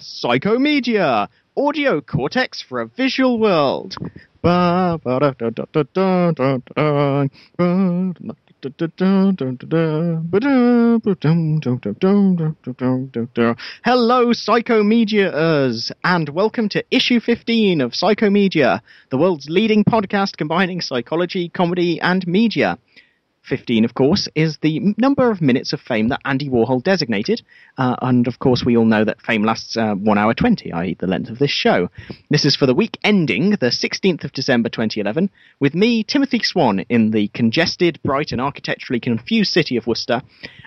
Psychomedia, 0.00 1.28
audio 1.56 2.00
cortex 2.00 2.60
for 2.60 2.80
a 2.80 2.86
visual 2.86 3.38
world. 3.38 3.96
Hello, 13.84 14.32
Psychomediaers, 14.32 15.92
and 16.02 16.28
welcome 16.30 16.68
to 16.68 16.84
issue 16.90 17.20
15 17.20 17.80
of 17.80 17.92
Psychomedia, 17.92 18.80
the 19.10 19.16
world's 19.16 19.48
leading 19.48 19.84
podcast 19.84 20.36
combining 20.36 20.80
psychology, 20.80 21.48
comedy, 21.48 22.00
and 22.00 22.26
media. 22.26 22.76
15, 23.46 23.84
of 23.84 23.94
course, 23.94 24.28
is 24.34 24.58
the 24.58 24.94
number 24.98 25.30
of 25.30 25.40
minutes 25.40 25.72
of 25.72 25.80
fame 25.80 26.08
that 26.08 26.20
Andy 26.24 26.48
Warhol 26.48 26.82
designated. 26.82 27.42
Uh, 27.78 27.94
and 28.02 28.26
of 28.26 28.38
course, 28.40 28.64
we 28.64 28.76
all 28.76 28.84
know 28.84 29.04
that 29.04 29.22
fame 29.22 29.44
lasts 29.44 29.76
uh, 29.76 29.94
1 29.94 30.18
hour 30.18 30.34
20, 30.34 30.72
i.e., 30.72 30.96
the 30.98 31.06
length 31.06 31.30
of 31.30 31.38
this 31.38 31.50
show. 31.50 31.88
This 32.28 32.44
is 32.44 32.56
for 32.56 32.66
the 32.66 32.74
week 32.74 32.98
ending 33.04 33.50
the 33.50 33.70
16th 33.70 34.24
of 34.24 34.32
December 34.32 34.68
2011, 34.68 35.30
with 35.60 35.74
me, 35.74 36.02
Timothy 36.02 36.40
Swan, 36.42 36.80
in 36.88 37.12
the 37.12 37.28
congested, 37.28 38.00
bright, 38.02 38.32
and 38.32 38.40
architecturally 38.40 39.00
confused 39.00 39.52
city 39.52 39.76
of 39.76 39.86
Worcester, 39.86 40.22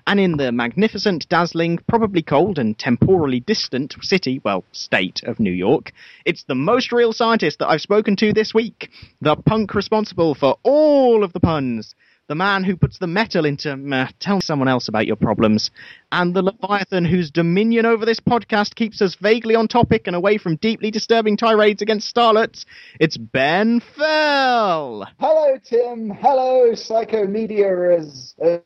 and 0.08 0.20
in 0.20 0.38
the 0.38 0.52
magnificent, 0.52 1.28
dazzling, 1.28 1.80
probably 1.88 2.22
cold, 2.22 2.58
and 2.58 2.78
temporally 2.78 3.42
distant 3.42 3.96
city, 4.02 4.40
well, 4.44 4.64
state 4.72 5.22
of 5.24 5.40
New 5.40 5.52
York. 5.52 5.92
It's 6.26 6.44
the 6.44 6.56
most 6.56 6.92
real 6.92 7.12
scientist 7.12 7.60
that 7.60 7.68
I've 7.68 7.82
spoken 7.82 8.16
to 8.18 8.32
this 8.32 8.54
week, 8.54 8.90
the 9.22 9.36
punk 9.36 9.76
responsible 9.76 10.34
for 10.34 10.58
all 10.64 11.24
of 11.24 11.34
the 11.34 11.40
puns 11.40 11.94
the 12.30 12.36
man 12.36 12.64
who 12.64 12.78
puts 12.78 13.00
the 13.00 13.08
metal 13.08 13.44
into 13.44 13.72
uh, 13.92 14.08
tell 14.20 14.40
someone 14.40 14.68
else 14.68 14.88
about 14.88 15.08
your 15.08 15.16
problems, 15.16 15.72
and 16.12 16.36
the 16.36 16.44
Leviathan 16.44 17.04
whose 17.04 17.32
dominion 17.32 17.88
over 17.88 18.06
this 18.06 18.20
podcast 18.20 18.76
keeps 18.76 19.02
us 19.02 19.16
vaguely 19.16 19.56
on 19.56 19.68
topic 19.68 20.06
and 20.06 20.16
away 20.16 20.38
from 20.38 20.56
deeply 20.58 20.92
disturbing 20.92 21.36
tirades 21.36 21.82
against 21.82 22.16
starlets. 22.16 22.66
It's 23.00 23.18
Ben 23.18 23.80
Fell. 23.80 25.08
Hello, 25.20 25.58
Tim. 25.66 26.12
Hello, 26.12 26.72
Psychomedia-ers. 26.74 28.36
Uh. 28.42 28.60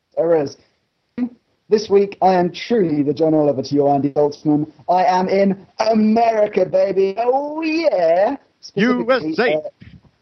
This 1.70 1.88
week, 1.88 2.18
I 2.20 2.34
am 2.34 2.52
truly 2.52 3.02
the 3.02 3.14
John 3.14 3.32
Oliver 3.32 3.62
to 3.62 3.74
your 3.74 3.94
Andy 3.94 4.10
Zaltzman. 4.10 4.70
I 4.86 5.04
am 5.04 5.28
in 5.30 5.66
America, 5.78 6.66
baby. 6.66 7.14
Oh, 7.16 7.62
yeah. 7.62 8.36
USA. 8.74 9.54
uh, 9.54 9.60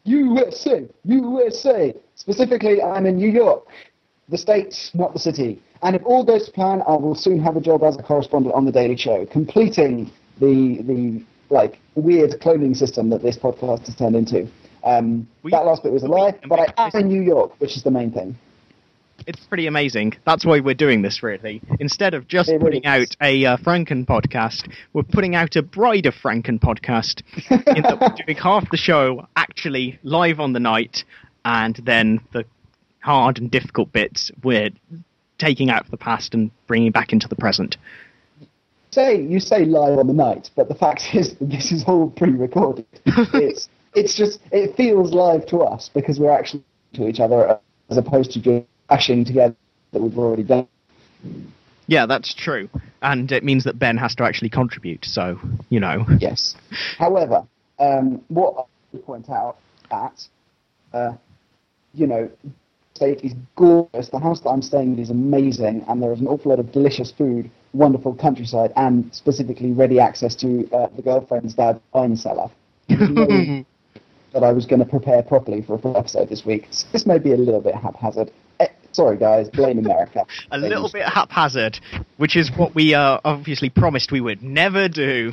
USA. 0.04 0.88
USA. 1.04 1.94
Specifically, 2.22 2.80
I'm 2.80 3.04
in 3.04 3.16
New 3.16 3.28
York, 3.28 3.66
the 4.28 4.38
state, 4.38 4.92
not 4.94 5.12
the 5.12 5.18
city. 5.18 5.60
And 5.82 5.96
if 5.96 6.02
all 6.04 6.22
goes 6.24 6.46
to 6.46 6.52
plan, 6.52 6.80
I 6.86 6.92
will 6.92 7.16
soon 7.16 7.40
have 7.40 7.56
a 7.56 7.60
job 7.60 7.82
as 7.82 7.96
a 7.96 8.02
correspondent 8.04 8.54
on 8.54 8.64
the 8.64 8.70
Daily 8.70 8.96
Show, 8.96 9.26
completing 9.26 10.08
the 10.38 10.82
the 10.82 11.24
like 11.50 11.80
weird 11.96 12.30
cloning 12.40 12.76
system 12.76 13.10
that 13.10 13.22
this 13.22 13.36
podcast 13.36 13.86
has 13.86 13.96
turned 13.96 14.14
into. 14.14 14.46
Um, 14.84 15.26
that 15.42 15.66
last 15.66 15.82
bit 15.82 15.90
was 15.90 16.04
a 16.04 16.06
lie, 16.06 16.38
but 16.48 16.60
I 16.60 16.86
am 16.86 16.92
in 16.94 17.08
New 17.08 17.22
York, 17.22 17.60
which 17.60 17.76
is 17.76 17.82
the 17.82 17.90
main 17.90 18.12
thing. 18.12 18.38
It's 19.26 19.44
pretty 19.46 19.66
amazing. 19.66 20.14
That's 20.24 20.46
why 20.46 20.60
we're 20.60 20.74
doing 20.74 21.02
this, 21.02 21.24
really. 21.24 21.60
Instead 21.80 22.14
of 22.14 22.28
just 22.28 22.50
really 22.50 22.60
putting 22.60 22.86
out 22.86 23.16
a 23.20 23.44
uh, 23.44 23.56
Franken 23.56 24.06
podcast, 24.06 24.72
we're 24.92 25.02
putting 25.02 25.34
out 25.34 25.56
a 25.56 25.62
Bride 25.62 26.06
of 26.06 26.14
Franken 26.14 26.60
podcast. 26.60 27.22
in 27.50 27.82
that 27.82 28.00
we're 28.00 28.24
doing 28.26 28.38
half 28.38 28.70
the 28.70 28.76
show 28.76 29.26
actually 29.34 29.98
live 30.04 30.38
on 30.38 30.52
the 30.52 30.60
night, 30.60 31.04
and 31.44 31.76
then 31.84 32.20
the 32.32 32.44
hard 33.00 33.38
and 33.38 33.50
difficult 33.50 33.92
bits 33.92 34.30
we're 34.42 34.70
taking 35.38 35.70
out 35.70 35.84
of 35.84 35.90
the 35.90 35.96
past 35.96 36.34
and 36.34 36.50
bringing 36.66 36.92
back 36.92 37.12
into 37.12 37.26
the 37.26 37.34
present. 37.34 37.76
say 38.92 39.20
you 39.20 39.40
say 39.40 39.64
live 39.64 39.98
on 39.98 40.06
the 40.06 40.12
night, 40.12 40.50
but 40.54 40.68
the 40.68 40.74
fact 40.74 41.14
is 41.14 41.34
this 41.40 41.72
is 41.72 41.84
all 41.84 42.10
pre-recorded. 42.10 42.86
it's 43.06 43.68
it's 43.94 44.14
just 44.14 44.40
it 44.52 44.76
feels 44.76 45.12
live 45.12 45.46
to 45.46 45.58
us 45.58 45.90
because 45.92 46.18
we're 46.18 46.30
actually 46.30 46.62
to 46.94 47.08
each 47.08 47.20
other 47.20 47.58
as 47.90 47.96
opposed 47.96 48.32
to 48.32 48.40
just 48.40 48.66
ashing 48.90 49.24
together 49.24 49.56
that 49.92 50.00
we've 50.00 50.18
already 50.18 50.42
done. 50.42 50.68
Yeah, 51.86 52.06
that's 52.06 52.34
true. 52.34 52.68
And 53.02 53.30
it 53.32 53.44
means 53.44 53.64
that 53.64 53.78
Ben 53.78 53.96
has 53.96 54.14
to 54.16 54.24
actually 54.24 54.50
contribute, 54.50 55.04
so, 55.04 55.38
you 55.68 55.80
know. 55.80 56.06
Yes. 56.20 56.54
However, 56.98 57.46
um, 57.78 58.22
what 58.28 58.66
I 58.94 58.98
point 58.98 59.28
out 59.28 59.56
that 59.90 60.26
uh, 60.92 61.12
you 61.94 62.06
know, 62.06 62.30
state 62.94 63.20
is 63.22 63.34
gorgeous. 63.56 64.08
The 64.08 64.18
house 64.18 64.40
that 64.40 64.50
I'm 64.50 64.62
staying 64.62 64.94
in 64.94 64.98
is 64.98 65.10
amazing, 65.10 65.84
and 65.88 66.02
there 66.02 66.12
is 66.12 66.20
an 66.20 66.26
awful 66.26 66.50
lot 66.50 66.60
of 66.60 66.72
delicious 66.72 67.10
food, 67.10 67.50
wonderful 67.72 68.14
countryside, 68.14 68.72
and 68.76 69.12
specifically 69.14 69.72
ready 69.72 69.98
access 69.98 70.34
to 70.36 70.68
uh, 70.72 70.88
the 70.94 71.02
girlfriend's 71.02 71.54
dad's 71.54 71.80
wine 71.92 72.16
cellar. 72.16 72.50
That 74.34 74.44
I 74.44 74.52
was 74.52 74.64
going 74.64 74.78
to 74.78 74.86
prepare 74.86 75.22
properly 75.22 75.60
for 75.60 75.74
a 75.74 75.78
full 75.78 75.94
episode 75.94 76.30
this 76.30 76.46
week. 76.46 76.66
So 76.70 76.86
this 76.90 77.04
may 77.04 77.18
be 77.18 77.32
a 77.32 77.36
little 77.36 77.60
bit 77.60 77.74
haphazard. 77.74 78.30
Eh, 78.60 78.66
sorry, 78.92 79.18
guys. 79.18 79.50
Blame 79.50 79.78
America. 79.78 80.24
a 80.50 80.56
little 80.56 80.88
bit 80.90 81.06
haphazard, 81.06 81.78
which 82.16 82.34
is 82.34 82.50
what 82.56 82.74
we 82.74 82.94
uh, 82.94 83.20
obviously 83.26 83.68
promised 83.68 84.10
we 84.10 84.22
would 84.22 84.42
never 84.42 84.88
do. 84.88 85.32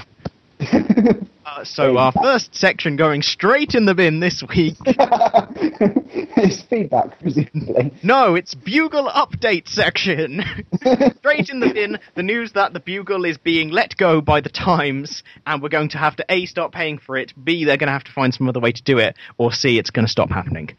Uh, 1.49 1.63
so 1.63 1.97
our 1.97 2.11
first 2.11 2.53
section 2.53 2.95
going 2.95 3.23
straight 3.23 3.73
in 3.73 3.85
the 3.85 3.95
bin 3.95 4.19
this 4.19 4.43
week. 4.43 4.75
it's 4.85 6.61
feedback, 6.61 7.19
presumably. 7.19 7.91
No, 8.03 8.35
it's 8.35 8.53
Bugle 8.53 9.09
update 9.09 9.67
section. 9.67 10.43
straight 11.17 11.49
in 11.49 11.59
the 11.59 11.71
bin, 11.73 11.99
the 12.15 12.23
news 12.23 12.51
that 12.51 12.73
the 12.73 12.79
Bugle 12.79 13.25
is 13.25 13.37
being 13.39 13.69
let 13.69 13.97
go 13.97 14.21
by 14.21 14.41
the 14.41 14.49
Times, 14.49 15.23
and 15.47 15.61
we're 15.61 15.69
going 15.69 15.89
to 15.89 15.97
have 15.97 16.15
to 16.17 16.25
A, 16.29 16.45
start 16.45 16.71
paying 16.71 16.99
for 16.99 17.17
it, 17.17 17.33
B, 17.43 17.65
they're 17.65 17.77
going 17.77 17.87
to 17.87 17.93
have 17.93 18.03
to 18.03 18.11
find 18.11 18.33
some 18.33 18.47
other 18.47 18.59
way 18.59 18.71
to 18.71 18.83
do 18.83 18.99
it, 18.99 19.15
or 19.37 19.51
C, 19.51 19.79
it's 19.79 19.89
going 19.89 20.05
to 20.05 20.11
stop 20.11 20.29
happening. 20.29 20.69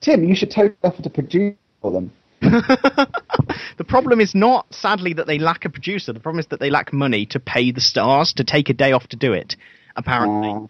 Tim, 0.00 0.24
you 0.24 0.34
should 0.34 0.50
totally 0.50 0.76
offer 0.82 1.02
to 1.02 1.10
produce 1.10 1.54
for 1.80 1.92
them. 1.92 2.10
the 3.76 3.84
problem 3.86 4.20
is 4.20 4.34
not, 4.34 4.72
sadly, 4.72 5.12
that 5.14 5.26
they 5.26 5.38
lack 5.38 5.64
a 5.64 5.70
producer. 5.70 6.12
The 6.12 6.20
problem 6.20 6.40
is 6.40 6.46
that 6.48 6.60
they 6.60 6.70
lack 6.70 6.92
money 6.92 7.26
to 7.26 7.40
pay 7.40 7.70
the 7.70 7.80
stars 7.80 8.32
to 8.34 8.44
take 8.44 8.68
a 8.68 8.74
day 8.74 8.92
off 8.92 9.08
to 9.08 9.16
do 9.16 9.32
it, 9.32 9.56
apparently. 9.96 10.50
Uh, 10.50 10.66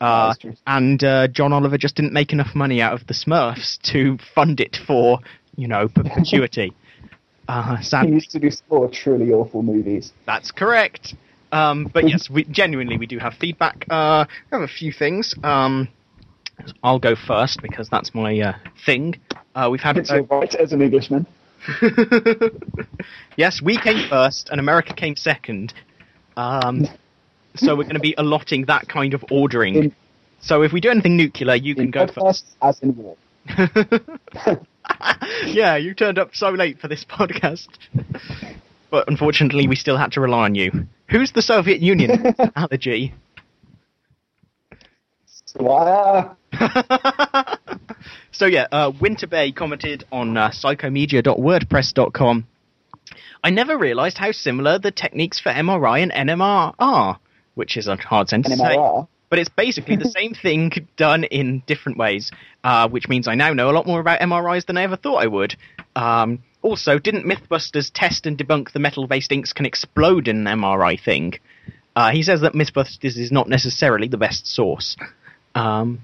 Uh, 0.00 0.34
and 0.66 1.04
uh, 1.04 1.28
John 1.28 1.52
Oliver 1.52 1.78
just 1.78 1.94
didn't 1.94 2.12
make 2.12 2.32
enough 2.32 2.56
money 2.56 2.82
out 2.82 2.92
of 2.92 3.06
the 3.06 3.14
Smurfs 3.14 3.80
to 3.92 4.18
fund 4.34 4.58
it 4.58 4.76
for, 4.84 5.20
you 5.54 5.68
know, 5.68 5.86
perpetuity. 5.86 6.74
uh, 7.48 7.76
he 7.76 8.08
used 8.08 8.32
to 8.32 8.40
do 8.40 8.50
four 8.68 8.90
truly 8.90 9.30
awful 9.30 9.62
movies. 9.62 10.12
that's 10.26 10.50
correct. 10.50 11.14
Um, 11.52 11.88
but 11.92 12.08
yes, 12.08 12.28
we, 12.30 12.44
genuinely, 12.44 12.96
we 12.96 13.06
do 13.06 13.18
have 13.18 13.34
feedback. 13.34 13.84
Uh, 13.88 14.24
we 14.50 14.58
have 14.58 14.68
a 14.68 14.72
few 14.72 14.90
things. 14.92 15.34
Um, 15.44 15.88
I'll 16.82 16.98
go 16.98 17.14
first 17.14 17.60
because 17.62 17.88
that's 17.88 18.14
my 18.14 18.38
uh, 18.40 18.52
thing. 18.84 19.20
Uh, 19.54 19.68
we've 19.70 19.80
had 19.80 19.96
It's 19.98 20.10
your 20.10 20.22
right 20.24 20.54
as 20.54 20.72
an 20.72 20.82
Englishman. 20.82 21.26
yes, 23.36 23.60
we 23.62 23.78
came 23.78 24.08
first 24.08 24.48
and 24.50 24.60
America 24.60 24.94
came 24.94 25.16
second. 25.16 25.74
Um, 26.36 26.86
so 27.54 27.76
we're 27.76 27.84
going 27.84 27.94
to 27.94 28.00
be 28.00 28.14
allotting 28.18 28.66
that 28.66 28.88
kind 28.88 29.14
of 29.14 29.24
ordering. 29.30 29.74
In- 29.76 29.96
so 30.40 30.62
if 30.62 30.72
we 30.72 30.80
do 30.80 30.90
anything 30.90 31.16
nuclear, 31.16 31.54
you 31.54 31.74
can 31.74 31.90
go 31.90 32.06
first. 32.08 32.46
as 32.60 32.80
in 32.80 32.96
war. 32.96 33.16
yeah, 35.44 35.76
you 35.76 35.94
turned 35.94 36.18
up 36.18 36.34
so 36.34 36.50
late 36.50 36.80
for 36.80 36.88
this 36.88 37.04
podcast. 37.04 37.68
but 38.90 39.08
unfortunately, 39.08 39.68
we 39.68 39.76
still 39.76 39.96
had 39.96 40.10
to 40.12 40.20
rely 40.20 40.44
on 40.46 40.56
you. 40.56 40.86
Who's 41.08 41.30
the 41.30 41.42
Soviet 41.42 41.80
Union? 41.80 42.34
Allergy. 42.56 43.14
Wow. 45.58 46.36
so 48.32 48.46
yeah, 48.46 48.66
uh, 48.72 48.92
Winter 49.00 49.26
Bay 49.26 49.52
commented 49.52 50.04
on 50.12 50.36
uh, 50.36 50.50
psychomedia.wordpress.com. 50.50 52.46
I 53.44 53.50
never 53.50 53.76
realised 53.76 54.18
how 54.18 54.32
similar 54.32 54.78
the 54.78 54.90
techniques 54.90 55.40
for 55.40 55.50
MRI 55.50 56.02
and 56.02 56.12
NMR 56.12 56.74
are, 56.78 57.18
which 57.54 57.76
is 57.76 57.88
a 57.88 57.96
hard 57.96 58.28
sentence 58.28 58.56
to 58.56 58.60
say. 58.60 58.76
But 59.28 59.38
it's 59.38 59.48
basically 59.48 59.96
the 59.96 60.10
same 60.10 60.34
thing 60.34 60.70
done 60.96 61.24
in 61.24 61.62
different 61.66 61.98
ways, 61.98 62.30
uh, 62.62 62.88
which 62.88 63.08
means 63.08 63.26
I 63.26 63.34
now 63.34 63.52
know 63.54 63.70
a 63.70 63.72
lot 63.72 63.86
more 63.86 63.98
about 63.98 64.20
MRIs 64.20 64.66
than 64.66 64.76
I 64.76 64.82
ever 64.82 64.96
thought 64.96 65.16
I 65.16 65.26
would. 65.26 65.56
Um, 65.96 66.40
also, 66.60 66.98
didn't 66.98 67.24
Mythbusters 67.26 67.90
test 67.92 68.26
and 68.26 68.38
debunk 68.38 68.72
the 68.72 68.78
metal-based 68.78 69.32
inks 69.32 69.52
can 69.52 69.66
explode 69.66 70.28
in 70.28 70.46
an 70.46 70.58
MRI 70.60 71.02
thing? 71.02 71.34
Uh, 71.96 72.10
he 72.10 72.22
says 72.22 72.42
that 72.42 72.52
Mythbusters 72.52 73.16
is 73.18 73.32
not 73.32 73.48
necessarily 73.48 74.06
the 74.06 74.18
best 74.18 74.46
source. 74.46 74.96
Um, 75.54 76.00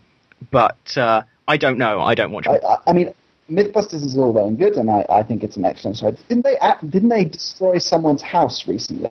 but 0.50 0.96
uh, 0.96 1.22
I 1.46 1.56
don't 1.56 1.78
know. 1.78 2.00
I 2.00 2.14
don't 2.14 2.32
watch. 2.32 2.46
I, 2.46 2.56
I, 2.66 2.76
I 2.88 2.92
mean, 2.92 3.12
Mythbusters 3.50 4.04
is 4.04 4.16
all 4.16 4.32
well 4.32 4.46
and 4.46 4.58
good, 4.58 4.74
and 4.74 4.90
I, 4.90 5.06
I 5.10 5.22
think 5.22 5.42
it's 5.42 5.56
an 5.56 5.64
excellent 5.64 5.96
show. 5.96 6.10
Didn't 6.28 6.44
they? 6.44 6.56
Didn't 6.88 7.08
they 7.08 7.24
destroy 7.24 7.78
someone's 7.78 8.22
house 8.22 8.68
recently? 8.68 9.10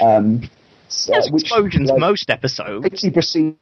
Um, 0.00 0.48
so- 0.88 1.12
There's 1.12 1.30
which, 1.30 1.44
explosions 1.44 1.90
like, 1.90 2.00
most 2.00 2.30
episodes. 2.30 2.84
safety 2.84 3.10
proce- 3.10 3.56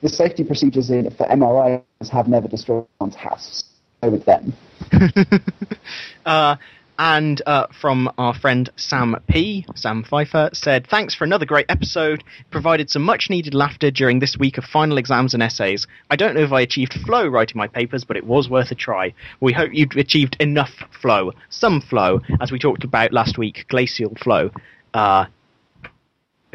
the 0.00 0.08
safety 0.08 0.44
procedures 0.44 0.90
in 0.90 1.10
for 1.10 1.26
MRIs 1.26 1.82
have 2.10 2.28
never 2.28 2.48
destroyed 2.48 2.86
someone's 2.98 3.16
house. 3.16 3.64
go 4.02 4.10
with 4.10 4.24
them. 4.24 4.52
uh, 6.26 6.56
and 6.98 7.42
uh, 7.46 7.66
from 7.80 8.10
our 8.18 8.34
friend 8.34 8.70
Sam 8.76 9.16
P, 9.28 9.66
Sam 9.74 10.04
Pfeiffer, 10.04 10.50
said, 10.52 10.86
Thanks 10.86 11.14
for 11.14 11.24
another 11.24 11.46
great 11.46 11.66
episode. 11.68 12.22
Provided 12.50 12.90
some 12.90 13.02
much 13.02 13.28
needed 13.30 13.54
laughter 13.54 13.90
during 13.90 14.18
this 14.18 14.36
week 14.38 14.58
of 14.58 14.64
final 14.64 14.98
exams 14.98 15.34
and 15.34 15.42
essays. 15.42 15.86
I 16.10 16.16
don't 16.16 16.34
know 16.34 16.42
if 16.42 16.52
I 16.52 16.60
achieved 16.60 16.94
flow 17.04 17.26
writing 17.26 17.58
my 17.58 17.68
papers, 17.68 18.04
but 18.04 18.16
it 18.16 18.26
was 18.26 18.48
worth 18.48 18.70
a 18.70 18.74
try. 18.74 19.14
We 19.40 19.52
hope 19.52 19.70
you've 19.72 19.90
achieved 19.96 20.36
enough 20.40 20.72
flow, 21.00 21.32
some 21.50 21.80
flow, 21.80 22.20
as 22.40 22.52
we 22.52 22.58
talked 22.58 22.84
about 22.84 23.12
last 23.12 23.38
week, 23.38 23.66
glacial 23.68 24.14
flow. 24.14 24.50
Uh, 24.92 25.26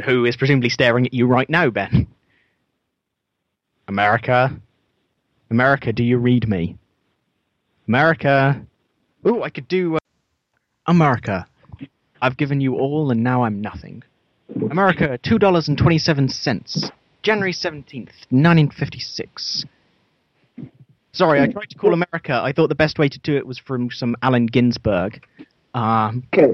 who 0.06 0.26
is 0.26 0.38
presumably 0.38 0.70
staring 0.70 1.06
at 1.06 1.14
you 1.14 1.28
right 1.28 1.50
now, 1.50 1.70
Ben? 1.70 2.08
America? 3.88 4.60
America, 5.52 5.92
do 5.92 6.04
you 6.04 6.18
read 6.18 6.48
me? 6.48 6.78
America? 7.88 8.66
Ooh, 9.28 9.44
I 9.44 9.50
could 9.50 9.68
do. 9.68 9.99
America. 10.90 11.46
I've 12.22 12.36
given 12.36 12.60
you 12.60 12.76
all 12.76 13.12
and 13.12 13.24
now 13.24 13.44
I'm 13.44 13.62
nothing. 13.62 14.04
America, 14.72 15.20
$2.27. 15.24 16.92
January 17.22 17.54
17th, 17.54 17.94
1956. 18.32 19.66
Sorry, 21.12 21.42
I 21.42 21.48
tried 21.48 21.70
to 21.70 21.78
call 21.78 21.94
America. 21.94 22.40
I 22.44 22.52
thought 22.52 22.70
the 22.70 22.76
best 22.76 22.98
way 22.98 23.08
to 23.10 23.20
do 23.20 23.38
it 23.38 23.46
was 23.46 23.58
from 23.60 23.92
some 23.92 24.16
Allen 24.22 24.48
Ginsberg. 24.48 25.24
Um, 25.74 26.24
Okay. 26.34 26.54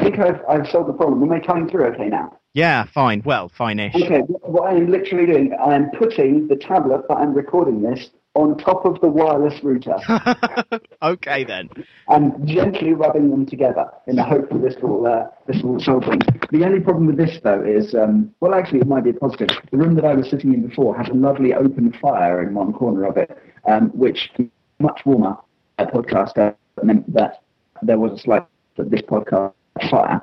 I 0.00 0.04
think 0.04 0.18
I've, 0.18 0.40
I've 0.48 0.66
solved 0.68 0.88
the 0.88 0.92
problem. 0.94 1.22
Am 1.22 1.30
I 1.32 1.38
coming 1.40 1.68
through 1.68 1.86
okay 1.86 2.08
now? 2.08 2.38
yeah, 2.54 2.84
fine. 2.92 3.22
Well, 3.24 3.48
fine-ish. 3.56 3.94
Okay, 3.94 4.18
what 4.26 4.50
what 4.50 4.72
I 4.72 4.76
am 4.76 4.90
literally 4.90 5.26
doing, 5.26 5.54
I 5.64 5.74
am 5.74 5.90
putting 5.96 6.48
the 6.48 6.56
tablet 6.56 7.06
that 7.08 7.14
I'm 7.14 7.32
recording 7.32 7.80
this 7.82 8.10
on 8.34 8.56
top 8.56 8.84
of 8.86 8.98
the 9.00 9.08
wireless 9.08 9.62
router 9.62 9.96
okay 11.02 11.44
then. 11.44 11.68
and 12.08 12.46
gently 12.48 12.94
rubbing 12.94 13.30
them 13.30 13.44
together 13.44 13.86
in 14.06 14.16
the 14.16 14.22
hope 14.22 14.48
that 14.48 14.62
this 14.62 14.74
will 14.82 15.06
uh, 15.06 15.26
this 15.46 15.62
will 15.62 15.78
solve 15.80 16.04
things. 16.04 16.24
The 16.50 16.64
only 16.64 16.80
problem 16.80 17.06
with 17.06 17.16
this 17.18 17.38
though 17.42 17.62
is, 17.62 17.94
um, 17.94 18.34
well, 18.40 18.54
actually, 18.54 18.80
it 18.80 18.86
might 18.86 19.04
be 19.04 19.10
a 19.10 19.14
positive. 19.14 19.48
The 19.70 19.76
room 19.76 19.94
that 19.96 20.04
I 20.04 20.14
was 20.14 20.30
sitting 20.30 20.54
in 20.54 20.66
before 20.66 20.96
had 20.96 21.08
a 21.08 21.14
lovely 21.14 21.52
open 21.52 21.92
fire 22.00 22.42
in 22.42 22.54
one 22.54 22.72
corner 22.72 23.04
of 23.04 23.16
it, 23.16 23.36
um, 23.68 23.90
which 23.90 24.30
much 24.78 25.00
warmer. 25.04 25.36
A 25.78 25.86
podcast 25.86 26.36
uh, 26.38 26.52
meant 26.82 27.12
that 27.12 27.42
there 27.82 27.98
was 27.98 28.12
a 28.12 28.18
slight 28.18 28.46
that 28.76 28.90
this 28.90 29.02
podcast 29.02 29.52
fire, 29.90 30.20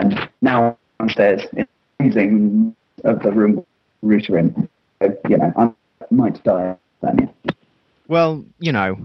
and 0.00 0.28
now 0.40 0.76
downstairs 0.98 1.42
in 1.56 1.66
freezing 1.98 2.74
of 3.04 3.22
the 3.22 3.30
room 3.32 3.64
router 4.02 4.38
in. 4.38 4.68
So, 5.02 5.16
you 5.28 5.36
know, 5.38 5.52
I 5.56 5.72
might 6.10 6.42
die. 6.44 6.76
Then. 7.04 7.34
Well, 8.08 8.44
you 8.58 8.72
know, 8.72 8.98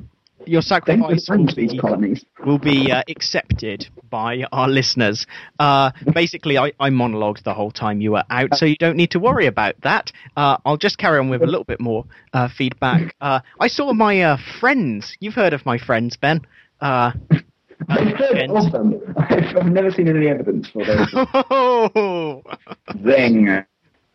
your 0.45 0.61
sacrifice 0.61 1.27
will 1.29 1.45
be, 1.45 1.77
colonies. 1.77 2.25
will 2.45 2.57
be 2.57 2.91
uh, 2.91 3.03
accepted 3.07 3.87
by 4.09 4.43
our 4.51 4.67
listeners. 4.67 5.25
Uh, 5.59 5.91
basically, 6.13 6.57
I, 6.57 6.71
I 6.79 6.89
monologued 6.89 7.43
the 7.43 7.53
whole 7.53 7.71
time 7.71 8.01
you 8.01 8.11
were 8.13 8.23
out, 8.29 8.55
so 8.55 8.65
you 8.65 8.75
don't 8.77 8.97
need 8.97 9.11
to 9.11 9.19
worry 9.19 9.45
about 9.45 9.75
that. 9.81 10.11
Uh, 10.35 10.57
I'll 10.65 10.77
just 10.77 10.97
carry 10.97 11.19
on 11.19 11.29
with 11.29 11.43
a 11.43 11.45
little 11.45 11.63
bit 11.63 11.79
more 11.79 12.05
uh, 12.33 12.49
feedback. 12.49 13.15
Uh, 13.21 13.41
I 13.59 13.67
saw 13.67 13.93
my 13.93 14.21
uh, 14.21 14.37
friends. 14.59 15.15
You've 15.19 15.35
heard 15.35 15.53
of 15.53 15.65
my 15.65 15.77
friends, 15.77 16.17
Ben. 16.17 16.41
Uh, 16.81 17.11
I've 17.89 18.17
heard 18.17 18.49
of 18.49 18.71
them. 18.71 19.01
I've, 19.17 19.55
I've 19.57 19.71
never 19.71 19.91
seen 19.91 20.07
any 20.07 20.27
evidence 20.27 20.69
for 20.69 20.83
those. 20.85 21.09
Zing. 23.03 23.65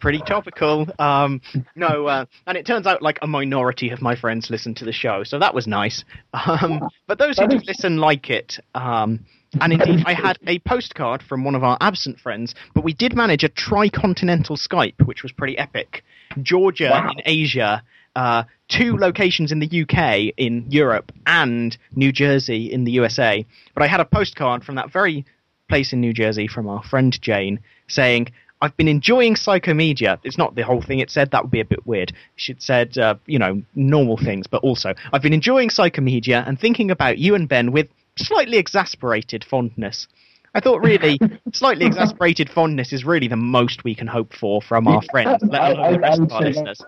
Pretty 0.04 0.18
topical. 0.18 0.86
Um, 0.98 1.40
no, 1.74 2.06
uh, 2.06 2.26
and 2.46 2.58
it 2.58 2.66
turns 2.66 2.86
out 2.86 3.00
like 3.00 3.18
a 3.22 3.26
minority 3.26 3.88
of 3.88 4.02
my 4.02 4.14
friends 4.14 4.50
listen 4.50 4.74
to 4.74 4.84
the 4.84 4.92
show, 4.92 5.24
so 5.24 5.38
that 5.38 5.54
was 5.54 5.66
nice. 5.66 6.04
Um, 6.46 6.88
but 7.06 7.18
those 7.18 7.38
who 7.38 7.48
do 7.48 7.58
listen 7.66 7.96
like 7.96 8.28
it. 8.28 8.58
Um, 8.74 9.24
and 9.60 9.72
indeed, 9.72 10.04
I 10.04 10.12
had 10.12 10.38
a 10.46 10.58
postcard 10.58 11.22
from 11.22 11.42
one 11.42 11.54
of 11.54 11.64
our 11.64 11.78
absent 11.80 12.20
friends, 12.20 12.54
but 12.74 12.84
we 12.84 12.92
did 12.92 13.16
manage 13.16 13.44
a 13.44 13.48
tricontinental 13.48 14.58
Skype, 14.58 15.06
which 15.06 15.22
was 15.22 15.32
pretty 15.32 15.56
epic. 15.56 16.04
Georgia 16.42 16.90
Wow. 16.90 17.10
in 17.12 17.22
Asia, 17.24 17.82
uh, 18.14 18.42
two 18.68 18.98
locations 18.98 19.52
in 19.52 19.60
the 19.60 19.82
UK, 19.82 20.34
in 20.36 20.66
Europe, 20.68 21.12
and 21.26 21.78
New 21.94 22.12
Jersey 22.12 22.70
in 22.70 22.84
the 22.84 22.92
USA. 22.92 23.46
But 23.72 23.82
I 23.82 23.86
had 23.86 24.00
a 24.00 24.04
postcard 24.04 24.64
from 24.64 24.74
that 24.74 24.92
very 24.92 25.24
place 25.68 25.92
in 25.94 26.00
New 26.00 26.12
Jersey 26.12 26.46
from 26.46 26.68
our 26.68 26.82
friend 26.82 27.18
Jane 27.22 27.60
saying, 27.88 28.28
I've 28.60 28.76
been 28.76 28.88
enjoying 28.88 29.34
psychomedia. 29.34 30.18
It's 30.24 30.38
not 30.38 30.54
the 30.54 30.62
whole 30.62 30.80
thing 30.80 31.00
it 31.00 31.10
said, 31.10 31.30
that 31.30 31.42
would 31.42 31.50
be 31.50 31.60
a 31.60 31.64
bit 31.64 31.86
weird. 31.86 32.12
She'd 32.36 32.62
said, 32.62 32.96
uh, 32.96 33.16
you 33.26 33.38
know, 33.38 33.62
normal 33.74 34.16
things, 34.16 34.46
but 34.46 34.62
also, 34.62 34.94
I've 35.12 35.22
been 35.22 35.32
enjoying 35.32 35.68
psychomedia 35.68 36.46
and 36.46 36.58
thinking 36.58 36.90
about 36.90 37.18
you 37.18 37.34
and 37.34 37.48
Ben 37.48 37.72
with 37.72 37.88
slightly 38.16 38.58
exasperated 38.58 39.44
fondness. 39.44 40.06
I 40.54 40.60
thought 40.60 40.82
really, 40.82 41.18
slightly 41.52 41.84
exasperated 41.84 42.48
fondness 42.48 42.92
is 42.92 43.04
really 43.04 43.28
the 43.28 43.36
most 43.36 43.84
we 43.84 43.94
can 43.94 44.06
hope 44.06 44.32
for 44.32 44.62
from 44.62 44.86
our 44.86 45.02
friends, 45.10 45.42
let 45.42 45.72
alone 45.72 45.92
the 45.94 45.98
rest 45.98 46.20
of 46.20 46.32
our 46.32 46.42
listeners. 46.42 46.80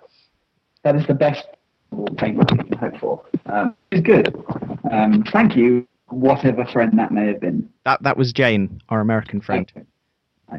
That 0.84 0.94
is 0.94 1.06
the 1.06 1.14
best 1.14 1.44
thing 2.18 2.38
we 2.38 2.44
can 2.44 2.72
hope 2.78 2.96
for. 2.98 3.24
Um, 3.46 3.74
it's 3.90 4.06
good. 4.06 4.34
Um, 4.90 5.24
thank 5.32 5.56
you, 5.56 5.86
whatever 6.08 6.64
friend 6.64 6.96
that 6.98 7.10
may 7.10 7.26
have 7.26 7.40
been. 7.40 7.68
That, 7.84 8.02
that 8.04 8.16
was 8.16 8.32
Jane, 8.32 8.80
our 8.88 9.00
American 9.00 9.40
friend. 9.40 9.70
I 9.76 9.80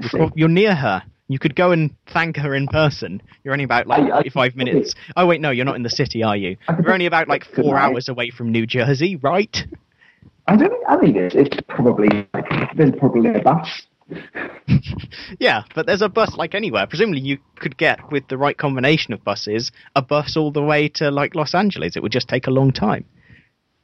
see. 0.09 0.19
Oh, 0.19 0.31
you're 0.35 0.49
near 0.49 0.75
her. 0.75 1.03
You 1.29 1.39
could 1.39 1.55
go 1.55 1.71
and 1.71 1.93
thank 2.07 2.37
her 2.37 2.55
in 2.55 2.67
person. 2.67 3.21
You're 3.43 3.53
only 3.53 3.65
about 3.65 3.87
like 3.87 4.11
I- 4.11 4.19
I- 4.19 4.29
45 4.29 4.55
minutes. 4.55 4.95
Oh 5.15 5.25
wait, 5.25 5.41
no, 5.41 5.51
you're 5.51 5.65
not 5.65 5.75
in 5.75 5.83
the 5.83 5.89
city, 5.89 6.23
are 6.23 6.37
you? 6.37 6.57
You're 6.81 6.93
only 6.93 7.05
about 7.05 7.27
like 7.27 7.43
four 7.43 7.73
night. 7.73 7.83
hours 7.83 8.07
away 8.07 8.29
from 8.29 8.51
New 8.51 8.65
Jersey, 8.65 9.17
right? 9.17 9.65
I 10.47 10.55
don't. 10.55 10.73
I 10.87 10.97
mean, 10.97 11.17
it's, 11.17 11.35
it's 11.35 11.57
probably 11.67 12.27
there's 12.75 12.93
probably 12.97 13.29
a 13.31 13.41
bus. 13.41 13.83
yeah, 15.39 15.63
but 15.75 15.85
there's 15.85 16.01
a 16.01 16.07
bus 16.07 16.37
like 16.37 16.55
anywhere. 16.55 16.87
Presumably, 16.87 17.19
you 17.19 17.39
could 17.57 17.77
get 17.77 18.09
with 18.09 18.27
the 18.29 18.37
right 18.37 18.57
combination 18.57 19.13
of 19.13 19.21
buses 19.25 19.71
a 19.97 20.01
bus 20.01 20.37
all 20.37 20.51
the 20.51 20.63
way 20.63 20.87
to 20.87 21.11
like 21.11 21.35
Los 21.35 21.53
Angeles. 21.53 21.97
It 21.97 22.03
would 22.03 22.13
just 22.13 22.29
take 22.29 22.47
a 22.47 22.51
long 22.51 22.71
time. 22.71 23.03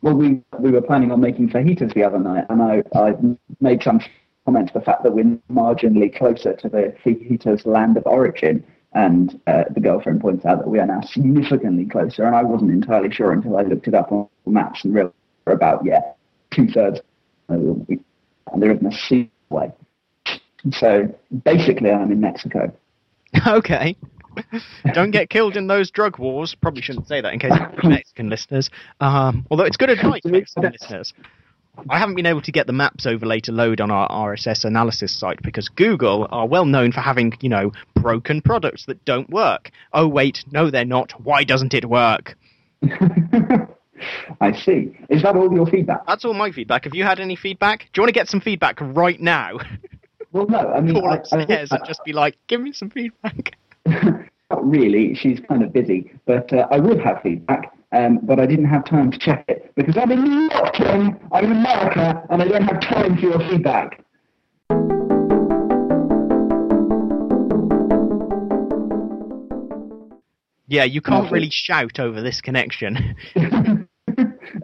Well, 0.02 0.16
we 0.16 0.42
we 0.60 0.72
were 0.72 0.82
planning 0.82 1.12
on 1.12 1.20
making 1.20 1.50
fajitas 1.50 1.94
the 1.94 2.04
other 2.04 2.20
night, 2.20 2.46
and 2.50 2.62
I 2.62 2.84
I 2.96 3.14
made 3.60 3.84
some 3.84 4.00
comment 4.46 4.74
the 4.74 4.82
fact 4.82 5.04
that 5.04 5.14
we're 5.14 5.38
marginally 5.52 6.16
closer 6.16 6.54
to 6.54 6.70
the 6.70 6.94
fajitas 7.04 7.66
land 7.66 7.98
of 7.98 8.06
origin. 8.06 8.64
And 8.96 9.40
uh, 9.48 9.64
the 9.74 9.80
girlfriend 9.80 10.22
points 10.22 10.46
out 10.46 10.60
that 10.60 10.68
we 10.68 10.80
are 10.80 10.86
now 10.86 11.02
significantly 11.02 11.86
closer, 11.86 12.26
and 12.26 12.36
I 12.36 12.44
wasn't 12.44 12.70
entirely 12.70 13.12
sure 13.12 13.32
until 13.32 13.58
I 13.58 13.64
looked 13.64 13.88
it 13.88 13.96
up 13.96 14.12
on 14.12 14.28
maps 14.46 14.86
and 14.86 14.94
realized 14.94 15.16
we're 15.46 15.54
about 15.54 15.84
yeah 15.84 16.02
two 16.52 16.68
thirds, 16.68 17.02
and 17.50 17.88
there 18.58 18.72
isn't 18.72 18.86
a 18.86 18.96
single 18.96 19.32
way. 19.50 19.72
So 20.72 21.14
basically, 21.44 21.90
I'm 21.90 22.12
in 22.12 22.22
Mexico. 22.22 22.72
okay. 23.48 23.96
Don't 24.94 25.12
get 25.12 25.30
killed 25.30 25.58
in 25.58 25.68
those 25.68 25.92
drug 25.92 26.18
wars. 26.18 26.56
Probably 26.56 26.82
shouldn't 26.82 27.08
say 27.08 27.22
that 27.22 27.34
in 27.34 27.40
case 27.40 27.52
of 27.52 27.84
Mexican 27.84 28.30
listeners. 28.30 28.70
Um, 29.00 29.46
although 29.52 29.66
it's 29.66 29.78
good 29.78 29.90
advice, 29.90 30.22
Mexican 30.26 30.72
listeners. 30.72 31.14
I 31.90 31.98
haven't 31.98 32.16
been 32.16 32.26
able 32.26 32.42
to 32.42 32.52
get 32.52 32.68
the 32.68 32.74
maps 32.74 33.06
overlay 33.06 33.40
to 33.42 33.52
load 33.52 33.82
on 33.82 33.90
our 33.90 34.08
RSS 34.10 34.64
analysis 34.64 35.18
site 35.18 35.42
because 35.42 35.70
Google 35.70 36.28
are 36.32 36.48
well 36.48 36.66
known 36.66 36.92
for 36.92 37.02
having, 37.02 37.34
you 37.42 37.50
know, 37.50 37.72
broken 37.96 38.42
products 38.42 38.86
that 38.86 39.04
don't 39.06 39.30
work. 39.30 39.72
Oh, 39.92 40.08
wait, 40.08 40.44
no, 40.52 40.70
they're 40.70 40.86
not. 40.86 41.12
Why 41.24 41.44
doesn't 41.44 41.74
it 41.74 41.86
work? 41.86 42.38
I 44.42 44.52
see. 44.52 44.98
Is 45.10 45.24
that 45.24 45.36
all 45.36 45.52
your 45.54 45.66
feedback? 45.66 46.06
That's 46.06 46.26
all 46.26 46.34
my 46.34 46.52
feedback. 46.52 46.84
Have 46.84 46.94
you 46.94 47.04
had 47.04 47.20
any 47.20 47.36
feedback? 47.36 47.90
Do 47.94 48.00
you 48.00 48.04
want 48.04 48.10
to 48.10 48.20
get 48.20 48.28
some 48.28 48.42
feedback 48.42 48.80
right 48.80 49.20
now? 49.20 49.60
Well, 50.34 50.48
no. 50.48 50.58
I 50.58 50.82
mean, 50.82 50.96
Call 50.96 51.12
I, 51.12 51.18
upstairs 51.18 51.72
I, 51.72 51.76
and 51.76 51.86
just 51.86 52.04
be 52.04 52.12
like, 52.12 52.36
give 52.48 52.60
me 52.60 52.72
some 52.72 52.90
feedback. 52.90 53.56
Not 53.86 54.68
really. 54.68 55.14
She's 55.14 55.40
kind 55.48 55.62
of 55.62 55.72
busy, 55.72 56.12
but 56.26 56.52
uh, 56.52 56.68
I 56.72 56.80
would 56.80 57.00
have 57.02 57.22
feedback. 57.22 57.72
Um, 57.94 58.20
but 58.24 58.40
I 58.40 58.46
didn't 58.48 58.66
have 58.66 58.86
time 58.86 59.12
to 59.12 59.18
check 59.20 59.46
it 59.48 59.72
because 59.76 59.96
I'm 59.98 60.12
in 60.12 60.50
lockdown. 60.50 61.20
I'm 61.32 61.46
in 61.46 61.52
America, 61.52 62.24
and 62.30 62.42
I 62.42 62.48
don't 62.48 62.64
have 62.64 62.82
time 62.82 63.16
for 63.16 63.22
your 63.22 63.40
feedback. 63.40 64.04
Yeah, 70.68 70.86
you 70.86 71.02
can't 71.02 71.32
really 71.32 71.50
shout 71.52 72.00
over 72.00 72.22
this 72.22 72.42
connection. 72.42 73.16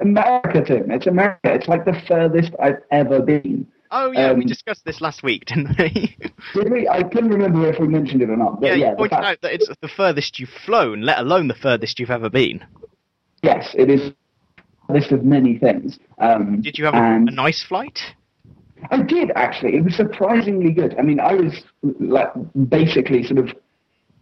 America, 0.02 0.64
Tim. 0.66 0.90
It's 0.90 1.06
America. 1.08 1.40
It's 1.44 1.68
like 1.68 1.86
the 1.86 2.02
furthest 2.08 2.54
I've 2.62 2.82
ever 2.92 3.22
been. 3.22 3.68
Oh, 3.92 4.12
yeah, 4.12 4.34
we 4.34 4.42
Um, 4.44 4.48
discussed 4.48 4.86
this 4.86 5.02
last 5.02 5.24
week, 5.24 5.46
didn't 5.46 5.78
we? 5.78 6.16
Did 6.54 6.72
we? 6.72 6.88
I 6.88 7.04
couldn't 7.04 7.30
remember 7.30 7.68
if 7.68 7.80
we 7.80 7.88
mentioned 7.88 8.22
it 8.22 8.30
or 8.30 8.38
not. 8.38 8.62
But 8.62 8.68
yeah, 8.68 8.74
yeah, 8.76 8.90
you 8.92 8.96
pointed 8.96 9.16
fact- 9.16 9.26
out 9.26 9.42
that 9.42 9.54
it's 9.54 9.68
the 9.82 9.88
furthest 9.88 10.40
you've 10.40 10.50
flown, 10.66 11.02
let 11.02 11.20
alone 11.20 11.48
the 11.48 11.56
furthest 11.56 12.00
you've 12.00 12.12
ever 12.12 12.30
been. 12.30 12.64
Yes, 13.44 13.74
it 13.78 13.90
is 13.90 14.12
a 14.88 14.94
list 14.94 15.12
of 15.12 15.24
many 15.24 15.58
things. 15.58 16.00
Um, 16.18 16.62
Did 16.62 16.78
you 16.78 16.86
have 16.86 16.94
a, 16.94 16.98
and 16.98 17.30
a 17.30 17.32
nice 17.32 17.64
flight? 17.64 18.00
I 18.92 19.02
did 19.02 19.32
actually. 19.36 19.76
It 19.76 19.84
was 19.84 19.96
surprisingly 19.96 20.72
good. 20.72 20.96
I 20.98 21.02
mean, 21.02 21.20
I 21.20 21.34
was 21.34 21.64
like 22.00 22.30
basically 22.70 23.24
sort 23.24 23.40
of 23.40 23.56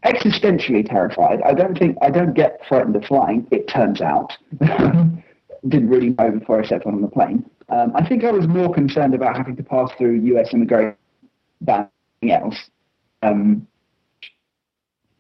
existentially 0.06 0.88
terrified. 0.88 1.42
I 1.44 1.54
don't 1.54 1.78
think 1.78 1.98
I 2.02 2.10
don't 2.10 2.34
get 2.34 2.60
frightened 2.68 2.96
of 2.96 3.04
flying. 3.06 3.48
It 3.52 3.68
turns 3.68 4.02
out, 4.02 4.34
didn't 4.60 5.90
really 5.90 6.10
know 6.10 6.32
before 6.32 6.62
I 6.62 6.66
stepped 6.66 6.86
on 6.86 7.02
the 7.02 7.08
plane. 7.08 7.50
Um, 7.70 7.92
I 7.96 8.08
think 8.08 8.24
I 8.24 8.32
was 8.32 8.48
more 8.48 8.74
concerned 8.74 9.14
about 9.14 9.36
having 9.36 9.56
to 9.58 9.64
pass 9.64 9.90
through 9.98 10.22
U.S. 10.22 10.54
immigration 10.54 10.96
than 11.62 11.90
anything 12.22 12.42
else. 12.42 12.70
Um, 13.22 13.68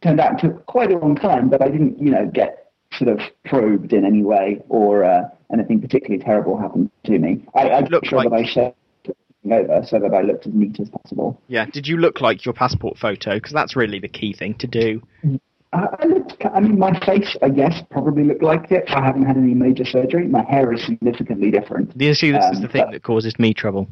turned 0.02 0.20
out 0.20 0.36
it 0.36 0.48
took 0.48 0.66
quite 0.66 0.92
a 0.92 0.98
long 0.98 1.16
time, 1.16 1.50
but 1.50 1.62
I 1.62 1.68
didn't, 1.68 2.00
you 2.00 2.12
know, 2.12 2.30
get 2.32 2.67
sort 2.98 3.10
of 3.10 3.20
probed 3.46 3.94
in 3.94 4.06
any 4.06 4.24
way 4.24 4.60
or 4.70 5.04
uh, 5.04 5.24
anything 5.54 5.80
particularly 5.82 6.24
terrible 6.24 6.58
happened 6.58 6.90
to 7.06 7.18
me. 7.20 7.46
I, 7.56 7.70
I 7.70 7.80
Looked 7.82 8.08
sure 8.08 8.20
like- 8.20 8.30
that 8.30 8.36
I 8.36 8.46
shared 8.46 8.74
over 9.50 9.82
so 9.86 9.98
that 10.00 10.14
I 10.14 10.22
looked 10.22 10.46
as 10.46 10.54
neat 10.54 10.78
as 10.80 10.90
possible. 10.90 11.40
Yeah. 11.48 11.66
Did 11.68 11.88
you 11.88 11.98
look 11.98 12.20
like 12.20 12.44
your 12.46 12.54
passport 12.54 12.98
photo? 12.98 13.36
Because 13.36 13.54
that's 13.54 13.76
really 13.78 14.00
the 14.00 14.10
key 14.10 14.34
thing 14.34 14.56
to 14.56 14.68
do. 14.68 15.02
I, 15.72 15.86
I 16.00 16.06
looked. 16.06 16.44
I 16.54 16.60
mean, 16.60 16.78
my 16.78 17.00
face, 17.06 17.38
I 17.42 17.50
guess, 17.50 17.82
probably 17.90 18.24
looked 18.26 18.44
like 18.44 18.72
it. 18.72 18.86
I 18.90 19.06
haven't 19.06 19.24
had 19.26 19.38
any 19.38 19.54
major 19.54 19.86
surgery. 19.86 20.28
My 20.28 20.44
hair 20.44 20.74
is 20.74 20.86
significantly 20.86 21.50
different. 21.52 21.98
The 21.98 22.10
issue 22.10 22.34
this 22.34 22.44
is 22.52 22.58
Um, 22.58 22.62
the 22.64 22.68
thing 22.68 22.84
but- 22.86 22.92
that 22.92 23.04
causes 23.04 23.38
me 23.40 23.54
trouble. 23.54 23.88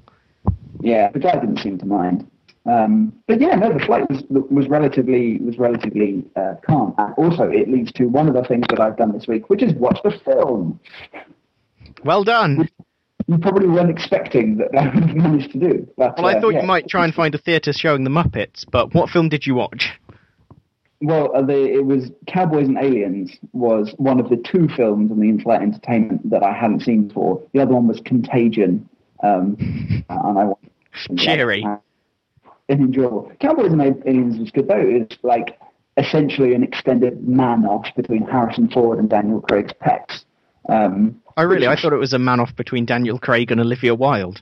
Yeah, 0.82 1.10
the 1.12 1.20
guy 1.20 1.40
didn't 1.40 1.60
seem 1.60 1.78
to 1.80 1.86
mind. 1.86 2.30
Um, 2.66 3.14
but 3.28 3.40
yeah, 3.40 3.56
no, 3.56 3.72
the 3.72 3.84
flight 3.86 4.10
was 4.10 4.24
was 4.30 4.68
relatively 4.68 5.38
was 5.38 5.58
relatively 5.58 6.26
uh, 6.36 6.56
calm. 6.66 6.96
And 6.98 7.14
also, 7.16 7.44
it 7.44 7.70
leads 7.70 7.92
to 7.94 8.06
one 8.06 8.28
of 8.28 8.34
the 8.34 8.44
things 8.44 8.66
that 8.70 8.80
I've 8.80 8.98
done 8.98 9.12
this 9.12 9.28
week, 9.28 9.50
which 9.50 9.62
is 9.62 9.74
watch 9.74 10.00
the 10.04 10.12
film. 10.12 10.80
Well 12.04 12.24
done. 12.24 12.70
You 13.28 13.38
probably 13.40 13.68
weren't 13.68 13.90
expecting 13.90 14.58
that 14.58 14.76
I 14.78 14.94
would 14.94 15.52
to 15.52 15.58
do. 15.58 15.88
But, 15.98 16.18
Well, 16.18 16.28
I 16.28 16.36
uh, 16.36 16.42
thought 16.42 16.54
yeah. 16.54 16.62
you 16.62 16.68
might 16.68 16.88
try 16.88 17.06
and 17.06 17.14
find 17.14 17.34
a 17.34 17.40
theatre 17.40 17.74
showing 17.74 18.04
the 18.04 18.12
Muppets, 18.12 18.66
but 18.70 18.94
what 18.94 19.10
film 19.10 19.30
did 19.30 19.48
you 19.48 19.56
watch? 19.56 19.92
Well, 21.02 21.36
uh, 21.36 21.42
the, 21.42 21.74
it 21.74 21.86
was 21.86 22.12
Cowboys 22.28 22.68
and 22.68 22.78
Aliens 22.78 23.32
was 23.52 23.94
one 23.98 24.20
of 24.20 24.30
the 24.30 24.38
two 24.38 24.68
films 24.76 25.12
on 25.12 25.20
the 25.20 25.28
in-flight 25.28 25.62
entertainment 25.62 26.30
that 26.30 26.44
I 26.44 26.54
hadn't 26.54 26.82
seen 26.82 27.08
before. 27.08 27.42
The 27.54 27.62
other 27.62 27.74
one 27.74 27.88
was 27.88 28.00
Contagion, 28.06 28.88
um, 29.24 29.58
and 30.10 30.40
I 30.40 30.52
Cheery. 31.18 31.66
And 32.70 32.80
enjoyable. 32.80 33.32
Cowboys 33.40 33.72
and 33.72 33.82
Aliens 33.82 34.40
was 34.40 34.52
good 34.52 34.68
though. 34.68 34.76
It's 34.78 35.18
like 35.24 35.60
essentially 35.98 36.54
an 36.54 36.64
extended 36.64 37.28
man-off 37.28 37.88
between 37.96 38.24
Harrison 38.24 38.70
Ford 38.70 39.00
and 39.00 39.10
Daniel 39.10 39.42
Craig's 39.42 39.72
pecs. 39.82 40.26
Um, 40.68 41.22
Oh, 41.38 41.44
really? 41.44 41.68
I 41.68 41.76
thought 41.76 41.92
it 41.92 41.98
was 41.98 42.14
a 42.14 42.20
man 42.20 42.40
off 42.40 42.56
between 42.56 42.86
Daniel 42.86 43.20
Craig 43.20 43.52
and 43.52 43.60
Olivia 43.60 43.94
Wilde. 43.94 44.42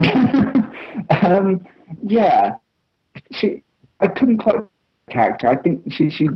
um, 0.00 1.64
yeah, 2.02 2.56
she. 3.30 3.62
I 4.00 4.08
couldn't 4.08 4.38
quite 4.38 4.56
character. 5.08 5.46
I 5.46 5.56
think 5.56 5.82
she 5.90 6.10
she 6.10 6.28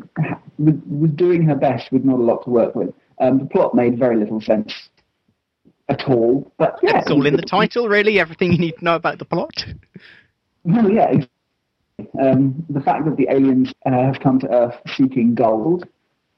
was, 0.59 0.75
was 0.87 1.11
doing 1.17 1.43
her 1.43 1.57
best 1.57 1.91
with 1.91 2.05
not 2.05 2.21
a 2.21 2.23
lot 2.23 2.45
to 2.45 2.50
work 2.50 2.75
with. 2.75 2.95
Um, 3.21 3.39
the 3.41 3.47
plot 3.47 3.75
made 3.75 3.99
very 3.99 4.17
little 4.17 4.41
sense 4.41 4.73
at 5.89 6.09
all. 6.09 6.53
But 6.57 6.79
yeah, 6.83 7.00
it's 7.00 7.11
all 7.11 7.27
in 7.27 7.37
the 7.37 7.43
title, 7.43 7.89
really. 7.89 8.21
Everything 8.21 8.53
you 8.53 8.59
need 8.59 8.77
to 8.79 8.85
know 8.85 8.95
about 8.95 9.19
the 9.19 9.25
plot. 9.25 9.65
No, 10.64 10.88
yeah. 10.88 11.09
exactly. 11.11 11.31
Um, 12.21 12.64
the 12.71 12.81
fact 12.81 13.05
that 13.05 13.17
the 13.17 13.29
aliens 13.29 13.73
uh, 13.85 13.90
have 13.90 14.21
come 14.21 14.38
to 14.40 14.49
Earth 14.49 14.76
seeking 14.87 15.35
gold, 15.35 15.87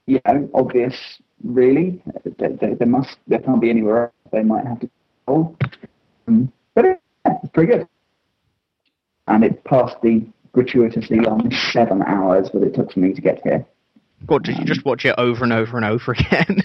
you 0.07 0.21
know, 0.27 0.49
obvious. 0.55 1.21
Really, 1.45 2.01
there, 2.39 2.51
there, 2.61 2.77
there 2.77 2.87
must 2.87 3.17
there 3.27 3.41
can't 3.41 3.61
be 3.61 3.69
anywhere 3.69 4.05
else 4.05 4.13
they 4.33 4.43
might 4.43 4.65
have 4.65 4.79
to 4.81 4.91
gold. 5.27 5.57
Um, 6.29 6.53
but 6.75 6.85
yeah, 6.85 6.95
it's 7.43 7.53
pretty 7.53 7.73
good. 7.73 7.89
And 9.27 9.45
it 9.45 9.65
passed 9.65 9.97
the 10.03 10.25
gratuitously 10.53 11.21
long 11.21 11.51
seven 11.73 12.03
hours 12.03 12.51
that 12.53 12.63
it 12.63 12.75
took 12.75 12.93
for 12.93 13.01
me 13.01 13.13
to 13.13 13.21
get 13.21 13.41
here. 13.43 13.67
God, 14.27 14.45
did 14.45 14.59
you 14.59 14.65
just 14.65 14.85
watch 14.85 15.05
it 15.05 15.15
over 15.19 15.43
and 15.43 15.53
over 15.53 15.77
and 15.77 15.85
over 15.85 16.13
again? 16.19 16.63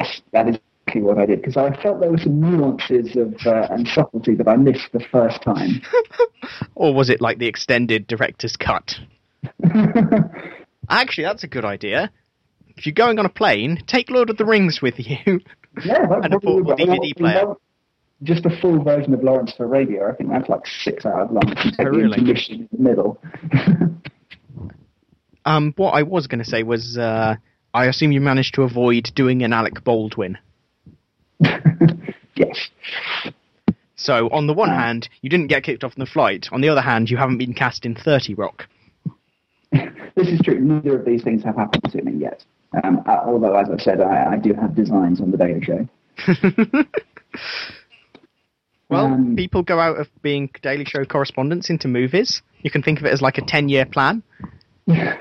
Yes, 0.00 0.20
that 0.32 0.48
is 0.48 0.58
exactly 0.88 1.02
what 1.02 1.18
I 1.18 1.26
did 1.26 1.40
because 1.40 1.56
I 1.56 1.70
felt 1.82 2.00
there 2.00 2.10
were 2.10 2.18
some 2.18 2.40
nuances 2.40 3.16
of 3.16 3.34
uh, 3.46 3.66
and 3.70 3.86
subtlety 3.88 4.34
that 4.36 4.48
I 4.48 4.56
missed 4.56 4.88
the 4.92 5.04
first 5.12 5.42
time. 5.42 5.82
or 6.74 6.94
was 6.94 7.10
it 7.10 7.20
like 7.20 7.38
the 7.38 7.46
extended 7.46 8.06
director's 8.06 8.56
cut? 8.56 8.94
Actually, 10.88 11.24
that's 11.24 11.44
a 11.44 11.48
good 11.48 11.64
idea. 11.64 12.10
If 12.76 12.86
you're 12.86 12.94
going 12.94 13.18
on 13.18 13.26
a 13.26 13.30
plane, 13.30 13.82
take 13.86 14.10
Lord 14.10 14.30
of 14.30 14.36
the 14.36 14.44
Rings 14.44 14.80
with 14.82 14.94
you. 14.98 15.40
Yeah, 15.84 16.06
And 16.24 16.34
a 16.34 16.40
portable 16.40 16.74
DVD 16.74 17.16
player. 17.16 17.54
Just 18.24 18.44
a 18.46 18.50
full 18.60 18.82
version 18.82 19.14
of 19.14 19.22
Lawrence 19.22 19.52
of 19.52 19.60
Arabia. 19.60 20.08
I 20.08 20.14
think 20.16 20.28
that's 20.28 20.48
like 20.48 20.66
six 20.66 21.06
hours 21.06 21.28
long. 21.30 21.54
Oh, 21.78 21.84
really? 21.84 22.18
in 22.18 22.68
the 22.72 22.78
middle. 22.82 23.22
Um, 25.44 25.72
what 25.76 25.92
I 25.92 26.02
was 26.02 26.26
going 26.26 26.40
to 26.40 26.44
say 26.44 26.64
was, 26.64 26.98
uh, 26.98 27.36
I 27.72 27.84
assume 27.84 28.10
you 28.10 28.20
managed 28.20 28.54
to 28.54 28.62
avoid 28.62 29.04
doing 29.14 29.44
an 29.44 29.52
Alec 29.52 29.84
Baldwin. 29.84 30.36
yes. 32.36 32.68
So, 33.96 34.28
on 34.30 34.46
the 34.46 34.54
one 34.54 34.70
Ah. 34.70 34.78
hand, 34.78 35.08
you 35.22 35.30
didn't 35.30 35.48
get 35.48 35.64
kicked 35.64 35.82
off 35.84 35.94
the 35.96 36.06
flight. 36.06 36.48
On 36.52 36.60
the 36.60 36.68
other 36.68 36.80
hand, 36.80 37.10
you 37.10 37.16
haven't 37.16 37.38
been 37.38 37.54
cast 37.54 37.84
in 37.84 37.94
30 37.94 38.34
Rock. 38.34 38.66
This 40.16 40.28
is 40.28 40.40
true. 40.42 40.58
Neither 40.58 40.98
of 40.98 41.04
these 41.04 41.22
things 41.22 41.44
have 41.44 41.54
happened 41.54 41.92
to 41.92 42.02
me 42.02 42.12
yet. 42.20 42.44
Um, 42.82 43.02
uh, 43.06 43.18
although, 43.24 43.54
as 43.56 43.68
I 43.70 43.76
said, 43.80 44.00
I, 44.00 44.32
I 44.32 44.36
do 44.36 44.52
have 44.52 44.74
designs 44.74 45.20
on 45.20 45.30
the 45.30 45.36
Daily 45.36 45.62
Show. 45.62 45.88
Well, 48.90 49.04
Um, 49.06 49.36
people 49.36 49.62
go 49.62 49.78
out 49.78 49.98
of 50.00 50.08
being 50.22 50.48
Daily 50.62 50.84
Show 50.86 51.04
correspondents 51.04 51.68
into 51.68 51.88
movies. 51.88 52.40
You 52.62 52.70
can 52.70 52.82
think 52.82 52.98
of 52.98 53.04
it 53.04 53.12
as 53.12 53.20
like 53.20 53.36
a 53.38 53.42
10 53.42 53.68
year 53.68 53.84
plan. 53.84 54.22
I'm 54.88 55.18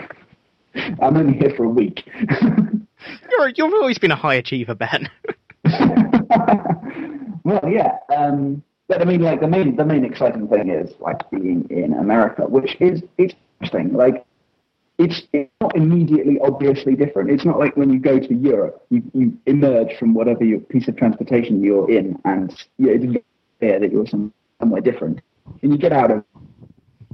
only 1.01 1.37
here 1.37 1.53
for 1.55 1.65
a 1.65 1.69
week. 1.69 2.09
You're, 3.29 3.49
you've 3.55 3.73
always 3.73 3.97
been 3.99 4.11
a 4.11 4.15
high 4.15 4.35
achiever, 4.35 4.73
Ben. 4.73 5.09
well, 7.43 7.69
yeah. 7.69 7.97
Um, 8.15 8.63
but 8.87 9.01
I 9.01 9.05
mean, 9.05 9.21
like 9.21 9.41
the 9.41 9.47
main 9.47 9.75
the 9.75 9.85
main 9.85 10.05
exciting 10.05 10.47
thing 10.47 10.69
is 10.69 10.93
like 10.99 11.29
being 11.29 11.67
in 11.69 11.93
America, 11.93 12.43
which 12.43 12.77
is 12.79 13.03
it's 13.17 13.33
interesting. 13.59 13.93
Like 13.93 14.25
it's 14.97 15.23
it's 15.33 15.51
not 15.61 15.75
immediately 15.75 16.39
obviously 16.41 16.95
different. 16.95 17.29
It's 17.29 17.45
not 17.45 17.59
like 17.59 17.75
when 17.75 17.91
you 17.91 17.99
go 17.99 18.19
to 18.19 18.33
Europe, 18.33 18.85
you, 18.89 19.03
you 19.13 19.37
emerge 19.45 19.97
from 19.99 20.13
whatever 20.13 20.43
your 20.43 20.59
piece 20.59 20.87
of 20.87 20.95
transportation 20.97 21.63
you're 21.63 21.89
in, 21.91 22.17
and 22.25 22.51
you 22.77 22.89
it's 22.89 23.25
clear 23.59 23.79
that 23.79 23.91
you're 23.91 24.07
some, 24.07 24.33
somewhere 24.59 24.81
different. 24.81 25.21
And 25.61 25.71
you 25.71 25.77
get 25.77 25.91
out 25.91 26.11
of. 26.11 26.23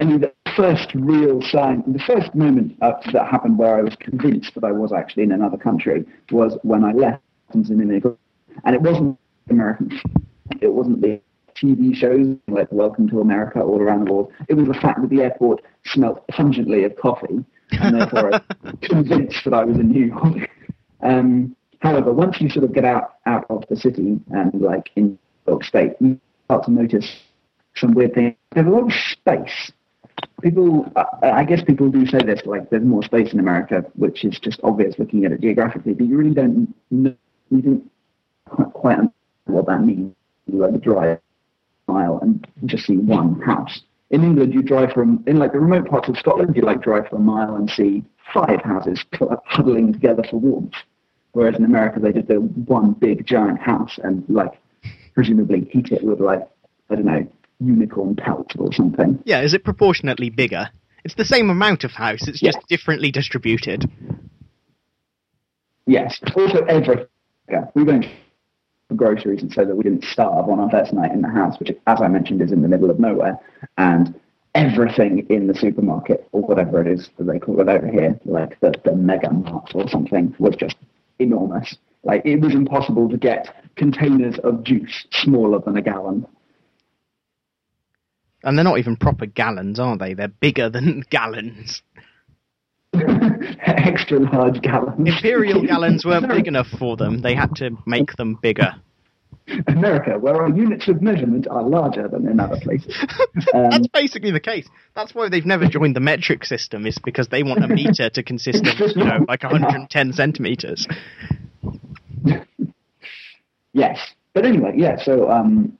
I 0.01 0.05
mean, 0.05 0.21
the 0.21 0.33
first 0.55 0.91
real 0.95 1.41
sign, 1.41 1.83
the 1.87 1.99
first 1.99 2.33
moment 2.33 2.75
uh, 2.81 2.93
that 3.11 3.27
happened 3.27 3.57
where 3.57 3.75
I 3.77 3.81
was 3.81 3.95
convinced 3.99 4.55
that 4.55 4.63
I 4.63 4.71
was 4.71 4.91
actually 4.91 5.23
in 5.23 5.31
another 5.31 5.57
country 5.57 6.05
was 6.31 6.57
when 6.63 6.83
I 6.83 6.93
left 6.93 7.21
as 7.49 7.69
an 7.69 7.81
immigrant. 7.81 8.17
And 8.65 8.75
it 8.75 8.81
wasn't 8.81 9.17
American. 9.49 9.99
It 10.61 10.73
wasn't 10.73 11.01
the 11.01 11.21
TV 11.55 11.95
shows 11.95 12.35
like 12.47 12.71
Welcome 12.71 13.07
to 13.09 13.21
America 13.21 13.61
all 13.61 13.81
around 13.81 14.05
the 14.07 14.13
world. 14.13 14.31
It 14.49 14.55
was 14.55 14.67
the 14.67 14.73
fact 14.73 15.01
that 15.01 15.09
the 15.09 15.21
airport 15.21 15.61
smelt 15.85 16.25
pungently 16.27 16.83
of 16.83 16.95
coffee, 16.95 17.45
and 17.71 17.95
therefore 17.95 18.33
I 18.35 18.41
was 18.63 18.75
convinced 18.81 19.43
that 19.45 19.53
I 19.53 19.63
was 19.63 19.77
in 19.77 19.89
New 19.89 20.07
York. 20.07 20.49
Um, 21.01 21.55
however, 21.79 22.11
once 22.13 22.39
you 22.39 22.49
sort 22.49 22.65
of 22.65 22.73
get 22.73 22.85
out 22.85 23.15
out 23.25 23.45
of 23.49 23.63
the 23.69 23.75
city 23.75 24.19
and 24.31 24.61
like 24.61 24.89
in 24.95 25.05
New 25.05 25.17
York 25.47 25.63
State, 25.63 25.93
you 25.99 26.19
start 26.45 26.65
to 26.65 26.71
notice 26.71 27.19
some 27.75 27.93
weird 27.93 28.13
things. 28.13 28.35
There's 28.53 28.67
a 28.67 28.69
lot 28.69 28.83
of 28.83 28.91
space. 28.91 29.71
People, 30.41 30.91
I 31.23 31.43
guess 31.43 31.63
people 31.63 31.89
do 31.89 32.05
say 32.05 32.19
this, 32.19 32.41
like 32.45 32.69
there's 32.69 32.83
more 32.83 33.01
space 33.03 33.33
in 33.33 33.39
America, 33.39 33.83
which 33.95 34.23
is 34.23 34.39
just 34.39 34.59
obvious 34.63 34.95
looking 34.99 35.25
at 35.25 35.31
it 35.31 35.41
geographically, 35.41 35.93
but 35.93 36.05
you 36.05 36.17
really 36.17 36.33
don't 36.33 36.73
know, 36.91 37.15
you 37.49 37.61
don't 37.61 37.91
quite 38.49 38.73
quite 38.73 38.97
understand 38.99 39.13
what 39.45 39.65
that 39.67 39.83
means. 39.83 40.15
You 40.47 40.59
like 40.59 40.81
drive 40.81 41.19
a 41.87 41.91
mile 41.91 42.19
and 42.21 42.45
just 42.65 42.85
see 42.85 42.97
one 42.97 43.39
house. 43.41 43.81
In 44.09 44.23
England, 44.23 44.53
you 44.53 44.61
drive 44.61 44.91
from 44.91 45.23
in 45.27 45.39
like 45.39 45.53
the 45.53 45.59
remote 45.59 45.89
parts 45.89 46.09
of 46.09 46.17
Scotland, 46.17 46.55
you 46.55 46.61
like 46.61 46.81
drive 46.81 47.07
for 47.07 47.15
a 47.15 47.19
mile 47.19 47.55
and 47.55 47.69
see 47.69 48.03
five 48.33 48.61
houses 48.61 49.03
huddling 49.45 49.93
together 49.93 50.23
for 50.29 50.37
warmth. 50.37 50.75
Whereas 51.31 51.55
in 51.57 51.65
America, 51.65 51.99
they 51.99 52.13
just 52.13 52.27
do 52.27 52.41
one 52.41 52.93
big 52.93 53.25
giant 53.25 53.59
house 53.59 53.99
and 54.03 54.23
like 54.27 54.59
presumably 55.15 55.67
heat 55.71 55.91
it 55.91 56.03
with 56.03 56.19
like 56.19 56.47
I 56.89 56.95
don't 56.95 57.05
know 57.05 57.27
unicorn 57.59 58.15
pelt 58.15 58.53
or 58.57 58.71
something. 58.73 59.21
Yeah, 59.25 59.41
is 59.41 59.53
it 59.53 59.63
proportionately 59.63 60.29
bigger? 60.29 60.69
It's 61.03 61.15
the 61.15 61.25
same 61.25 61.49
amount 61.49 61.83
of 61.83 61.91
house, 61.91 62.27
it's 62.27 62.39
just 62.39 62.59
differently 62.69 63.11
distributed. 63.11 63.89
Yes. 65.85 66.19
Also, 66.35 66.63
every 66.65 67.05
yeah, 67.49 67.65
we 67.75 67.83
went 67.83 68.05
groceries 68.95 69.41
and 69.41 69.51
so 69.51 69.65
that 69.65 69.75
we 69.75 69.83
didn't 69.83 70.03
starve 70.03 70.49
on 70.49 70.59
our 70.59 70.69
first 70.69 70.93
night 70.93 71.11
in 71.11 71.21
the 71.21 71.29
house, 71.29 71.59
which, 71.59 71.71
as 71.87 72.01
I 72.01 72.07
mentioned, 72.07 72.41
is 72.41 72.51
in 72.51 72.61
the 72.61 72.67
middle 72.67 72.89
of 72.89 72.99
nowhere. 72.99 73.39
And 73.77 74.19
everything 74.55 75.25
in 75.29 75.47
the 75.47 75.55
supermarket 75.55 76.27
or 76.31 76.41
whatever 76.41 76.81
it 76.81 76.87
is 76.87 77.09
that 77.17 77.25
they 77.25 77.39
call 77.39 77.59
it 77.59 77.69
over 77.69 77.87
here, 77.87 78.19
like 78.25 78.59
the, 78.59 78.73
the 78.85 78.95
mega 78.95 79.31
mart 79.31 79.71
or 79.73 79.87
something, 79.87 80.35
was 80.37 80.55
just 80.55 80.75
enormous. 81.19 81.75
Like 82.03 82.21
it 82.25 82.39
was 82.39 82.53
impossible 82.53 83.09
to 83.09 83.17
get 83.17 83.75
containers 83.75 84.37
of 84.39 84.63
juice 84.63 85.05
smaller 85.11 85.59
than 85.59 85.77
a 85.77 85.81
gallon. 85.81 86.27
And 88.43 88.57
they're 88.57 88.65
not 88.65 88.79
even 88.79 88.97
proper 88.97 89.25
gallons, 89.25 89.79
are 89.79 89.97
they? 89.97 90.13
They're 90.13 90.27
bigger 90.27 90.69
than 90.69 91.03
gallons. 91.09 91.81
extra 93.65 94.19
large 94.19 94.61
gallons. 94.61 95.07
Imperial 95.07 95.61
gallons 95.67 96.05
weren't 96.05 96.27
big 96.29 96.47
enough 96.47 96.67
for 96.67 96.95
them. 96.97 97.21
They 97.21 97.35
had 97.35 97.55
to 97.57 97.71
make 97.85 98.15
them 98.15 98.37
bigger. 98.41 98.73
America, 99.67 100.17
where 100.17 100.41
our 100.41 100.49
units 100.49 100.87
of 100.87 101.01
measurement 101.01 101.47
are 101.49 101.63
larger 101.63 102.07
than 102.07 102.27
in 102.29 102.39
other 102.39 102.57
places. 102.61 102.95
That's 103.51 103.75
Um, 103.75 103.85
basically 103.93 104.31
the 104.31 104.39
case. 104.39 104.67
That's 104.95 105.13
why 105.13 105.27
they've 105.27 105.45
never 105.45 105.67
joined 105.67 105.95
the 105.97 105.99
metric 105.99 106.45
system, 106.45 106.85
is 106.87 106.97
because 107.03 107.27
they 107.27 107.43
want 107.43 107.61
a 107.63 107.67
meter 107.67 108.09
to 108.09 108.23
consist 108.23 108.65
of, 108.65 108.79
you 108.95 109.03
know, 109.03 109.25
like 109.27 109.43
110 109.43 110.13
centimeters. 110.13 110.87
yes, 113.73 113.99
but 114.33 114.45
anyway, 114.45 114.73
yeah. 114.77 114.97
So 115.03 115.29
um, 115.29 115.77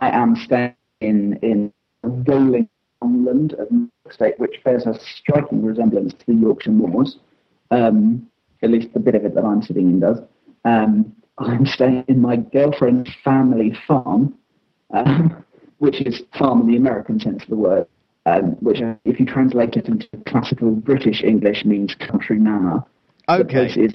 I 0.00 0.10
am 0.10 0.36
staying 0.36 0.74
in 1.00 1.38
in 1.42 1.72
Rolling 2.02 2.68
Island, 3.02 3.54
a 4.10 4.14
state 4.14 4.38
which 4.38 4.60
bears 4.64 4.86
a 4.86 4.98
striking 5.16 5.64
resemblance 5.64 6.12
to 6.12 6.26
the 6.26 6.34
Yorkshire 6.34 6.70
Moors. 6.70 7.18
Um, 7.70 8.26
at 8.62 8.70
least 8.70 8.92
the 8.92 9.00
bit 9.00 9.14
of 9.14 9.24
it 9.24 9.34
that 9.34 9.44
I'm 9.44 9.62
sitting 9.62 9.88
in 9.88 10.00
does. 10.00 10.18
Um, 10.64 11.14
I'm 11.38 11.64
staying 11.64 12.04
in 12.08 12.20
my 12.20 12.36
girlfriend's 12.36 13.10
family 13.24 13.74
farm, 13.86 14.34
um, 14.92 15.42
which 15.78 16.00
is 16.02 16.22
farm 16.38 16.62
in 16.62 16.66
the 16.66 16.76
American 16.76 17.18
sense 17.18 17.42
of 17.42 17.48
the 17.48 17.56
word, 17.56 17.86
um, 18.26 18.52
which, 18.60 18.80
if 19.04 19.18
you 19.18 19.24
translate 19.24 19.76
it 19.76 19.86
into 19.86 20.06
classical 20.26 20.72
British 20.72 21.22
English, 21.22 21.64
means 21.64 21.94
country 21.94 22.38
manor. 22.38 22.84
The 23.28 23.44
place 23.44 23.72
Okay. 23.78 23.94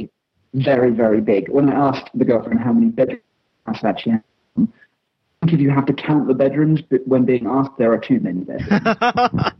is 0.00 0.08
very, 0.52 0.90
very 0.90 1.20
big. 1.20 1.48
When 1.48 1.70
I 1.70 1.88
asked 1.88 2.10
the 2.14 2.24
girlfriend 2.24 2.60
how 2.60 2.72
many 2.72 2.88
bedrooms 2.88 3.22
house 3.66 3.82
actually 3.84 4.12
had, 4.12 4.24
think 5.40 5.52
if 5.52 5.60
you 5.60 5.70
have 5.70 5.86
to 5.86 5.92
count 5.92 6.28
the 6.28 6.34
bedrooms, 6.34 6.80
but 6.82 7.06
when 7.06 7.24
being 7.24 7.46
asked, 7.46 7.72
there 7.78 7.92
are 7.92 7.98
too 7.98 8.20
many 8.20 8.40
bedrooms. 8.40 9.52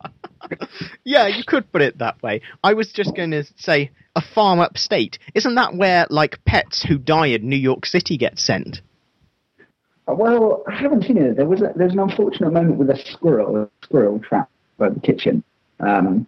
yeah, 1.05 1.27
you 1.27 1.45
could 1.45 1.71
put 1.73 1.83
it 1.83 1.99
that 1.99 2.23
way. 2.23 2.41
I 2.63 2.75
was 2.75 2.93
just 2.93 3.15
going 3.15 3.31
to 3.33 3.45
say 3.57 3.91
a 4.15 4.21
farm 4.21 4.61
upstate. 4.61 5.19
Isn't 5.35 5.55
that 5.57 5.75
where, 5.75 6.07
like, 6.11 6.45
pets 6.45 6.83
who 6.83 6.99
die 6.99 7.27
in 7.27 7.49
New 7.49 7.57
York 7.57 7.87
City 7.87 8.17
get 8.17 8.39
sent? 8.39 8.81
Uh, 10.09 10.15
well, 10.15 10.63
I 10.69 10.75
haven't 10.75 11.05
seen 11.05 11.19
it. 11.19 11.37
There 11.37 11.47
was 11.47 11.61
a, 11.61 11.73
there's 11.77 11.93
an 11.93 11.99
unfortunate 11.99 12.53
moment 12.53 12.77
with 12.77 12.91
a 12.91 12.97
squirrel, 12.97 13.57
a 13.57 13.69
squirrel 13.85 14.19
trap 14.21 14.49
by 14.79 14.89
the 14.89 15.01
kitchen, 15.01 15.43
um, 15.81 16.27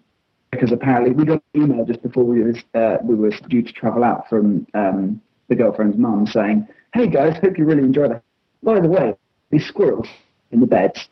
because 0.50 0.72
apparently 0.72 1.12
we 1.12 1.24
got 1.24 1.42
an 1.54 1.62
email 1.62 1.84
just 1.84 2.02
before 2.02 2.24
we 2.24 2.42
was 2.42 2.58
uh, 2.74 2.96
we 3.02 3.14
were 3.14 3.30
due 3.48 3.62
to 3.62 3.72
travel 3.72 4.02
out 4.02 4.28
from 4.28 4.66
um, 4.74 5.20
the 5.48 5.54
girlfriend's 5.54 5.96
mum 5.96 6.26
saying, 6.26 6.66
"Hey 6.92 7.06
guys, 7.06 7.38
hope 7.40 7.56
you 7.56 7.66
really 7.66 7.82
enjoy 7.82 8.08
that. 8.08 8.22
By 8.62 8.80
the 8.80 8.88
way, 8.88 9.14
these 9.50 9.66
squirrels 9.66 10.08
in 10.50 10.60
the 10.60 10.66
beds." 10.66 11.08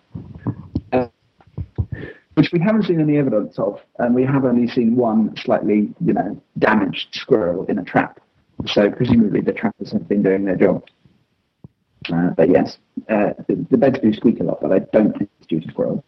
Uh, 0.92 1.08
which 2.36 2.50
we 2.52 2.60
haven't 2.60 2.84
seen 2.84 3.00
any 3.00 3.16
evidence 3.16 3.58
of, 3.58 3.80
and 3.98 4.14
we 4.14 4.22
have 4.22 4.44
only 4.44 4.68
seen 4.68 4.94
one 4.94 5.34
slightly, 5.38 5.94
you 6.04 6.12
know, 6.12 6.40
damaged 6.58 7.08
squirrel 7.12 7.64
in 7.66 7.78
a 7.78 7.84
trap. 7.84 8.20
So 8.66 8.90
presumably 8.90 9.40
the 9.40 9.52
trappers 9.52 9.90
have 9.92 10.06
been 10.06 10.22
doing 10.22 10.44
their 10.44 10.56
job. 10.56 10.84
Uh, 12.12 12.30
but 12.36 12.50
yes, 12.50 12.76
uh, 13.08 13.30
the, 13.48 13.66
the 13.70 13.78
beds 13.78 13.98
do 14.00 14.12
squeak 14.12 14.40
a 14.40 14.44
lot, 14.44 14.60
but 14.60 14.70
I 14.70 14.80
don't 14.80 15.16
think 15.16 15.30
it's 15.38 15.46
due 15.46 15.60
to 15.60 15.68
squirrels. 15.68 16.02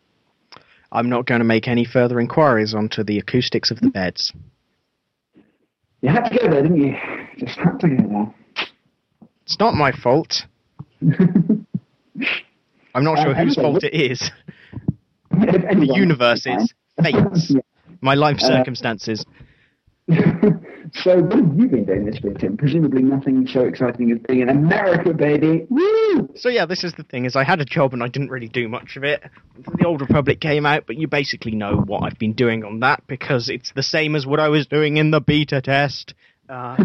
I'm 0.92 1.08
not 1.08 1.26
going 1.26 1.40
to 1.40 1.46
make 1.46 1.66
any 1.66 1.84
further 1.84 2.20
inquiries 2.20 2.74
onto 2.74 3.02
the 3.02 3.18
acoustics 3.18 3.70
of 3.70 3.80
the 3.80 3.88
beds. 3.88 4.32
You 6.02 6.10
had 6.10 6.28
to 6.28 6.38
go 6.38 6.50
there, 6.50 6.62
didn't 6.62 6.80
you? 6.80 6.94
Just 7.38 7.58
had 7.58 7.80
to 7.80 7.88
go 7.88 8.34
It's 9.44 9.58
not 9.58 9.74
my 9.74 9.92
fault. 9.92 10.44
I'm 12.94 13.04
not 13.04 13.18
Uh, 13.18 13.22
sure 13.24 13.34
whose 13.34 13.56
anyway, 13.58 13.72
fault 13.72 13.84
it 13.84 13.94
is. 13.94 14.30
The 15.30 15.66
anyone- 15.70 15.96
universe's 15.96 16.72
fates, 17.02 17.52
my 18.00 18.14
life 18.14 18.38
Uh, 18.42 18.46
circumstances. 18.48 19.24
so 20.08 21.18
what 21.20 21.36
have 21.38 21.58
you 21.58 21.68
been 21.68 21.84
doing 21.84 22.06
this 22.06 22.18
week, 22.22 22.38
Tim? 22.38 22.56
Presumably 22.56 23.02
nothing 23.02 23.46
so 23.46 23.60
exciting 23.64 24.10
as 24.10 24.18
being 24.26 24.40
in 24.40 24.48
America, 24.48 25.12
baby. 25.12 25.66
Woo! 25.68 26.30
So 26.34 26.48
yeah, 26.48 26.64
this 26.64 26.82
is 26.82 26.94
the 26.94 27.02
thing: 27.02 27.26
is 27.26 27.36
I 27.36 27.44
had 27.44 27.60
a 27.60 27.64
job 27.66 27.92
and 27.92 28.02
I 28.02 28.08
didn't 28.08 28.30
really 28.30 28.48
do 28.48 28.68
much 28.68 28.96
of 28.96 29.04
it. 29.04 29.22
The 29.76 29.86
Old 29.86 30.00
Republic 30.00 30.40
came 30.40 30.64
out, 30.64 30.84
but 30.86 30.96
you 30.96 31.08
basically 31.08 31.54
know 31.54 31.76
what 31.76 32.04
I've 32.04 32.18
been 32.18 32.32
doing 32.32 32.64
on 32.64 32.80
that 32.80 33.02
because 33.06 33.50
it's 33.50 33.72
the 33.72 33.82
same 33.82 34.16
as 34.16 34.26
what 34.26 34.40
I 34.40 34.48
was 34.48 34.66
doing 34.66 34.96
in 34.96 35.10
the 35.10 35.20
beta 35.20 35.60
test. 35.60 36.14
Uh, 36.48 36.76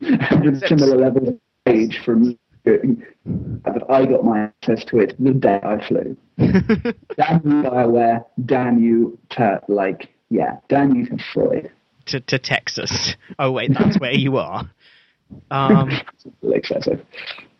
similar 0.68 0.96
levels 0.96 1.28
of 1.30 1.38
age 1.66 1.98
from 2.04 2.38
that 2.76 3.84
I 3.88 4.06
got 4.06 4.24
my 4.24 4.40
access 4.44 4.84
to 4.86 4.98
it 4.98 5.14
the 5.18 5.32
day 5.32 5.60
I 5.62 5.86
flew. 5.86 6.16
Damn 6.38 7.42
you, 7.44 7.62
Bioware. 7.62 8.24
Damn 8.44 8.82
you 8.82 9.18
to, 9.30 9.60
like, 9.68 10.08
yeah, 10.30 10.58
damn 10.68 10.94
you 10.94 11.06
to 11.06 11.18
Freud. 11.32 11.70
to 12.06 12.20
to 12.20 12.38
Texas. 12.38 13.16
Oh 13.38 13.50
wait, 13.52 13.72
that's 13.72 13.98
where 13.98 14.12
you 14.12 14.36
are. 14.36 14.70
Um, 15.50 15.90
excessive. 16.42 17.04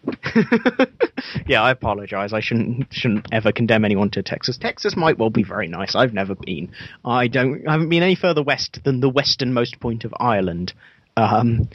yeah, 1.47 1.63
I 1.63 1.71
apologize. 1.71 2.33
I 2.33 2.41
shouldn't 2.41 2.87
shouldn't 2.93 3.27
ever 3.33 3.53
condemn 3.53 3.85
anyone 3.85 4.11
to 4.11 4.23
Texas. 4.23 4.57
Texas 4.57 4.97
might 4.97 5.19
well 5.19 5.31
be 5.31 5.43
very 5.43 5.69
nice. 5.69 5.95
I've 5.95 6.15
never 6.15 6.35
been. 6.35 6.71
I 7.05 7.29
don't. 7.29 7.67
I 7.67 7.73
haven't 7.73 7.89
been 7.89 8.03
any 8.03 8.15
further 8.15 8.43
west 8.43 8.81
than 8.85 9.01
the 9.01 9.09
westernmost 9.09 9.81
point 9.81 10.05
of 10.05 10.15
Ireland. 10.19 10.73
Um, 11.17 11.69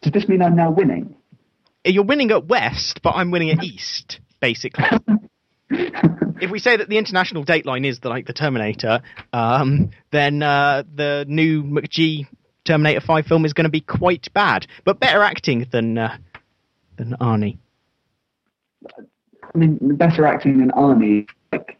Does 0.00 0.12
this 0.12 0.28
mean 0.28 0.42
I'm 0.42 0.56
now 0.56 0.70
winning? 0.70 1.14
You're 1.84 2.04
winning 2.04 2.30
at 2.30 2.46
west, 2.46 3.02
but 3.02 3.10
I'm 3.16 3.30
winning 3.30 3.50
at 3.50 3.62
east, 3.64 4.20
basically. 4.40 4.84
if 5.70 6.50
we 6.50 6.58
say 6.58 6.76
that 6.76 6.88
the 6.88 6.98
international 6.98 7.44
dateline 7.44 7.86
is 7.86 8.00
the, 8.00 8.08
like 8.08 8.26
the 8.26 8.32
Terminator, 8.32 9.02
um, 9.32 9.90
then 10.10 10.42
uh, 10.42 10.84
the 10.94 11.24
new 11.26 11.62
McG 11.62 12.26
Terminator 12.64 13.00
Five 13.00 13.26
film 13.26 13.44
is 13.44 13.52
going 13.52 13.64
to 13.64 13.70
be 13.70 13.80
quite 13.80 14.32
bad, 14.32 14.66
but 14.84 15.00
better 15.00 15.22
acting 15.22 15.66
than 15.70 15.98
uh, 15.98 16.16
than 16.96 17.16
Arnie. 17.20 17.58
I 18.88 19.58
mean, 19.58 19.78
better 19.96 20.26
acting 20.26 20.58
than 20.58 20.70
Arnie. 20.70 21.28
Like, 21.50 21.78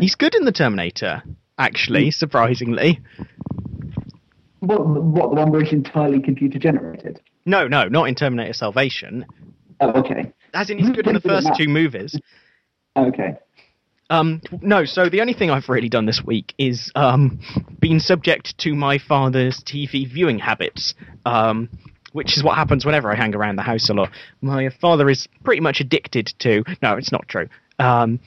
He's 0.00 0.14
good 0.14 0.34
in 0.34 0.44
the 0.44 0.52
Terminator, 0.52 1.22
actually, 1.58 2.10
surprisingly. 2.10 3.00
what, 4.60 4.86
what, 4.86 5.30
the 5.30 5.36
one 5.36 5.50
where 5.50 5.62
it's 5.62 5.72
entirely 5.72 6.20
computer 6.20 6.58
generated? 6.58 7.20
No, 7.44 7.68
no, 7.68 7.88
not 7.88 8.04
in 8.08 8.14
Terminator 8.14 8.52
Salvation. 8.52 9.26
Oh, 9.80 9.90
okay. 10.00 10.32
As 10.52 10.70
in, 10.70 10.78
he's 10.78 10.90
good 10.90 11.06
in 11.06 11.14
the 11.14 11.20
first 11.20 11.48
two 11.56 11.68
movies. 11.68 12.18
Okay. 12.96 13.36
Um, 14.10 14.42
no, 14.60 14.84
so 14.84 15.08
the 15.08 15.20
only 15.20 15.34
thing 15.34 15.50
I've 15.50 15.68
really 15.68 15.88
done 15.88 16.04
this 16.04 16.20
week 16.24 16.52
is 16.58 16.90
um, 16.96 17.40
been 17.78 18.00
subject 18.00 18.58
to 18.58 18.74
my 18.74 18.98
father's 18.98 19.62
TV 19.62 20.12
viewing 20.12 20.40
habits, 20.40 20.94
um, 21.24 21.68
which 22.12 22.36
is 22.36 22.42
what 22.42 22.56
happens 22.56 22.84
whenever 22.84 23.10
I 23.10 23.14
hang 23.14 23.34
around 23.34 23.56
the 23.56 23.62
house 23.62 23.88
a 23.88 23.94
lot. 23.94 24.10
My 24.40 24.68
father 24.80 25.08
is 25.08 25.28
pretty 25.44 25.60
much 25.60 25.80
addicted 25.80 26.32
to. 26.40 26.64
No, 26.82 26.96
it's 26.96 27.12
not 27.12 27.28
true. 27.28 27.48
Um, 27.78 28.18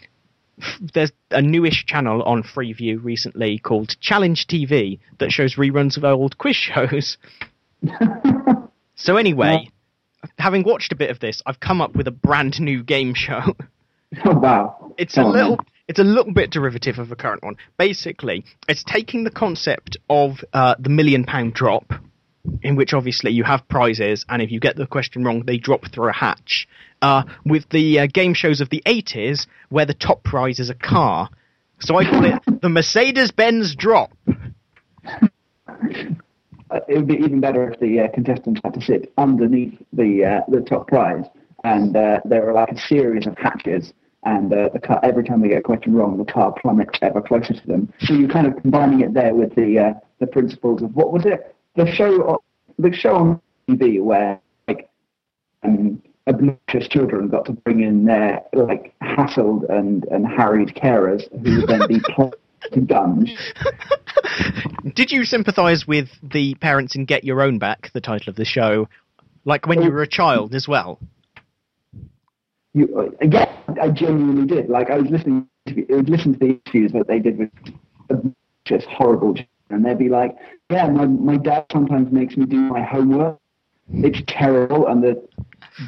there's 0.93 1.11
a 1.31 1.41
newish 1.41 1.85
channel 1.85 2.23
on 2.23 2.43
Freeview 2.43 3.03
recently 3.03 3.59
called 3.59 3.99
Challenge 3.99 4.47
TV 4.47 4.99
that 5.19 5.31
shows 5.31 5.55
reruns 5.55 5.97
of 5.97 6.05
old 6.05 6.37
quiz 6.37 6.55
shows. 6.55 7.17
so 8.95 9.17
anyway, 9.17 9.69
having 10.37 10.63
watched 10.63 10.91
a 10.91 10.95
bit 10.95 11.09
of 11.09 11.19
this, 11.19 11.41
I've 11.45 11.59
come 11.59 11.81
up 11.81 11.95
with 11.95 12.07
a 12.07 12.11
brand 12.11 12.59
new 12.59 12.83
game 12.83 13.13
show. 13.13 13.41
Oh, 14.25 14.35
wow. 14.35 14.93
It's 14.99 15.15
Come 15.15 15.23
a 15.23 15.27
on, 15.27 15.33
little. 15.33 15.55
then. 15.55 15.65
It's 15.87 15.97
a 15.97 16.03
little 16.03 16.31
bit 16.33 16.51
derivative 16.51 16.99
of 16.99 17.09
the 17.09 17.15
current 17.15 17.41
one. 17.43 17.55
Basically, 17.79 18.45
it's 18.69 18.83
taking 18.83 19.23
the 19.23 19.31
concept 19.31 19.97
of 20.07 20.45
uh, 20.53 20.75
the 20.77 20.89
million 20.89 21.23
pound 21.23 21.55
drop, 21.55 21.93
in 22.61 22.75
which 22.75 22.93
obviously 22.93 23.31
you 23.31 23.43
have 23.43 23.67
prizes, 23.67 24.23
and 24.29 24.39
if 24.43 24.51
you 24.51 24.59
get 24.59 24.75
the 24.75 24.85
question 24.85 25.23
wrong, 25.23 25.41
they 25.47 25.57
drop 25.57 25.91
through 25.91 26.09
a 26.09 26.13
hatch. 26.13 26.67
Uh, 27.01 27.23
with 27.43 27.67
the 27.69 28.01
uh, 28.01 28.05
game 28.13 28.35
shows 28.35 28.61
of 28.61 28.69
the 28.69 28.83
80s, 28.85 29.47
where 29.69 29.87
the 29.87 29.95
top 29.95 30.23
prize 30.23 30.59
is 30.59 30.69
a 30.69 30.75
car. 30.75 31.27
So 31.79 31.95
I 31.97 32.05
call 32.05 32.23
it 32.25 32.39
the 32.61 32.69
Mercedes 32.69 33.31
Benz 33.31 33.75
drop. 33.75 34.11
Uh, 36.73 36.79
it 36.87 36.97
would 36.97 37.07
be 37.07 37.15
even 37.15 37.39
better 37.39 37.69
if 37.69 37.79
the 37.79 37.99
uh, 37.99 38.07
contestants 38.13 38.59
had 38.63 38.73
to 38.73 38.81
sit 38.81 39.13
underneath 39.17 39.77
the 39.93 40.25
uh, 40.25 40.41
the 40.47 40.61
top 40.61 40.87
prize, 40.87 41.25
and 41.63 41.95
uh, 41.95 42.19
there 42.25 42.49
are 42.49 42.53
like 42.53 42.71
a 42.71 42.77
series 42.79 43.27
of 43.27 43.37
hatches, 43.37 43.93
and 44.23 44.51
uh, 44.53 44.69
the 44.73 44.79
car, 44.79 44.99
every 45.03 45.23
time 45.23 45.41
they 45.41 45.49
get 45.49 45.59
a 45.59 45.61
question 45.61 45.93
wrong, 45.93 46.17
the 46.17 46.25
car 46.31 46.53
plummets 46.61 46.97
ever 47.01 47.21
closer 47.21 47.53
to 47.53 47.67
them. 47.67 47.91
So 47.99 48.13
you're 48.13 48.29
kind 48.29 48.47
of 48.47 48.55
combining 48.61 49.01
it 49.01 49.13
there 49.13 49.35
with 49.35 49.53
the 49.55 49.77
uh, 49.79 49.93
the 50.19 50.27
principles 50.27 50.81
of 50.81 50.95
what 50.95 51.13
was 51.13 51.25
it? 51.25 51.55
The 51.75 51.85
show, 51.91 52.23
on- 52.27 52.39
the 52.79 52.91
show 52.91 53.15
on 53.15 53.41
TV 53.69 54.01
where 54.01 54.39
like 54.67 54.89
um, 55.63 56.01
obnoxious 56.27 56.87
children 56.87 57.27
got 57.27 57.45
to 57.45 57.51
bring 57.51 57.81
in 57.81 58.05
their 58.05 58.41
like 58.53 58.95
hassled 59.03 59.69
and 59.69 60.05
and 60.05 60.25
harried 60.25 60.69
carers 60.69 61.29
who 61.45 61.61
would 61.61 61.67
then 61.69 61.87
be 61.87 61.99
Did 64.95 65.11
you 65.11 65.25
sympathise 65.25 65.87
with 65.87 66.09
the 66.21 66.55
parents 66.55 66.95
in 66.95 67.05
Get 67.05 67.23
Your 67.23 67.41
Own 67.41 67.59
Back, 67.59 67.91
the 67.93 68.01
title 68.01 68.29
of 68.29 68.35
the 68.35 68.45
show, 68.45 68.89
like 69.45 69.67
when 69.67 69.81
you 69.81 69.91
were 69.91 70.01
a 70.01 70.07
child 70.07 70.55
as 70.55 70.67
well? 70.67 70.99
You, 72.73 72.89
uh, 72.97 73.25
yeah, 73.25 73.55
I 73.81 73.89
genuinely 73.89 74.47
did. 74.47 74.69
Like 74.69 74.89
I 74.89 74.97
was 74.97 75.09
listening 75.09 75.47
to, 75.67 75.93
I 75.93 75.97
was 75.97 76.09
listening 76.09 76.33
to 76.33 76.39
the 76.39 76.45
interviews 76.45 76.91
that 76.93 77.07
they 77.07 77.19
did 77.19 77.37
with 77.37 77.51
just 78.65 78.87
horrible 78.87 79.33
children 79.33 79.47
and 79.73 79.83
they'd 79.83 79.97
be 79.97 80.09
like, 80.09 80.35
"Yeah, 80.69 80.87
my 80.87 81.05
my 81.05 81.37
dad 81.37 81.65
sometimes 81.71 82.11
makes 82.11 82.37
me 82.37 82.45
do 82.45 82.57
my 82.57 82.81
homework. 82.81 83.39
It's 83.89 84.21
terrible," 84.27 84.87
and 84.87 85.03
the 85.03 85.27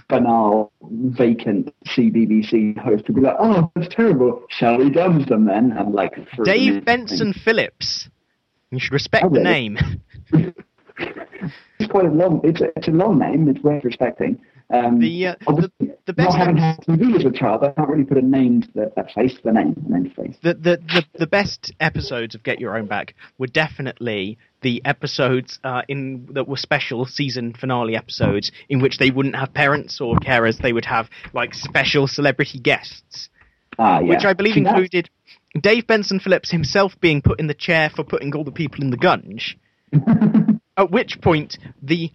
banal, 0.09 0.71
vacant 0.83 1.73
CBBC 1.87 2.77
host 2.77 3.05
would 3.07 3.15
be 3.15 3.21
like, 3.21 3.35
"Oh, 3.39 3.71
that's 3.75 3.93
terrible. 3.93 4.43
Shall 4.49 4.77
we 4.77 4.89
dums 4.89 5.25
them 5.27 5.45
then?" 5.45 5.71
And 5.71 5.93
like 5.93 6.15
throw 6.35 6.45
them 6.45 6.53
in. 6.53 6.73
Dave 6.73 6.85
Benson 6.85 7.33
Phillips. 7.33 8.09
You 8.71 8.79
should 8.79 8.93
respect 8.93 9.25
Oh, 9.25 9.29
the 9.29 9.41
name. 9.41 9.77
It's 11.77 11.91
quite 11.91 12.05
a 12.05 12.09
long. 12.09 12.39
It's 12.43 12.61
a, 12.61 12.69
it's 12.77 12.87
a 12.87 12.91
long 12.91 13.19
name. 13.19 13.49
It's 13.49 13.59
worth 13.61 13.83
respecting. 13.83 14.39
Um, 14.73 14.99
The, 14.99 15.27
uh, 15.27 15.35
the, 15.47 15.71
the 16.07 16.13
best 16.13 16.29
not 16.31 16.39
having 16.39 16.57
had 16.57 16.79
TV 16.81 17.15
as 17.15 17.23
a 17.25 17.31
child, 17.31 17.63
I 17.63 17.69
can't 17.71 17.87
really 17.89 18.03
put 18.03 18.17
a 18.17 18.21
name 18.21 18.61
to 18.63 18.67
the 18.73 18.91
a 18.97 19.03
face 19.13 19.37
the 19.43 19.51
name, 19.51 19.75
a 19.87 19.91
name 19.91 20.09
face. 20.11 20.35
the, 20.41 20.53
the, 20.55 20.77
the, 20.87 21.03
the 21.19 21.27
best 21.27 21.71
episodes 21.79 22.33
of 22.35 22.41
Get 22.43 22.59
Your 22.59 22.75
Own 22.77 22.87
Back 22.87 23.13
were 23.37 23.47
definitely 23.47 24.37
the 24.61 24.81
episodes 24.83 25.59
uh, 25.63 25.83
in 25.87 26.27
that 26.33 26.47
were 26.47 26.57
special 26.57 27.05
season 27.05 27.53
finale 27.53 27.95
episodes 27.95 28.51
in 28.67 28.81
which 28.81 28.97
they 28.97 29.11
wouldn't 29.11 29.35
have 29.35 29.53
parents 29.53 30.01
or 30.01 30.15
carers. 30.17 30.59
They 30.59 30.73
would 30.73 30.85
have 30.85 31.09
like 31.33 31.53
special 31.53 32.07
celebrity 32.07 32.57
guests, 32.59 33.29
Ah, 33.77 33.99
yeah. 33.99 34.07
which 34.09 34.25
I 34.25 34.33
believe 34.33 34.57
included 34.57 35.09
Dave 35.61 35.85
Benson 35.85 36.19
Phillips 36.19 36.49
himself 36.49 36.99
being 36.99 37.21
put 37.21 37.39
in 37.39 37.45
the 37.47 37.53
chair 37.53 37.91
for 37.95 38.03
putting 38.03 38.33
all 38.35 38.43
the 38.43 38.51
people 38.51 38.81
in 38.81 38.89
the 38.89 38.97
gunge. 38.97 39.57
At 40.77 40.91
which 40.91 41.21
point 41.21 41.57
the 41.81 42.11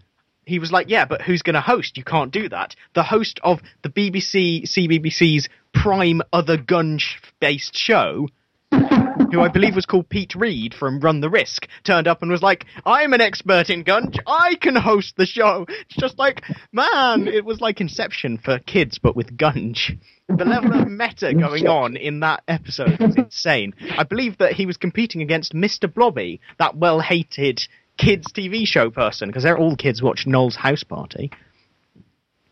he 0.51 0.59
was 0.59 0.73
like, 0.73 0.91
"Yeah, 0.91 1.05
but 1.05 1.23
who's 1.23 1.43
going 1.43 1.55
to 1.55 1.61
host? 1.61 1.97
You 1.97 2.05
can't 2.05 2.33
do 2.33 2.49
that." 2.49 2.75
The 2.95 3.05
host 3.05 3.39
of 3.43 3.63
the 3.83 3.89
BBC 3.89 4.65
CBBC's 4.65 5.49
prime 5.73 6.21
other 6.33 6.57
gunge-based 6.57 7.79
show, 7.79 8.29
who 8.73 9.41
I 9.41 9.49
believe 9.49 9.77
was 9.77 9.87
called 9.87 10.09
Pete 10.09 10.35
Reed 10.35 10.75
from 10.75 10.99
Run 10.99 11.21
the 11.21 11.31
Risk, 11.31 11.69
turned 11.85 12.09
up 12.09 12.21
and 12.21 12.31
was 12.31 12.43
like, 12.43 12.67
"I'm 12.85 13.13
an 13.13 13.21
expert 13.21 13.71
in 13.71 13.85
gunge. 13.85 14.19
I 14.27 14.57
can 14.57 14.75
host 14.75 15.17
the 15.17 15.27
show." 15.27 15.67
It's 15.69 15.97
just 15.97 16.19
like, 16.19 16.43
man, 16.73 17.29
it 17.29 17.45
was 17.45 17.61
like 17.61 17.81
Inception 17.81 18.39
for 18.39 18.59
kids, 18.59 18.99
but 18.99 19.15
with 19.15 19.37
gunge. 19.37 19.97
The 20.29 20.45
level 20.45 20.81
of 20.81 20.89
meta 20.89 21.35
going 21.35 21.67
on 21.67 21.97
in 21.97 22.21
that 22.21 22.43
episode 22.47 23.01
was 23.01 23.17
insane. 23.17 23.75
I 23.99 24.05
believe 24.05 24.39
that 24.39 24.53
he 24.53 24.67
was 24.67 24.77
competing 24.77 25.23
against 25.23 25.55
Mr. 25.55 25.93
Blobby, 25.93 26.41
that 26.59 26.77
well-hated 26.77 27.67
kids 28.01 28.33
TV 28.33 28.67
show 28.67 28.91
person, 28.91 29.29
because 29.29 29.43
they're 29.43 29.59
all 29.59 29.77
kids 29.77 30.03
watch 30.03 30.27
Noel's 30.27 30.57
House 30.57 30.83
Party. 30.83 31.31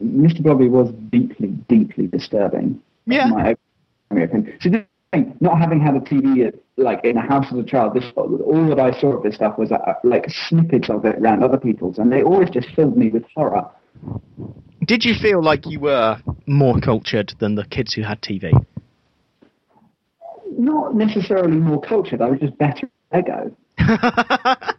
Mr. 0.02 0.42
Blobby 0.42 0.68
was 0.68 0.92
deeply, 1.10 1.48
deeply 1.68 2.06
disturbing. 2.06 2.80
Yeah. 3.06 3.54
So 4.60 4.70
this 4.70 4.84
thing, 5.12 5.36
not 5.40 5.58
having 5.58 5.80
had 5.80 5.96
a 5.96 6.00
TV 6.00 6.46
at, 6.46 6.54
like 6.76 7.04
in 7.04 7.16
a 7.16 7.26
house 7.26 7.46
as 7.50 7.58
a 7.58 7.64
child, 7.64 7.94
this 7.94 8.04
all 8.16 8.68
that 8.68 8.78
I 8.78 8.98
saw 9.00 9.16
of 9.16 9.22
this 9.22 9.34
stuff 9.34 9.58
was 9.58 9.72
uh, 9.72 9.78
like 10.04 10.26
snippets 10.28 10.88
of 10.88 11.04
it 11.04 11.16
around 11.16 11.42
other 11.42 11.58
people's, 11.58 11.98
and 11.98 12.12
they 12.12 12.22
always 12.22 12.50
just 12.50 12.68
filled 12.76 12.96
me 12.96 13.08
with 13.08 13.24
horror. 13.34 13.68
Did 14.84 15.04
you 15.04 15.14
feel 15.20 15.42
like 15.42 15.66
you 15.66 15.80
were 15.80 16.18
more 16.46 16.78
cultured 16.80 17.32
than 17.40 17.56
the 17.56 17.64
kids 17.64 17.94
who 17.94 18.02
had 18.02 18.22
TV? 18.22 18.52
Not 20.56 20.94
necessarily 20.94 21.56
more 21.56 21.80
cultured. 21.80 22.22
I 22.22 22.30
was 22.30 22.38
just 22.40 22.56
better 22.58 22.88
at 23.12 23.28
Lego. 23.28 23.56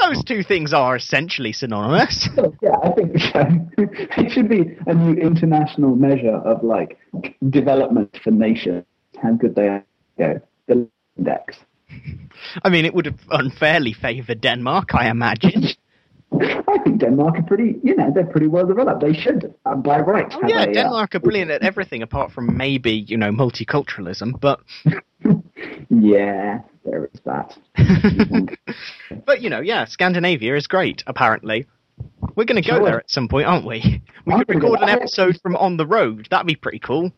Those 0.00 0.24
two 0.24 0.42
things 0.42 0.72
are 0.72 0.96
essentially 0.96 1.52
synonymous. 1.52 2.28
Yeah, 2.62 2.76
I 2.82 2.90
think 2.90 3.12
it 4.18 4.32
should 4.32 4.48
be 4.48 4.76
a 4.86 4.94
new 4.94 5.14
international 5.14 5.96
measure 5.96 6.36
of 6.36 6.62
like 6.62 6.98
development 7.48 8.18
for 8.22 8.30
nations. 8.30 8.84
How 9.22 9.32
good 9.32 9.54
they 9.54 9.68
are. 9.68 9.84
Yeah, 10.18 10.38
the 10.66 10.88
index. 11.16 11.56
I 12.64 12.68
mean, 12.68 12.84
it 12.84 12.94
would 12.94 13.06
have 13.06 13.20
unfairly 13.30 13.92
favoured 13.92 14.40
Denmark, 14.40 14.94
I 14.94 15.10
imagine. 15.10 15.68
I 16.40 16.78
think 16.84 17.00
Denmark 17.00 17.38
are 17.38 17.42
pretty, 17.42 17.80
you 17.82 17.96
know, 17.96 18.10
they're 18.14 18.26
pretty 18.26 18.46
well 18.46 18.66
developed. 18.66 19.00
They 19.00 19.12
should, 19.14 19.52
uh, 19.66 19.74
by 19.74 20.00
rights. 20.00 20.36
Oh, 20.40 20.46
yeah, 20.46 20.64
a, 20.64 20.70
uh, 20.70 20.72
Denmark 20.72 21.14
are 21.14 21.20
brilliant 21.20 21.50
at 21.50 21.62
everything 21.62 22.02
apart 22.02 22.30
from 22.30 22.56
maybe, 22.56 22.92
you 22.92 23.16
know, 23.16 23.30
multiculturalism, 23.30 24.38
but 24.40 24.60
Yeah, 25.88 26.60
there 26.84 27.08
is 27.12 27.20
that. 27.24 27.56
but 29.26 29.40
you 29.42 29.50
know, 29.50 29.60
yeah, 29.60 29.84
Scandinavia 29.84 30.56
is 30.56 30.66
great, 30.66 31.02
apparently. 31.06 31.66
We're 32.34 32.44
going 32.44 32.62
to 32.62 32.66
go 32.68 32.76
Sure. 32.78 32.84
there 32.86 32.98
at 33.00 33.10
some 33.10 33.28
point, 33.28 33.46
aren't 33.46 33.66
we? 33.66 34.02
We 34.26 34.34
I'm 34.34 34.44
could 34.44 34.56
record 34.56 34.80
an 34.82 34.90
episode 34.90 35.38
from 35.42 35.56
On 35.56 35.76
the 35.78 35.86
Road. 35.86 36.28
That'd 36.30 36.46
be 36.46 36.54
pretty 36.54 36.78
cool. 36.78 37.10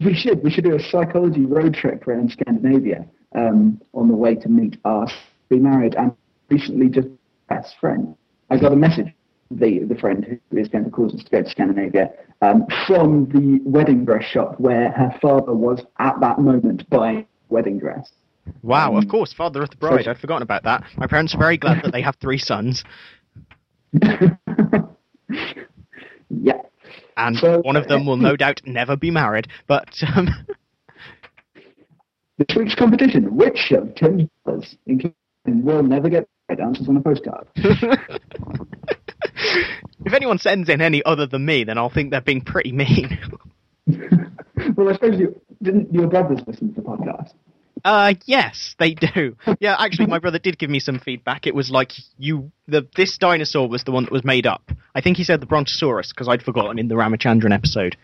we 0.00 0.14
should, 0.14 0.42
we 0.44 0.50
should 0.50 0.62
do 0.64 0.76
a 0.76 0.80
psychology 0.80 1.44
road 1.44 1.74
trip 1.74 2.06
around 2.06 2.30
Scandinavia 2.30 3.06
um, 3.34 3.80
on 3.92 4.06
the 4.08 4.14
way 4.14 4.36
to 4.36 4.48
meet 4.48 4.78
our 4.84 5.06
be 5.48 5.56
married 5.58 5.96
and 5.96 6.12
recently 6.48 6.88
just 6.88 7.08
best 7.48 7.74
friend. 7.80 8.14
I 8.50 8.56
got 8.56 8.72
a 8.72 8.76
message, 8.76 9.08
the 9.50 9.80
the 9.80 9.96
friend 9.96 10.24
who 10.50 10.56
is 10.56 10.68
going 10.68 10.84
to 10.84 10.90
cause 10.90 11.12
us 11.14 11.24
to 11.24 11.30
go 11.30 11.42
to 11.42 11.50
Scandinavia, 11.50 12.10
um, 12.40 12.66
from 12.86 13.26
the 13.30 13.60
wedding 13.68 14.04
dress 14.04 14.24
shop 14.24 14.58
where 14.60 14.90
her 14.92 15.12
father 15.20 15.52
was 15.54 15.84
at 15.98 16.18
that 16.20 16.38
moment 16.38 16.88
buying 16.88 17.26
wedding 17.48 17.78
dress. 17.78 18.10
Wow, 18.62 18.90
Um, 18.92 18.96
of 19.02 19.08
course, 19.08 19.32
father 19.32 19.62
of 19.62 19.70
the 19.70 19.76
bride. 19.76 20.04
so- 20.04 20.10
I'd 20.10 20.18
forgotten 20.18 20.42
about 20.42 20.64
that. 20.64 20.84
My 20.96 21.06
parents 21.06 21.34
are 21.34 21.38
very 21.38 21.56
glad 21.56 21.82
that 21.82 21.92
they 21.92 22.02
have 22.02 22.16
three 22.16 22.38
sons, 22.38 22.84
yeah. 26.30 26.60
and 27.16 27.36
So- 27.36 27.60
one 27.62 27.76
of 27.76 27.88
them 27.88 28.06
will 28.06 28.16
no 28.16 28.36
doubt 28.36 28.60
never 28.66 28.96
be 28.96 29.10
married. 29.10 29.48
But 29.66 29.88
um, 30.14 30.28
This 32.36 32.56
week's 32.56 32.74
competition, 32.74 33.36
which 33.36 33.70
of 33.70 33.94
Tim's 33.94 34.28
brothers, 34.44 34.76
including 34.86 35.14
will 35.46 35.84
never 35.84 36.08
get 36.08 36.28
right 36.48 36.58
answers 36.58 36.88
on 36.88 36.96
a 36.96 37.00
postcard? 37.00 37.46
if 37.54 38.18
anyone 40.12 40.38
sends 40.38 40.68
in 40.68 40.80
any 40.80 41.00
other 41.04 41.26
than 41.28 41.46
me, 41.46 41.62
then 41.62 41.78
I'll 41.78 41.90
think 41.90 42.10
they're 42.10 42.20
being 42.20 42.40
pretty 42.40 42.72
mean. 42.72 43.18
well, 44.76 44.88
I 44.88 44.94
suppose 44.94 45.16
you 45.20 45.40
didn't 45.64 45.92
your 45.92 46.06
brothers 46.06 46.40
listen 46.46 46.72
to 46.74 46.80
the 46.80 46.86
podcast. 46.86 47.32
Uh, 47.84 48.14
yes, 48.24 48.74
they 48.78 48.94
do. 48.94 49.36
Yeah, 49.60 49.76
actually, 49.78 50.06
my 50.06 50.18
brother 50.18 50.38
did 50.38 50.58
give 50.58 50.70
me 50.70 50.78
some 50.80 50.98
feedback. 51.00 51.46
It 51.46 51.54
was 51.54 51.70
like 51.70 51.92
you, 52.18 52.50
the 52.66 52.86
this 52.96 53.18
dinosaur 53.18 53.68
was 53.68 53.84
the 53.84 53.92
one 53.92 54.04
that 54.04 54.12
was 54.12 54.24
made 54.24 54.46
up. 54.46 54.70
I 54.94 55.00
think 55.02 55.16
he 55.18 55.24
said 55.24 55.40
the 55.40 55.46
Brontosaurus 55.46 56.10
because 56.10 56.28
I'd 56.28 56.42
forgotten 56.42 56.78
in 56.78 56.88
the 56.88 56.94
Ramachandran 56.94 57.52
episode. 57.52 57.96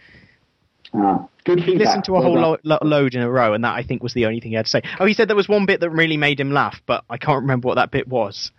Ah, 0.92 1.26
good 1.44 1.60
He 1.60 1.66
feedback. 1.66 1.86
listened 1.86 2.04
to 2.04 2.16
a 2.16 2.20
whole 2.20 2.34
lo- 2.34 2.56
lo- 2.64 2.78
load 2.82 3.14
in 3.14 3.22
a 3.22 3.30
row, 3.30 3.54
and 3.54 3.62
that 3.64 3.74
I 3.74 3.82
think 3.84 4.02
was 4.02 4.12
the 4.12 4.26
only 4.26 4.40
thing 4.40 4.50
he 4.50 4.56
had 4.56 4.66
to 4.66 4.70
say. 4.70 4.82
Oh, 4.98 5.06
he 5.06 5.14
said 5.14 5.28
there 5.28 5.36
was 5.36 5.48
one 5.48 5.64
bit 5.64 5.80
that 5.80 5.90
really 5.90 6.16
made 6.16 6.40
him 6.40 6.50
laugh, 6.50 6.80
but 6.84 7.04
I 7.08 7.16
can't 7.16 7.42
remember 7.42 7.68
what 7.68 7.76
that 7.76 7.90
bit 7.92 8.08
was. 8.08 8.50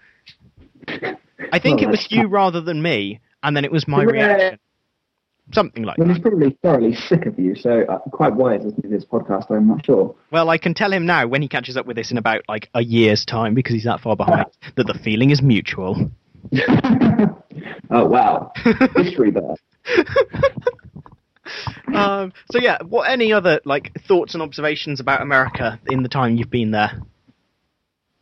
I 0.87 1.59
think 1.59 1.81
Well, 1.81 1.89
it 1.89 1.91
was 1.91 2.07
you 2.09 2.27
rather 2.27 2.61
than 2.61 2.81
me, 2.81 3.19
and 3.43 3.55
then 3.55 3.65
it 3.65 3.71
was 3.71 3.87
my 3.87 4.03
reaction. 4.03 4.59
Something 5.53 5.83
like 5.83 5.97
Well, 5.97 6.07
that. 6.07 6.13
he's 6.13 6.21
probably 6.21 6.57
thoroughly 6.63 6.95
sick 6.95 7.25
of 7.25 7.37
you, 7.37 7.55
so 7.55 7.81
uh, 7.89 7.97
quite 8.11 8.33
wise 8.35 8.63
isn't 8.65 8.85
he, 8.85 8.89
this 8.91 9.05
podcast, 9.05 9.51
I'm 9.51 9.67
not 9.67 9.85
sure. 9.85 10.15
Well, 10.31 10.49
I 10.49 10.57
can 10.57 10.73
tell 10.73 10.91
him 10.93 11.05
now 11.05 11.27
when 11.27 11.41
he 11.41 11.47
catches 11.47 11.75
up 11.77 11.85
with 11.85 11.95
this 11.97 12.11
in 12.11 12.17
about 12.17 12.41
like 12.47 12.69
a 12.73 12.83
year's 12.83 13.25
time 13.25 13.53
because 13.53 13.73
he's 13.73 13.83
that 13.85 13.99
far 14.01 14.15
behind 14.15 14.45
that 14.75 14.87
the 14.87 14.97
feeling 15.03 15.29
is 15.31 15.41
mutual. 15.41 16.09
oh, 17.91 18.05
wow. 18.05 18.51
History 18.95 19.31
there. 19.31 19.55
um, 21.93 22.31
so 22.51 22.59
yeah, 22.59 22.77
what 22.83 23.09
any 23.09 23.33
other 23.33 23.59
like 23.65 23.91
thoughts 24.07 24.33
and 24.33 24.41
observations 24.43 24.99
about 24.99 25.21
America 25.21 25.79
in 25.87 26.03
the 26.03 26.09
time 26.09 26.37
you've 26.37 26.49
been 26.49 26.71
there? 26.71 27.01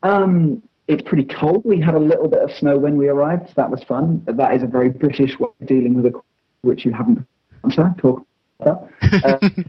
Um, 0.03 0.63
it's 0.87 1.03
pretty 1.07 1.25
cold. 1.25 1.61
We 1.65 1.79
had 1.79 1.93
a 1.93 1.99
little 1.99 2.27
bit 2.27 2.41
of 2.41 2.51
snow 2.51 2.77
when 2.77 2.97
we 2.97 3.07
arrived. 3.09 3.47
So 3.49 3.53
that 3.57 3.69
was 3.69 3.83
fun. 3.83 4.23
That 4.25 4.55
is 4.55 4.63
a 4.63 4.67
very 4.67 4.89
British 4.89 5.37
way 5.39 5.49
of 5.61 5.67
dealing 5.67 5.93
with 5.93 6.05
a 6.07 6.19
which 6.62 6.86
you 6.86 6.91
haven't 6.91 7.26
answered. 7.63 7.95
Talk 7.98 8.26
about. 8.60 8.89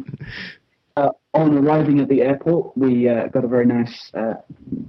Uh, 0.96 1.07
uh, 1.07 1.11
on 1.35 1.57
arriving 1.57 2.00
at 2.00 2.09
the 2.09 2.20
airport, 2.20 2.76
we 2.76 3.09
uh, 3.09 3.29
got 3.29 3.44
a 3.44 3.48
very 3.48 3.64
nice, 3.64 4.11
uh, 4.14 4.35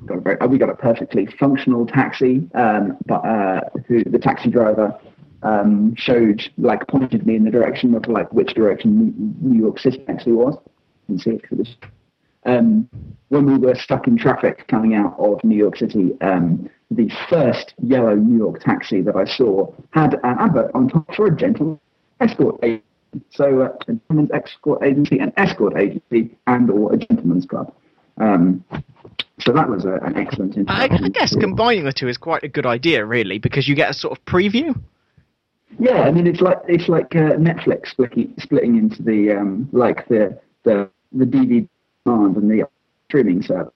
got 0.06 0.18
a 0.18 0.22
very, 0.22 0.40
uh, 0.42 0.48
we 0.48 0.58
got 0.58 0.70
a 0.70 0.76
perfectly 0.76 1.28
functional 1.40 1.86
taxi. 1.86 2.50
Um, 2.56 2.98
but 3.06 3.24
uh, 3.24 3.62
who 3.88 4.04
the 4.04 4.18
taxi 4.18 4.50
driver 4.50 5.00
um, 5.44 5.94
showed, 5.96 6.42
like, 6.58 6.88
pointed 6.88 7.26
me 7.26 7.36
in 7.36 7.46
the 7.46 7.52
direction 7.52 7.94
of 7.94 8.08
like 8.08 8.34
which 8.34 8.56
direction 8.56 9.38
New 9.40 9.60
York 9.62 9.80
City 9.80 10.04
actually 10.10 10.34
was. 10.34 10.56
You 11.08 11.16
can 11.16 11.20
see 11.20 11.30
it 11.32 11.44
this 11.52 11.76
um, 12.46 12.90
when 13.30 13.46
we 13.46 13.58
were 13.58 13.76
stuck 13.76 14.08
in 14.08 14.18
traffic 14.18 14.68
coming 14.68 14.96
out 14.96 15.16
of 15.20 15.44
New 15.44 15.56
York 15.56 15.78
City, 15.78 16.12
um, 16.22 16.70
the 16.90 17.10
first 17.30 17.74
yellow 17.82 18.16
New 18.16 18.38
York 18.38 18.62
taxi 18.62 19.02
that 19.02 19.16
I 19.16 19.26
saw 19.26 19.72
had 19.92 20.16
an 20.24 20.38
advert 20.40 20.72
on 20.74 20.90
top 20.90 21.14
for 21.16 21.28
a 21.28 21.36
gentleman 21.36 21.80
escort 22.22 22.60
agency. 22.64 22.86
So, 23.30 23.62
uh, 23.62 23.76
a 23.82 23.94
gentleman's 23.94 24.32
escort 24.32 24.84
agency, 24.84 25.20
an 25.20 25.34
escort 25.36 25.78
agency, 25.78 26.38
and 26.48 26.70
or 26.70 26.94
a 26.94 26.98
gentleman's 26.98 27.46
club. 27.46 27.74
Um, 28.18 28.64
so 29.40 29.52
that 29.54 29.70
was 29.70 29.86
a, 29.86 29.96
an 29.96 30.16
excellent 30.18 30.56
I. 30.70 30.86
I 30.86 31.10
guess 31.10 31.36
combining 31.36 31.84
the 31.84 31.94
two 31.94 32.08
is 32.08 32.18
quite 32.18 32.44
a 32.44 32.48
good 32.48 32.66
idea, 32.66 33.06
really, 33.06 33.40
because 33.40 33.68
you 33.68 33.76
get 33.76 33.90
a 33.90 33.94
sort 33.94 34.18
of 34.18 34.24
preview. 34.26 34.80
Yeah, 35.80 36.02
I 36.02 36.12
mean 36.12 36.28
it's 36.28 36.42
like 36.42 36.60
it's 36.68 36.88
like 36.88 37.16
uh, 37.16 37.36
Netflix 37.38 37.88
splitting 37.90 38.34
splitting 38.40 38.78
into 38.78 39.02
the 39.02 39.32
um, 39.32 39.70
like 39.72 40.08
the 40.08 40.40
the 40.64 40.90
the 41.12 41.26
DVD 41.26 41.68
demand 42.06 42.38
and 42.38 42.52
the 42.52 42.68
streaming 43.08 43.42
service. 43.42 43.74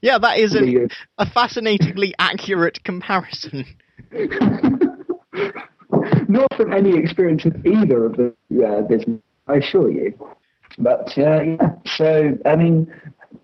Yeah, 0.00 0.18
that 0.18 0.38
is 0.38 0.56
a, 0.56 0.88
a 1.18 1.30
fascinatingly 1.30 2.12
accurate 2.18 2.82
comparison. 2.82 3.64
Not 6.28 6.48
from 6.56 6.72
any 6.72 6.96
experience 6.96 7.44
in 7.44 7.62
either 7.66 8.06
of 8.06 8.16
the 8.16 8.34
uh, 8.66 8.82
business, 8.82 9.20
I 9.46 9.56
assure 9.56 9.90
you. 9.90 10.14
But 10.78 11.12
uh, 11.18 11.42
yeah, 11.42 11.72
so 11.84 12.38
I 12.46 12.56
mean, 12.56 12.92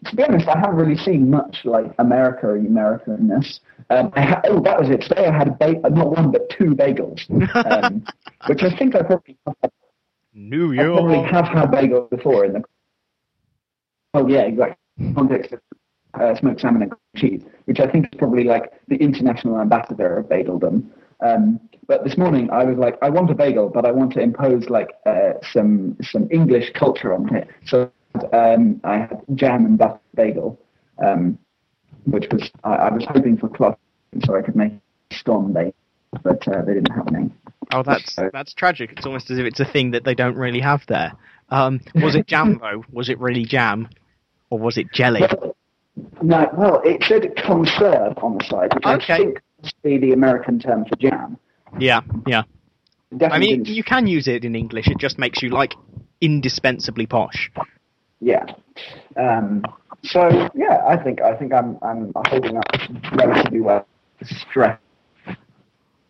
to 0.06 0.16
be 0.16 0.22
honest, 0.24 0.48
I 0.48 0.58
haven't 0.58 0.76
really 0.76 0.96
seen 0.96 1.28
much 1.30 1.58
like 1.64 1.92
America 1.98 2.46
or 2.46 2.56
America 2.56 3.14
in 3.14 3.28
this. 3.28 3.60
Um, 3.90 4.10
I 4.14 4.22
ha- 4.22 4.40
oh, 4.44 4.60
that 4.62 4.78
was 4.80 4.88
it. 4.90 5.02
Today 5.02 5.26
I 5.26 5.36
had 5.36 5.48
a 5.48 5.52
ba- 5.52 5.90
not 5.90 6.10
one 6.16 6.30
but 6.30 6.48
two 6.50 6.74
bagels, 6.74 7.20
um, 7.84 8.04
which 8.46 8.62
I 8.62 8.74
think 8.76 8.94
I 8.94 9.02
probably, 9.02 9.36
I 9.46 9.52
New 10.32 10.74
probably 10.74 11.16
York. 11.16 11.30
have 11.30 11.46
had 11.46 11.70
bagels 11.70 12.08
before 12.10 12.44
in 12.44 12.54
the. 12.54 12.62
Oh 14.14 14.26
yeah, 14.26 14.42
exactly. 14.42 14.76
Context 15.14 15.52
of 15.52 15.60
uh, 16.14 16.34
smoked 16.34 16.60
salmon 16.60 16.82
and 16.82 16.92
cheese, 17.16 17.42
which 17.66 17.80
I 17.80 17.86
think 17.90 18.06
is 18.06 18.18
probably 18.18 18.44
like 18.44 18.72
the 18.88 18.96
international 18.96 19.60
ambassador 19.60 20.18
of 20.18 20.26
bageldom. 20.26 20.84
Um, 21.24 21.60
but 21.88 22.04
this 22.04 22.16
morning 22.18 22.50
I 22.50 22.64
was 22.64 22.76
like, 22.76 22.96
I 23.02 23.08
want 23.08 23.30
a 23.30 23.34
bagel, 23.34 23.70
but 23.70 23.84
I 23.86 23.90
want 23.90 24.12
to 24.12 24.20
impose 24.20 24.68
like 24.68 24.90
uh, 25.06 25.32
some 25.52 25.96
some 26.02 26.28
English 26.30 26.70
culture 26.74 27.14
on 27.14 27.34
it. 27.34 27.48
So 27.64 27.90
um, 28.32 28.80
I 28.84 28.98
had 28.98 29.22
jam 29.34 29.64
and 29.64 29.78
butter 29.78 29.98
bagel, 30.14 30.60
um, 31.04 31.38
which 32.04 32.26
was 32.30 32.50
I, 32.62 32.74
I 32.74 32.92
was 32.92 33.04
hoping 33.08 33.38
for 33.38 33.48
cloth 33.48 33.78
so 34.24 34.36
I 34.36 34.42
could 34.42 34.54
make 34.54 34.74
scone 35.12 35.52
bagel, 35.52 35.74
but 36.22 36.46
uh, 36.46 36.62
they 36.62 36.74
didn't 36.74 36.92
have 36.94 37.08
any. 37.08 37.32
Oh, 37.72 37.82
that's 37.82 38.16
that's 38.32 38.52
tragic. 38.52 38.92
It's 38.92 39.06
almost 39.06 39.30
as 39.30 39.38
if 39.38 39.46
it's 39.46 39.60
a 39.60 39.64
thing 39.64 39.90
that 39.92 40.04
they 40.04 40.14
don't 40.14 40.36
really 40.36 40.60
have 40.60 40.82
there. 40.88 41.12
Um, 41.48 41.80
was 41.94 42.14
it 42.14 42.26
jam 42.26 42.58
though? 42.62 42.84
Was 42.92 43.08
it 43.08 43.18
really 43.18 43.44
jam, 43.44 43.88
or 44.50 44.58
was 44.58 44.76
it 44.76 44.92
jelly? 44.92 45.22
Well, 45.22 45.56
no, 46.22 46.48
well, 46.56 46.82
it 46.84 47.02
said 47.04 47.34
conserve 47.36 48.12
on 48.18 48.36
the 48.38 48.44
side, 48.44 48.74
which 48.74 48.84
Okay. 48.84 49.14
I 49.14 49.16
think 49.16 49.42
must 49.62 49.82
be 49.82 49.98
the 49.98 50.12
American 50.12 50.58
term 50.58 50.84
for 50.84 50.96
jam. 50.96 51.17
Yeah, 51.78 52.00
yeah. 52.26 52.42
Definitely 53.10 53.36
I 53.36 53.38
mean, 53.38 53.62
didn't- 53.64 53.76
you 53.76 53.82
can 53.84 54.06
use 54.06 54.28
it 54.28 54.44
in 54.44 54.54
English. 54.54 54.88
It 54.88 54.98
just 54.98 55.18
makes 55.18 55.42
you 55.42 55.48
like 55.50 55.74
indispensably 56.20 57.06
posh. 57.06 57.50
yeah. 58.20 58.44
Um, 59.16 59.64
so 60.04 60.28
yeah, 60.54 60.84
I 60.86 60.96
think 61.02 61.20
I 61.20 61.34
think 61.36 61.52
I'm 61.52 61.78
I'm 61.82 62.12
holding 62.28 62.56
up 62.56 62.64
relatively 63.16 63.60
well. 63.60 63.86
Stress. 64.22 64.78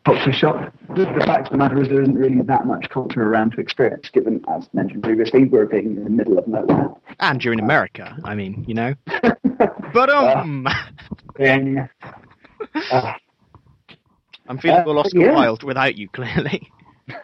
Culture 0.04 0.32
shock. 0.32 0.72
The, 0.88 1.04
the 1.04 1.24
fact 1.26 1.46
of 1.46 1.52
the 1.52 1.58
matter 1.58 1.82
is 1.82 1.88
there 1.88 2.00
isn't 2.02 2.14
really 2.14 2.40
that 2.42 2.66
much 2.66 2.88
culture 2.88 3.22
around 3.22 3.52
to 3.52 3.60
experience, 3.60 4.08
given, 4.10 4.42
as 4.48 4.66
mentioned 4.72 5.02
previously, 5.02 5.44
we're 5.44 5.66
being 5.66 5.96
in 5.98 6.04
the 6.04 6.08
middle 6.10 6.38
of 6.38 6.48
nowhere. 6.48 6.88
And 7.20 7.44
you're 7.44 7.52
in 7.52 7.60
America. 7.60 8.16
I 8.24 8.34
mean, 8.34 8.64
you 8.66 8.74
know. 8.74 8.94
But 9.92 10.10
um, 10.10 10.66
Being, 11.36 11.88
uh, 12.92 13.12
I'm 14.48 14.58
feeling 14.58 14.80
uh, 14.80 14.90
Oscar 14.90 15.20
yeah. 15.20 15.34
Wilde 15.34 15.62
without 15.62 15.96
you, 15.96 16.08
clearly, 16.08 16.70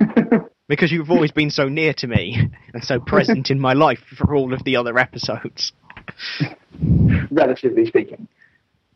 because 0.69 0.93
you've 0.93 1.11
always 1.11 1.33
been 1.33 1.51
so 1.51 1.69
near 1.69 1.95
to 1.95 2.07
me 2.07 2.51
and 2.73 2.85
so 2.85 3.01
present 3.01 3.51
in 3.51 3.59
my 3.59 3.73
life 3.73 4.01
for 4.17 4.35
all 4.35 4.53
of 4.53 4.63
the 4.65 4.77
other 4.77 4.99
episodes. 4.99 5.73
relatively 7.31 7.87
speaking. 7.87 8.29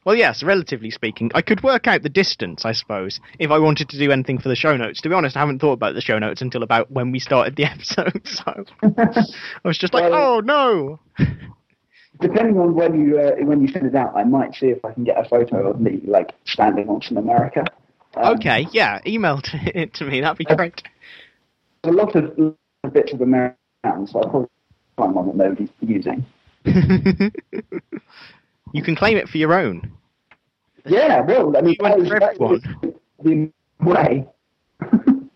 Well, 0.05 0.17
yes, 0.17 0.43
relatively 0.43 0.91
speaking, 0.91 1.31
I 1.35 1.43
could 1.43 1.63
work 1.63 1.87
out 1.87 2.03
the 2.03 2.09
distance, 2.09 2.65
I 2.65 2.73
suppose, 2.73 3.21
if 3.39 3.51
I 3.51 3.59
wanted 3.59 3.91
to 3.91 3.99
do 3.99 4.11
anything 4.11 4.39
for 4.39 4.49
the 4.49 4.57
show 4.57 4.77
notes. 4.77 5.03
To 5.03 5.09
be 5.09 5.15
honest, 5.15 5.37
I 5.37 5.41
haven't 5.41 5.59
thought 5.59 5.73
about 5.73 5.95
the 5.95 6.01
show 6.01 6.19
notes 6.19 6.41
until 6.41 6.63
about 6.63 6.91
when 6.91 7.11
we 7.13 7.19
started 7.19 7.57
the 7.57 7.65
episode, 7.71 8.27
so 8.27 8.65
I 8.83 9.69
was 9.69 9.77
just 9.77 9.93
like, 9.93 10.11
Well- 10.11 10.37
oh 10.37 10.41
no. 10.41 11.01
Depending 12.21 12.59
on 12.59 12.75
when 12.75 12.99
you 12.99 13.19
uh, 13.19 13.33
when 13.45 13.61
you 13.61 13.69
send 13.69 13.87
it 13.87 13.95
out, 13.95 14.17
I 14.17 14.25
might 14.25 14.53
see 14.55 14.67
if 14.67 14.85
I 14.85 14.93
can 14.93 15.05
get 15.05 15.25
a 15.25 15.29
photo 15.29 15.71
of 15.71 15.81
me 15.81 16.01
like 16.05 16.33
standing 16.47 16.89
on 16.89 17.01
some 17.01 17.17
America. 17.17 17.65
Um, 18.19 18.37
Okay, 18.37 18.67
yeah, 18.73 19.01
email 19.07 19.41
it 19.53 19.95
to 19.99 20.05
me, 20.05 20.21
that'd 20.21 20.39
be 20.39 20.45
great. 20.45 20.83
There's 21.83 21.95
a 21.95 21.99
lot 21.99 22.15
of 22.17 22.57
bits 22.93 23.13
of 23.13 23.21
American, 23.21 23.57
so 24.07 24.21
I'll 24.21 24.29
probably 24.31 24.49
find 24.97 25.15
one 25.15 25.27
that 25.29 25.37
nobody's 25.37 25.69
using. 25.81 26.25
you 28.73 28.83
can 28.83 28.97
claim 28.97 29.17
it 29.17 29.29
for 29.29 29.39
your 29.39 29.55
own. 29.55 29.93
Yeah, 30.85 31.21
well, 31.21 31.57
I 31.57 31.61
mean, 31.61 31.77
You 31.79 31.85
went 31.85 31.97
that 31.99 32.03
is- 32.03 32.09
for 32.09 32.21
that 32.21 32.33
is 32.35 32.41
everyone. 33.23 33.53
the 33.81 33.85
way. 33.85 34.27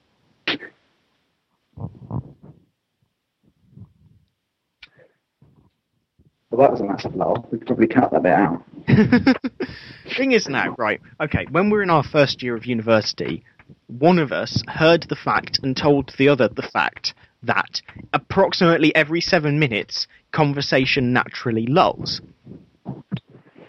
well, 6.51 6.61
that 6.61 6.71
was 6.71 6.81
a 6.81 6.85
massive 6.85 7.15
lull. 7.15 7.47
We 7.51 7.59
could 7.59 7.67
probably 7.67 7.87
cut 7.89 8.11
that 8.13 8.23
bit 8.23 8.33
out. 8.33 8.63
Thing 10.17 10.33
is 10.33 10.49
now, 10.49 10.75
right, 10.79 11.01
okay, 11.21 11.47
when 11.51 11.67
we 11.67 11.73
we're 11.73 11.83
in 11.83 11.91
our 11.91 12.03
first 12.03 12.43
year 12.43 12.57
of 12.57 12.67
university, 12.67 13.45
one 13.87 14.19
of 14.19 14.33
us 14.33 14.63
heard 14.69 15.05
the 15.05 15.17
fact 15.17 15.61
and 15.63 15.77
told 15.77 16.13
the 16.19 16.29
other 16.29 16.49
the 16.49 16.63
fact 16.63 17.15
that 17.43 17.81
approximately 18.13 18.95
every 18.95 19.21
seven 19.21 19.59
minutes, 19.59 20.07
conversation 20.31 21.13
naturally 21.13 21.67
lulls. 21.67 22.21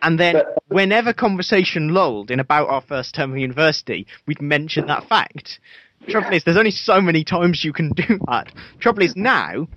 And 0.02 0.20
then, 0.20 0.42
whenever 0.68 1.14
conversation 1.14 1.94
lulled 1.94 2.30
in 2.30 2.40
about 2.40 2.70
our 2.70 2.82
first 2.82 3.16
term 3.16 3.32
of 3.32 3.38
university, 3.38 4.06
we'd 4.28 4.42
mention 4.42 4.88
that 4.88 5.08
fact. 5.08 5.60
Trouble 6.10 6.34
is, 6.34 6.44
there's 6.44 6.58
only 6.58 6.72
so 6.72 7.00
many 7.00 7.24
times 7.24 7.64
you 7.64 7.72
can 7.72 7.92
do 7.92 8.20
that. 8.28 8.52
Trouble 8.80 9.02
is 9.02 9.16
now, 9.16 9.68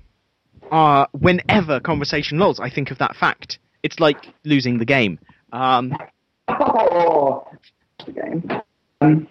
uh, 0.73 1.07
whenever 1.13 1.79
conversation 1.79 2.39
lulls, 2.39 2.59
I 2.59 2.71
think 2.71 2.91
of 2.91 2.99
that 2.99 3.15
fact. 3.15 3.61
It's 3.87 4.01
like 4.01 4.35
losing 4.45 4.79
the 4.79 4.85
game. 4.85 5.17
Um, 5.53 5.95
Oh, 6.49 7.47
the 8.05 8.13
game. 8.13 8.51
Um, 9.01 9.29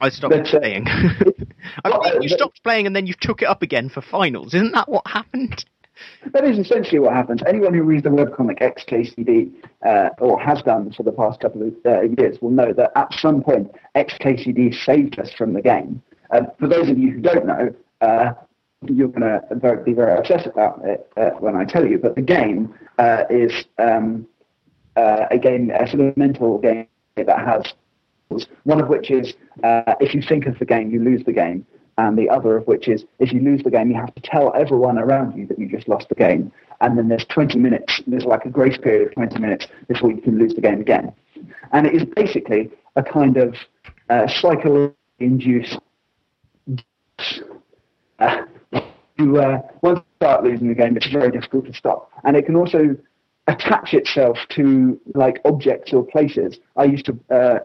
I 0.00 0.08
stopped 0.08 0.34
But, 0.34 0.52
uh, 0.54 0.58
playing. 0.58 0.84
I 1.84 1.88
well, 1.88 2.02
think 2.02 2.16
uh, 2.16 2.18
you 2.20 2.28
stopped 2.28 2.60
playing 2.64 2.88
and 2.88 2.96
then 2.96 3.06
you 3.06 3.14
took 3.20 3.42
it 3.42 3.44
up 3.46 3.62
again 3.62 3.88
for 3.88 4.00
finals. 4.02 4.54
Isn't 4.54 4.72
that 4.72 4.88
what 4.88 5.06
happened? 5.06 5.64
That 6.32 6.44
is 6.44 6.58
essentially 6.58 6.98
what 6.98 7.12
happens. 7.12 7.42
Anyone 7.46 7.74
who 7.74 7.84
reads 7.84 8.02
the 8.02 8.08
webcomic 8.08 8.58
XKCD 8.60 9.52
uh, 9.86 10.08
or 10.18 10.40
has 10.40 10.62
done 10.62 10.92
for 10.92 11.04
the 11.04 11.12
past 11.12 11.38
couple 11.38 11.62
of 11.62 11.74
uh, 11.86 12.00
years 12.18 12.38
will 12.40 12.50
know 12.50 12.72
that 12.72 12.90
at 12.96 13.12
some 13.14 13.40
point 13.40 13.70
XKCD 13.94 14.74
saved 14.84 15.20
us 15.20 15.32
from 15.32 15.52
the 15.52 15.62
game. 15.62 16.02
Uh, 16.32 16.40
for 16.58 16.66
those 16.66 16.88
of 16.88 16.98
you 16.98 17.12
who 17.12 17.20
don't 17.20 17.46
know, 17.46 17.72
uh, 18.00 18.32
you're 18.86 19.08
going 19.08 19.22
to 19.22 19.82
be 19.84 19.92
very 19.92 20.18
upset 20.18 20.46
about 20.46 20.80
it 20.84 21.10
uh, 21.16 21.30
when 21.38 21.56
I 21.56 21.64
tell 21.64 21.86
you, 21.86 21.98
but 21.98 22.14
the 22.14 22.22
game 22.22 22.74
uh, 22.98 23.24
is 23.30 23.64
um, 23.78 24.26
uh, 24.96 25.26
a 25.30 25.38
game, 25.38 25.70
a 25.70 25.86
sort 25.86 26.00
of 26.00 26.16
mental 26.16 26.58
game 26.58 26.86
that 27.16 27.28
has 27.28 27.72
one 28.64 28.80
of 28.80 28.88
which 28.88 29.10
is 29.10 29.34
uh, 29.62 29.94
if 30.00 30.14
you 30.14 30.22
think 30.22 30.46
of 30.46 30.58
the 30.58 30.64
game, 30.64 30.90
you 30.90 31.02
lose 31.02 31.22
the 31.24 31.32
game, 31.32 31.66
and 31.98 32.16
the 32.16 32.28
other 32.30 32.56
of 32.56 32.66
which 32.66 32.88
is 32.88 33.04
if 33.18 33.32
you 33.32 33.40
lose 33.40 33.62
the 33.62 33.70
game, 33.70 33.90
you 33.90 33.96
have 33.96 34.14
to 34.14 34.22
tell 34.22 34.52
everyone 34.54 34.98
around 34.98 35.36
you 35.36 35.46
that 35.46 35.58
you 35.58 35.68
just 35.68 35.86
lost 35.86 36.08
the 36.08 36.14
game, 36.14 36.50
and 36.80 36.96
then 36.96 37.08
there's 37.08 37.26
20 37.26 37.58
minutes, 37.58 38.00
there's 38.06 38.24
like 38.24 38.44
a 38.46 38.48
grace 38.48 38.78
period 38.78 39.06
of 39.08 39.14
20 39.14 39.38
minutes 39.38 39.66
before 39.86 40.10
you 40.10 40.22
can 40.22 40.38
lose 40.38 40.54
the 40.54 40.62
game 40.62 40.80
again, 40.80 41.12
and 41.72 41.86
it 41.86 41.94
is 41.94 42.04
basically 42.16 42.70
a 42.96 43.02
kind 43.02 43.36
of 43.36 43.54
psychologically 44.28 44.96
induced. 45.18 45.78
Uh, 48.18 48.42
you 49.22 49.38
uh, 49.38 49.60
once 49.82 50.00
start 50.16 50.44
losing 50.44 50.68
the 50.68 50.74
game, 50.74 50.96
it's 50.96 51.10
very 51.10 51.30
difficult 51.30 51.66
to 51.66 51.74
stop, 51.74 52.10
and 52.24 52.36
it 52.36 52.46
can 52.46 52.56
also 52.56 52.96
attach 53.48 53.92
itself 53.94 54.38
to 54.50 55.00
like 55.14 55.40
objects 55.44 55.92
or 55.92 56.04
places. 56.04 56.58
I 56.76 56.84
used 56.84 57.06
to 57.06 57.18
uh, 57.30 57.58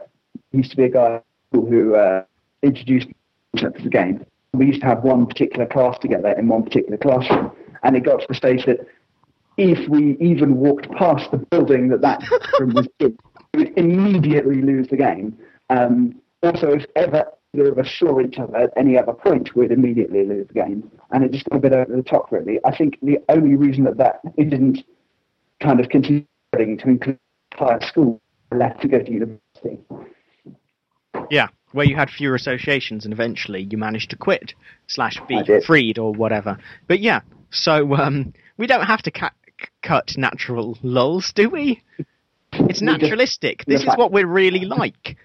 used 0.52 0.72
to 0.72 0.78
be 0.78 0.84
a 0.84 0.90
guy 0.90 1.22
who 1.52 1.96
uh, 1.96 2.24
introduced 2.64 3.08
the 3.08 3.16
concept 3.56 3.78
of 3.78 3.84
the 3.84 3.90
game. 3.90 4.26
We 4.54 4.66
used 4.66 4.82
to 4.82 4.88
have 4.88 5.04
one 5.04 5.26
particular 5.26 5.66
class 5.66 5.98
together 6.00 6.30
in 6.30 6.48
one 6.48 6.64
particular 6.64 6.98
classroom, 6.98 7.52
and 7.84 7.96
it 7.96 8.04
got 8.04 8.22
to 8.22 8.26
the 8.28 8.36
stage 8.36 8.66
that 8.66 8.80
if 9.58 9.90
we 9.90 10.18
even 10.20 10.58
walked 10.58 10.90
past 10.92 11.32
the 11.32 11.38
building 11.38 11.90
that 11.90 12.02
that 12.02 12.22
room 12.60 12.74
was 12.74 12.88
in, 13.00 13.18
we 13.54 13.64
would 13.64 13.78
immediately 13.78 14.62
lose 14.62 14.88
the 14.88 14.98
game. 14.98 15.38
Um, 15.70 16.22
also, 16.44 16.70
if 16.70 16.86
ever 16.96 17.26
either 17.54 17.72
of 17.72 17.80
us 17.80 17.92
saw 17.98 18.20
each 18.20 18.38
other 18.40 18.56
at 18.58 18.74
any 18.78 18.98
other 18.98 19.14
point, 19.14 19.56
we'd 19.56 19.72
immediately 19.72 20.26
lose 20.26 20.48
the 20.48 20.54
game. 20.54 20.92
And 21.12 21.24
it 21.24 21.32
just 21.32 21.46
got 21.50 21.58
a 21.58 21.60
bit 21.60 21.74
over 21.74 21.96
the 21.96 22.04
top, 22.04 22.32
really. 22.32 22.60
I 22.66 22.76
think 22.76 22.98
the 23.02 23.20
only 23.30 23.56
reason 23.56 23.84
that, 23.86 23.98
that 23.98 24.22
it 24.38 24.50
didn't 24.50 24.84
kind 25.62 25.80
of 25.80 25.90
continue 25.90 26.26
to 26.56 26.62
include 26.62 27.20
entire 27.52 27.82
school 27.82 28.22
left 28.52 28.82
to 28.82 28.88
go 28.88 29.00
to 29.00 29.12
university. 29.12 29.80
Yeah, 31.30 31.48
where 31.72 31.86
you 31.86 31.96
had 31.96 32.10
fewer 32.10 32.36
associations 32.36 33.06
and 33.06 33.14
eventually 33.14 33.68
you 33.70 33.78
managed 33.78 34.12
to 34.12 34.16
quit 34.16 34.54
slash 34.88 35.20
be 35.28 35.42
freed 35.66 35.98
or 35.98 36.14
whatever. 36.14 36.58
But 36.88 37.00
yeah, 37.00 37.22
so 37.50 37.96
um, 37.96 38.34
we 38.58 38.68
don't 38.68 38.86
have 38.86 39.02
to 39.04 39.12
ca- 39.12 39.32
cut 39.82 40.18
natural 40.18 40.78
lulls, 40.84 41.34
do 41.34 41.50
we? 41.50 41.82
It's 42.54 42.82
naturalistic. 42.82 43.66
This 43.66 43.82
is 43.82 43.96
what 43.98 44.12
we're 44.12 44.28
really 44.28 44.66
like. 44.66 45.18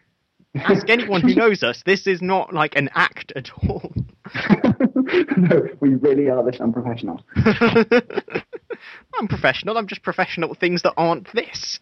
Ask 0.54 0.90
anyone 0.90 1.22
who 1.22 1.34
knows 1.34 1.62
us. 1.62 1.82
This 1.86 2.06
is 2.06 2.20
not 2.20 2.52
like 2.52 2.76
an 2.76 2.90
act 2.94 3.32
at 3.34 3.50
all. 3.62 3.92
no, 5.36 5.68
we 5.80 5.94
really 5.94 6.28
are 6.28 6.44
this 6.44 6.60
unprofessional. 6.60 7.24
I'm 9.14 9.28
professional. 9.28 9.78
I'm 9.78 9.86
just 9.86 10.02
professional 10.02 10.52
at 10.52 10.58
things 10.58 10.82
that 10.82 10.92
aren't 10.96 11.32
this. 11.32 11.80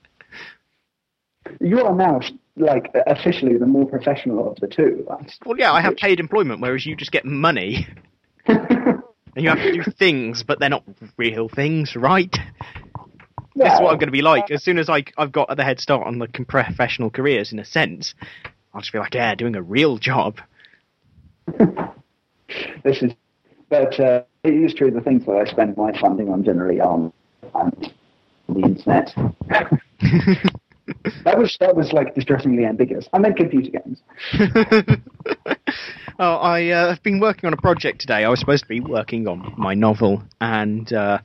You 1.60 1.80
are 1.80 1.94
now 1.94 2.20
like 2.56 2.90
officially 3.06 3.56
the 3.56 3.66
more 3.66 3.86
professional 3.86 4.52
of 4.52 4.60
the 4.60 4.68
two. 4.68 5.04
Well, 5.44 5.58
yeah, 5.58 5.72
I 5.72 5.80
have 5.80 5.96
paid 5.96 6.20
employment, 6.20 6.60
whereas 6.60 6.86
you 6.86 6.94
just 6.94 7.10
get 7.10 7.24
money. 7.24 7.88
and 8.46 9.02
you 9.36 9.48
have 9.48 9.58
to 9.58 9.72
do 9.72 9.82
things, 9.98 10.44
but 10.44 10.60
they're 10.60 10.68
not 10.68 10.84
real 11.16 11.48
things, 11.48 11.96
right? 11.96 12.36
This 13.56 13.72
is 13.72 13.80
what 13.80 13.92
I'm 13.92 13.98
going 13.98 14.06
to 14.06 14.12
be 14.12 14.22
like. 14.22 14.50
As 14.50 14.62
soon 14.62 14.78
as 14.78 14.88
I, 14.88 15.04
I've 15.18 15.32
got 15.32 15.54
the 15.56 15.64
head 15.64 15.80
start 15.80 16.06
on 16.06 16.18
the 16.18 16.28
professional 16.28 17.10
careers, 17.10 17.52
in 17.52 17.58
a 17.58 17.64
sense, 17.64 18.14
I'll 18.72 18.80
just 18.80 18.92
be 18.92 18.98
like, 18.98 19.14
yeah, 19.14 19.34
doing 19.34 19.56
a 19.56 19.62
real 19.62 19.98
job. 19.98 20.40
this 22.84 23.02
is, 23.02 23.12
but 23.68 23.98
uh, 23.98 24.22
it 24.44 24.54
is 24.54 24.74
true. 24.74 24.90
The 24.90 25.00
things 25.00 25.26
that 25.26 25.32
I 25.32 25.44
spend 25.50 25.76
my 25.76 25.98
funding 25.98 26.28
on 26.28 26.44
generally 26.44 26.80
on, 26.80 27.12
on 27.54 27.72
the 28.48 28.60
internet. 28.60 29.12
that 31.24 31.38
was 31.38 31.56
that 31.60 31.74
was 31.76 31.92
like 31.92 32.14
distressingly 32.14 32.64
ambiguous. 32.64 33.08
I 33.12 33.18
meant 33.18 33.36
computer 33.36 33.70
games. 33.70 34.00
oh, 36.18 36.36
I 36.36 36.68
uh, 36.68 36.90
have 36.90 37.02
been 37.02 37.20
working 37.20 37.46
on 37.46 37.52
a 37.52 37.56
project 37.56 38.00
today. 38.00 38.24
I 38.24 38.28
was 38.28 38.40
supposed 38.40 38.64
to 38.64 38.68
be 38.68 38.80
working 38.80 39.28
on 39.28 39.54
my 39.56 39.74
novel, 39.74 40.22
and 40.40 40.92
uh, 40.92 41.18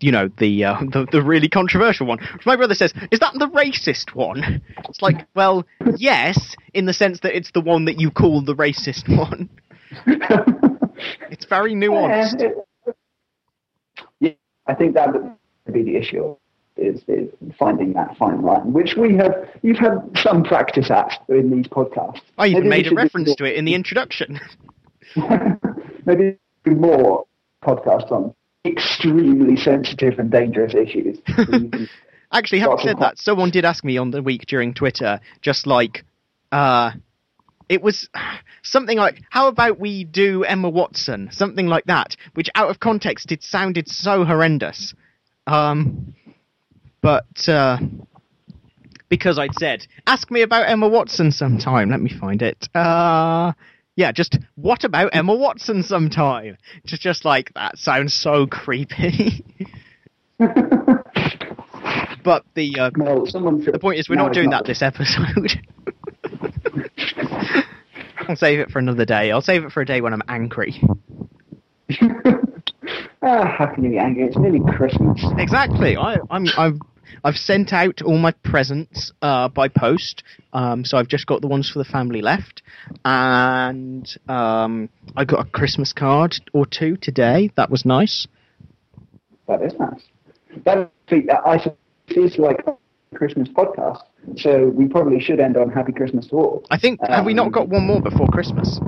you 0.00 0.12
know 0.12 0.28
the, 0.38 0.64
uh, 0.64 0.78
the 0.92 1.06
the 1.10 1.22
really 1.22 1.48
controversial 1.48 2.06
one. 2.06 2.18
Which 2.34 2.46
my 2.46 2.56
brother 2.56 2.74
says 2.74 2.92
is 3.10 3.20
that 3.20 3.34
the 3.34 3.48
racist 3.48 4.14
one. 4.14 4.62
It's 4.88 5.02
like, 5.02 5.26
well, 5.34 5.66
yes, 5.96 6.56
in 6.74 6.86
the 6.86 6.92
sense 6.92 7.20
that 7.20 7.36
it's 7.36 7.50
the 7.52 7.60
one 7.60 7.84
that 7.86 8.00
you 8.00 8.10
call 8.10 8.42
the 8.42 8.54
racist 8.54 9.08
one. 9.08 9.48
it's 11.30 11.44
very 11.46 11.74
nuanced. 11.74 12.52
Yeah, 14.20 14.30
I 14.66 14.74
think 14.74 14.94
that 14.94 15.12
would 15.12 15.32
be 15.72 15.82
the 15.82 15.96
issue 15.96 16.36
is, 16.76 17.02
is 17.08 17.30
finding 17.58 17.92
that 17.94 18.16
fine 18.16 18.42
line, 18.42 18.72
which 18.72 18.94
we 18.96 19.14
have 19.16 19.48
you've 19.62 19.78
had 19.78 19.98
some 20.16 20.44
practice 20.44 20.90
at 20.90 21.22
in 21.28 21.50
these 21.50 21.66
podcasts. 21.66 22.20
I 22.38 22.48
even 22.48 22.68
Maybe 22.68 22.90
made 22.90 22.92
a 22.92 22.94
reference 22.94 23.34
to 23.34 23.44
it 23.44 23.56
in 23.56 23.64
the 23.64 23.74
introduction. 23.74 24.40
Maybe 26.06 26.36
more 26.66 27.24
podcasts 27.64 28.10
on 28.12 28.34
extremely 28.66 29.56
sensitive 29.56 30.18
and 30.18 30.30
dangerous 30.30 30.74
issues. 30.74 31.18
Actually, 32.32 32.58
having 32.58 32.78
said 32.78 32.98
that, 32.98 33.18
someone 33.18 33.50
did 33.50 33.64
ask 33.64 33.84
me 33.84 33.98
on 33.98 34.10
the 34.10 34.22
week 34.22 34.46
during 34.46 34.74
Twitter, 34.74 35.20
just 35.42 35.66
like, 35.66 36.04
uh, 36.50 36.90
it 37.68 37.82
was 37.82 38.08
something 38.62 38.98
like, 38.98 39.22
"How 39.30 39.48
about 39.48 39.78
we 39.78 40.04
do 40.04 40.44
Emma 40.44 40.68
Watson?" 40.68 41.28
Something 41.32 41.66
like 41.68 41.84
that, 41.84 42.16
which 42.34 42.50
out 42.54 42.68
of 42.68 42.80
context 42.80 43.32
it 43.32 43.42
sounded 43.42 43.88
so 43.88 44.24
horrendous. 44.24 44.94
Um, 45.46 46.14
but 47.00 47.48
uh, 47.48 47.78
because 49.08 49.38
I'd 49.38 49.54
said, 49.58 49.86
"Ask 50.06 50.30
me 50.30 50.42
about 50.42 50.68
Emma 50.68 50.88
Watson 50.88 51.30
sometime." 51.30 51.90
Let 51.90 52.00
me 52.00 52.10
find 52.10 52.42
it. 52.42 52.68
Uh, 52.74 53.52
yeah, 53.96 54.12
just 54.12 54.38
what 54.54 54.84
about 54.84 55.10
Emma 55.14 55.34
Watson 55.34 55.82
sometime? 55.82 56.58
Just 56.84 57.02
just 57.02 57.24
like 57.24 57.52
that 57.54 57.78
sounds 57.78 58.12
so 58.14 58.46
creepy. 58.46 59.42
but 60.38 60.52
the 62.54 62.78
uh, 62.78 62.90
well, 62.96 63.24
the 63.24 63.78
point 63.80 63.98
is 63.98 64.08
we're 64.08 64.16
not 64.16 64.34
doing 64.34 64.50
that 64.50 64.66
this 64.66 64.82
episode. 64.82 65.60
I'll 68.28 68.36
save 68.36 68.58
it 68.58 68.70
for 68.70 68.78
another 68.78 69.06
day. 69.06 69.30
I'll 69.30 69.40
save 69.40 69.64
it 69.64 69.72
for 69.72 69.80
a 69.80 69.86
day 69.86 70.02
when 70.02 70.12
I'm 70.12 70.22
angry. 70.28 70.82
ah, 73.22 73.54
how 73.56 73.66
can 73.72 73.82
you 73.84 73.90
be 73.90 73.98
angry? 73.98 74.24
It's 74.24 74.36
nearly 74.36 74.60
Christmas. 74.76 75.24
Exactly. 75.38 75.96
I, 75.96 76.18
I'm 76.28 76.46
I'm 76.58 76.80
I've 77.26 77.36
sent 77.36 77.72
out 77.72 78.02
all 78.02 78.18
my 78.18 78.30
presents 78.30 79.10
uh, 79.20 79.48
by 79.48 79.66
post, 79.66 80.22
um, 80.52 80.84
so 80.84 80.96
I've 80.96 81.08
just 81.08 81.26
got 81.26 81.40
the 81.40 81.48
ones 81.48 81.68
for 81.68 81.80
the 81.80 81.84
family 81.84 82.22
left, 82.22 82.62
and 83.04 84.08
um, 84.28 84.88
I 85.16 85.24
got 85.24 85.44
a 85.44 85.50
Christmas 85.50 85.92
card 85.92 86.36
or 86.52 86.66
two 86.66 86.96
today. 86.96 87.50
That 87.56 87.68
was 87.68 87.84
nice. 87.84 88.28
That 89.48 89.60
is 89.60 89.74
nice. 89.76 90.02
That 90.64 90.88
I 91.44 91.58
feels 92.14 92.38
like 92.38 92.64
a 92.68 92.76
Christmas 93.16 93.48
podcast, 93.48 94.02
so 94.36 94.68
we 94.68 94.86
probably 94.86 95.18
should 95.18 95.40
end 95.40 95.56
on 95.56 95.68
Happy 95.68 95.90
Christmas 95.90 96.28
to 96.28 96.36
all. 96.36 96.64
I 96.70 96.78
think 96.78 97.00
um, 97.02 97.10
have 97.10 97.26
we 97.26 97.34
not 97.34 97.50
got 97.50 97.68
one 97.68 97.88
more 97.88 98.00
before 98.00 98.28
Christmas? 98.28 98.78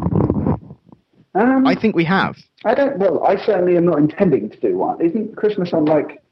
Um, 1.34 1.66
I 1.66 1.74
think 1.74 1.96
we 1.96 2.04
have. 2.04 2.36
I 2.64 2.76
don't. 2.76 3.00
Well, 3.00 3.24
I 3.24 3.34
certainly 3.44 3.76
am 3.76 3.86
not 3.86 3.98
intending 3.98 4.48
to 4.48 4.60
do 4.60 4.78
one. 4.78 5.00
Isn't 5.00 5.36
Christmas 5.36 5.72
on 5.72 5.86
like 5.86 6.22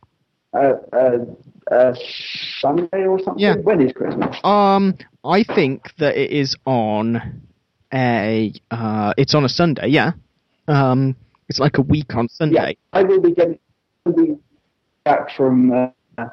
uh, 0.57 1.75
uh, 1.75 1.95
Sunday 2.61 3.07
or 3.07 3.19
something? 3.19 3.43
Yeah. 3.43 3.57
When 3.57 3.81
is 3.81 3.93
Christmas? 3.93 4.37
Um, 4.45 4.95
I 5.25 5.43
think 5.43 5.95
that 5.99 6.17
it 6.17 6.31
is 6.31 6.57
on 6.65 7.43
a. 7.93 8.53
Uh, 8.71 9.15
it's 9.17 9.35
on 9.35 9.45
a 9.45 9.49
Sunday. 9.49 9.89
Yeah. 9.89 10.13
Um, 10.69 11.17
it's 11.49 11.59
like 11.59 11.79
a 11.79 11.83
week 11.83 12.15
on 12.15 12.29
Sunday. 12.29 12.77
Yeah, 12.93 13.01
I 13.01 13.03
will 13.03 13.21
be 13.21 13.33
getting 13.33 13.59
back 15.05 15.31
from 15.37 15.73
uh, 15.73 16.27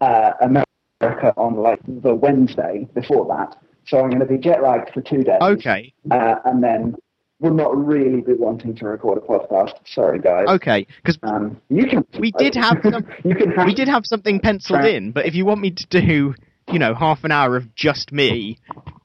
uh, 0.00 0.32
America 0.40 1.32
on 1.36 1.56
like 1.56 1.80
the 1.86 2.14
Wednesday 2.14 2.88
before 2.94 3.26
that. 3.28 3.56
So 3.86 3.98
I'm 3.98 4.10
going 4.10 4.20
to 4.20 4.26
be 4.26 4.38
jet 4.38 4.62
lagged 4.62 4.90
for 4.94 5.00
two 5.00 5.22
days. 5.22 5.40
Okay. 5.40 5.92
Uh, 6.10 6.36
and 6.44 6.62
then 6.62 6.96
will 7.42 7.52
not 7.52 7.76
really 7.76 8.20
be 8.20 8.34
wanting 8.34 8.74
to 8.76 8.86
record 8.86 9.18
a 9.18 9.20
podcast. 9.20 9.72
Sorry, 9.84 10.20
guys. 10.20 10.46
Okay, 10.48 10.86
because 10.96 11.18
um, 11.22 11.60
you 11.68 11.86
can. 11.86 12.06
We 12.18 12.30
did 12.32 12.54
have 12.54 12.78
some, 12.82 13.06
you 13.24 13.34
can. 13.34 13.50
Have, 13.50 13.66
we 13.66 13.74
did 13.74 13.88
have 13.88 14.06
something 14.06 14.40
penciled 14.40 14.84
in, 14.84 15.10
but 15.12 15.26
if 15.26 15.34
you 15.34 15.44
want 15.44 15.60
me 15.60 15.72
to 15.72 15.86
do, 15.86 16.34
you 16.70 16.78
know, 16.78 16.94
half 16.94 17.24
an 17.24 17.32
hour 17.32 17.56
of 17.56 17.74
just 17.74 18.12
me 18.12 18.58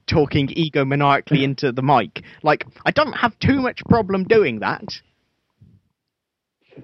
talking 0.06 0.48
egomaniacally 0.48 1.44
into 1.44 1.72
the 1.72 1.82
mic, 1.82 2.24
like 2.44 2.66
I 2.86 2.92
don't 2.92 3.14
have 3.14 3.38
too 3.40 3.60
much 3.60 3.84
problem 3.86 4.24
doing 4.24 4.60
that. 4.60 4.86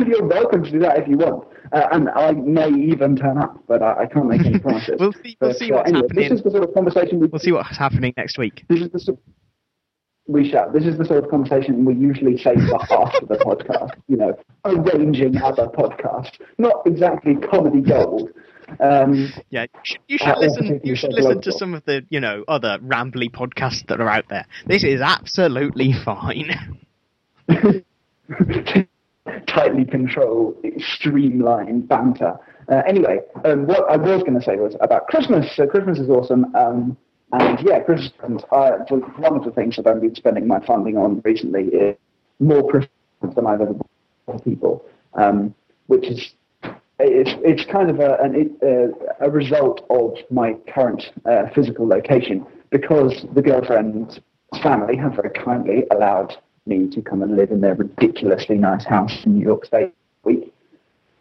You're 0.06 0.26
welcome 0.26 0.64
to 0.64 0.70
do 0.70 0.78
that 0.80 0.98
if 0.98 1.08
you 1.08 1.16
want. 1.16 1.48
Uh, 1.72 1.88
and 1.92 2.10
I 2.10 2.32
may 2.32 2.68
even 2.68 3.16
turn 3.16 3.38
up, 3.38 3.58
but 3.66 3.82
I, 3.82 4.02
I 4.02 4.06
can't 4.06 4.26
make 4.26 4.44
any 4.44 4.58
promises. 4.60 4.96
we'll 5.00 5.12
see. 5.12 5.36
We'll 5.40 5.50
but, 5.50 5.56
see 5.56 5.72
what's 5.72 5.90
uh, 5.90 5.94
anyway, 5.94 6.02
happening. 6.02 6.28
This 6.28 6.38
is 6.38 6.44
the 6.44 6.50
sort 6.50 6.64
of 6.64 6.74
conversation 6.74 7.18
we. 7.18 7.26
We'll 7.28 7.40
see 7.40 7.52
what's 7.52 7.76
happening 7.76 8.12
next 8.16 8.36
week. 8.38 8.64
This 8.68 8.82
is 8.82 8.90
the 8.90 9.16
we 10.26 10.48
shall. 10.48 10.70
This 10.70 10.84
is 10.84 10.96
the 10.98 11.04
sort 11.04 11.24
of 11.24 11.30
conversation 11.30 11.84
we 11.84 11.94
usually 11.94 12.36
say 12.38 12.54
for 12.68 12.82
after 12.92 13.26
the 13.26 13.36
podcast. 13.36 13.92
You 14.08 14.16
know, 14.16 14.38
arranging 14.64 15.36
other 15.42 15.66
podcasts, 15.66 16.38
not 16.58 16.82
exactly 16.86 17.36
comedy 17.36 17.80
gold. 17.80 18.30
Um, 18.80 19.32
yeah, 19.50 19.66
you 19.72 19.80
should, 19.82 20.00
you 20.08 20.18
should 20.18 20.38
listen. 20.38 20.80
You 20.82 20.96
should 20.96 21.12
listen 21.12 21.40
to 21.42 21.52
some 21.52 21.74
of 21.74 21.84
the 21.84 22.04
you 22.08 22.20
know 22.20 22.44
other 22.48 22.78
rambly 22.78 23.30
podcasts 23.30 23.86
that 23.88 24.00
are 24.00 24.08
out 24.08 24.28
there. 24.28 24.46
This 24.66 24.84
is 24.84 25.00
absolutely 25.00 25.92
fine. 25.92 26.50
Tightly 29.46 29.84
controlled, 29.84 30.56
streamlined 30.78 31.88
banter. 31.88 32.38
Uh, 32.68 32.82
anyway, 32.86 33.18
um, 33.44 33.66
what 33.66 33.90
I 33.90 33.96
was 33.96 34.22
going 34.22 34.38
to 34.38 34.42
say 34.42 34.56
was 34.56 34.74
about 34.80 35.06
Christmas. 35.08 35.54
So 35.54 35.66
Christmas 35.66 35.98
is 35.98 36.08
awesome. 36.08 36.54
Um, 36.54 36.96
and 37.40 37.60
yeah, 37.66 37.80
Christmas. 37.80 38.42
Uh, 38.50 38.78
one 38.88 39.36
of 39.36 39.44
the 39.44 39.50
things 39.50 39.76
that 39.76 39.86
I've 39.86 40.00
been 40.00 40.14
spending 40.14 40.46
my 40.46 40.64
funding 40.64 40.96
on 40.96 41.20
recently 41.24 41.64
is 41.64 41.96
more 42.40 42.68
Christmas 42.68 43.34
than 43.34 43.46
I've 43.46 43.60
ever 43.60 43.74
for 44.26 44.38
people, 44.40 44.84
um, 45.14 45.54
which 45.86 46.06
is 46.06 46.34
it's 46.98 47.30
it's 47.42 47.70
kind 47.70 47.90
of 47.90 48.00
a 48.00 48.18
an, 48.20 48.56
uh, 48.62 49.26
a 49.26 49.30
result 49.30 49.84
of 49.90 50.14
my 50.30 50.54
current 50.72 51.10
uh, 51.26 51.48
physical 51.54 51.86
location 51.86 52.46
because 52.70 53.26
the 53.34 53.42
girlfriend's 53.42 54.20
family 54.62 54.96
have 54.96 55.14
very 55.14 55.30
kindly 55.30 55.84
allowed 55.90 56.36
me 56.66 56.88
to 56.88 57.02
come 57.02 57.22
and 57.22 57.36
live 57.36 57.50
in 57.50 57.60
their 57.60 57.74
ridiculously 57.74 58.56
nice 58.56 58.84
house 58.84 59.24
in 59.24 59.34
New 59.34 59.44
York 59.44 59.64
State 59.66 59.92
week. 60.24 60.52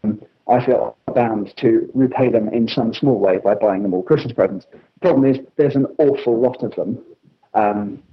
Um, 0.04 0.22
I 0.50 0.66
feel 0.66 0.98
bound 1.14 1.54
to 1.58 1.90
repay 1.94 2.30
them 2.30 2.50
in 2.50 2.68
some 2.68 2.94
small 2.94 3.20
way 3.20 3.38
by 3.38 3.56
buying 3.56 3.84
them 3.84 3.94
all 3.94 4.04
Christmas 4.04 4.34
presents. 4.34 4.66
The 4.72 5.00
problem 5.02 5.26
is 5.26 5.40
there's 5.56 5.76
an 5.76 5.88
awful 6.00 6.40
lot 6.40 6.64
of 6.64 6.76
them. 6.76 7.00
Um, 7.54 8.04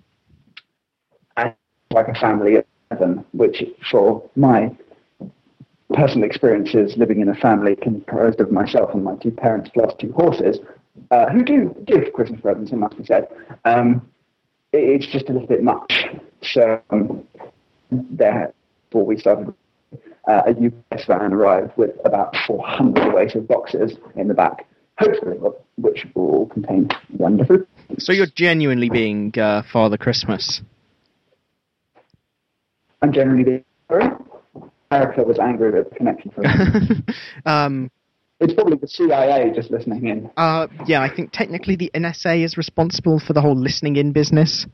and 1.37 1.55
like 1.93 2.09
a 2.09 2.15
family 2.15 2.57
of 2.57 2.65
seven, 2.93 3.25
which 3.33 3.65
for 3.91 4.23
my 4.37 4.71
personal 5.95 6.25
experiences 6.25 6.97
living 6.97 7.21
in 7.21 7.29
a 7.29 7.35
family 7.35 7.75
composed 7.75 8.41
of 8.41 8.53
myself 8.53 8.95
and 8.95 9.03
my 9.03 9.17
two 9.17 9.33
parents 9.33 9.71
plus 9.75 9.93
two 9.99 10.13
horses, 10.13 10.59
uh, 11.11 11.29
who 11.31 11.43
do 11.43 11.75
give 11.85 12.13
Christmas 12.13 12.41
presents, 12.41 12.71
it 12.71 12.77
must 12.77 12.97
be 12.97 13.05
said, 13.05 13.27
um, 13.65 14.09
it's 14.73 15.07
just 15.07 15.29
a 15.29 15.33
little 15.33 15.49
bit 15.49 15.65
much. 15.65 16.07
So 16.43 16.81
um, 16.91 17.25
before 17.91 19.05
we 19.05 19.19
started 19.19 19.53
uh, 20.31 20.43
a 20.47 20.51
UPS 20.51 21.07
van 21.07 21.33
arrived 21.33 21.73
with 21.77 21.91
about 22.05 22.35
400 22.47 23.13
weight 23.15 23.35
of 23.35 23.49
boxes 23.49 23.95
in 24.17 24.29
the 24.29 24.35
back, 24.35 24.67
hopefully, 24.99 25.37
which 25.77 26.07
will 26.15 26.31
all 26.31 26.47
contain 26.47 26.89
wonderful. 27.17 27.59
So 27.99 28.13
you're 28.13 28.27
genuinely 28.27 28.89
being 28.89 29.33
uh, 29.39 29.63
Father 29.73 29.97
Christmas. 29.97 30.63
I'm 33.03 33.13
genuinely 33.13 33.45
being 33.45 33.65
sorry. 33.89 34.11
America 34.91 35.23
was 35.23 35.39
angry 35.39 35.71
with 35.73 35.89
the 35.91 35.97
connection. 35.97 36.33
um, 37.47 37.91
It's 38.41 38.55
probably 38.55 38.77
the 38.77 38.89
CIA 38.89 39.53
just 39.55 39.71
listening 39.71 40.07
in. 40.07 40.31
Uh, 40.37 40.67
yeah, 40.87 41.03
I 41.03 41.15
think 41.15 41.31
technically 41.33 41.77
the 41.77 41.91
NSA 41.95 42.45
is 42.45 42.57
responsible 42.57 43.19
for 43.19 43.33
the 43.33 43.41
whole 43.41 43.57
listening 43.57 43.97
in 43.97 44.13
business. 44.13 44.67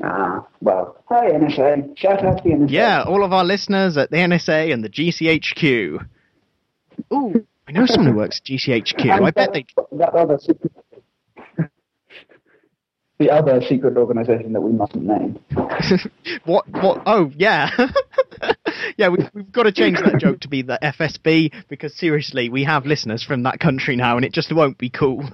Ah, 0.00 0.46
well, 0.60 0.96
hi 1.06 1.30
NSA, 1.30 1.98
shout 1.98 2.24
out 2.24 2.38
to 2.38 2.42
the 2.44 2.50
NSA. 2.54 2.70
Yeah, 2.70 3.02
all 3.02 3.22
of 3.24 3.32
our 3.32 3.44
listeners 3.44 3.96
at 3.98 4.10
the 4.10 4.16
NSA 4.16 4.72
and 4.72 4.82
the 4.82 4.88
GCHQ. 4.88 6.06
Ooh, 7.12 7.46
I 7.68 7.72
know 7.72 7.84
someone 7.84 8.12
who 8.12 8.18
works 8.18 8.38
at 8.38 8.44
GCHQ. 8.44 9.10
I 9.22 9.30
bet 9.30 9.52
they. 9.52 9.66
that 9.92 10.14
other 10.14 10.38
secret, 10.38 10.72
the 13.18 13.30
other 13.30 13.60
secret 13.68 13.98
organization 13.98 14.54
that 14.54 14.62
we 14.62 14.72
mustn't 14.72 15.04
name. 15.04 15.38
what? 16.44 16.66
What? 16.68 17.02
Oh, 17.04 17.30
yeah. 17.36 17.70
yeah, 18.96 19.08
we, 19.08 19.18
we've 19.34 19.52
got 19.52 19.64
to 19.64 19.72
change 19.72 19.98
that 19.98 20.18
joke 20.18 20.40
to 20.40 20.48
be 20.48 20.62
the 20.62 20.78
FSB 20.82 21.52
because 21.68 21.94
seriously, 21.94 22.48
we 22.48 22.64
have 22.64 22.86
listeners 22.86 23.22
from 23.22 23.42
that 23.42 23.60
country 23.60 23.96
now, 23.96 24.16
and 24.16 24.24
it 24.24 24.32
just 24.32 24.54
won't 24.54 24.78
be 24.78 24.88
cool. 24.88 25.28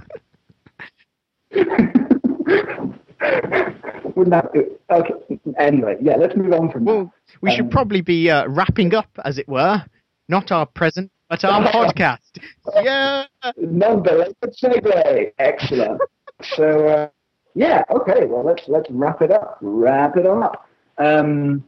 Wouldn't 3.21 4.31
that 4.31 4.53
be, 4.53 4.61
okay? 4.91 5.15
Anyway, 5.59 5.97
yeah, 6.01 6.17
let's 6.17 6.37
move 6.37 6.53
on 6.53 6.71
from 6.71 6.85
Well, 6.85 7.13
we 7.41 7.51
should 7.51 7.67
Um, 7.67 7.71
probably 7.71 8.01
be 8.01 8.31
uh, 8.31 8.47
wrapping 8.49 8.95
up, 8.95 9.09
as 9.25 9.39
it 9.39 9.49
were. 9.49 9.83
Not 10.29 10.53
our 10.53 10.67
present, 10.67 11.11
but 11.29 11.45
our 11.45 11.63
podcast. 11.73 12.39
Yeah. 12.83 13.25
that. 13.43 13.55
Nonetheless, 13.59 14.33
segue. 14.63 15.33
Excellent. 15.39 16.01
so, 16.57 16.87
uh, 16.89 17.09
yeah, 17.55 17.83
okay. 17.91 18.25
Well, 18.27 18.45
let's 18.45 18.63
let's 18.69 18.89
wrap 18.91 19.23
it 19.23 19.31
up. 19.31 19.59
Wrap 19.61 20.17
it 20.17 20.27
up. 20.27 20.69
Um, 20.99 21.65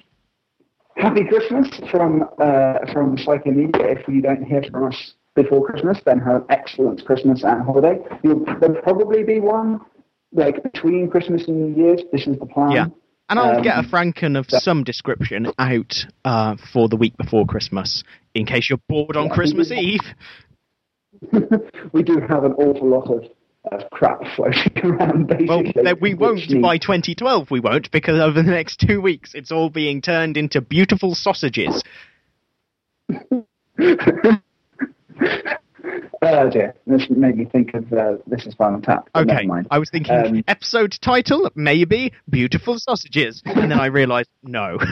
happy 0.96 1.24
Christmas 1.24 1.68
from 1.90 2.28
uh, 2.38 2.78
from 2.92 3.16
Psycho 3.18 3.50
Media. 3.50 3.86
If 3.88 4.06
you 4.08 4.20
don't 4.20 4.44
hear 4.44 4.62
from 4.70 4.84
us 4.88 5.14
before 5.34 5.64
Christmas, 5.66 5.98
then 6.04 6.18
have 6.20 6.36
an 6.36 6.44
excellent 6.50 7.04
Christmas 7.04 7.42
and 7.44 7.62
holiday. 7.64 7.98
You'll, 8.22 8.44
there'll 8.60 8.82
probably 8.82 9.24
be 9.24 9.40
one 9.40 9.80
like 10.32 10.62
between 10.62 11.08
Christmas 11.10 11.46
and 11.48 11.74
New 11.74 11.82
Year's. 11.84 12.02
This 12.12 12.26
is 12.26 12.38
the 12.38 12.46
plan. 12.46 12.70
Yeah. 12.72 12.86
And 13.28 13.38
I'll 13.38 13.56
Um, 13.58 13.62
get 13.62 13.78
a 13.78 13.82
Franken 13.82 14.36
of 14.38 14.46
some 14.48 14.82
description 14.82 15.52
out 15.58 16.04
uh, 16.24 16.56
for 16.72 16.88
the 16.88 16.96
week 16.96 17.16
before 17.16 17.46
Christmas, 17.46 18.02
in 18.34 18.44
case 18.44 18.68
you're 18.68 18.80
bored 18.88 19.16
on 19.16 19.26
Yeah, 19.26 19.34
Christmas 19.34 19.70
Eve. 19.70 20.00
we 21.92 22.02
do 22.02 22.20
have 22.28 22.42
an 22.44 22.52
awful 22.54 22.88
lot 22.88 23.08
of, 23.08 23.24
of 23.70 23.88
crap 23.90 24.20
floating 24.34 24.72
around, 24.84 25.28
basically. 25.28 25.82
Well, 25.84 25.94
we 26.00 26.14
won't 26.14 26.38
needs- 26.50 26.54
by 26.54 26.78
2012. 26.78 27.50
We 27.52 27.60
won't 27.60 27.90
because 27.92 28.18
over 28.18 28.42
the 28.42 28.50
next 28.50 28.80
two 28.80 29.00
weeks, 29.00 29.32
it's 29.34 29.52
all 29.52 29.70
being 29.70 30.02
turned 30.02 30.36
into 30.36 30.60
beautiful 30.60 31.14
sausages. 31.14 31.84
Oh 36.40 36.48
dear, 36.48 36.74
this 36.86 37.10
made 37.10 37.36
me 37.36 37.44
think 37.44 37.74
of 37.74 37.92
uh, 37.92 38.16
This 38.26 38.46
Is 38.46 38.54
Spinal 38.54 38.80
Tap. 38.80 39.10
Okay, 39.14 39.26
never 39.26 39.44
mind. 39.44 39.66
I 39.70 39.78
was 39.78 39.90
thinking 39.90 40.14
Um, 40.14 40.42
episode 40.48 40.96
title 41.02 41.50
maybe 41.54 42.14
beautiful 42.30 42.78
sausages, 42.78 43.42
and 43.44 43.70
then 43.70 43.78
I 43.78 43.86
realised 43.86 44.30
no. 44.42 44.78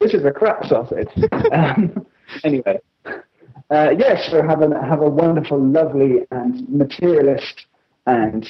This 0.00 0.14
is 0.14 0.24
a 0.24 0.30
crap 0.30 0.64
sausage. 0.64 1.08
um, 1.52 2.06
anyway, 2.44 2.78
uh, 3.04 3.90
yes, 3.98 4.30
so 4.30 4.40
have 4.46 4.62
a, 4.62 4.68
have 4.80 5.00
a 5.00 5.10
wonderful, 5.10 5.60
lovely, 5.60 6.24
and 6.30 6.68
materialist 6.68 7.66
and 8.06 8.48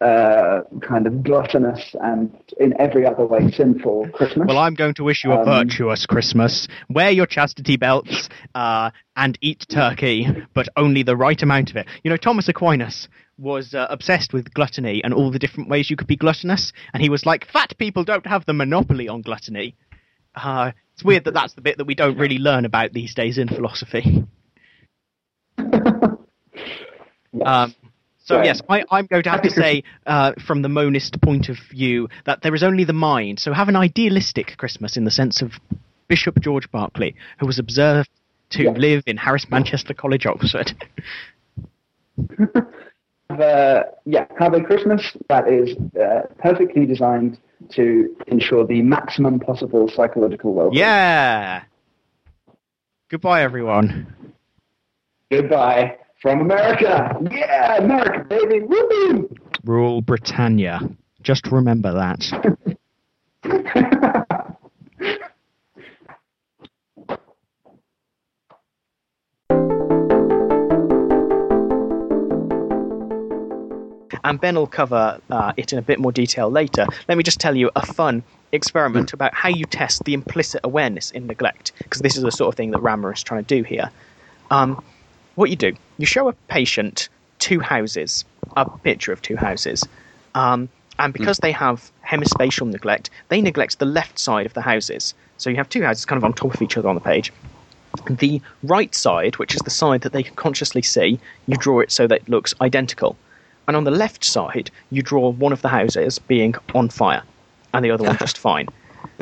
uh, 0.00 0.60
kind 0.82 1.06
of 1.06 1.22
gluttonous 1.22 1.94
and 2.00 2.30
in 2.58 2.74
every 2.80 3.06
other 3.06 3.24
way 3.24 3.50
sinful 3.50 4.08
Christmas. 4.12 4.46
Well, 4.48 4.58
I'm 4.58 4.74
going 4.74 4.94
to 4.94 5.04
wish 5.04 5.24
you 5.24 5.32
a 5.32 5.38
Um, 5.40 5.44
virtuous 5.44 6.04
Christmas. 6.06 6.68
Wear 6.90 7.10
your 7.10 7.26
chastity 7.26 7.76
belts 7.76 8.28
uh, 8.54 8.90
and 9.16 9.38
eat 9.40 9.64
turkey, 9.70 10.26
but 10.52 10.68
only 10.76 11.02
the 11.02 11.16
right 11.16 11.40
amount 11.42 11.70
of 11.70 11.76
it. 11.76 11.86
You 12.02 12.10
know, 12.10 12.16
Thomas 12.16 12.48
Aquinas 12.48 13.08
was 13.38 13.74
uh, 13.74 13.86
obsessed 13.88 14.32
with 14.32 14.52
gluttony 14.54 15.02
and 15.02 15.14
all 15.14 15.30
the 15.30 15.38
different 15.38 15.68
ways 15.68 15.90
you 15.90 15.96
could 15.96 16.06
be 16.06 16.16
gluttonous, 16.16 16.72
and 16.92 17.02
he 17.02 17.08
was 17.08 17.24
like, 17.24 17.46
"Fat 17.46 17.76
people 17.78 18.04
don't 18.04 18.26
have 18.26 18.44
the 18.46 18.52
monopoly 18.52 19.08
on 19.08 19.22
gluttony." 19.22 19.74
Uh, 20.34 20.72
it's 20.92 21.04
weird 21.04 21.24
that 21.24 21.34
that's 21.34 21.54
the 21.54 21.60
bit 21.60 21.78
that 21.78 21.86
we 21.86 21.94
don't 21.94 22.18
really 22.18 22.38
learn 22.38 22.64
about 22.64 22.92
these 22.92 23.14
days 23.14 23.38
in 23.38 23.48
philosophy. 23.48 24.24
Yes. 27.36 27.48
Um, 27.48 27.74
so 28.24 28.42
yes, 28.42 28.62
I, 28.70 28.84
I'm 28.90 29.06
going 29.06 29.22
to 29.22 29.30
have 29.30 29.42
to 29.48 29.50
say, 29.50 29.84
uh, 30.06 30.32
from 30.46 30.62
the 30.62 30.68
monist 30.68 31.20
point 31.20 31.50
of 31.50 31.58
view, 31.70 32.08
that 32.24 32.40
there 32.42 32.54
is 32.54 32.62
only 32.62 32.84
the 32.84 32.94
mind. 32.94 33.38
So 33.38 33.52
have 33.52 33.68
an 33.68 33.76
idealistic 33.76 34.56
Christmas 34.56 34.96
in 34.96 35.04
the 35.04 35.10
sense 35.10 35.42
of 35.42 35.52
Bishop 36.08 36.40
George 36.40 36.70
Berkeley, 36.70 37.14
who 37.38 37.46
was 37.46 37.58
observed 37.58 38.08
to 38.50 38.64
Yeah. 38.64 38.70
live 38.70 39.02
in 39.06 39.18
Harris 39.18 39.46
Manchester 39.50 39.92
College, 39.92 40.24
Oxford. 40.24 40.72
have 43.28 43.40
a, 43.40 43.84
yeah, 44.06 44.26
have 44.38 44.54
a 44.54 44.62
Christmas 44.62 45.14
that 45.28 45.46
is 45.46 45.76
uh, 46.00 46.22
perfectly 46.38 46.86
designed 46.86 47.38
to 47.72 48.16
ensure 48.26 48.66
the 48.66 48.80
maximum 48.82 49.38
possible 49.38 49.86
psychological 49.88 50.54
well-being. 50.54 50.80
yeah. 50.80 51.64
Goodbye, 53.10 53.42
everyone. 53.42 54.06
Goodbye 55.30 55.98
from 56.24 56.40
America. 56.40 57.14
Yeah, 57.30 57.76
America, 57.76 58.24
baby. 58.24 58.60
Woo! 58.60 59.28
Rule 59.62 60.00
Britannia. 60.00 60.80
Just 61.20 61.48
remember 61.48 61.92
that. 61.92 62.32
and 74.24 74.40
Ben 74.40 74.54
will 74.54 74.66
cover 74.66 75.20
uh, 75.28 75.52
it 75.58 75.74
in 75.74 75.78
a 75.78 75.82
bit 75.82 76.00
more 76.00 76.10
detail 76.10 76.50
later. 76.50 76.86
Let 77.06 77.18
me 77.18 77.22
just 77.22 77.38
tell 77.38 77.54
you 77.54 77.70
a 77.76 77.84
fun 77.84 78.22
experiment 78.50 79.12
about 79.12 79.34
how 79.34 79.50
you 79.50 79.66
test 79.66 80.04
the 80.04 80.14
implicit 80.14 80.62
awareness 80.64 81.10
in 81.10 81.26
neglect, 81.26 81.72
because 81.76 82.00
this 82.00 82.16
is 82.16 82.22
the 82.22 82.32
sort 82.32 82.48
of 82.48 82.56
thing 82.56 82.70
that 82.70 82.80
Rama 82.80 83.10
is 83.10 83.22
trying 83.22 83.44
to 83.44 83.56
do 83.56 83.62
here. 83.62 83.90
Um, 84.50 84.82
what 85.34 85.50
you 85.50 85.56
do, 85.56 85.74
you 85.98 86.06
show 86.06 86.28
a 86.28 86.32
patient 86.48 87.08
two 87.38 87.60
houses, 87.60 88.24
a 88.56 88.68
picture 88.78 89.12
of 89.12 89.20
two 89.22 89.36
houses, 89.36 89.86
um, 90.34 90.68
and 90.98 91.12
because 91.12 91.38
they 91.38 91.52
have 91.52 91.90
hemispatial 92.02 92.66
neglect, 92.66 93.10
they 93.28 93.40
neglect 93.40 93.78
the 93.78 93.84
left 93.84 94.18
side 94.18 94.46
of 94.46 94.54
the 94.54 94.60
houses. 94.60 95.12
So 95.38 95.50
you 95.50 95.56
have 95.56 95.68
two 95.68 95.82
houses 95.82 96.04
kind 96.04 96.16
of 96.16 96.24
on 96.24 96.32
top 96.32 96.54
of 96.54 96.62
each 96.62 96.76
other 96.76 96.88
on 96.88 96.94
the 96.94 97.00
page. 97.00 97.32
The 98.08 98.40
right 98.62 98.94
side, 98.94 99.36
which 99.38 99.54
is 99.54 99.60
the 99.62 99.70
side 99.70 100.02
that 100.02 100.12
they 100.12 100.22
can 100.22 100.36
consciously 100.36 100.82
see, 100.82 101.18
you 101.46 101.56
draw 101.56 101.80
it 101.80 101.90
so 101.90 102.06
that 102.06 102.20
it 102.20 102.28
looks 102.28 102.54
identical. 102.60 103.16
And 103.66 103.76
on 103.76 103.84
the 103.84 103.90
left 103.90 104.24
side, 104.24 104.70
you 104.90 105.02
draw 105.02 105.30
one 105.30 105.52
of 105.52 105.62
the 105.62 105.68
houses 105.68 106.18
being 106.18 106.54
on 106.74 106.88
fire 106.88 107.22
and 107.72 107.84
the 107.84 107.90
other 107.90 108.04
one 108.04 108.16
just 108.18 108.38
fine. 108.38 108.68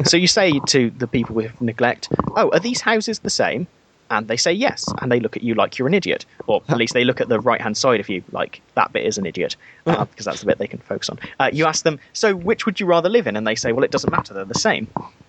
So 0.05 0.17
you 0.17 0.27
say 0.27 0.59
to 0.69 0.91
the 0.91 1.07
people 1.07 1.35
with 1.35 1.59
neglect, 1.61 2.09
Oh, 2.37 2.51
are 2.51 2.61
these 2.61 2.81
houses 2.81 3.21
the 3.21 3.31
same? 3.31 3.67
And 4.11 4.29
they 4.29 4.37
say 4.37 4.53
yes. 4.53 4.85
And 5.01 5.11
they 5.11 5.21
look 5.21 5.37
at 5.37 5.43
you 5.43 5.55
like 5.55 5.79
you're 5.79 5.89
an 5.89 5.95
idiot. 5.95 6.27
Or 6.47 6.63
at 6.69 6.77
least 6.77 6.93
they 6.95 7.05
look 7.05 7.21
at 7.21 7.29
the 7.29 7.41
right 7.41 7.61
hand 7.61 7.77
side 7.77 8.01
of 8.01 8.09
you 8.09 8.23
like 8.31 8.61
that 8.75 8.93
bit 8.93 9.07
is 9.07 9.19
an 9.19 9.27
idiot, 9.27 9.57
uh, 9.87 10.05
because 10.05 10.27
that's 10.27 10.41
the 10.41 10.47
bit 10.47 10.59
they 10.59 10.67
can 10.67 10.81
focus 10.81 11.09
on. 11.09 11.19
Uh, 11.41 11.51
you 11.53 11.65
ask 11.65 11.85
them, 11.85 11.99
So 12.13 12.35
which 12.35 12.67
would 12.67 12.79
you 12.79 12.87
rather 12.87 13.09
live 13.09 13.27
in? 13.27 13.37
And 13.37 13.47
they 13.47 13.55
say, 13.55 13.73
Well, 13.73 13.85
it 13.85 13.91
doesn't 13.91 14.11
matter, 14.11 14.35
they're 14.35 14.45
the 14.45 14.55
same. 14.55 14.89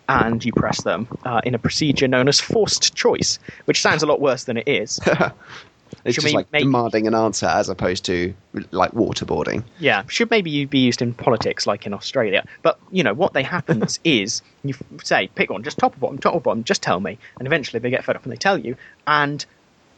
And 0.10 0.44
you 0.44 0.52
press 0.52 0.84
them 0.84 1.08
uh, 1.24 1.40
in 1.46 1.56
a 1.56 1.60
procedure 1.60 2.10
known 2.10 2.28
as 2.28 2.40
forced 2.40 2.94
choice, 2.94 3.40
which 3.66 3.82
sounds 3.82 4.04
a 4.04 4.06
lot 4.06 4.20
worse 4.20 4.44
than 4.44 4.58
it 4.58 4.68
is. 4.68 5.00
It's 6.06 6.16
Should 6.16 6.24
just 6.24 6.36
like 6.36 6.52
make- 6.52 6.64
demanding 6.64 7.08
an 7.08 7.16
answer 7.16 7.46
as 7.46 7.70
opposed 7.70 8.04
to 8.06 8.34
like 8.72 8.92
waterboarding. 8.92 9.64
Yeah, 9.80 10.04
should 10.08 10.30
maybe 10.30 10.66
be 10.66 10.80
used 10.80 11.02
in 11.02 11.14
politics 11.14 11.66
like 11.66 11.86
in 11.86 11.94
Australia. 11.94 12.44
But 12.62 12.78
you 12.92 13.04
know 13.04 13.14
what 13.14 13.34
they 13.34 13.44
happens 13.44 14.00
is 14.04 14.42
you 14.64 14.76
say 15.04 15.28
pick 15.36 15.50
one, 15.50 15.64
just 15.64 15.78
top 15.78 15.96
or 15.96 16.00
bottom, 16.00 16.18
top 16.18 16.36
or 16.36 16.42
bottom, 16.42 16.64
just 16.64 16.82
tell 16.82 17.00
me, 17.00 17.18
and 17.40 17.48
eventually 17.48 17.80
they 17.80 17.90
get 17.90 18.04
fed 18.04 18.16
up 18.16 18.24
and 18.24 18.32
they 18.32 18.38
tell 18.38 18.58
you, 18.58 18.76
and 19.08 19.46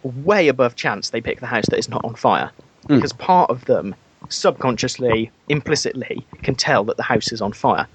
way 0.04 0.48
above 0.48 0.76
chance 0.76 1.10
they 1.10 1.22
pick 1.22 1.40
the 1.40 1.48
house 1.48 1.66
that 1.70 1.80
is 1.80 1.90
not 1.90 2.06
on 2.06 2.14
fire 2.14 2.52
because 2.88 3.12
part 3.14 3.50
of 3.50 3.66
them 3.66 3.96
subconsciously, 4.30 5.32
implicitly 5.50 6.24
can 6.44 6.54
tell 6.54 6.84
that 6.84 6.98
the 6.98 7.04
house 7.04 7.32
is 7.32 7.42
on 7.42 7.52
fire. 7.52 7.88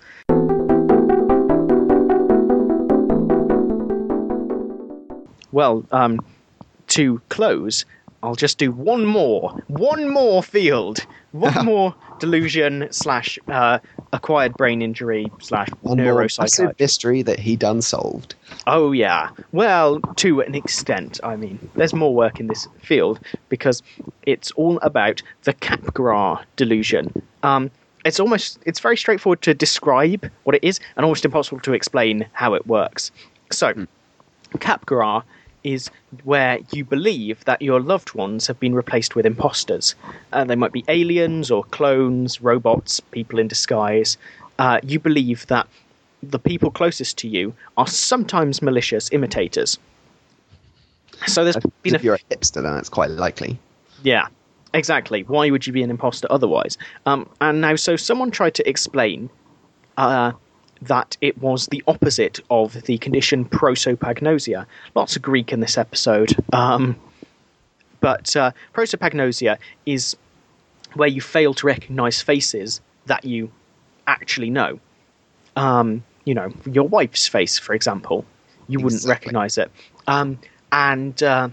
Well, 5.53 5.85
um, 5.91 6.21
to 6.89 7.21
close, 7.29 7.85
I'll 8.23 8.35
just 8.35 8.59
do 8.59 8.71
one 8.71 9.07
more, 9.07 9.51
one 9.69 10.09
more 10.11 10.43
field, 10.43 11.07
one 11.33 11.65
more 11.65 11.95
delusion 12.19 12.87
slash 12.91 13.39
uh, 13.49 13.79
acquired 14.13 14.57
brain 14.59 14.83
injury 14.83 15.31
slash 15.41 15.69
One 15.81 15.99
neuropsychiatry. 15.99 16.79
mystery 16.79 17.23
that 17.23 17.39
he 17.41 17.57
done 17.57 17.81
solved. 17.81 18.35
Oh 18.67 18.93
yeah, 18.93 19.31
well, 19.53 20.01
to 20.17 20.41
an 20.43 20.55
extent. 20.55 21.19
I 21.25 21.37
mean, 21.37 21.71
there's 21.77 21.95
more 21.95 22.15
work 22.15 22.41
in 22.41 22.49
this 22.49 22.69
field 22.83 23.21
because 23.49 23.83
it's 24.25 24.51
all 24.53 24.79
about 24.83 25.23
the 25.45 25.55
Capgras 25.55 26.45
delusion. 26.57 27.11
Um, 27.43 27.71
it's 28.05 28.21
almost 28.21 28.59
it's 28.67 28.81
very 28.81 28.97
straightforward 28.99 29.41
to 29.43 29.55
describe 29.55 30.31
what 30.45 30.55
it 30.57 30.63
is, 30.65 30.79
and 30.97 31.05
almost 31.05 31.25
impossible 31.25 31.61
to 31.61 31.73
explain 31.73 32.27
how 32.35 32.53
it 32.53 32.67
works. 32.67 33.11
So, 33.51 33.87
Capgras 34.59 35.23
is 35.63 35.91
where 36.25 36.59
you 36.73 36.85
believe 36.85 37.45
that 37.45 37.61
your 37.61 37.81
loved 37.81 38.15
ones 38.15 38.47
have 38.47 38.59
been 38.59 38.75
replaced 38.75 39.15
with 39.15 39.27
imposters. 39.27 39.95
Uh, 40.33 40.45
they 40.45 40.57
might 40.57 40.73
be 40.73 40.85
aliens 40.89 41.51
or 41.51 41.65
clones, 41.65 42.41
robots, 42.41 43.01
people 43.01 43.39
in 43.39 43.49
disguise. 43.49 44.17
Uh, 44.59 44.81
you 44.83 44.99
believe 44.99 45.47
that 45.47 45.69
the 46.23 46.39
people 46.39 46.71
closest 46.71 47.19
to 47.19 47.29
you 47.29 47.55
are 47.77 47.87
sometimes 47.87 48.63
malicious 48.63 49.11
imitators. 49.13 49.79
So 51.27 51.45
there's 51.45 51.57
been 51.83 51.95
a 51.95 51.97
if 51.97 52.05
you're 52.05 52.15
a 52.15 52.35
hipster, 52.35 52.63
then 52.63 52.75
that's 52.75 52.89
quite 52.89 53.11
likely. 53.11 53.59
yeah, 54.03 54.29
exactly. 54.73 55.23
Why 55.23 55.51
would 55.51 55.67
you 55.67 55.73
be 55.73 55.83
an 55.83 55.91
imposter 55.91 56.27
otherwise? 56.31 56.79
Um, 57.07 57.29
and 57.41 57.61
now, 57.61 57.77
so 57.77 57.97
someone 57.97 58.31
tried 58.31 58.55
to 58.55 58.69
explain 58.69 59.29
uh, 59.97 60.33
that 60.83 61.17
it 61.21 61.39
was 61.39 61.67
the 61.67 61.83
opposite 61.87 62.41
of 62.51 62.83
the 62.83 62.99
condition 62.99 63.45
prosopagnosia. 63.45 64.67
Lots 64.95 65.17
of 65.17 65.23
Greek 65.23 65.53
in 65.53 65.61
this 65.61 65.77
episode. 65.77 66.35
Um, 66.53 66.97
but 68.01 68.35
uh, 68.35 68.53
prosopagnosia 68.75 69.59
is 69.85 70.17
where 70.95 71.09
you 71.09 71.21
fail 71.21 71.55
to 71.55 71.67
recognize 71.67 72.23
faces 72.23 72.81
that 73.07 73.25
you 73.25 73.51
actually 74.07 74.51
know. 74.51 74.81
Um, 75.57 76.03
you 76.25 76.35
know, 76.35 76.53
your 76.71 76.89
wife's 76.89 77.27
face, 77.27 77.59
for 77.59 77.75
example, 77.75 78.25
you 78.69 78.81
wouldn't 78.81 79.05
recognize 79.05 79.59
it. 79.59 79.71
Um, 80.07 80.39
and 80.73 81.23
uh, 81.23 81.49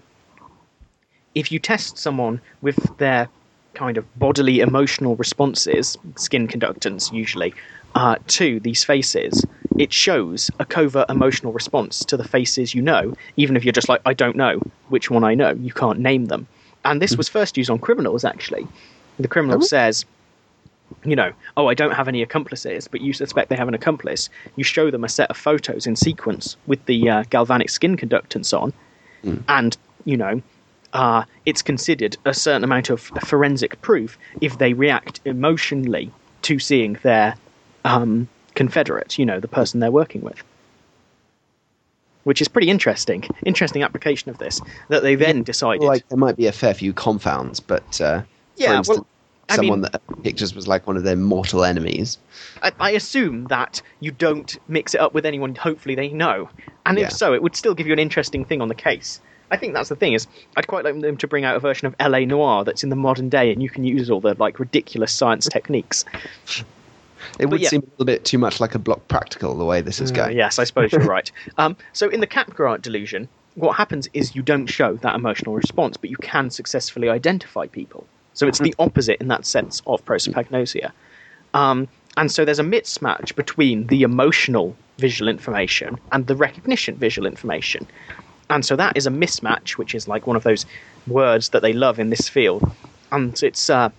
if 1.36 1.52
you 1.52 1.60
test 1.60 1.98
someone 1.98 2.42
with 2.62 2.98
their 2.98 3.30
kind 3.74 3.98
of 3.98 4.20
bodily 4.20 4.60
emotional 4.60 5.16
responses, 5.16 5.98
skin 6.16 6.48
conductance 6.48 7.12
usually, 7.12 7.54
uh, 7.98 8.16
to 8.28 8.60
these 8.60 8.84
faces, 8.84 9.44
it 9.80 9.92
shows 9.92 10.52
a 10.60 10.66
covert 10.66 11.10
emotional 11.10 11.52
response 11.52 12.06
to 12.06 12.16
the 12.16 12.24
faces 12.24 12.76
you 12.76 12.82
know, 12.82 13.16
even 13.38 13.58
if 13.58 13.66
you're 13.66 13.72
just 13.72 13.90
like, 13.90 14.02
I 14.06 14.14
don't 14.14 14.36
know 14.36 14.62
which 14.90 15.10
one 15.10 15.24
I 15.24 15.34
know, 15.34 15.52
you 15.54 15.74
can't 15.74 15.98
name 16.00 16.26
them. 16.26 16.46
And 16.86 17.02
this 17.02 17.18
was 17.18 17.28
first 17.28 17.58
used 17.58 17.72
on 17.72 17.80
criminals, 17.80 18.24
actually. 18.24 18.68
The 19.20 19.28
criminal 19.28 19.58
Oh. 19.58 19.66
says, 19.66 20.06
you 21.06 21.16
know, 21.16 21.32
oh, 21.58 21.66
I 21.68 21.74
don't 21.74 21.96
have 22.00 22.08
any 22.08 22.22
accomplices, 22.22 22.88
but 22.88 23.02
you 23.02 23.14
suspect 23.14 23.50
they 23.50 23.56
have 23.56 23.68
an 23.68 23.74
accomplice. 23.74 24.30
You 24.56 24.64
show 24.64 24.92
them 24.92 25.04
a 25.04 25.10
set 25.10 25.32
of 25.32 25.38
photos 25.38 25.88
in 25.88 25.96
sequence 25.96 26.56
with 26.68 26.86
the 26.86 27.10
uh, 27.10 27.24
galvanic 27.32 27.70
skin 27.72 27.98
conductance 27.98 28.54
on, 28.58 28.74
and, 29.48 29.76
you 30.06 30.18
know, 30.18 30.42
uh, 30.94 31.24
it's 31.48 31.64
considered 31.64 32.16
a 32.26 32.34
certain 32.34 32.64
amount 32.64 32.92
of 32.92 33.02
forensic 33.26 33.82
proof 33.82 34.18
if 34.40 34.60
they 34.60 34.74
react 34.74 35.20
emotionally 35.26 36.12
to 36.44 36.60
seeing 36.60 36.94
their 37.04 37.36
um, 37.86 38.28
confederate, 38.56 39.18
you 39.18 39.26
know, 39.26 39.40
the 39.40 39.48
person 39.48 39.80
they're 39.80 39.92
working 39.92 40.22
with. 40.22 40.42
Which 42.24 42.42
is 42.42 42.48
pretty 42.50 42.70
interesting. 42.70 43.24
Interesting 43.46 43.84
application 43.84 44.30
of 44.30 44.38
this 44.38 44.62
that 44.90 45.02
they 45.02 45.16
then 45.16 45.44
decided. 45.44 45.84
Like 45.86 46.08
there 46.10 46.18
might 46.18 46.36
be 46.36 46.48
a 46.48 46.52
fair 46.52 46.74
few 46.74 46.92
confounds, 46.92 47.62
but 47.62 48.02
uh, 48.02 48.24
Yeah, 48.58 48.78
instance, 48.80 48.98
well, 48.98 49.08
I 49.50 49.56
someone 49.56 49.82
mean- 49.82 49.92
that 49.92 50.02
pictures 50.24 50.54
was 50.54 50.68
like 50.68 50.88
one 50.88 50.98
of 50.98 51.04
their 51.04 51.16
mortal 51.16 51.64
enemies. 51.64 52.18
I, 52.62 52.74
I 52.82 52.92
assume 52.92 53.46
that 53.46 53.82
you 54.02 54.12
don't 54.12 54.58
mix 54.68 54.94
it 54.94 55.00
up 55.00 55.14
with 55.14 55.26
anyone 55.26 55.56
hopefully 55.56 55.96
they 55.96 56.10
know. 56.10 56.50
And 56.86 56.98
Yeah. 56.98 57.06
if 57.06 57.14
so, 57.14 57.34
it 57.34 57.42
would 57.42 57.56
still 57.56 57.74
give 57.74 57.88
you 57.88 57.94
an 57.94 58.00
interesting 58.00 58.44
thing 58.44 58.62
on 58.62 58.68
the 58.68 58.76
case. 58.76 59.22
I 59.50 59.56
think 59.56 59.74
that's 59.74 59.88
the 59.88 59.96
thing 59.96 60.12
is 60.12 60.28
I'd 60.58 60.68
quite 60.68 60.84
like 60.84 61.00
them 61.00 61.16
to 61.16 61.28
bring 61.28 61.46
out 61.46 61.56
a 61.56 61.60
version 61.62 61.88
of 61.88 61.96
LA 62.02 62.26
Noire 62.26 62.66
that's 62.66 62.84
in 62.84 62.90
the 62.90 62.98
modern 62.98 63.30
day 63.30 63.54
and 63.54 63.64
you 63.64 63.70
can 63.70 63.86
use 63.86 64.10
all 64.12 64.20
the 64.20 64.36
like 64.38 64.60
ridiculous 64.60 65.14
science 65.14 65.48
techniques. 65.48 66.04
It 67.40 67.48
would 67.48 67.62
yeah. 67.62 67.70
seem 67.70 67.82
a 67.82 67.86
little 67.92 68.06
bit 68.06 68.26
too 68.26 68.38
much 68.38 68.60
like 68.60 68.76
a 68.76 68.80
block 68.80 69.08
practical 69.08 69.56
the 69.58 69.66
way 69.66 69.82
this 69.82 70.00
is 70.02 70.12
Uh, 70.12 70.16
going. 70.16 70.38
yes, 70.38 70.60
I 70.60 70.64
suppose 70.64 70.92
you're 70.92 71.02
right. 71.18 71.32
Um, 71.58 71.76
so 71.94 72.10
in 72.10 72.20
the 72.20 72.28
Capgras 72.28 72.82
delusion, 72.82 73.28
what 73.56 73.76
happens 73.76 74.08
is 74.14 74.36
you 74.36 74.42
don't 74.42 74.68
show 74.68 74.96
that 74.98 75.16
emotional 75.16 75.56
response, 75.56 75.98
but 75.98 76.10
you 76.10 76.18
can 76.18 76.50
successfully 76.50 77.10
identify 77.10 77.68
people. 77.68 78.06
So 78.34 78.48
it's 78.48 78.60
the 78.60 78.76
opposite 78.78 79.20
in 79.20 79.30
that 79.30 79.46
sense 79.48 79.82
of 79.88 80.06
prosopagnosia. 80.06 80.92
Um, 81.56 81.88
and 82.18 82.32
so 82.32 82.46
there's 82.46 82.60
a 82.60 82.64
mismatch 82.64 83.36
between 83.36 83.88
the 83.88 84.04
emotional 84.04 84.76
visual 85.00 85.28
information 85.30 86.00
and 86.12 86.28
the 86.28 86.36
recognition 86.36 86.96
visual 86.96 87.26
information. 87.28 87.88
And 88.50 88.64
so 88.64 88.76
that 88.76 88.96
is 88.96 89.08
a 89.08 89.10
mismatch, 89.10 89.72
which 89.72 89.96
is 89.96 90.08
like 90.08 90.28
one 90.28 90.36
of 90.36 90.44
those 90.44 90.66
words 91.08 91.50
that 91.50 91.62
they 91.62 91.74
love 91.74 92.00
in 92.00 92.10
this 92.12 92.30
field. 92.30 92.70
And 93.12 93.42
it's 93.42 93.70
uh, 93.70 93.90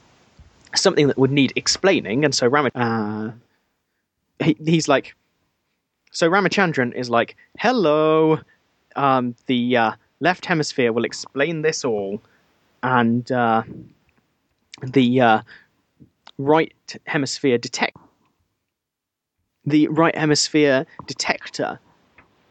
something 0.75 1.07
that 1.09 1.19
would 1.19 1.31
need 1.31 1.53
explaining. 1.57 2.25
And 2.25 2.35
so 2.35 2.47
Ram- 2.47 2.71
uh, 2.75 3.31
he, 4.43 4.57
he's 4.65 4.89
like, 4.89 5.15
so 6.11 6.29
Ramachandran 6.29 6.95
is 6.95 7.11
like, 7.11 7.37
hello, 7.59 8.41
um, 8.97 9.35
the 9.47 9.77
uh, 9.77 9.93
left 10.21 10.47
hemisphere 10.47 10.93
will 10.93 11.05
explain 11.05 11.63
this 11.63 11.85
all. 11.85 12.21
And 12.83 13.31
uh, 13.33 13.63
the 14.83 15.21
uh, 15.21 15.43
right 16.39 16.97
hemisphere 17.07 17.59
detect 17.59 17.97
the 19.67 19.89
right 19.89 20.17
hemisphere 20.17 20.87
detector 21.07 21.79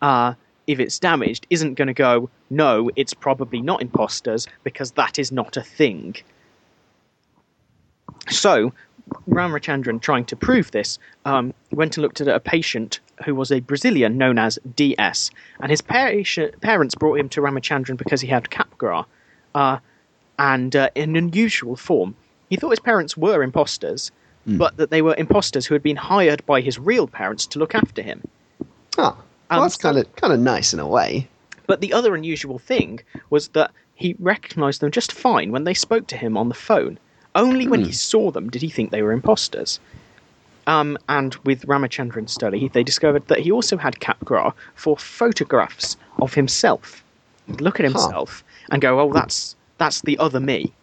uh, 0.01 0.33
if 0.67 0.79
it's 0.79 0.99
damaged 0.99 1.47
isn't 1.49 1.75
going 1.75 1.87
to 1.87 1.93
go 1.93 2.29
no 2.49 2.91
it's 2.95 3.13
probably 3.13 3.61
not 3.61 3.81
imposters 3.81 4.47
because 4.63 4.91
that 4.91 5.17
is 5.17 5.31
not 5.31 5.57
a 5.57 5.63
thing 5.63 6.15
so 8.29 8.73
Ramachandran, 9.29 10.01
trying 10.01 10.25
to 10.25 10.35
prove 10.35 10.71
this, 10.71 10.99
um, 11.25 11.53
went 11.71 11.97
and 11.97 12.01
looked 12.01 12.21
at 12.21 12.27
a 12.27 12.39
patient 12.39 12.99
who 13.25 13.33
was 13.33 13.51
a 13.51 13.59
Brazilian 13.61 14.17
known 14.17 14.37
as 14.37 14.59
DS, 14.75 15.31
and 15.61 15.71
his 15.71 15.81
patient, 15.81 16.59
parents 16.61 16.93
brought 16.95 17.19
him 17.19 17.29
to 17.29 17.41
Ramachandran 17.41 17.97
because 17.97 18.21
he 18.21 18.27
had 18.27 18.49
Capgras, 18.49 19.05
uh, 19.55 19.79
and 20.39 20.75
uh, 20.75 20.89
in 20.95 21.11
an 21.11 21.15
unusual 21.15 21.75
form. 21.75 22.15
He 22.49 22.55
thought 22.55 22.69
his 22.69 22.79
parents 22.79 23.17
were 23.17 23.43
imposters, 23.43 24.11
but 24.45 24.77
that 24.77 24.91
they 24.91 25.01
were 25.01 25.13
imposters 25.17 25.65
who 25.65 25.73
had 25.75 25.83
been 25.83 25.97
hired 25.97 26.45
by 26.45 26.61
his 26.61 26.79
real 26.79 27.05
parents 27.07 27.45
to 27.47 27.59
look 27.59 27.75
after 27.75 28.01
him. 28.01 28.21
Oh, 28.97 29.03
well, 29.03 29.25
Um, 29.49 29.61
that's 29.61 29.75
kind 29.75 29.97
of 29.97 30.15
kind 30.15 30.31
of 30.31 30.39
nice 30.39 30.73
in 30.73 30.79
a 30.79 30.87
way. 30.87 31.27
But 31.65 31.81
the 31.81 31.91
other 31.91 32.15
unusual 32.15 32.57
thing 32.59 33.01
was 33.29 33.49
that 33.49 33.71
he 33.95 34.15
recognized 34.19 34.79
them 34.79 34.91
just 34.91 35.11
fine 35.11 35.51
when 35.51 35.65
they 35.65 35.73
spoke 35.73 36.07
to 36.07 36.17
him 36.17 36.37
on 36.37 36.47
the 36.47 36.55
phone. 36.55 36.97
Only 37.37 37.67
when 37.67 37.81
he 37.81 37.87
hmm. 37.87 37.93
saw 37.93 38.31
them 38.31 38.49
did 38.49 38.63
he 38.63 38.69
think 38.69 38.89
they 38.89 39.03
were 39.03 39.13
imposters. 39.13 39.79
Um, 40.65 40.97
and 41.07 41.35
with 41.45 41.65
Ramachandran's 41.65 42.33
study, 42.33 42.67
they 42.67 42.83
discovered 42.83 43.27
that 43.27 43.39
he 43.39 43.51
also 43.51 43.77
had 43.77 43.99
Capgras 44.01 44.53
for 44.75 44.97
photographs 44.97 45.95
of 46.19 46.33
himself. 46.33 47.03
He'd 47.45 47.61
look 47.61 47.79
at 47.79 47.85
himself 47.85 48.43
and 48.71 48.81
go, 48.81 48.99
"Oh, 48.99 49.13
that's 49.13 49.55
that's 49.77 50.01
the 50.01 50.17
other 50.17 50.41
me. 50.41 50.73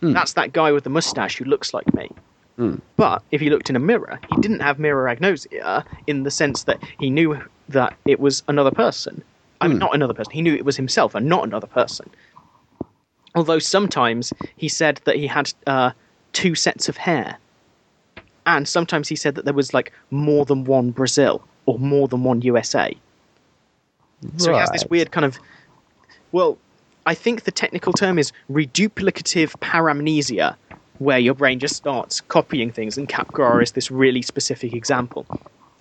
Hmm. 0.00 0.12
That's 0.12 0.34
that 0.34 0.52
guy 0.52 0.70
with 0.70 0.84
the 0.84 0.90
mustache 0.90 1.38
who 1.38 1.44
looks 1.46 1.74
like 1.74 1.92
me." 1.94 2.10
Hmm. 2.56 2.76
But 2.96 3.22
if 3.32 3.40
he 3.40 3.50
looked 3.50 3.70
in 3.70 3.74
a 3.74 3.80
mirror, 3.80 4.20
he 4.30 4.40
didn't 4.40 4.60
have 4.60 4.78
mirror 4.78 5.08
agnosia 5.08 5.84
in 6.06 6.22
the 6.22 6.30
sense 6.30 6.64
that 6.64 6.78
he 7.00 7.10
knew 7.10 7.42
that 7.70 7.96
it 8.04 8.20
was 8.20 8.42
another 8.48 8.70
person. 8.70 9.24
I 9.60 9.68
mean, 9.68 9.78
not 9.78 9.94
another 9.94 10.14
person. 10.14 10.32
He 10.32 10.42
knew 10.42 10.54
it 10.54 10.64
was 10.64 10.76
himself 10.76 11.14
and 11.14 11.26
not 11.26 11.44
another 11.44 11.66
person. 11.66 12.10
Although 13.36 13.58
sometimes 13.58 14.32
he 14.56 14.68
said 14.68 15.00
that 15.04 15.16
he 15.16 15.26
had 15.26 15.52
uh, 15.66 15.90
two 16.32 16.54
sets 16.54 16.88
of 16.88 16.96
hair. 16.96 17.38
And 18.46 18.66
sometimes 18.66 19.08
he 19.08 19.16
said 19.16 19.34
that 19.34 19.44
there 19.44 19.54
was 19.54 19.74
like 19.74 19.92
more 20.10 20.44
than 20.44 20.64
one 20.64 20.90
Brazil 20.90 21.42
or 21.66 21.78
more 21.78 22.08
than 22.08 22.24
one 22.24 22.40
USA. 22.42 22.96
So 24.38 24.52
he 24.52 24.58
has 24.58 24.70
this 24.70 24.86
weird 24.86 25.10
kind 25.10 25.26
of. 25.26 25.38
Well, 26.32 26.56
I 27.04 27.14
think 27.14 27.44
the 27.44 27.50
technical 27.50 27.92
term 27.92 28.18
is 28.18 28.32
reduplicative 28.50 29.50
paramnesia, 29.60 30.56
where 30.98 31.18
your 31.18 31.34
brain 31.34 31.58
just 31.58 31.76
starts 31.76 32.20
copying 32.22 32.72
things, 32.72 32.96
and 32.96 33.08
Capgras 33.08 33.62
is 33.64 33.72
this 33.72 33.90
really 33.90 34.22
specific 34.22 34.72
example. 34.72 35.26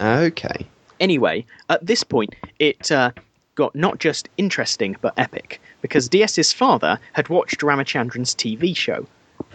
Okay. 0.01 0.67
Anyway, 0.99 1.45
at 1.69 1.85
this 1.85 2.03
point, 2.03 2.35
it 2.59 2.91
uh, 2.91 3.11
got 3.55 3.75
not 3.75 3.99
just 3.99 4.29
interesting 4.37 4.95
but 5.01 5.13
epic 5.17 5.61
because 5.81 6.09
DS's 6.09 6.53
father 6.53 6.99
had 7.13 7.29
watched 7.29 7.59
Ramachandran's 7.61 8.35
TV 8.35 8.75
show. 8.75 9.07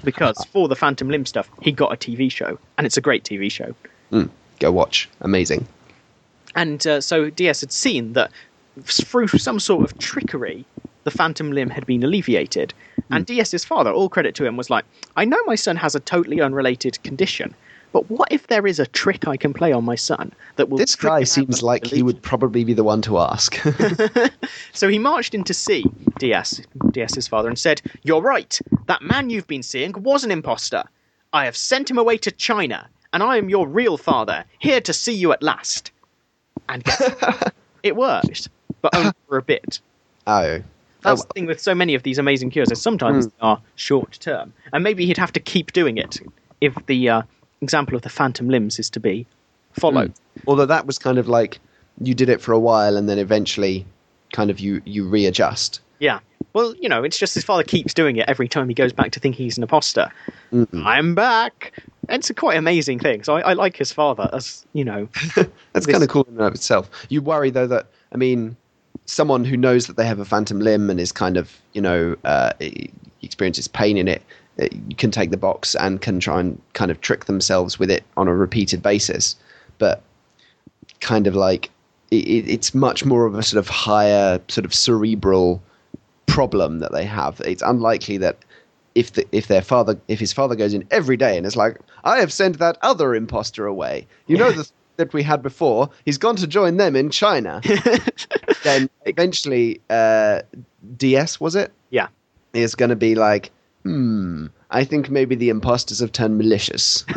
Because 0.05 0.37
for 0.53 0.69
the 0.69 0.77
Phantom 0.77 1.09
Limb 1.09 1.27
stuff, 1.27 1.51
he 1.61 1.73
got 1.73 1.93
a 1.93 1.97
TV 1.97 2.31
show, 2.31 2.59
and 2.77 2.87
it's 2.87 2.97
a 2.97 3.01
great 3.01 3.25
TV 3.25 3.51
show. 3.51 3.75
Go 4.59 4.73
watch. 4.73 5.09
Amazing. 5.21 5.67
And 6.55 6.87
uh, 6.87 7.01
so 7.01 7.31
DS 7.31 7.61
had 7.61 7.73
seen 7.73 8.13
that 8.15 8.31
through 8.83 9.29
some 9.29 9.61
sort 9.61 9.85
of 9.85 9.99
trickery, 9.99 10.65
the 11.05 11.11
phantom 11.11 11.53
limb 11.53 11.71
had 11.71 11.87
been 11.87 12.03
alleviated. 12.03 12.75
And 13.11 13.27
DS's 13.27 13.65
father, 13.65 13.91
all 13.91 14.09
credit 14.09 14.35
to 14.37 14.47
him, 14.47 14.57
was 14.57 14.71
like, 14.71 14.85
I 15.17 15.25
know 15.25 15.39
my 15.47 15.55
son 15.55 15.77
has 15.77 15.95
a 15.95 16.01
totally 16.01 16.41
unrelated 16.41 17.03
condition, 17.03 17.55
but 17.93 18.11
what 18.11 18.29
if 18.31 18.47
there 18.47 18.67
is 18.67 18.79
a 18.79 18.87
trick 18.87 19.27
I 19.27 19.37
can 19.37 19.53
play 19.53 19.73
on 19.73 19.85
my 19.85 19.95
son 19.95 20.33
that 20.57 20.69
will. 20.69 20.79
This 20.79 20.95
guy 20.95 21.25
seems 21.25 21.63
like 21.63 21.87
he 21.87 22.03
would 22.03 22.23
probably 22.23 22.65
be 22.65 22.73
the 22.75 22.85
one 22.85 23.03
to 23.03 23.19
ask. 23.19 23.59
So 24.73 24.89
he 24.89 24.99
marched 24.99 25.35
in 25.35 25.45
to 25.45 25.55
see 25.55 25.85
DS, 26.19 26.61
DS's 26.93 27.29
father, 27.29 27.49
and 27.49 27.59
said, 27.59 27.83
You're 28.03 28.23
right. 28.23 28.59
That 28.87 29.03
man 29.03 29.31
you've 29.31 29.47
been 29.47 29.63
seeing 29.63 29.93
was 30.03 30.25
an 30.25 30.31
impostor. 30.31 30.85
I 31.33 31.45
have 31.45 31.57
sent 31.57 31.91
him 31.91 31.99
away 31.99 32.17
to 32.19 32.31
China, 32.31 32.89
and 33.13 33.23
I 33.23 33.37
am 33.37 33.49
your 33.49 33.67
real 33.69 33.97
father, 33.97 34.45
here 34.59 34.81
to 34.81 34.93
see 34.93 35.13
you 35.13 35.33
at 35.33 35.43
last. 35.43 35.91
And 36.69 36.85
it 37.83 37.97
worked, 37.97 38.49
but 38.81 38.95
only 38.95 39.13
for 39.29 39.39
a 39.39 39.43
bit. 39.43 39.81
Oh. 40.27 40.63
That's 41.03 41.23
Oh, 41.23 41.25
the 41.25 41.33
thing 41.35 41.47
with 41.47 41.61
so 41.61 41.75
many 41.75 41.95
of 41.95 42.03
these 42.03 42.19
amazing 42.19 42.51
cures 42.51 42.71
is 42.71 42.81
sometimes 42.81 43.25
Hmm. 43.25 43.31
they 43.31 43.37
are 43.47 43.61
short 43.75 44.19
term, 44.21 44.53
and 44.73 44.85
maybe 44.85 45.07
he'd 45.07 45.17
have 45.17 45.33
to 45.33 45.41
keep 45.41 45.73
doing 45.73 45.97
it 45.97 46.21
if 46.61 46.75
the 46.87 47.09
uh, 47.09 47.23
example 47.61 47.97
of 47.97 48.03
the 48.03 48.09
phantom 48.09 48.49
limbs 48.49 48.79
is 48.79 48.91
to 48.91 49.01
be 49.01 49.27
followed. 49.73 50.13
although 50.47 50.67
that 50.67 50.87
was 50.87 50.99
kind 50.99 51.19
of 51.19 51.29
like 51.29 51.61
you 52.01 52.15
did 52.15 52.29
it 52.29 52.41
for 52.41 52.53
a 52.53 52.59
while 52.59 52.97
and 52.97 53.09
then 53.09 53.19
eventually 53.19 53.85
kind 54.33 54.51
of 54.51 54.61
you 54.61 54.81
you 54.85 55.07
readjust. 55.07 55.81
Yeah. 55.99 56.21
Well, 56.53 56.75
you 56.77 56.89
know, 56.89 57.05
it's 57.05 57.19
just 57.19 57.35
his 57.35 57.45
father 57.45 57.63
keeps 57.63 57.95
doing 57.95 58.17
it 58.17 58.29
every 58.29 58.49
time 58.49 58.69
he 58.69 58.75
goes 58.75 58.93
back 58.93 59.13
to 59.13 59.21
thinking 59.21 59.45
he's 59.45 59.57
an 59.57 59.63
imposter. 59.63 60.11
Mm. 60.53 60.85
I'm 60.85 61.15
back. 61.15 61.73
It's 62.09 62.31
a 62.31 62.35
quite 62.35 62.57
amazing 62.57 62.99
thing. 62.99 63.23
So 63.23 63.37
I, 63.37 63.41
I 63.41 63.53
like 63.53 63.77
his 63.77 63.93
father 63.93 64.29
as 64.33 64.67
you 64.73 64.85
know. 64.85 65.09
That's 65.73 65.87
kind 65.87 66.03
of 66.03 66.09
cool 66.09 66.25
in 66.25 66.35
and 66.35 66.43
of 66.43 66.55
itself. 66.55 66.91
You 67.09 67.23
worry 67.23 67.51
though 67.51 67.67
that 67.67 67.87
I 68.13 68.17
mean, 68.17 68.57
someone 69.07 69.45
who 69.45 69.57
knows 69.57 69.87
that 69.87 69.97
they 69.97 70.07
have 70.07 70.19
a 70.19 70.25
phantom 70.25 70.61
limb 70.61 70.91
and 70.91 70.99
is 70.99 71.13
kind 71.13 71.37
of 71.37 71.57
you 71.73 71.83
know 71.83 72.17
uh, 72.25 72.53
experiences 73.23 73.69
pain 73.69 73.97
in 73.97 74.09
it, 74.09 74.23
can 74.97 75.11
take 75.11 75.31
the 75.31 75.37
box 75.37 75.75
and 75.75 76.01
can 76.01 76.21
try 76.21 76.41
and 76.41 76.61
kind 76.73 76.91
of 76.91 77.01
trick 77.01 77.27
themselves 77.27 77.79
with 77.79 77.91
it 77.91 78.05
on 78.17 78.29
a 78.29 78.35
repeated 78.35 78.83
basis, 78.83 79.37
but 79.79 80.03
kind 81.01 81.27
of 81.27 81.35
like 81.35 81.71
it, 82.11 82.49
it's 82.49 82.75
much 82.75 83.05
more 83.05 83.27
of 83.27 83.35
a 83.35 83.43
sort 83.43 83.59
of 83.59 83.69
higher 83.69 84.41
sort 84.49 84.65
of 84.65 84.75
cerebral 84.75 85.63
problem 86.27 86.79
that 86.81 86.93
they 86.93 87.05
have. 87.05 87.41
It's 87.45 87.63
unlikely 87.63 88.19
that 88.19 88.39
if 88.95 89.13
the, 89.13 89.27
if 89.33 89.47
their 89.47 89.63
father 89.63 89.99
if 90.09 90.19
his 90.19 90.33
father 90.33 90.57
goes 90.57 90.75
in 90.75 90.87
every 90.91 91.17
day 91.17 91.37
and 91.37 91.47
is 91.47 91.57
like, 91.57 91.79
I 92.05 92.19
have 92.19 92.33
sent 92.33 92.59
that 92.59 92.79
other 92.83 93.15
imposter 93.15 93.67
away. 93.67 94.07
You 94.27 94.37
know 94.37 94.51
the 94.53 94.71
that 95.01 95.13
we 95.13 95.23
had 95.23 95.43
before. 95.43 95.91
He's 96.05 96.19
gone 96.19 96.37
to 96.37 96.47
join 96.47 96.77
them 96.77 96.95
in 96.95 97.11
China. 97.11 97.63
then 98.63 98.89
eventually, 99.07 99.81
uh, 99.89 100.43
DS 100.97 101.41
was 101.41 101.57
it? 101.57 101.73
Yeah. 101.89 102.09
Is 102.53 102.75
going 102.75 102.91
to 102.91 102.97
be 102.97 103.15
like, 103.15 103.51
hmm. 103.83 104.47
I 104.73 104.85
think 104.85 105.11
maybe 105.11 105.35
the 105.35 105.49
imposters 105.49 105.99
have 105.99 106.13
turned 106.13 106.39
malicious. 106.39 107.03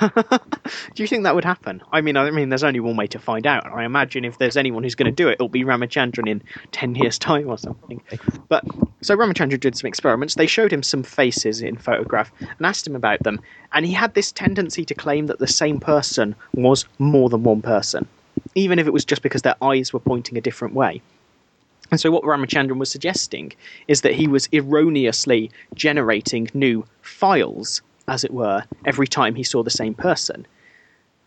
Do 0.95 1.03
you 1.03 1.07
think 1.07 1.23
that 1.23 1.35
would 1.35 1.45
happen? 1.45 1.83
I 1.91 2.01
mean, 2.01 2.17
I 2.17 2.31
mean, 2.31 2.49
there's 2.49 2.63
only 2.63 2.79
one 2.79 2.97
way 2.97 3.05
to 3.07 3.19
find 3.19 3.45
out. 3.45 3.67
I 3.67 3.83
imagine 3.83 4.25
if 4.25 4.39
there's 4.39 4.57
anyone 4.57 4.81
who's 4.81 4.95
going 4.95 5.13
to 5.13 5.15
do 5.15 5.29
it, 5.29 5.33
it'll 5.33 5.49
be 5.49 5.63
Ramachandran 5.63 6.27
in 6.27 6.41
ten 6.71 6.95
years' 6.95 7.19
time 7.19 7.47
or 7.47 7.59
something. 7.59 8.01
But 8.49 8.63
so 9.01 9.15
Ramachandran 9.15 9.59
did 9.59 9.77
some 9.77 9.87
experiments. 9.87 10.35
They 10.35 10.47
showed 10.47 10.73
him 10.73 10.81
some 10.81 11.03
faces 11.03 11.61
in 11.61 11.77
photograph 11.77 12.31
and 12.39 12.65
asked 12.65 12.87
him 12.87 12.95
about 12.95 13.21
them, 13.23 13.39
and 13.71 13.85
he 13.85 13.93
had 13.93 14.15
this 14.15 14.31
tendency 14.31 14.83
to 14.85 14.95
claim 14.95 15.27
that 15.27 15.39
the 15.39 15.47
same 15.47 15.79
person 15.79 16.35
was 16.53 16.85
more 16.97 17.29
than 17.29 17.43
one 17.43 17.61
person, 17.61 18.07
even 18.55 18.79
if 18.79 18.87
it 18.87 18.93
was 18.93 19.05
just 19.05 19.21
because 19.21 19.43
their 19.43 19.61
eyes 19.61 19.93
were 19.93 19.99
pointing 19.99 20.37
a 20.37 20.41
different 20.41 20.73
way. 20.73 21.01
And 21.93 21.99
so, 21.99 22.09
what 22.09 22.23
Ramachandran 22.23 22.79
was 22.79 22.89
suggesting 22.89 23.53
is 23.87 24.01
that 24.01 24.15
he 24.15 24.27
was 24.27 24.49
erroneously 24.51 25.51
generating 25.75 26.49
new 26.55 26.83
files, 27.03 27.83
as 28.07 28.23
it 28.23 28.33
were, 28.33 28.63
every 28.83 29.05
time 29.05 29.35
he 29.35 29.43
saw 29.43 29.61
the 29.61 29.69
same 29.69 29.93
person. 29.93 30.47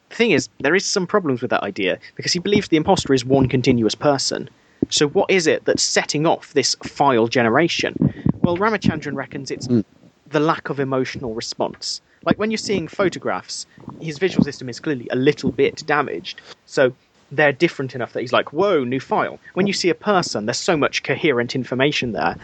The 0.09 0.17
thing 0.17 0.33
is, 0.33 0.49
there 0.59 0.75
is 0.75 0.85
some 0.85 1.07
problems 1.07 1.41
with 1.41 1.53
that 1.53 1.63
idea 1.63 2.01
because 2.17 2.33
he 2.33 2.41
believes 2.41 2.67
the 2.67 2.79
imposter 2.79 3.15
is 3.15 3.25
one 3.25 3.49
continuous 3.49 3.95
person. 3.95 4.51
So, 4.91 5.07
what 5.11 5.31
is 5.31 5.47
it 5.47 5.65
that's 5.67 5.85
setting 5.85 6.27
off 6.27 6.53
this 6.53 6.75
file 6.83 7.29
generation? 7.29 7.95
Well, 8.43 8.57
Ramachandran 8.57 9.15
reckons 9.15 9.53
it's 9.53 9.67
hmm. 9.67 9.83
the 10.27 10.41
lack 10.41 10.69
of 10.69 10.81
emotional 10.81 11.33
response. 11.33 12.01
Like 12.25 12.41
when 12.41 12.51
you're 12.51 12.59
seeing 12.59 12.89
photographs, 12.89 13.67
his 14.01 14.19
visual 14.19 14.43
system 14.43 14.69
is 14.69 14.81
clearly 14.81 15.07
a 15.13 15.17
little 15.17 15.53
bit 15.53 15.85
damaged. 15.87 16.41
So 16.65 16.93
they're 17.33 17.53
different 17.53 17.95
enough 17.95 18.13
that 18.13 18.21
he's 18.21 18.33
like, 18.33 18.53
whoa, 18.53 18.85
new 18.85 19.01
file. 19.01 19.39
When 19.55 19.67
you 19.67 19.73
see 19.73 19.89
a 19.89 19.95
person, 19.95 20.47
there's 20.47 20.59
so 20.59 20.77
much 20.77 21.03
coherent 21.03 21.55
information 21.55 22.13
there 22.13 22.37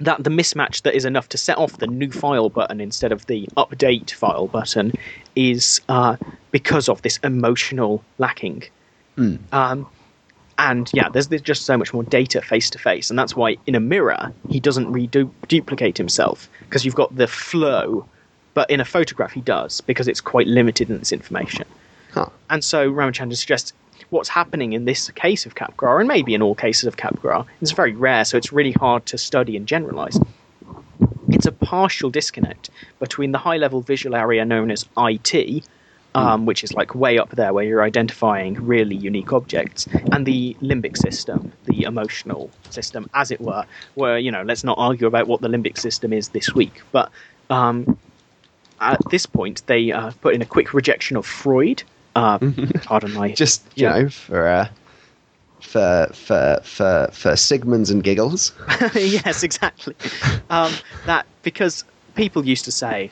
that 0.00 0.24
the 0.24 0.30
mismatch 0.30 0.82
that 0.82 0.94
is 0.94 1.04
enough 1.04 1.28
to 1.30 1.38
set 1.38 1.56
off 1.56 1.78
the 1.78 1.86
new 1.86 2.10
file 2.10 2.48
button 2.50 2.80
instead 2.80 3.12
of 3.12 3.26
the 3.26 3.48
update 3.56 4.10
file 4.10 4.48
button 4.48 4.92
is 5.36 5.80
uh, 5.88 6.16
because 6.50 6.88
of 6.88 7.00
this 7.02 7.18
emotional 7.18 8.02
lacking. 8.18 8.64
Um, 9.52 9.86
and 10.58 10.90
yeah, 10.92 11.08
there's, 11.08 11.28
there's 11.28 11.42
just 11.42 11.64
so 11.64 11.76
much 11.76 11.92
more 11.92 12.02
data 12.04 12.40
face 12.42 12.70
to 12.70 12.78
face, 12.78 13.10
and 13.10 13.18
that's 13.18 13.34
why 13.36 13.56
in 13.66 13.74
a 13.74 13.80
mirror 13.80 14.32
he 14.48 14.60
doesn't 14.60 14.90
reduplicate 14.92 15.96
himself 15.96 16.48
because 16.68 16.84
you've 16.84 16.94
got 16.94 17.14
the 17.16 17.26
flow, 17.26 18.06
but 18.54 18.70
in 18.70 18.80
a 18.80 18.84
photograph 18.84 19.32
he 19.32 19.40
does 19.40 19.80
because 19.80 20.08
it's 20.08 20.20
quite 20.20 20.46
limited 20.46 20.90
in 20.90 20.96
its 20.96 21.12
information. 21.12 21.66
Huh. 22.14 22.28
And 22.48 22.62
so 22.62 22.90
Ramachandran 22.90 23.36
suggests 23.36 23.72
what's 24.10 24.28
happening 24.28 24.72
in 24.72 24.84
this 24.84 25.10
case 25.10 25.46
of 25.46 25.56
Capgras, 25.56 25.98
and 25.98 26.08
maybe 26.08 26.32
in 26.34 26.42
all 26.42 26.54
cases 26.54 26.84
of 26.84 26.96
Capgras, 26.96 27.44
is 27.60 27.72
very 27.72 27.92
rare, 27.92 28.24
so 28.24 28.36
it's 28.36 28.52
really 28.52 28.70
hard 28.70 29.04
to 29.06 29.18
study 29.18 29.56
and 29.56 29.66
generalize. 29.66 30.16
It's 31.28 31.46
a 31.46 31.52
partial 31.52 32.10
disconnect 32.10 32.70
between 33.00 33.32
the 33.32 33.38
high 33.38 33.56
level 33.56 33.80
visual 33.80 34.14
area 34.14 34.44
known 34.44 34.70
as 34.70 34.86
IT, 34.96 35.64
um, 36.14 36.46
which 36.46 36.62
is 36.62 36.72
like 36.72 36.94
way 36.94 37.18
up 37.18 37.30
there 37.30 37.52
where 37.52 37.64
you're 37.64 37.82
identifying 37.82 38.54
really 38.64 38.94
unique 38.94 39.32
objects, 39.32 39.88
and 40.12 40.24
the 40.24 40.56
limbic 40.62 40.96
system, 40.96 41.52
the 41.64 41.82
emotional 41.82 42.48
system, 42.70 43.10
as 43.14 43.32
it 43.32 43.40
were, 43.40 43.64
where, 43.94 44.18
you 44.18 44.30
know, 44.30 44.42
let's 44.42 44.62
not 44.62 44.78
argue 44.78 45.08
about 45.08 45.26
what 45.26 45.40
the 45.40 45.48
limbic 45.48 45.78
system 45.78 46.12
is 46.12 46.28
this 46.28 46.54
week, 46.54 46.82
but 46.92 47.10
um, 47.50 47.98
at 48.80 49.00
this 49.10 49.26
point 49.26 49.66
they 49.66 49.90
uh, 49.90 50.12
put 50.20 50.34
in 50.34 50.42
a 50.42 50.46
quick 50.46 50.72
rejection 50.72 51.16
of 51.16 51.26
Freud. 51.26 51.82
Uh, 52.14 52.38
pardon 52.84 53.12
my 53.14 53.32
Just 53.32 53.62
you 53.76 53.84
Yeah. 53.86 53.98
know 54.02 54.08
for. 54.08 54.46
Uh, 54.48 54.68
for, 55.60 56.08
for 56.12 56.60
for 56.62 57.08
for 57.12 57.32
Sigmunds 57.32 57.90
and 57.90 58.04
giggles. 58.04 58.52
yes, 58.94 59.42
exactly. 59.42 59.94
Um, 60.50 60.72
that 61.06 61.26
because 61.42 61.84
people 62.14 62.44
used 62.46 62.64
to 62.66 62.70
say 62.72 63.10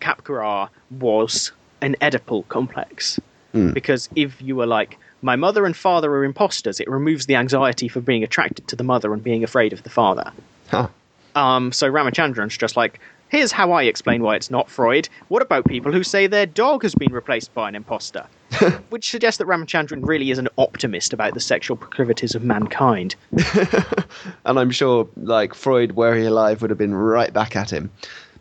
Capgras 0.00 0.70
was 0.90 1.52
an 1.82 1.94
Oedipal 2.00 2.48
complex 2.48 3.20
Mm. 3.54 3.72
because 3.72 4.10
if 4.14 4.42
you 4.42 4.54
were 4.56 4.66
like 4.66 4.98
my 5.22 5.34
mother 5.34 5.64
and 5.64 5.74
father 5.74 6.10
are 6.12 6.22
imposters, 6.24 6.80
it 6.80 6.88
removes 6.88 7.24
the 7.26 7.34
anxiety 7.34 7.88
for 7.88 8.00
being 8.00 8.22
attracted 8.22 8.68
to 8.68 8.76
the 8.76 8.84
mother 8.84 9.12
and 9.14 9.22
being 9.24 9.42
afraid 9.42 9.72
of 9.72 9.82
the 9.84 9.90
father. 9.90 10.30
Huh. 10.68 10.88
Um, 11.34 11.72
so 11.72 11.90
Ramachandran's 11.90 12.58
just 12.58 12.76
like, 12.76 13.00
here's 13.28 13.52
how 13.52 13.72
I 13.72 13.84
explain 13.84 14.22
why 14.22 14.36
it's 14.36 14.50
not 14.50 14.70
Freud. 14.70 15.08
What 15.28 15.42
about 15.42 15.66
people 15.66 15.92
who 15.92 16.02
say 16.02 16.26
their 16.26 16.46
dog 16.46 16.82
has 16.82 16.94
been 16.94 17.12
replaced 17.12 17.54
by 17.54 17.68
an 17.68 17.74
imposter? 17.74 18.26
Which 18.90 19.10
suggests 19.10 19.38
that 19.38 19.46
Ramachandran 19.46 20.06
really 20.06 20.30
is 20.30 20.38
an 20.38 20.48
optimist 20.56 21.12
about 21.12 21.34
the 21.34 21.40
sexual 21.40 21.76
proclivities 21.76 22.34
of 22.34 22.42
mankind. 22.42 23.14
and 24.44 24.58
I'm 24.58 24.70
sure 24.70 25.08
like 25.16 25.54
Freud, 25.54 25.92
were 25.92 26.16
he 26.16 26.24
alive, 26.24 26.62
would 26.62 26.70
have 26.70 26.78
been 26.78 26.94
right 26.94 27.32
back 27.32 27.56
at 27.56 27.70
him. 27.70 27.90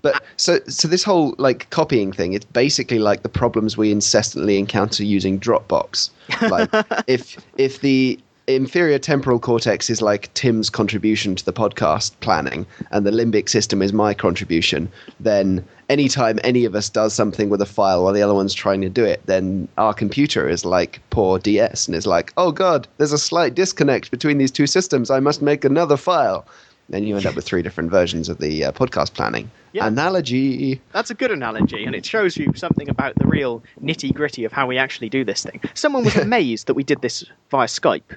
But 0.02 0.24
so 0.38 0.60
so 0.68 0.88
this 0.88 1.04
whole 1.04 1.36
like 1.38 1.70
copying 1.72 2.12
thing, 2.12 2.34
it's 2.34 2.46
basically 2.46 3.00
like 3.00 3.24
the 3.24 3.30
problems 3.30 3.78
we 3.78 3.92
incessantly 3.92 4.58
encounter 4.58 5.04
using 5.04 5.40
Dropbox. 5.40 6.12
Like 6.50 6.70
if 7.08 7.38
if 7.58 7.82
the 7.82 8.20
inferior 8.48 8.98
temporal 8.98 9.39
cortex 9.39 9.89
is 9.89 10.02
like 10.02 10.34
Tim's 10.34 10.70
contribution 10.70 11.36
to 11.36 11.43
the 11.43 11.52
podcast 11.52 12.12
planning 12.22 12.66
and 12.91 13.06
the 13.06 13.12
limbic 13.12 13.50
system 13.50 13.82
is 13.82 13.91
my 13.91 14.14
contribution, 14.14 14.89
then 15.20 15.66
anytime 15.89 16.39
any 16.43 16.64
of 16.64 16.74
us 16.74 16.89
does 16.89 17.14
something 17.14 17.50
with 17.50 17.62
a 17.62 17.66
file 17.66 18.04
while 18.04 18.14
the 18.14 18.22
other 18.22 18.34
one's 18.34 18.54
trying 18.54 18.82
to 18.82 18.89
do 18.89 19.04
it, 19.04 19.22
then 19.26 19.68
our 19.78 19.93
computer 19.93 20.48
is 20.48 20.64
like 20.64 21.02
poor 21.10 21.39
DS 21.39 21.88
and 21.88 21.95
is 21.95 22.08
like, 22.08 22.32
oh 22.38 22.52
god, 22.52 22.88
there's 22.98 23.12
a 23.12 23.18
slight 23.18 23.54
disconnect 23.54 24.12
between 24.12 24.38
these 24.38 24.52
two 24.52 24.68
systems. 24.68 25.12
I 25.12 25.20
must 25.20 25.41
make 25.41 25.66
another 25.66 25.98
file. 25.98 26.48
Then 26.89 27.04
you 27.04 27.18
end 27.18 27.26
up 27.26 27.36
with 27.36 27.45
three 27.45 27.62
different 27.62 27.91
versions 27.91 28.30
of 28.30 28.38
the 28.38 28.64
uh, 28.64 28.72
podcast 28.72 29.14
planning. 29.14 29.52
Analogy. 29.86 30.82
That's 30.93 31.09
a 31.09 31.13
good 31.13 31.32
analogy, 31.32 31.84
and 31.86 31.95
it 31.95 32.05
shows 32.05 32.38
you 32.38 32.53
something 32.55 32.89
about 32.89 33.15
the 33.15 33.28
real 33.28 33.63
nitty 33.84 34.13
gritty 34.13 34.43
of 34.45 34.51
how 34.51 34.67
we 34.67 34.78
actually 34.78 35.09
do 35.09 35.23
this 35.23 35.43
thing. 35.43 35.61
Someone 35.73 36.03
was 36.03 36.15
amazed 36.28 36.67
that 36.67 36.73
we 36.73 36.84
did 36.84 37.01
this 37.01 37.25
via 37.51 37.67
Skype. 37.67 38.15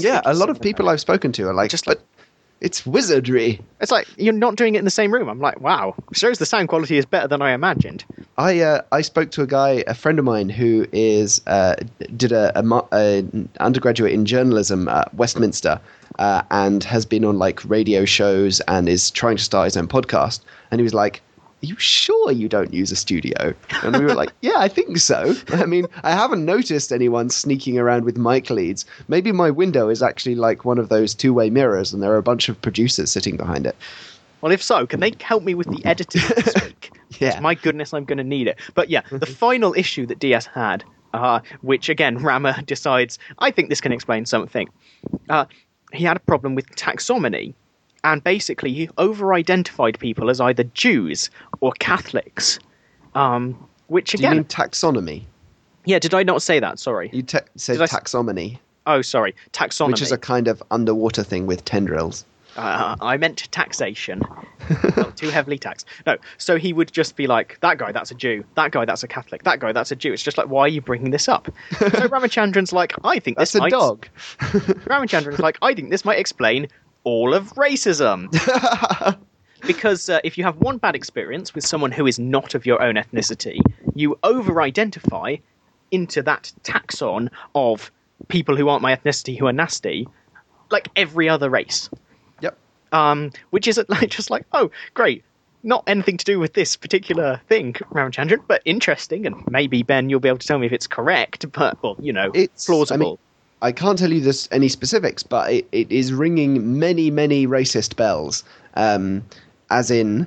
Yeah, 0.00 0.20
a 0.24 0.34
lot 0.34 0.50
of 0.50 0.60
people 0.60 0.88
I've 0.88 1.00
spoken 1.00 1.32
to 1.32 1.48
are 1.48 1.54
like, 1.54 1.70
Just 1.70 1.86
but 1.86 2.02
it's 2.60 2.84
wizardry. 2.84 3.60
It's 3.80 3.90
like 3.92 4.08
you're 4.16 4.32
not 4.32 4.56
doing 4.56 4.74
it 4.74 4.78
in 4.78 4.84
the 4.84 4.90
same 4.90 5.12
room. 5.12 5.28
I'm 5.28 5.40
like, 5.40 5.60
wow, 5.60 5.94
shows 6.12 6.38
the 6.38 6.46
sound 6.46 6.68
quality 6.68 6.98
is 6.98 7.06
better 7.06 7.28
than 7.28 7.40
I 7.40 7.52
imagined. 7.52 8.04
I 8.36 8.60
uh, 8.60 8.82
I 8.92 9.02
spoke 9.02 9.30
to 9.32 9.42
a 9.42 9.46
guy, 9.46 9.84
a 9.86 9.94
friend 9.94 10.18
of 10.18 10.24
mine, 10.24 10.48
who 10.48 10.86
is 10.92 11.40
uh, 11.46 11.76
did 12.16 12.32
a, 12.32 12.58
a, 12.58 12.84
a 12.92 13.24
undergraduate 13.60 14.12
in 14.12 14.24
journalism 14.24 14.88
at 14.88 15.12
Westminster, 15.14 15.80
uh, 16.18 16.42
and 16.50 16.84
has 16.84 17.06
been 17.06 17.24
on 17.24 17.38
like 17.38 17.64
radio 17.64 18.04
shows 18.04 18.60
and 18.60 18.88
is 18.88 19.10
trying 19.10 19.36
to 19.36 19.44
start 19.44 19.66
his 19.66 19.76
own 19.76 19.88
podcast. 19.88 20.40
And 20.70 20.80
he 20.80 20.82
was 20.82 20.94
like, 20.94 21.22
"Are 21.62 21.66
you 21.66 21.76
sure 21.78 22.30
you 22.30 22.48
don't 22.48 22.72
use 22.72 22.92
a 22.92 22.96
studio?" 22.96 23.54
And 23.82 23.96
we 23.96 24.04
were 24.04 24.14
like, 24.14 24.32
"Yeah, 24.42 24.56
I 24.56 24.68
think 24.68 24.98
so. 24.98 25.34
I 25.48 25.66
mean, 25.66 25.86
I 26.02 26.10
haven't 26.12 26.44
noticed 26.44 26.92
anyone 26.92 27.30
sneaking 27.30 27.78
around 27.78 28.04
with 28.04 28.16
mic 28.16 28.50
leads. 28.50 28.84
Maybe 29.08 29.32
my 29.32 29.50
window 29.50 29.88
is 29.88 30.02
actually 30.02 30.34
like 30.34 30.64
one 30.64 30.78
of 30.78 30.88
those 30.88 31.14
two-way 31.14 31.50
mirrors, 31.50 31.92
and 31.92 32.02
there 32.02 32.12
are 32.12 32.18
a 32.18 32.22
bunch 32.22 32.48
of 32.48 32.60
producers 32.60 33.10
sitting 33.10 33.36
behind 33.36 33.66
it." 33.66 33.76
Well, 34.40 34.52
if 34.52 34.62
so, 34.62 34.86
can 34.86 35.00
they 35.00 35.12
help 35.20 35.42
me 35.42 35.54
with 35.54 35.66
the 35.68 35.84
editing 35.84 36.22
this 36.36 36.54
week? 36.64 36.92
Yeah. 37.18 37.40
My 37.40 37.54
goodness, 37.54 37.92
I'm 37.92 38.04
going 38.04 38.18
to 38.18 38.24
need 38.24 38.46
it. 38.46 38.58
But 38.74 38.88
yeah, 38.88 39.02
the 39.10 39.26
final 39.26 39.74
issue 39.74 40.06
that 40.06 40.20
DS 40.20 40.46
had, 40.46 40.84
uh, 41.12 41.40
which 41.62 41.88
again, 41.88 42.18
Rama 42.22 42.62
decides, 42.62 43.18
I 43.38 43.50
think 43.50 43.68
this 43.68 43.80
can 43.80 43.92
explain 43.92 44.26
something. 44.26 44.68
Uh, 45.28 45.46
he 45.92 46.04
had 46.04 46.16
a 46.16 46.20
problem 46.20 46.54
with 46.54 46.68
taxonomy, 46.76 47.54
and 48.12 48.24
basically 48.24 48.72
he 48.72 48.88
over-identified 48.98 49.98
people 49.98 50.30
as 50.30 50.40
either 50.40 50.64
Jews 50.64 51.30
or 51.60 51.72
Catholics. 51.78 52.58
Um, 53.14 53.56
which 53.88 54.12
Do 54.12 54.18
you 54.22 54.26
again, 54.28 54.36
mean 54.38 54.44
taxonomy? 54.44 55.22
yeah, 55.84 55.98
did 55.98 56.14
I 56.14 56.22
not 56.22 56.42
say 56.42 56.60
that? 56.60 56.78
Sorry. 56.78 57.10
You 57.12 57.24
said 57.28 57.44
Did 57.56 57.82
s- 57.82 57.92
taxonomy, 57.92 58.58
Oh, 58.86 59.02
sorry, 59.02 59.34
taxonomy. 59.52 59.88
which 59.92 60.02
is 60.02 60.12
a 60.12 60.18
kind 60.18 60.48
of 60.48 60.62
underwater 60.70 61.22
thing 61.22 61.46
with 61.46 61.64
tendrils. 61.64 62.24
Uh, 62.56 62.96
I 63.00 63.16
meant 63.18 63.46
taxation. 63.52 64.20
Not 64.96 65.16
too 65.16 65.28
heavily 65.28 65.58
taxed. 65.58 65.86
No, 66.06 66.16
so 66.38 66.56
he 66.56 66.72
would 66.72 66.90
just 66.90 67.14
be 67.14 67.28
like, 67.28 67.56
that 67.60 67.78
guy, 67.78 67.92
that's 67.92 68.10
a 68.10 68.14
Jew. 68.14 68.42
That 68.56 68.72
guy, 68.72 68.84
that's 68.84 69.04
a 69.04 69.08
Catholic. 69.08 69.44
That 69.44 69.60
guy, 69.60 69.70
that's 69.72 69.92
a 69.92 69.96
Jew. 69.96 70.12
It's 70.12 70.22
just 70.24 70.36
like, 70.38 70.48
why 70.48 70.62
are 70.62 70.68
you 70.68 70.80
bringing 70.80 71.12
this 71.12 71.28
up? 71.28 71.48
so 71.78 71.86
Ramachandran's 72.14 72.72
like, 72.72 72.94
I 73.04 73.20
think 73.20 73.38
this 73.38 73.52
That's 73.52 73.60
a 73.60 73.62
might... 73.64 73.70
dog. 73.70 74.08
Ramachandran's 74.40 75.38
like, 75.38 75.58
I 75.62 75.72
think 75.74 75.90
this 75.90 76.04
might 76.04 76.18
explain 76.18 76.66
all 77.04 77.34
of 77.34 77.52
racism. 77.54 78.28
because 79.66 80.08
uh, 80.08 80.20
if 80.24 80.38
you 80.38 80.44
have 80.44 80.56
one 80.58 80.78
bad 80.78 80.94
experience 80.94 81.54
with 81.54 81.64
someone 81.64 81.90
who 81.92 82.06
is 82.06 82.18
not 82.18 82.54
of 82.54 82.64
your 82.66 82.80
own 82.82 82.94
ethnicity, 82.94 83.58
you 83.94 84.18
over-identify 84.22 85.36
into 85.90 86.22
that 86.22 86.52
taxon 86.62 87.28
of 87.54 87.90
people 88.28 88.56
who 88.56 88.68
aren't 88.68 88.82
my 88.82 88.94
ethnicity 88.94 89.38
who 89.38 89.46
are 89.46 89.52
nasty, 89.52 90.06
like 90.70 90.88
every 90.96 91.28
other 91.28 91.48
race 91.48 91.88
Yep. 92.40 92.56
um, 92.92 93.30
which 93.50 93.66
is 93.66 93.80
like 93.88 94.10
just 94.10 94.30
like 94.30 94.44
oh 94.52 94.70
great 94.94 95.24
not 95.64 95.82
anything 95.86 96.16
to 96.18 96.24
do 96.24 96.38
with 96.38 96.52
this 96.52 96.76
particular 96.76 97.40
thing 97.48 97.72
Ramachandran 97.72 98.42
but 98.46 98.60
interesting 98.64 99.26
and 99.26 99.42
maybe 99.50 99.82
Ben 99.82 100.08
you'll 100.10 100.20
be 100.20 100.28
able 100.28 100.38
to 100.38 100.46
tell 100.46 100.58
me 100.58 100.66
if 100.66 100.72
it's 100.72 100.86
correct 100.86 101.50
but 101.52 101.82
well 101.82 101.96
you 101.98 102.12
know 102.12 102.30
It's- 102.34 102.66
plausible 102.66 103.06
I 103.06 103.08
mean, 103.10 103.18
I 103.60 103.72
can't 103.72 103.98
tell 103.98 104.12
you 104.12 104.20
this 104.20 104.48
any 104.52 104.68
specifics, 104.68 105.22
but 105.22 105.52
it, 105.52 105.68
it 105.72 105.90
is 105.90 106.12
ringing 106.12 106.78
many, 106.78 107.10
many 107.10 107.46
racist 107.46 107.96
bells. 107.96 108.44
Um, 108.74 109.24
as 109.70 109.90
in, 109.90 110.26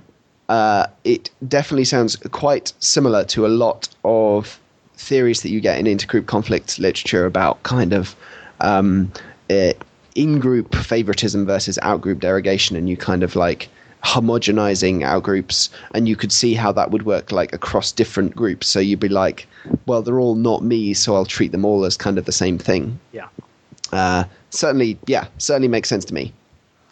uh, 0.50 0.88
it 1.04 1.30
definitely 1.48 1.86
sounds 1.86 2.16
quite 2.32 2.74
similar 2.80 3.24
to 3.26 3.46
a 3.46 3.50
lot 3.50 3.88
of 4.04 4.60
theories 4.96 5.42
that 5.42 5.50
you 5.50 5.62
get 5.62 5.80
in 5.80 5.86
intergroup 5.86 6.26
conflict 6.26 6.78
literature 6.78 7.26
about 7.26 7.64
kind 7.64 7.94
of 7.94 8.16
um, 8.60 9.12
uh, 9.50 9.74
in-group 10.16 10.76
favoritism 10.76 11.46
versus 11.46 11.80
out-group 11.82 12.20
derogation, 12.20 12.76
and 12.76 12.90
you 12.90 12.98
kind 12.98 13.24
of 13.24 13.36
like 13.36 13.70
homogenizing 14.04 15.06
our 15.06 15.22
groups 15.22 15.70
and 15.94 16.08
you 16.08 16.16
could 16.16 16.32
see 16.32 16.54
how 16.54 16.72
that 16.72 16.92
would 16.92 17.04
work 17.04 17.32
like 17.32 17.54
across 17.54 17.92
different 17.92 18.36
groups. 18.36 18.68
So 18.68 18.80
you'd 18.80 19.00
be 19.00 19.10
like, 19.10 19.48
well, 19.86 20.02
they're 20.02 20.20
all 20.20 20.36
not 20.36 20.64
me, 20.64 20.94
so 20.94 21.16
I'll 21.16 21.26
treat 21.26 21.52
them 21.52 21.66
all 21.66 21.86
as 21.86 21.98
kind 21.98 22.18
of 22.18 22.26
the 22.26 22.32
same 22.32 22.58
thing. 22.58 23.00
yeah 23.12 23.28
Uh, 23.92 24.24
certainly, 24.50 24.98
yeah, 25.08 25.28
certainly 25.38 25.68
makes 25.68 25.90
sense 25.90 26.06
to 26.06 26.14
me. 26.14 26.34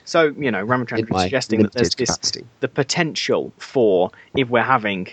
so 0.06 0.34
you 0.38 0.52
know 0.52 0.66
Ramachandran 0.66 1.10
my 1.10 1.24
suggesting 1.24 1.62
that 1.64 1.74
there's 1.74 1.96
this 1.96 2.10
capacity. 2.10 2.46
the 2.60 2.68
potential 2.68 3.52
for 3.58 4.12
if 4.36 4.50
we're 4.50 4.64
having 4.78 5.08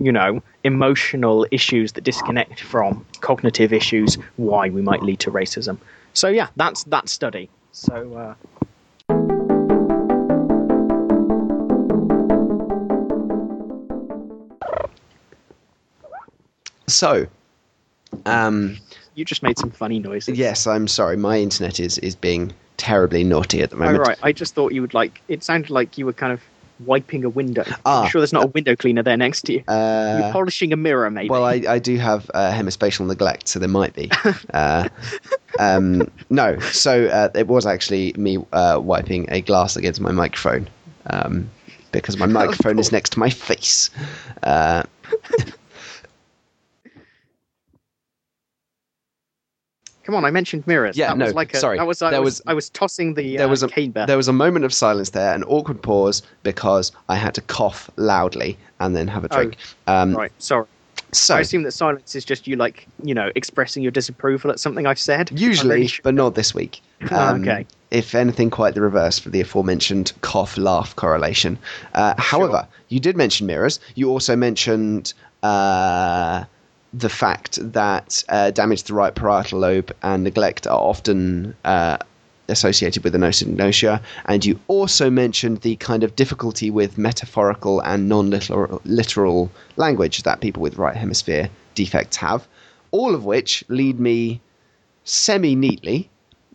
you 0.00 0.12
know 0.12 0.42
emotional 0.64 1.46
issues 1.50 1.92
that 1.92 2.04
disconnect 2.04 2.60
from 2.60 3.04
cognitive 3.20 3.72
issues 3.72 4.16
why 4.36 4.68
we 4.68 4.82
might 4.82 5.02
lead 5.02 5.18
to 5.20 5.30
racism 5.30 5.76
so 6.12 6.28
yeah 6.28 6.48
that's 6.56 6.84
that 6.84 7.08
study 7.08 7.48
so 7.72 8.36
uh, 9.10 9.34
So, 16.88 17.26
um, 18.26 18.76
you 19.14 19.24
just 19.24 19.42
made 19.42 19.58
some 19.58 19.70
funny 19.70 19.98
noises 19.98 20.38
yes, 20.38 20.66
I'm 20.66 20.88
sorry, 20.88 21.16
my 21.16 21.38
internet 21.38 21.78
is 21.80 21.98
is 21.98 22.14
being 22.16 22.52
terribly 22.76 23.24
naughty 23.24 23.60
at 23.62 23.70
the 23.70 23.76
Oh, 23.76 23.80
moment. 23.80 24.00
right. 24.00 24.18
I 24.22 24.32
just 24.32 24.54
thought 24.54 24.72
you 24.72 24.80
would 24.80 24.94
like. 24.94 25.20
It 25.28 25.42
sounded 25.44 25.70
like 25.70 25.98
you 25.98 26.06
were 26.06 26.12
kind 26.12 26.32
of 26.32 26.40
wiping 26.86 27.24
a 27.24 27.28
window. 27.28 27.64
Ah. 27.84 28.04
I'm 28.04 28.08
sure 28.10 28.20
there's 28.20 28.32
not 28.32 28.44
a 28.44 28.48
window 28.48 28.76
cleaner 28.76 29.02
there 29.02 29.16
next 29.16 29.42
to 29.46 29.52
you. 29.52 29.58
You're 29.58 29.74
Uh, 29.76 30.32
polishing 30.32 30.72
a 30.72 30.76
mirror, 30.76 31.10
maybe. 31.10 31.28
well, 31.28 31.44
I, 31.44 31.54
I 31.68 31.78
do 31.80 31.96
have 31.96 32.30
uh, 32.34 32.52
hemispatial 32.52 33.04
neglect, 33.06 33.48
so 33.48 33.58
there 33.58 33.68
might 33.68 33.94
be. 33.94 34.10
Uh, 34.54 34.88
um, 35.58 36.08
no, 36.30 36.58
so 36.60 37.06
uh, 37.06 37.28
it 37.34 37.48
was 37.48 37.66
actually 37.66 38.12
me 38.16 38.38
uh, 38.52 38.78
wiping 38.82 39.26
a 39.30 39.40
glass 39.40 39.76
against 39.76 40.00
my 40.00 40.12
microphone 40.12 40.68
um, 41.10 41.50
because 41.90 42.16
my 42.16 42.26
microphone 42.40 42.78
is 42.78 42.92
next 42.92 43.10
to 43.10 43.18
my 43.18 43.28
face. 43.28 43.90
Come 50.08 50.14
on, 50.14 50.24
I 50.24 50.30
mentioned 50.30 50.66
mirrors. 50.66 50.96
Yeah, 50.96 51.08
that 51.08 51.18
no, 51.18 51.26
was 51.26 51.34
like 51.34 51.52
a, 51.52 51.58
sorry. 51.58 51.76
That 51.76 51.86
was, 51.86 52.00
I 52.00 52.08
There 52.12 52.22
was, 52.22 52.36
was- 52.36 52.42
I 52.46 52.54
was 52.54 52.70
tossing 52.70 53.12
the 53.12 53.36
there 53.36 53.46
uh, 53.46 53.50
was 53.50 53.62
a 53.62 53.68
cane 53.68 53.90
bear. 53.90 54.06
there 54.06 54.16
was 54.16 54.26
a 54.26 54.32
moment 54.32 54.64
of 54.64 54.72
silence 54.72 55.10
there, 55.10 55.34
an 55.34 55.44
awkward 55.44 55.82
pause 55.82 56.22
because 56.44 56.92
I 57.10 57.16
had 57.16 57.34
to 57.34 57.42
cough 57.42 57.90
loudly 57.96 58.56
and 58.80 58.96
then 58.96 59.06
have 59.08 59.24
a 59.26 59.28
Oh, 59.30 59.36
drink. 59.36 59.56
um, 59.86 60.14
Right, 60.14 60.32
sorry. 60.38 60.64
So 61.12 61.34
I 61.36 61.40
assume 61.40 61.62
that 61.64 61.72
silence 61.72 62.14
is 62.14 62.24
just 62.24 62.46
you, 62.46 62.56
like, 62.56 62.86
you 63.02 63.12
know, 63.12 63.30
expressing 63.34 63.82
your 63.82 63.92
disapproval 63.92 64.50
at 64.50 64.58
something 64.58 64.86
I've 64.86 64.98
said. 64.98 65.30
Usually, 65.38 65.88
sure- 65.88 66.00
but 66.02 66.14
not 66.14 66.34
this 66.36 66.54
week. 66.54 66.80
Ah, 67.10 67.32
Um, 67.32 67.42
okay. 67.42 67.66
If 67.90 68.14
anything, 68.14 68.48
quite 68.48 68.72
the 68.74 68.80
reverse 68.80 69.18
for 69.18 69.28
the 69.28 69.42
aforementioned 69.42 70.12
cough 70.22 70.56
laugh 70.56 70.96
correlation. 70.96 71.58
Uh, 71.92 72.14
However, 72.16 72.66
you 72.88 72.98
did 72.98 73.14
mention 73.14 73.46
mirrors. 73.46 73.78
You 73.94 74.08
also 74.08 74.36
mentioned 74.36 75.12
uh, 75.42 76.44
the 76.92 77.08
fact 77.08 77.58
that 77.72 78.22
uh, 78.28 78.50
damage 78.50 78.82
to 78.82 78.88
the 78.88 78.94
right 78.94 79.14
parietal 79.14 79.60
lobe 79.60 79.94
and 80.02 80.24
neglect 80.24 80.66
are 80.66 80.80
often 80.80 81.54
uh, 81.64 81.98
associated 82.48 83.04
with 83.04 83.14
anosognosia, 83.14 84.00
and 84.24 84.44
you 84.44 84.58
also 84.68 85.10
mentioned 85.10 85.60
the 85.60 85.76
kind 85.76 86.02
of 86.02 86.16
difficulty 86.16 86.70
with 86.70 86.96
metaphorical 86.96 87.80
and 87.80 88.08
non-literal 88.08 89.50
language 89.76 90.22
that 90.22 90.40
people 90.40 90.62
with 90.62 90.76
right 90.76 90.96
hemisphere 90.96 91.50
defects 91.74 92.16
have. 92.16 92.48
All 92.90 93.14
of 93.14 93.24
which 93.24 93.62
lead 93.68 94.00
me 94.00 94.40
semi 95.04 95.54
neatly 95.54 96.08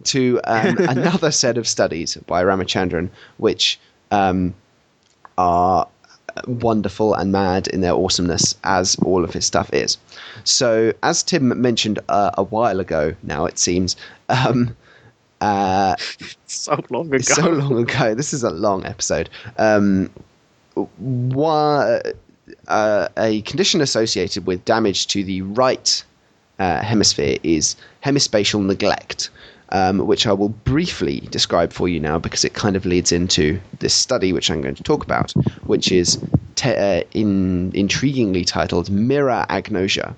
to 0.06 0.42
um, 0.46 0.78
another 0.80 1.32
set 1.32 1.58
of 1.58 1.68
studies 1.68 2.18
by 2.26 2.44
Ramachandran, 2.44 3.10
which 3.38 3.80
um, 4.10 4.56
are 5.38 5.88
wonderful 6.48 7.14
and 7.14 7.32
mad 7.32 7.68
in 7.68 7.82
their 7.82 7.94
awesomeness, 7.94 8.56
as 8.64 8.96
all 9.04 9.24
of 9.24 9.34
his 9.34 9.46
stuff 9.46 9.72
is. 9.74 9.98
So, 10.44 10.94
as 11.04 11.24
Tim 11.24 11.62
mentioned 11.62 12.00
uh, 12.10 12.32
a 12.38 12.44
while 12.44 12.80
ago, 12.80 13.16
now 13.24 13.46
it 13.46 13.58
seems, 13.60 13.96
um, 14.30 14.76
uh, 15.42 15.96
so 16.48 16.80
long 16.90 17.08
ago. 17.08 17.20
so 17.20 17.50
long 17.50 17.78
ago. 17.82 18.16
This 18.16 18.34
is 18.34 18.44
a 18.44 18.52
long 18.52 18.86
episode. 18.86 19.30
Um, 19.58 20.10
wha- 20.76 22.00
uh, 22.68 23.08
a 23.18 23.42
condition 23.42 23.82
associated 23.82 24.46
with 24.46 24.64
damage 24.66 25.08
to 25.08 25.24
the 25.24 25.42
right 25.42 26.04
uh, 26.60 26.82
hemisphere 26.82 27.38
is 27.44 27.76
hemispatial 28.02 28.62
neglect, 28.62 29.30
um, 29.74 30.06
which 30.06 30.26
I 30.28 30.34
will 30.34 30.50
briefly 30.50 31.22
describe 31.32 31.74
for 31.74 31.90
you 31.90 32.00
now 32.00 32.20
because 32.20 32.46
it 32.46 32.54
kind 32.54 32.76
of 32.76 32.86
leads 32.86 33.12
into 33.12 33.60
this 33.80 33.94
study 33.94 34.32
which 34.32 34.50
I'm 34.50 34.62
going 34.62 34.76
to 34.76 34.84
talk 34.84 35.04
about, 35.04 35.32
which 35.66 35.92
is 35.92 36.20
te- 36.56 36.76
uh, 36.76 37.04
in, 37.12 37.72
intriguingly 37.74 38.46
titled 38.46 38.90
Mirror 38.90 39.46
Agnosia. 39.50 40.16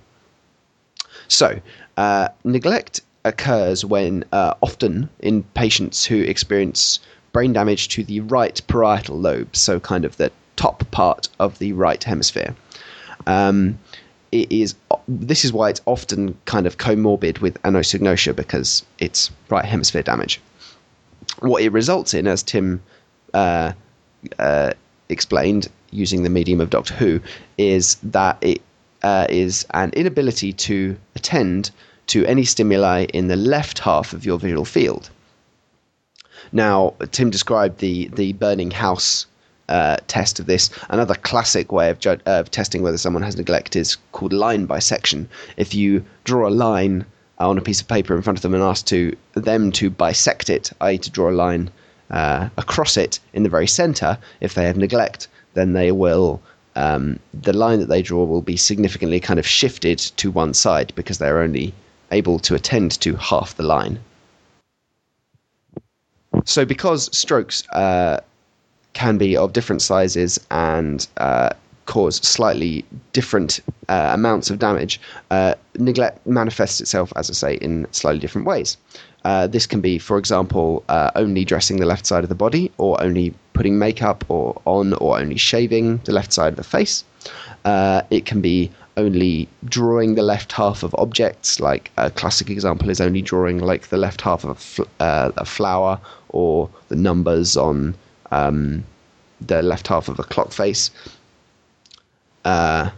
So, 1.29 1.59
uh, 1.97 2.27
neglect 2.43 3.01
occurs 3.23 3.83
when 3.83 4.25
uh, 4.31 4.53
often 4.61 5.09
in 5.21 5.43
patients 5.55 6.05
who 6.05 6.21
experience 6.21 6.99
brain 7.31 7.53
damage 7.53 7.87
to 7.89 8.03
the 8.03 8.19
right 8.19 8.61
parietal 8.67 9.17
lobe, 9.17 9.55
so 9.55 9.79
kind 9.79 10.05
of 10.05 10.17
the 10.17 10.31
top 10.57 10.89
part 10.91 11.29
of 11.39 11.57
the 11.59 11.73
right 11.73 12.03
hemisphere. 12.03 12.55
Um, 13.25 13.79
it 14.31 14.51
is 14.51 14.75
this 15.07 15.45
is 15.45 15.53
why 15.53 15.69
it's 15.69 15.81
often 15.85 16.37
kind 16.45 16.65
of 16.65 16.77
comorbid 16.77 17.41
with 17.41 17.61
anosognosia 17.63 18.35
because 18.35 18.83
it's 18.99 19.31
right 19.49 19.65
hemisphere 19.65 20.03
damage. 20.03 20.41
What 21.39 21.61
it 21.61 21.71
results 21.71 22.13
in, 22.13 22.27
as 22.27 22.43
Tim 22.43 22.81
uh, 23.33 23.73
uh, 24.39 24.71
explained 25.09 25.67
using 25.91 26.23
the 26.23 26.29
medium 26.29 26.61
of 26.61 26.69
Doctor 26.69 26.93
Who, 26.93 27.21
is 27.57 27.95
that 28.03 28.37
it 28.41 28.61
uh, 29.03 29.27
is 29.29 29.65
an 29.73 29.91
inability 29.91 30.53
to 30.53 30.97
attend 31.15 31.71
to 32.07 32.25
any 32.25 32.45
stimuli 32.45 33.05
in 33.13 33.27
the 33.27 33.35
left 33.35 33.79
half 33.79 34.13
of 34.13 34.25
your 34.25 34.39
visual 34.39 34.65
field. 34.65 35.09
Now, 36.51 36.93
Tim 37.11 37.29
described 37.29 37.79
the 37.79 38.07
the 38.09 38.33
burning 38.33 38.71
house 38.71 39.25
uh, 39.69 39.97
test 40.07 40.39
of 40.39 40.45
this. 40.45 40.69
Another 40.89 41.15
classic 41.15 41.71
way 41.71 41.89
of, 41.89 41.99
ju- 41.99 42.19
of 42.25 42.51
testing 42.51 42.81
whether 42.81 42.97
someone 42.97 43.23
has 43.23 43.37
neglect 43.37 43.75
is 43.75 43.97
called 44.11 44.33
line 44.33 44.65
bisection. 44.65 45.27
If 45.57 45.73
you 45.73 46.05
draw 46.23 46.47
a 46.47 46.49
line 46.49 47.05
on 47.39 47.57
a 47.57 47.61
piece 47.61 47.81
of 47.81 47.87
paper 47.87 48.15
in 48.15 48.21
front 48.21 48.37
of 48.37 48.43
them 48.43 48.53
and 48.53 48.63
ask 48.63 48.85
to 48.87 49.15
them 49.33 49.71
to 49.73 49.89
bisect 49.89 50.49
it, 50.49 50.71
i.e., 50.81 50.97
to 50.97 51.09
draw 51.09 51.29
a 51.29 51.31
line 51.31 51.69
uh, 52.11 52.49
across 52.57 52.97
it 52.97 53.19
in 53.33 53.43
the 53.43 53.49
very 53.49 53.67
center, 53.67 54.17
if 54.41 54.53
they 54.53 54.65
have 54.65 54.77
neglect, 54.77 55.27
then 55.53 55.73
they 55.73 55.91
will. 55.91 56.41
Um, 56.75 57.19
the 57.33 57.53
line 57.53 57.79
that 57.79 57.87
they 57.87 58.01
draw 58.01 58.25
will 58.25 58.41
be 58.41 58.57
significantly 58.57 59.19
kind 59.19 59.39
of 59.39 59.47
shifted 59.47 59.99
to 60.17 60.29
one 60.29 60.53
side 60.53 60.91
because 60.95 61.17
they're 61.17 61.41
only 61.41 61.73
able 62.11 62.37
to 62.39 62.55
attend 62.55 62.99
to 63.01 63.15
half 63.15 63.55
the 63.55 63.63
line. 63.63 63.99
So, 66.43 66.65
because 66.65 67.15
strokes 67.17 67.67
uh, 67.69 68.19
can 68.95 69.19
be 69.19 69.37
of 69.37 69.53
different 69.53 69.81
sizes 69.83 70.39
and 70.49 71.07
uh, 71.17 71.49
cause 71.85 72.15
slightly 72.17 72.83
different 73.13 73.59
uh, 73.89 74.09
amounts 74.13 74.49
of 74.49 74.57
damage, 74.57 74.99
uh, 75.29 75.53
neglect 75.77 76.25
manifests 76.25 76.81
itself, 76.81 77.13
as 77.15 77.29
I 77.29 77.33
say, 77.33 77.55
in 77.55 77.85
slightly 77.91 78.19
different 78.19 78.47
ways. 78.47 78.77
Uh, 79.25 79.47
this 79.47 79.65
can 79.67 79.81
be, 79.81 79.97
for 79.99 80.17
example, 80.17 80.83
uh, 80.89 81.11
only 81.15 81.43
dressing 81.43 81.77
the 81.77 81.85
left 81.85 82.05
side 82.05 82.23
of 82.23 82.29
the 82.29 82.35
body, 82.35 82.71
or 82.77 83.01
only 83.03 83.33
putting 83.53 83.77
makeup 83.77 84.23
or 84.29 84.59
on, 84.65 84.93
or 84.93 85.19
only 85.19 85.37
shaving 85.37 85.97
the 86.05 86.13
left 86.13 86.31
side 86.31 86.53
of 86.53 86.57
the 86.57 86.63
face. 86.63 87.03
Uh, 87.65 88.01
it 88.11 88.25
can 88.25 88.39
be 88.39 88.71
only 88.97 89.49
drawing 89.65 90.15
the 90.15 90.21
left 90.21 90.53
half 90.53 90.83
of 90.83 90.95
objects, 90.97 91.59
like 91.59 91.91
a 91.97 92.09
classic 92.11 92.49
example 92.49 92.89
is 92.89 93.01
only 93.01 93.21
drawing 93.21 93.59
like 93.59 93.89
the 93.89 93.97
left 93.97 94.21
half 94.21 94.45
of 94.45 94.51
a, 94.51 94.55
fl- 94.55 94.83
a 94.99 95.43
flower 95.43 95.99
or 96.29 96.69
the 96.87 96.95
numbers 96.95 97.57
on 97.57 97.93
um, 98.31 98.83
the 99.41 99.61
left 99.61 99.87
half 99.87 100.07
of 100.07 100.19
a 100.19 100.23
clock 100.23 100.51
face. 100.51 100.91
Uh, 102.43 102.89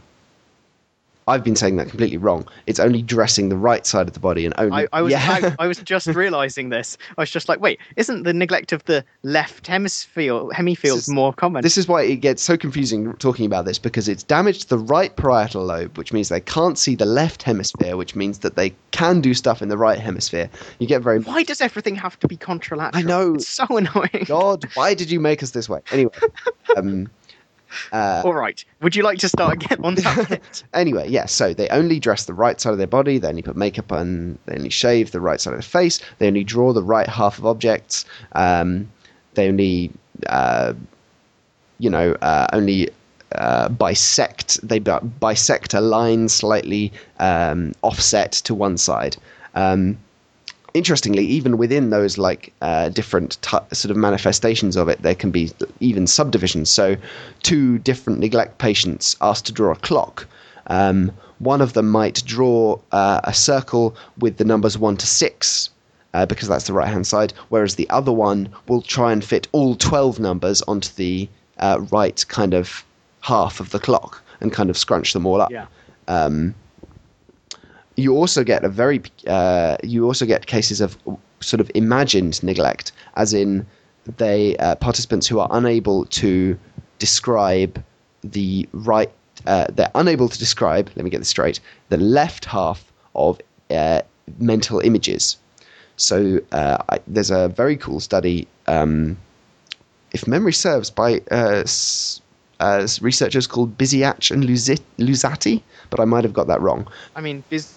I've 1.27 1.43
been 1.43 1.55
saying 1.55 1.75
that 1.75 1.89
completely 1.89 2.17
wrong. 2.17 2.47
It's 2.67 2.79
only 2.79 3.01
dressing 3.01 3.49
the 3.49 3.57
right 3.57 3.85
side 3.85 4.07
of 4.07 4.13
the 4.13 4.19
body 4.19 4.45
and 4.45 4.53
only. 4.57 4.83
I, 4.83 4.87
I 4.93 5.01
was 5.01 5.11
yeah. 5.11 5.53
I, 5.59 5.65
I 5.65 5.67
was 5.67 5.79
just 5.79 6.07
realizing 6.15 6.69
this. 6.69 6.97
I 7.17 7.21
was 7.21 7.29
just 7.29 7.49
like, 7.49 7.59
wait, 7.59 7.79
isn't 7.97 8.23
the 8.23 8.33
neglect 8.33 8.71
of 8.71 8.83
the 8.85 9.03
left 9.23 9.67
hemisphere 9.67 10.33
hemifield 10.33 10.97
is- 10.97 11.09
more 11.09 11.33
common? 11.33 11.61
This 11.63 11.77
is 11.77 11.87
why 11.87 12.03
it 12.03 12.17
gets 12.17 12.41
so 12.41 12.55
confusing 12.55 13.13
talking 13.15 13.45
about 13.45 13.65
this 13.65 13.77
because 13.77 14.07
it's 14.07 14.23
damaged 14.23 14.69
the 14.69 14.77
right 14.77 15.15
parietal 15.15 15.65
lobe, 15.65 15.97
which 15.97 16.13
means 16.13 16.29
they 16.29 16.39
can't 16.39 16.77
see 16.77 16.95
the 16.95 17.05
left 17.05 17.43
hemisphere, 17.43 17.97
which 17.97 18.15
means 18.15 18.39
that 18.39 18.55
they 18.55 18.73
can 18.91 19.19
do 19.19 19.33
stuff 19.33 19.61
in 19.61 19.67
the 19.67 19.77
right 19.77 19.99
hemisphere. 19.99 20.49
You 20.79 20.87
get 20.87 21.01
very 21.01 21.19
Why 21.19 21.43
does 21.43 21.59
everything 21.59 21.95
have 21.95 22.17
to 22.19 22.27
be 22.27 22.37
contralateral? 22.37 22.91
I 22.95 23.01
know. 23.01 23.35
It's 23.35 23.47
so 23.47 23.65
annoying. 23.69 24.25
God, 24.25 24.65
why 24.75 24.93
did 24.93 25.11
you 25.11 25.19
make 25.19 25.43
us 25.43 25.51
this 25.51 25.67
way? 25.67 25.81
Anyway, 25.91 26.13
um, 26.77 27.09
uh, 27.91 28.21
All 28.25 28.33
right. 28.33 28.63
Would 28.81 28.95
you 28.95 29.03
like 29.03 29.19
to 29.19 29.29
start 29.29 29.53
again 29.53 29.79
on 29.83 29.95
that 29.95 30.63
anyway, 30.73 31.09
yeah. 31.09 31.25
So 31.25 31.53
they 31.53 31.67
only 31.69 31.99
dress 31.99 32.25
the 32.25 32.33
right 32.33 32.59
side 32.59 32.71
of 32.71 32.77
their 32.77 32.87
body. 32.87 33.17
They 33.17 33.27
only 33.27 33.41
put 33.41 33.55
makeup 33.55 33.91
on. 33.91 34.37
They 34.45 34.55
only 34.55 34.69
shave 34.69 35.11
the 35.11 35.21
right 35.21 35.39
side 35.39 35.53
of 35.53 35.59
the 35.59 35.65
face. 35.65 35.99
They 36.19 36.27
only 36.27 36.43
draw 36.43 36.73
the 36.73 36.83
right 36.83 37.07
half 37.07 37.37
of 37.37 37.45
objects. 37.45 38.05
Um, 38.33 38.89
they 39.33 39.47
only, 39.47 39.91
uh, 40.27 40.73
you 41.79 41.89
know, 41.89 42.13
uh, 42.21 42.47
only 42.53 42.89
uh, 43.35 43.69
bisect. 43.69 44.59
They 44.67 44.79
bisect 44.79 45.73
a 45.73 45.81
line 45.81 46.29
slightly 46.29 46.91
um, 47.19 47.73
offset 47.83 48.31
to 48.31 48.55
one 48.55 48.77
side. 48.77 49.17
Um, 49.55 49.97
interestingly, 50.77 51.25
even 51.25 51.57
within 51.57 51.89
those 51.89 52.17
like 52.17 52.53
uh, 52.61 52.89
different 52.89 53.37
t- 53.41 53.57
sort 53.73 53.91
of 53.91 53.97
manifestations 53.97 54.75
of 54.75 54.87
it, 54.89 55.01
there 55.01 55.15
can 55.15 55.31
be 55.31 55.51
even 55.79 56.07
subdivisions. 56.07 56.69
So, 56.69 56.95
two 57.43 57.79
different 57.79 58.19
neglect 58.19 58.57
patients 58.57 59.15
asked 59.21 59.45
to 59.47 59.51
draw 59.51 59.71
a 59.71 59.75
clock. 59.75 60.27
Um, 60.67 61.11
one 61.39 61.61
of 61.61 61.73
them 61.73 61.89
might 61.89 62.23
draw 62.25 62.79
uh, 62.91 63.21
a 63.23 63.33
circle 63.33 63.95
with 64.17 64.37
the 64.37 64.45
numbers 64.45 64.77
one 64.77 64.97
to 64.97 65.07
six. 65.07 65.69
Uh, 66.13 66.25
because 66.25 66.47
that's 66.47 66.65
the 66.65 66.73
right 66.73 66.87
hand 66.87 67.05
side, 67.05 67.31
whereas 67.49 67.75
the 67.75 67.87
other 67.91 68.13
one 68.13 68.49
will 68.67 68.81
try 68.81 69.11
and 69.11 69.23
fit 69.23 69.47
all 69.51 69.75
12 69.75 70.19
numbers 70.19 70.63
onto 70.63 70.89
the 70.95 71.29
uh, 71.59 71.79
right 71.91 72.25
kind 72.29 72.53
of 72.55 72.83
half 73.19 73.59
of 73.59 73.69
the 73.69 73.77
clock 73.77 74.23
and 74.39 74.51
kind 74.51 74.69
of 74.71 74.77
scrunch 74.77 75.13
them 75.13 75.27
all 75.27 75.41
up 75.41 75.51
Yeah. 75.51 75.65
um, 76.07 76.55
you 77.97 78.15
also 78.15 78.43
get 78.43 78.63
a 78.63 78.69
very 78.69 79.01
uh, 79.27 79.75
you 79.83 80.05
also 80.05 80.25
get 80.25 80.45
cases 80.45 80.79
of 80.81 80.97
sort 81.41 81.59
of 81.59 81.69
imagined 81.75 82.41
neglect, 82.43 82.91
as 83.15 83.33
in 83.33 83.65
they 84.17 84.55
uh, 84.57 84.75
participants 84.75 85.27
who 85.27 85.39
are 85.39 85.49
unable 85.51 86.05
to 86.05 86.57
describe 86.99 87.83
the 88.23 88.67
right. 88.71 89.11
Uh, 89.45 89.65
they're 89.69 89.91
unable 89.95 90.29
to 90.29 90.39
describe. 90.39 90.89
Let 90.95 91.03
me 91.03 91.09
get 91.09 91.19
this 91.19 91.29
straight. 91.29 91.59
The 91.89 91.97
left 91.97 92.45
half 92.45 92.91
of 93.15 93.39
uh, 93.69 94.01
mental 94.39 94.79
images. 94.79 95.37
So 95.97 96.39
uh, 96.51 96.77
I, 96.89 96.99
there's 97.07 97.31
a 97.31 97.49
very 97.49 97.75
cool 97.77 97.99
study. 97.99 98.47
Um, 98.67 99.17
if 100.11 100.27
memory 100.27 100.53
serves, 100.53 100.89
by 100.89 101.21
uh, 101.31 101.61
s- 101.65 102.21
uh, 102.59 102.87
researchers 103.01 103.47
called 103.47 103.77
Bisiach 103.77 104.31
and 104.31 104.43
Luzzatti, 104.43 105.61
but 105.89 105.99
I 105.99 106.05
might 106.05 106.23
have 106.23 106.33
got 106.33 106.47
that 106.47 106.61
wrong. 106.61 106.87
I 107.15 107.21
mean, 107.21 107.43
Biz. 107.49 107.73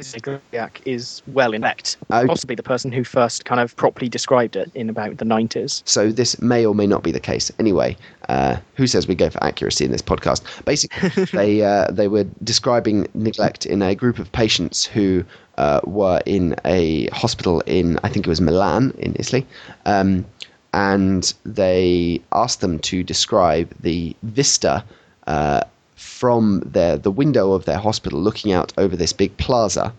Zygoniac 0.00 0.80
is 0.84 1.22
well 1.28 1.52
in 1.52 1.62
fact 1.62 1.96
Oh. 2.10 2.26
possibly 2.26 2.54
the 2.54 2.62
person 2.62 2.92
who 2.92 3.04
first 3.04 3.44
kind 3.44 3.60
of 3.60 3.74
properly 3.76 4.08
described 4.08 4.56
it 4.56 4.70
in 4.74 4.88
about 4.88 5.18
the 5.18 5.24
90s. 5.24 5.82
So 5.84 6.10
this 6.10 6.40
may 6.40 6.64
or 6.66 6.74
may 6.74 6.86
not 6.86 7.02
be 7.02 7.12
the 7.12 7.20
case. 7.20 7.50
Anyway, 7.58 7.96
uh, 8.28 8.56
who 8.76 8.86
says 8.86 9.06
we 9.08 9.14
go 9.14 9.30
for 9.30 9.42
accuracy 9.42 9.84
in 9.84 9.90
this 9.92 10.02
podcast? 10.02 10.42
Basically, 10.64 11.24
they 11.32 11.62
uh, 11.62 11.90
they 11.90 12.08
were 12.08 12.24
describing 12.44 13.06
neglect 13.14 13.66
in 13.66 13.82
a 13.82 13.94
group 13.94 14.18
of 14.18 14.30
patients 14.32 14.84
who 14.84 15.24
uh, 15.56 15.80
were 15.84 16.20
in 16.26 16.54
a 16.64 17.06
hospital 17.08 17.60
in 17.66 17.98
I 18.04 18.08
think 18.08 18.26
it 18.26 18.30
was 18.30 18.40
Milan 18.40 18.92
in 18.98 19.14
Italy, 19.18 19.46
um, 19.86 20.24
and 20.72 21.32
they 21.44 22.20
asked 22.32 22.60
them 22.60 22.78
to 22.80 23.02
describe 23.02 23.74
the 23.80 24.14
vista. 24.22 24.84
Uh, 25.26 25.62
from 25.98 26.62
their 26.64 26.96
the 26.96 27.10
window 27.10 27.52
of 27.52 27.64
their 27.64 27.78
hospital, 27.78 28.20
looking 28.20 28.52
out 28.52 28.72
over 28.78 28.96
this 28.96 29.12
big 29.12 29.36
plaza, 29.36 29.92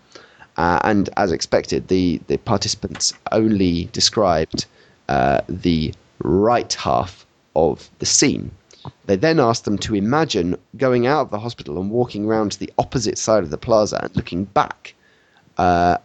uh, 0.56 0.78
and 0.84 1.08
as 1.16 1.32
expected, 1.32 1.88
the, 1.88 2.20
the 2.26 2.36
participants 2.38 3.12
only 3.32 3.84
described 3.92 4.66
uh, 5.08 5.40
the 5.48 5.94
right 6.18 6.72
half 6.74 7.24
of 7.56 7.90
the 7.98 8.06
scene. 8.06 8.50
They 9.06 9.16
then 9.16 9.38
asked 9.40 9.64
them 9.64 9.78
to 9.78 9.94
imagine 9.94 10.56
going 10.76 11.06
out 11.06 11.22
of 11.22 11.30
the 11.30 11.38
hospital 11.38 11.78
and 11.80 11.90
walking 11.90 12.24
around 12.24 12.52
to 12.52 12.58
the 12.58 12.72
opposite 12.78 13.18
side 13.18 13.42
of 13.42 13.50
the 13.50 13.58
plaza 13.58 14.00
and 14.02 14.16
looking 14.16 14.44
back 14.44 14.94
uh, 15.58 15.98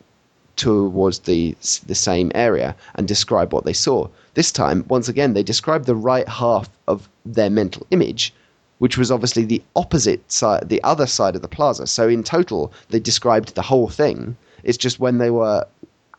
towards 0.56 1.20
the 1.20 1.56
the 1.86 1.96
same 1.96 2.32
area 2.34 2.76
and 2.96 3.08
describe 3.08 3.54
what 3.54 3.66
they 3.66 3.74
saw. 3.74 4.08
This 4.34 4.52
time, 4.52 4.86
once 4.88 5.08
again, 5.08 5.34
they 5.34 5.43
described 5.43 5.86
the 5.86 5.96
right 5.96 6.28
half 6.28 6.70
of 6.88 7.10
their 7.26 7.50
mental 7.50 7.86
image, 7.91 8.34
which 8.80 8.97
was 8.97 9.11
obviously 9.11 9.45
the 9.45 9.63
opposite 9.76 10.32
side, 10.32 10.69
the 10.69 10.84
other 10.84 11.07
side 11.07 11.36
of 11.36 11.41
the 11.41 11.47
plaza. 11.47 11.88
So 11.88 12.07
in 12.07 12.23
total, 12.23 12.73
they 12.89 12.99
described 12.99 13.55
the 13.55 13.61
whole 13.61 13.89
thing. 13.89 14.36
It's 14.63 14.78
just 14.78 14.99
when 14.99 15.17
they 15.17 15.30
were 15.30 15.65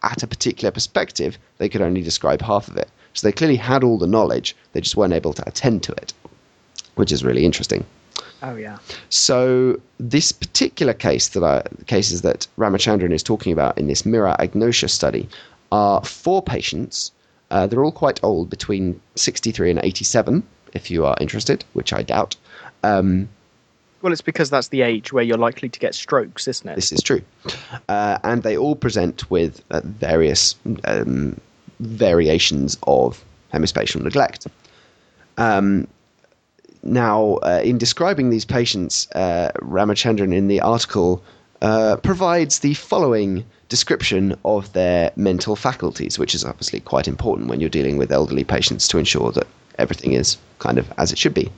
at 0.02 0.22
a 0.22 0.26
particular 0.26 0.70
perspective, 0.70 1.38
they 1.58 1.68
could 1.68 1.82
only 1.82 2.02
describe 2.02 2.42
half 2.42 2.68
of 2.68 2.76
it. 2.76 2.88
So 3.14 3.26
they 3.26 3.32
clearly 3.32 3.56
had 3.56 3.82
all 3.82 3.98
the 3.98 4.06
knowledge, 4.06 4.54
they 4.72 4.80
just 4.80 4.96
weren't 4.96 5.14
able 5.14 5.32
to 5.34 5.48
attend 5.48 5.82
to 5.84 5.92
it, 5.92 6.12
which 6.94 7.12
is 7.12 7.24
really 7.24 7.44
interesting. 7.44 7.84
Oh 8.42 8.56
yeah. 8.56 8.78
So 9.08 9.80
this 9.98 10.32
particular 10.32 10.92
case 10.92 11.28
that 11.28 11.42
I, 11.42 11.62
cases 11.86 12.22
that 12.22 12.46
Ramachandran 12.58 13.12
is 13.12 13.22
talking 13.22 13.52
about 13.52 13.78
in 13.78 13.86
this 13.86 14.04
mirror 14.04 14.36
Agnosia 14.38 14.90
study 14.90 15.28
are 15.72 16.04
four 16.04 16.42
patients. 16.42 17.12
Uh, 17.50 17.66
they're 17.66 17.84
all 17.84 17.92
quite 17.92 18.20
old, 18.22 18.50
between 18.50 19.00
63 19.14 19.70
and 19.70 19.80
87, 19.82 20.42
if 20.74 20.90
you 20.90 21.06
are 21.06 21.16
interested, 21.20 21.64
which 21.72 21.92
I 21.92 22.02
doubt. 22.02 22.36
Um, 22.86 23.28
Well, 24.02 24.12
it's 24.12 24.22
because 24.22 24.50
that's 24.50 24.68
the 24.68 24.82
age 24.82 25.12
where 25.12 25.24
you're 25.24 25.38
likely 25.38 25.68
to 25.68 25.80
get 25.80 25.94
strokes, 25.94 26.46
isn't 26.46 26.68
it? 26.68 26.76
this 26.76 26.92
is 26.92 27.02
true. 27.02 27.22
Uh, 27.88 28.18
and 28.22 28.42
they 28.42 28.56
all 28.56 28.76
present 28.76 29.28
with 29.30 29.62
uh, 29.70 29.80
various 29.84 30.54
um, 30.84 31.40
variations 31.80 32.76
of 32.86 33.24
hemispatial 33.52 34.02
neglect. 34.02 34.46
Um, 35.38 35.88
now, 36.82 37.38
uh, 37.42 37.60
in 37.64 37.78
describing 37.78 38.30
these 38.30 38.44
patients, 38.44 39.08
uh, 39.14 39.50
Ramachandran 39.56 40.32
in 40.34 40.46
the 40.46 40.60
article 40.60 41.22
uh, 41.62 41.96
provides 41.96 42.60
the 42.60 42.74
following 42.74 43.44
description 43.68 44.36
of 44.44 44.72
their 44.72 45.10
mental 45.16 45.56
faculties, 45.56 46.18
which 46.18 46.34
is 46.34 46.44
obviously 46.44 46.80
quite 46.80 47.08
important 47.08 47.48
when 47.48 47.60
you're 47.60 47.68
dealing 47.70 47.96
with 47.96 48.12
elderly 48.12 48.44
patients 48.44 48.86
to 48.88 48.98
ensure 48.98 49.32
that 49.32 49.46
everything 49.78 50.12
is 50.12 50.38
kind 50.60 50.78
of 50.78 50.90
as 50.98 51.10
it 51.10 51.18
should 51.18 51.34
be. 51.34 51.50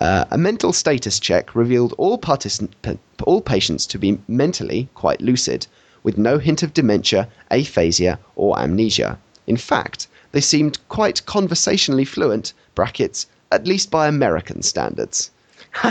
Uh, 0.00 0.24
a 0.30 0.38
mental 0.38 0.72
status 0.72 1.20
check 1.20 1.54
revealed 1.54 1.92
all, 1.98 2.18
particip- 2.18 2.98
all 3.24 3.42
patients 3.42 3.86
to 3.86 3.98
be 3.98 4.18
mentally 4.28 4.88
quite 4.94 5.20
lucid, 5.20 5.66
with 6.02 6.16
no 6.16 6.38
hint 6.38 6.62
of 6.62 6.72
dementia, 6.72 7.28
aphasia, 7.50 8.18
or 8.34 8.58
amnesia. 8.58 9.18
In 9.46 9.58
fact, 9.58 10.06
they 10.32 10.40
seemed 10.40 10.78
quite 10.88 11.26
conversationally 11.26 12.06
fluent, 12.06 12.54
brackets, 12.74 13.26
at 13.52 13.66
least 13.66 13.90
by 13.90 14.08
American 14.08 14.62
standards. 14.62 15.30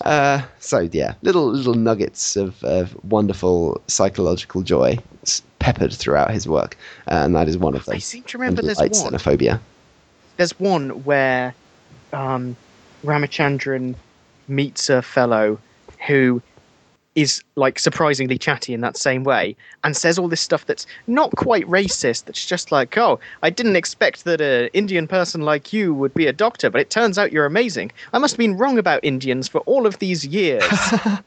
uh, 0.00 0.42
so 0.58 0.88
yeah, 0.92 1.14
little 1.22 1.46
little 1.46 1.74
nuggets 1.74 2.36
of, 2.36 2.62
of 2.64 2.96
wonderful 3.04 3.80
psychological 3.86 4.62
joy 4.62 4.98
peppered 5.58 5.92
throughout 5.92 6.30
his 6.30 6.48
work, 6.48 6.76
uh, 7.08 7.22
and 7.24 7.36
that 7.36 7.48
is 7.48 7.56
one 7.56 7.74
of 7.76 7.84
them. 7.84 7.94
I 7.96 7.98
seem 7.98 8.24
to 8.24 8.38
remember 8.38 8.62
there's 8.62 8.78
one. 8.78 8.88
xenophobia. 8.88 9.60
There's 10.36 10.58
one 10.58 11.04
where 11.04 11.54
um, 12.14 12.56
Ramachandran 13.04 13.94
meets 14.48 14.88
a 14.88 15.02
fellow 15.02 15.58
who 16.06 16.42
is 17.14 17.42
like 17.54 17.78
surprisingly 17.78 18.36
chatty 18.36 18.74
in 18.74 18.80
that 18.80 18.96
same 18.96 19.22
way 19.22 19.54
and 19.84 19.96
says 19.96 20.18
all 20.18 20.28
this 20.28 20.40
stuff 20.40 20.66
that's 20.66 20.84
not 21.06 21.30
quite 21.36 21.64
racist 21.66 22.24
that's 22.24 22.44
just 22.44 22.72
like 22.72 22.98
oh 22.98 23.20
i 23.44 23.50
didn't 23.50 23.76
expect 23.76 24.24
that 24.24 24.40
an 24.40 24.68
indian 24.72 25.06
person 25.06 25.42
like 25.42 25.72
you 25.72 25.94
would 25.94 26.12
be 26.14 26.26
a 26.26 26.32
doctor 26.32 26.68
but 26.70 26.80
it 26.80 26.90
turns 26.90 27.16
out 27.16 27.30
you're 27.30 27.46
amazing. 27.46 27.92
I 28.12 28.18
must 28.18 28.34
have 28.34 28.38
been 28.38 28.56
wrong 28.56 28.78
about 28.78 29.00
indians 29.04 29.46
for 29.46 29.60
all 29.60 29.86
of 29.86 29.98
these 29.98 30.26
years. 30.26 30.64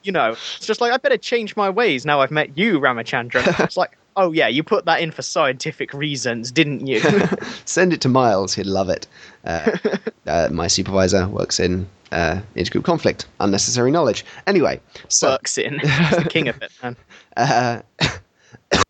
You 0.03 0.11
know 0.11 0.31
it's 0.31 0.65
just 0.65 0.79
like 0.79 0.91
i 0.91 0.97
better 0.97 1.17
change 1.17 1.55
my 1.55 1.69
ways 1.69 2.05
now 2.05 2.21
i've 2.21 2.31
met 2.31 2.57
you 2.57 2.79
ramachandran. 2.79 3.63
It's 3.63 3.77
like 3.77 3.97
oh 4.17 4.33
yeah 4.33 4.47
you 4.47 4.63
put 4.63 4.85
that 4.85 4.99
in 4.99 5.11
for 5.11 5.21
scientific 5.21 5.93
reasons 5.93 6.51
didn't 6.51 6.85
you 6.85 6.99
Send 7.65 7.93
it 7.93 8.01
to 8.01 8.09
Miles; 8.09 8.53
he'd 8.55 8.65
love 8.65 8.89
it. 8.89 9.07
Uh, 9.45 9.77
uh, 10.27 10.49
my 10.51 10.67
supervisor 10.67 11.27
works 11.27 11.59
in 11.59 11.87
uh, 12.11 12.39
intergroup 12.55 12.83
conflict, 12.83 13.27
unnecessary 13.39 13.91
knowledge. 13.91 14.25
Anyway, 14.47 14.79
so 15.09 15.31
Burks 15.31 15.57
in 15.57 15.79
He's 15.79 16.17
the 16.17 16.27
king 16.29 16.47
of 16.47 16.61
it 16.61 16.71
man 16.81 16.95
Uh, 17.35 17.81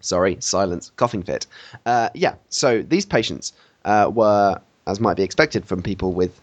sorry, 0.00 0.36
silence, 0.40 0.92
coughing 0.96 1.22
fit. 1.22 1.46
Uh, 1.86 2.10
yeah, 2.14 2.34
so 2.50 2.82
these 2.82 3.06
patients 3.06 3.52
uh, 3.84 4.10
were, 4.12 4.60
as 4.86 5.00
might 5.00 5.16
be 5.16 5.22
expected 5.22 5.64
from 5.64 5.82
people 5.82 6.12
with 6.12 6.38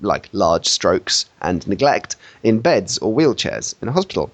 like 0.00 0.28
large 0.32 0.66
strokes 0.66 1.26
and 1.42 1.66
neglect, 1.68 2.16
in 2.42 2.60
beds 2.60 2.98
or 2.98 3.14
wheelchairs 3.14 3.74
in 3.82 3.88
a 3.88 3.92
hospital. 3.92 4.30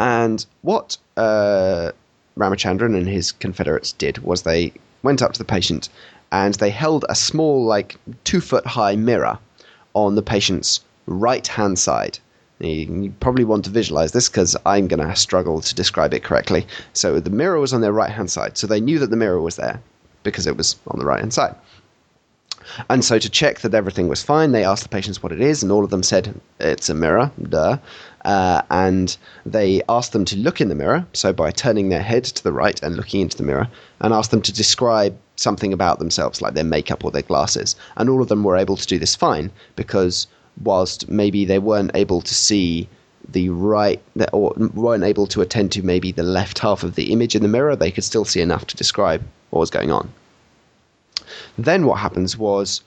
And 0.00 0.46
what 0.62 0.96
uh, 1.18 1.92
Ramachandran 2.38 2.96
and 2.96 3.06
his 3.06 3.32
confederates 3.32 3.92
did 3.92 4.16
was 4.18 4.42
they 4.42 4.72
went 5.02 5.20
up 5.20 5.34
to 5.34 5.38
the 5.38 5.44
patient 5.44 5.90
and 6.32 6.54
they 6.54 6.70
held 6.70 7.04
a 7.10 7.14
small, 7.14 7.66
like 7.66 7.98
two 8.24 8.40
foot 8.40 8.66
high 8.66 8.96
mirror 8.96 9.38
on 9.92 10.14
the 10.14 10.22
patient's 10.22 10.80
right 11.06 11.46
hand 11.46 11.78
side. 11.78 12.18
You, 12.60 13.12
probably 13.20 13.44
want 13.44 13.66
to 13.66 13.70
visualize 13.70 14.12
this 14.12 14.30
because 14.30 14.56
I'm 14.64 14.88
going 14.88 15.06
to 15.06 15.16
struggle 15.16 15.60
to 15.60 15.74
describe 15.74 16.14
it 16.14 16.24
correctly. 16.24 16.66
So 16.94 17.20
the 17.20 17.28
mirror 17.28 17.60
was 17.60 17.74
on 17.74 17.82
their 17.82 17.92
right 17.92 18.10
hand 18.10 18.30
side. 18.30 18.56
So 18.56 18.66
they 18.66 18.80
knew 18.80 18.98
that 19.00 19.10
the 19.10 19.16
mirror 19.16 19.42
was 19.42 19.56
there 19.56 19.82
because 20.22 20.46
it 20.46 20.56
was 20.56 20.76
on 20.88 20.98
the 20.98 21.04
right 21.04 21.20
hand 21.20 21.34
side. 21.34 21.54
And 22.88 23.04
so 23.04 23.18
to 23.18 23.28
check 23.28 23.60
that 23.60 23.74
everything 23.74 24.08
was 24.08 24.22
fine, 24.22 24.52
they 24.52 24.64
asked 24.64 24.82
the 24.82 24.88
patients 24.88 25.22
what 25.22 25.32
it 25.32 25.40
is, 25.40 25.62
and 25.62 25.72
all 25.72 25.84
of 25.84 25.90
them 25.90 26.02
said 26.02 26.38
it's 26.58 26.88
a 26.88 26.94
mirror, 26.94 27.30
duh. 27.48 27.78
Uh, 28.24 28.62
and 28.70 29.16
they 29.46 29.82
asked 29.88 30.12
them 30.12 30.24
to 30.26 30.36
look 30.36 30.60
in 30.60 30.68
the 30.68 30.74
mirror, 30.74 31.06
so 31.12 31.32
by 31.32 31.50
turning 31.50 31.88
their 31.88 32.02
head 32.02 32.24
to 32.24 32.42
the 32.42 32.52
right 32.52 32.82
and 32.82 32.96
looking 32.96 33.20
into 33.20 33.36
the 33.36 33.42
mirror, 33.42 33.68
and 34.00 34.12
asked 34.12 34.30
them 34.30 34.42
to 34.42 34.52
describe 34.52 35.16
something 35.36 35.72
about 35.72 35.98
themselves, 35.98 36.42
like 36.42 36.54
their 36.54 36.64
makeup 36.64 37.04
or 37.04 37.10
their 37.10 37.22
glasses. 37.22 37.76
And 37.96 38.08
all 38.08 38.22
of 38.22 38.28
them 38.28 38.44
were 38.44 38.56
able 38.56 38.76
to 38.76 38.86
do 38.86 38.98
this 38.98 39.16
fine 39.16 39.50
because 39.74 40.26
whilst 40.62 41.08
maybe 41.08 41.44
they 41.44 41.58
weren't 41.58 41.92
able 41.94 42.20
to 42.20 42.34
see 42.34 42.88
the 43.28 43.48
right 43.48 44.02
or 44.32 44.52
weren't 44.74 45.04
able 45.04 45.26
to 45.28 45.40
attend 45.40 45.72
to 45.72 45.82
maybe 45.82 46.12
the 46.12 46.22
left 46.22 46.58
half 46.58 46.82
of 46.82 46.94
the 46.94 47.12
image 47.12 47.34
in 47.34 47.42
the 47.42 47.48
mirror, 47.48 47.76
they 47.76 47.90
could 47.90 48.04
still 48.04 48.24
see 48.24 48.40
enough 48.40 48.66
to 48.66 48.76
describe 48.76 49.22
what 49.50 49.60
was 49.60 49.70
going 49.70 49.90
on. 49.90 50.12
Then 51.58 51.86
what 51.86 51.98
happens 51.98 52.36
was 52.36 52.82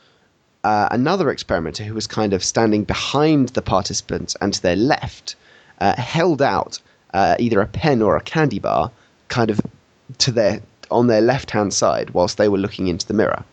uh, 0.64 0.88
another 0.92 1.30
experimenter 1.30 1.84
who 1.84 1.94
was 1.94 2.08
kind 2.08 2.34
of 2.34 2.44
standing 2.44 2.84
behind 2.84 3.50
the 3.50 3.62
participants 3.62 4.36
and 4.42 4.54
to 4.54 4.62
their 4.62 4.76
left 4.76 5.36
uh, 5.80 5.96
held 5.96 6.42
out 6.42 6.80
uh, 7.14 7.36
either 7.40 7.62
a 7.62 7.68
pen 7.68 8.02
or 8.02 8.16
a 8.16 8.22
candy 8.22 8.60
bar 8.60 8.92
kind 9.28 9.50
of 9.50 9.60
to 10.20 10.32
their 10.32 10.62
on 10.92 11.08
their 11.08 11.22
left 11.22 11.52
hand 11.52 11.74
side 11.74 12.12
whilst 12.12 12.38
they 12.38 12.48
were 12.48 12.58
looking 12.58 12.88
into 12.88 13.08
the 13.08 13.14
mirror. 13.14 13.44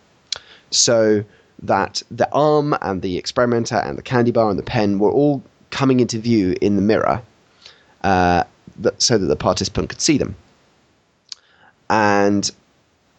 So 0.71 1.25
that 1.63 2.03
the 2.11 2.31
arm 2.33 2.77
and 2.81 3.03
the 3.03 3.17
experimenter 3.19 3.77
and 3.77 3.99
the 3.99 4.03
candy 4.03 4.31
bar 4.31 4.51
and 4.51 4.59
the 4.59 4.65
pen 4.65 4.99
were 4.99 5.11
all 5.11 5.43
coming 5.71 6.01
into 6.01 6.19
view 6.19 6.57
in 6.61 6.77
the 6.77 6.83
mirror 6.83 7.23
uh, 8.03 8.45
that, 8.79 9.01
so 9.01 9.19
that 9.19 9.27
the 9.27 9.37
participant 9.37 9.89
could 9.89 10.01
see 10.01 10.19
them. 10.19 10.37
And 11.89 12.51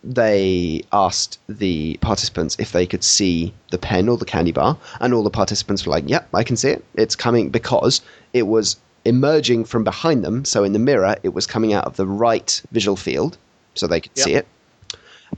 they 0.04 0.84
asked 0.91 1.39
the 1.47 1.97
participants 2.02 2.56
if 2.60 2.72
they 2.72 2.88
could 2.88 3.04
see 3.04 3.54
the 3.70 3.78
pen 3.78 4.10
or 4.10 4.18
the 4.18 4.26
candy 4.26 4.52
bar, 4.52 4.78
and 4.99 5.14
all 5.14 5.24
the 5.24 5.30
participants 5.30 5.86
were 5.86 5.91
like, 5.91 6.10
"Yep, 6.10 6.30
I 6.34 6.43
can 6.43 6.58
see 6.58 6.70
it. 6.70 6.84
It's 6.95 7.16
coming 7.16 7.49
because 7.49 8.02
it 8.34 8.47
was 8.47 8.78
emerging 9.06 9.66
from 9.66 9.84
behind 9.84 10.24
them. 10.24 10.45
So 10.45 10.64
in 10.64 10.74
the 10.74 10.80
mirror, 10.80 11.16
it 11.24 11.34
was 11.34 11.45
coming 11.47 11.74
out 11.74 11.86
of 11.86 11.97
the 11.97 12.08
right 12.08 12.62
visual 12.72 12.95
field, 12.95 13.38
so 13.76 13.88
they 13.88 14.02
could 14.02 14.12
Yep. 14.16 14.26
see 14.26 14.34
it." 14.34 14.47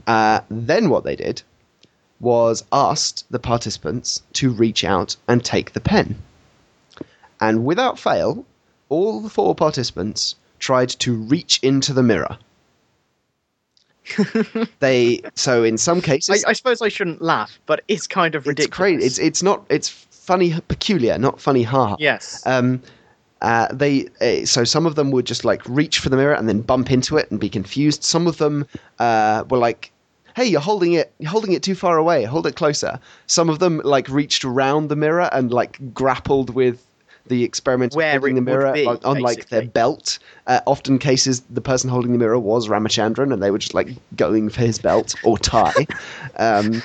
Uh, 0.06 0.40
then 0.50 0.88
what 0.88 1.04
they 1.04 1.16
did 1.16 1.42
was 2.20 2.64
asked 2.72 3.24
the 3.30 3.38
participants 3.38 4.22
to 4.32 4.50
reach 4.50 4.82
out 4.82 5.16
and 5.28 5.44
take 5.44 5.72
the 5.72 5.80
pen, 5.80 6.16
and 7.40 7.64
without 7.64 7.98
fail, 7.98 8.46
all 8.88 9.20
the 9.20 9.28
four 9.28 9.54
participants 9.54 10.36
tried 10.58 10.88
to 10.88 11.14
reach 11.14 11.60
into 11.62 11.92
the 11.92 12.02
mirror. 12.02 12.38
they 14.80 15.20
so 15.34 15.64
in 15.64 15.78
some 15.78 16.00
cases 16.00 16.44
I 16.44 16.52
suppose 16.52 16.82
I 16.82 16.88
shouldn't 16.88 17.22
laugh, 17.22 17.58
but 17.66 17.82
it's 17.88 18.06
kind 18.06 18.34
of 18.34 18.42
it's 18.42 18.48
ridiculous. 18.48 18.76
crazy. 18.76 19.06
It's 19.06 19.18
it's 19.18 19.42
not 19.42 19.64
it's 19.68 19.88
funny 19.88 20.54
peculiar, 20.68 21.18
not 21.18 21.40
funny 21.40 21.62
haha. 21.62 21.96
yes. 21.98 22.44
Um, 22.46 22.82
uh, 23.42 23.68
they 23.72 24.08
uh, 24.20 24.46
so 24.46 24.64
some 24.64 24.86
of 24.86 24.94
them 24.94 25.10
would 25.10 25.26
just 25.26 25.44
like 25.44 25.60
reach 25.68 25.98
for 25.98 26.08
the 26.08 26.16
mirror 26.16 26.34
and 26.34 26.48
then 26.48 26.62
bump 26.62 26.90
into 26.90 27.18
it 27.18 27.30
and 27.30 27.38
be 27.38 27.50
confused. 27.50 28.02
Some 28.02 28.26
of 28.26 28.38
them 28.38 28.66
uh, 28.98 29.44
were 29.50 29.58
like, 29.58 29.92
"Hey, 30.34 30.46
you're 30.46 30.62
holding 30.62 30.94
it, 30.94 31.12
you're 31.18 31.30
holding 31.30 31.52
it 31.52 31.62
too 31.62 31.74
far 31.74 31.98
away. 31.98 32.24
Hold 32.24 32.46
it 32.46 32.56
closer." 32.56 32.98
Some 33.26 33.50
of 33.50 33.58
them 33.58 33.82
like 33.84 34.08
reached 34.08 34.44
around 34.44 34.88
the 34.88 34.96
mirror 34.96 35.28
and 35.32 35.52
like 35.52 35.78
grappled 35.92 36.50
with 36.54 36.82
the 37.26 37.42
experiment 37.44 37.94
it 37.94 37.98
the 38.34 38.40
mirror 38.40 38.72
be, 38.72 38.84
like 38.86 39.48
their 39.48 39.66
belt. 39.66 40.18
Uh, 40.46 40.60
often 40.66 40.98
cases, 40.98 41.40
the 41.50 41.60
person 41.60 41.88
holding 41.88 42.12
the 42.12 42.18
mirror 42.18 42.38
was 42.38 42.68
Ramachandran, 42.68 43.32
and 43.32 43.42
they 43.42 43.50
were 43.50 43.58
just 43.58 43.74
like 43.74 43.88
going 44.16 44.50
for 44.50 44.60
his 44.60 44.78
belt 44.78 45.14
or 45.24 45.38
tie. 45.38 45.86
um, 46.36 46.82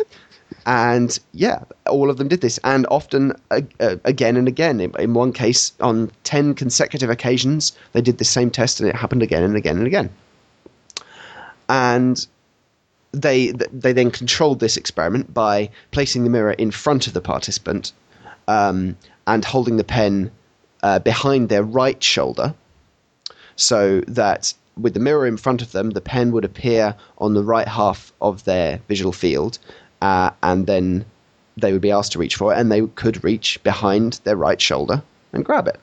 and 0.65 1.19
yeah, 1.33 1.63
all 1.87 2.09
of 2.09 2.17
them 2.17 2.27
did 2.27 2.41
this, 2.41 2.57
and 2.63 2.85
often 2.89 3.33
uh, 3.51 3.61
uh, 3.79 3.97
again 4.05 4.37
and 4.37 4.47
again. 4.47 4.79
In, 4.79 4.93
in 4.99 5.13
one 5.13 5.33
case, 5.33 5.73
on 5.81 6.11
ten 6.23 6.53
consecutive 6.53 7.09
occasions, 7.09 7.73
they 7.93 8.01
did 8.01 8.17
the 8.17 8.25
same 8.25 8.49
test, 8.49 8.79
and 8.79 8.89
it 8.89 8.95
happened 8.95 9.23
again 9.23 9.43
and 9.43 9.55
again 9.55 9.77
and 9.77 9.87
again. 9.87 10.09
And 11.67 12.25
they 13.11 13.51
they 13.51 13.91
then 13.91 14.11
controlled 14.11 14.59
this 14.59 14.77
experiment 14.77 15.33
by 15.33 15.69
placing 15.91 16.23
the 16.23 16.29
mirror 16.29 16.53
in 16.53 16.71
front 16.71 17.07
of 17.07 17.13
the 17.13 17.21
participant 17.21 17.91
um, 18.47 18.95
and 19.29 19.45
holding 19.45 19.77
the 19.77 19.83
pen 19.83 20.31
uh, 20.81 20.97
behind 20.97 21.49
their 21.49 21.63
right 21.63 22.01
shoulder, 22.01 22.55
so 23.55 24.01
that 24.07 24.53
with 24.75 24.95
the 24.95 24.99
mirror 24.99 25.27
in 25.27 25.37
front 25.37 25.61
of 25.61 25.71
them, 25.71 25.91
the 25.91 26.01
pen 26.01 26.31
would 26.31 26.45
appear 26.45 26.95
on 27.19 27.35
the 27.35 27.43
right 27.43 27.67
half 27.67 28.11
of 28.21 28.43
their 28.45 28.79
visual 28.87 29.11
field, 29.11 29.59
uh, 30.01 30.31
and 30.41 30.65
then 30.65 31.05
they 31.57 31.71
would 31.71 31.81
be 31.81 31.91
asked 31.91 32.13
to 32.13 32.19
reach 32.19 32.35
for 32.37 32.51
it, 32.51 32.57
and 32.57 32.71
they 32.71 32.81
could 32.95 33.23
reach 33.23 33.61
behind 33.61 34.19
their 34.23 34.35
right 34.35 34.59
shoulder 34.59 35.03
and 35.31 35.45
grab 35.45 35.67
it. 35.67 35.79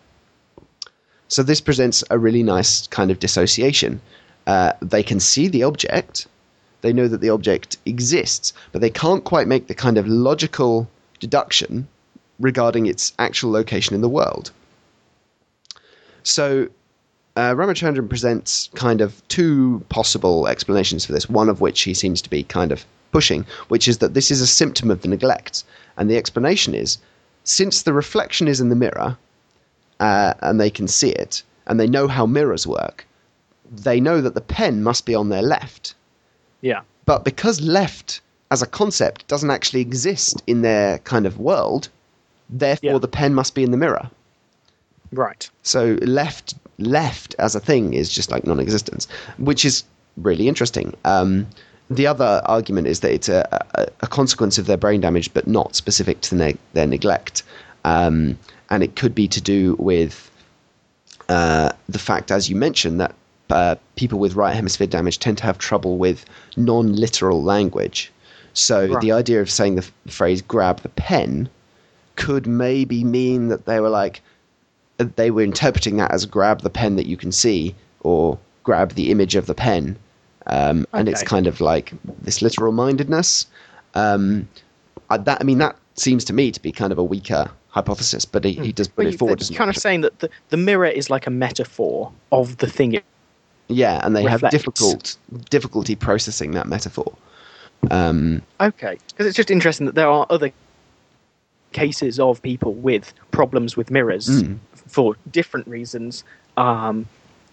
So 1.28 1.42
this 1.44 1.60
presents 1.60 2.02
a 2.10 2.18
really 2.18 2.42
nice 2.42 2.88
kind 2.88 3.12
of 3.12 3.20
dissociation. 3.20 4.00
Uh, 4.46 4.72
they 4.80 5.04
can 5.04 5.20
see 5.20 5.46
the 5.46 5.62
object, 5.62 6.26
they 6.80 6.92
know 6.92 7.06
that 7.06 7.20
the 7.20 7.30
object 7.30 7.76
exists, 7.86 8.52
but 8.72 8.80
they 8.80 8.90
can't 8.90 9.22
quite 9.22 9.46
make 9.46 9.68
the 9.68 9.74
kind 9.74 9.98
of 9.98 10.08
logical 10.08 10.88
deduction 11.20 11.86
regarding 12.38 12.86
its 12.86 13.12
actual 13.18 13.50
location 13.50 13.94
in 13.94 14.00
the 14.00 14.08
world. 14.08 14.50
So 16.22 16.68
uh, 17.36 17.54
Ramachandran 17.54 18.08
presents 18.08 18.70
kind 18.74 19.00
of 19.00 19.26
two 19.28 19.84
possible 19.88 20.46
explanations 20.46 21.04
for 21.04 21.12
this, 21.12 21.28
one 21.28 21.48
of 21.48 21.60
which 21.60 21.82
he 21.82 21.94
seems 21.94 22.22
to 22.22 22.30
be 22.30 22.42
kind 22.42 22.72
of 22.72 22.84
pushing, 23.12 23.46
which 23.68 23.88
is 23.88 23.98
that 23.98 24.14
this 24.14 24.30
is 24.30 24.40
a 24.40 24.46
symptom 24.46 24.90
of 24.90 25.02
the 25.02 25.08
neglect. 25.08 25.64
And 25.96 26.10
the 26.10 26.16
explanation 26.16 26.74
is 26.74 26.98
since 27.44 27.82
the 27.82 27.92
reflection 27.92 28.48
is 28.48 28.60
in 28.60 28.68
the 28.68 28.76
mirror 28.76 29.16
uh, 30.00 30.34
and 30.40 30.60
they 30.60 30.70
can 30.70 30.88
see 30.88 31.10
it, 31.10 31.42
and 31.66 31.78
they 31.80 31.86
know 31.86 32.08
how 32.08 32.26
mirrors 32.26 32.66
work, 32.66 33.06
they 33.70 34.00
know 34.00 34.20
that 34.20 34.34
the 34.34 34.40
pen 34.40 34.82
must 34.82 35.06
be 35.06 35.14
on 35.14 35.28
their 35.28 35.42
left. 35.42 35.94
yeah. 36.60 36.82
But 37.04 37.24
because 37.24 37.60
left 37.60 38.20
as 38.50 38.62
a 38.62 38.66
concept 38.66 39.26
doesn't 39.28 39.50
actually 39.50 39.80
exist 39.80 40.42
in 40.46 40.62
their 40.62 40.98
kind 40.98 41.24
of 41.24 41.38
world, 41.38 41.88
therefore 42.50 42.92
Yeah. 42.92 42.98
the 42.98 43.08
pen 43.08 43.34
must 43.34 43.54
be 43.54 43.62
in 43.62 43.70
the 43.70 43.76
mirror. 43.76 44.10
Right. 45.12 45.48
So 45.62 45.96
left 46.02 46.54
left 46.78 47.34
as 47.38 47.54
a 47.54 47.60
thing 47.60 47.94
is 47.94 48.10
just 48.10 48.30
like 48.30 48.46
non-existence, 48.46 49.08
which 49.38 49.64
is 49.64 49.84
really 50.18 50.46
interesting. 50.48 50.92
Um, 51.04 51.46
the 51.88 52.06
other 52.06 52.42
argument 52.44 52.86
is 52.88 53.00
that 53.00 53.12
it's 53.12 53.28
a, 53.28 53.46
a, 53.76 53.86
a 54.00 54.06
consequence 54.08 54.58
of 54.58 54.66
their 54.66 54.76
brain 54.76 55.00
damage, 55.00 55.32
but 55.32 55.46
not 55.46 55.74
specific 55.76 56.20
to 56.22 56.34
ne- 56.34 56.56
their 56.74 56.86
neglect, 56.86 57.42
um, 57.84 58.36
and 58.70 58.82
it 58.82 58.96
could 58.96 59.14
be 59.14 59.28
to 59.28 59.40
do 59.40 59.74
with 59.78 60.30
uh, 61.28 61.70
the 61.88 61.98
fact, 61.98 62.30
as 62.30 62.50
you 62.50 62.56
mentioned, 62.56 63.00
that 63.00 63.14
uh, 63.50 63.76
people 63.94 64.18
with 64.18 64.34
right 64.34 64.54
hemisphere 64.54 64.86
damage 64.88 65.18
tend 65.18 65.38
to 65.38 65.44
have 65.44 65.56
trouble 65.58 65.96
with 65.96 66.24
non-literal 66.56 67.42
language. 67.42 68.12
So 68.52 68.86
Right. 68.86 69.00
the 69.00 69.12
idea 69.12 69.40
of 69.40 69.50
saying 69.50 69.76
the 69.76 69.82
f- 69.82 69.92
phrase 70.12 70.42
"grab 70.42 70.80
the 70.82 70.88
pen" 70.90 71.48
could 72.16 72.46
maybe 72.46 73.04
mean 73.04 73.48
that 73.48 73.66
they 73.66 73.80
were 73.80 73.88
like 73.88 74.22
they 74.98 75.30
were 75.30 75.42
interpreting 75.42 75.98
that 75.98 76.10
as 76.10 76.24
grab 76.24 76.62
the 76.62 76.70
pen 76.70 76.96
that 76.96 77.06
you 77.06 77.16
can 77.16 77.30
see 77.30 77.74
or 78.00 78.38
grab 78.64 78.92
the 78.92 79.10
image 79.10 79.34
of 79.34 79.46
the 79.46 79.54
pen. 79.54 79.96
Um, 80.46 80.86
and 80.92 81.08
it's 81.08 81.22
kind 81.22 81.46
of 81.46 81.60
like 81.60 81.92
this 82.22 82.40
literal 82.40 82.72
mindedness. 82.72 83.46
Um, 83.94 84.48
I, 85.10 85.16
that 85.18 85.38
I 85.40 85.44
mean 85.44 85.58
that 85.58 85.76
seems 85.94 86.24
to 86.26 86.32
me 86.32 86.50
to 86.52 86.60
be 86.60 86.72
kind 86.72 86.92
of 86.92 86.98
a 86.98 87.04
weaker 87.04 87.50
hypothesis 87.68 88.24
but 88.24 88.44
he, 88.44 88.52
he 88.52 88.72
does 88.72 88.88
put 88.88 89.04
Well, 89.04 89.14
it 89.14 89.18
forward 89.18 89.38
doesn't 89.38 89.56
kind 89.56 89.68
of 89.68 89.76
saying 89.76 90.00
that 90.00 90.18
the, 90.20 90.30
the 90.48 90.56
mirror 90.56 90.86
is 90.86 91.10
like 91.10 91.26
a 91.26 91.30
metaphor 91.30 92.10
of 92.32 92.56
the 92.58 92.66
thing. 92.66 93.00
Yeah 93.68 94.00
and 94.02 94.16
they 94.16 94.22
have 94.22 94.48
difficult 94.50 95.16
difficulty 95.50 95.96
processing 95.96 96.52
that 96.52 96.66
metaphor. 96.66 97.14
Um, 97.90 98.42
okay, 98.60 98.98
because 99.08 99.26
it's 99.26 99.36
just 99.36 99.50
interesting 99.50 99.86
that 99.86 99.94
there 99.94 100.08
are 100.08 100.26
other 100.30 100.50
cases 101.82 102.18
of 102.18 102.40
people 102.42 102.72
with 102.88 103.06
problems 103.38 103.76
with 103.78 103.88
mirrors 103.90 104.26
Mm. 104.28 104.58
for 104.96 105.16
different 105.38 105.66
reasons. 105.68 106.24
Um, 106.56 106.96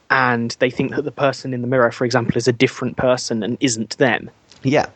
and 0.10 0.56
they 0.60 0.70
think 0.78 0.96
that 0.96 1.04
the 1.12 1.12
person 1.28 1.54
in 1.54 1.62
the 1.62 1.68
mirror, 1.68 1.92
for 1.92 2.06
example, 2.06 2.36
is 2.38 2.48
a 2.48 2.54
different 2.66 2.96
person 2.98 3.44
and 3.44 3.58
isn't 3.60 3.98
them. 3.98 4.30
Yeah. 4.64 4.88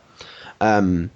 Um, 0.60 1.10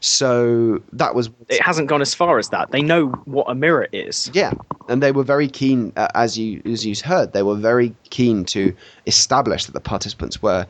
so 0.00 0.80
that 0.92 1.14
was 1.14 1.30
It 1.48 1.62
hasn't 1.62 1.88
gone 1.88 2.02
as 2.02 2.14
far 2.14 2.38
as 2.38 2.48
that. 2.50 2.70
They 2.70 2.82
know 2.82 3.08
what 3.24 3.46
a 3.48 3.54
mirror 3.54 3.88
is. 3.92 4.30
yeah, 4.34 4.52
and 4.88 5.02
they 5.02 5.12
were 5.12 5.24
very 5.24 5.48
keen, 5.48 5.92
uh, 5.96 6.08
as 6.14 6.38
you 6.38 6.60
as 6.64 6.84
you 6.86 6.94
heard, 7.04 7.32
they 7.32 7.42
were 7.42 7.54
very 7.72 7.94
keen 8.10 8.44
to 8.56 8.72
establish 9.06 9.64
that 9.66 9.72
the 9.72 9.80
participants 9.80 10.42
were. 10.42 10.66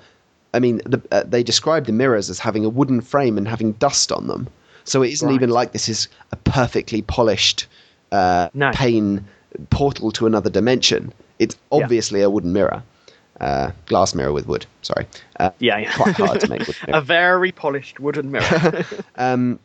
I 0.55 0.59
mean, 0.61 0.81
the, 0.87 1.01
uh, 1.11 1.25
they 1.27 1.43
described 1.43 1.87
the 1.87 1.93
mirrors 1.93 2.31
as 2.31 2.39
having 2.39 2.65
a 2.65 2.69
wooden 2.79 3.01
frame 3.03 3.37
and 3.37 3.47
having 3.49 3.73
dust 3.73 4.11
on 4.13 4.27
them. 4.27 4.49
So 4.87 5.03
it 5.03 5.13
isn't 5.13 5.29
Right. 5.29 5.35
even 5.35 5.51
like 5.51 5.73
this 5.73 5.89
is 5.89 6.09
a 6.33 6.37
perfectly 6.37 7.03
polished 7.03 7.67
uh, 8.13 8.49
No. 8.55 8.71
pane 8.73 9.27
portal 9.71 10.11
to 10.13 10.27
another 10.27 10.49
dimension. 10.49 11.13
It's 11.39 11.57
Yeah. 11.71 11.83
obviously 11.83 12.23
a 12.23 12.31
wooden 12.31 12.53
mirror, 12.53 12.83
uh, 13.41 13.73
glass 13.87 14.15
mirror 14.15 14.33
with 14.33 14.47
wood. 14.47 14.65
Sorry, 14.83 15.07
uh, 15.41 15.51
Yeah, 15.59 15.79
yeah. 15.79 15.93
quite 15.97 16.15
hard 16.15 16.41
to 16.41 16.49
make 16.49 16.67
wood 16.67 16.77
a 16.89 17.01
very 17.01 17.53
polished 17.53 17.99
wooden 18.01 18.31
mirror. 18.31 18.85
Um, 19.17 19.59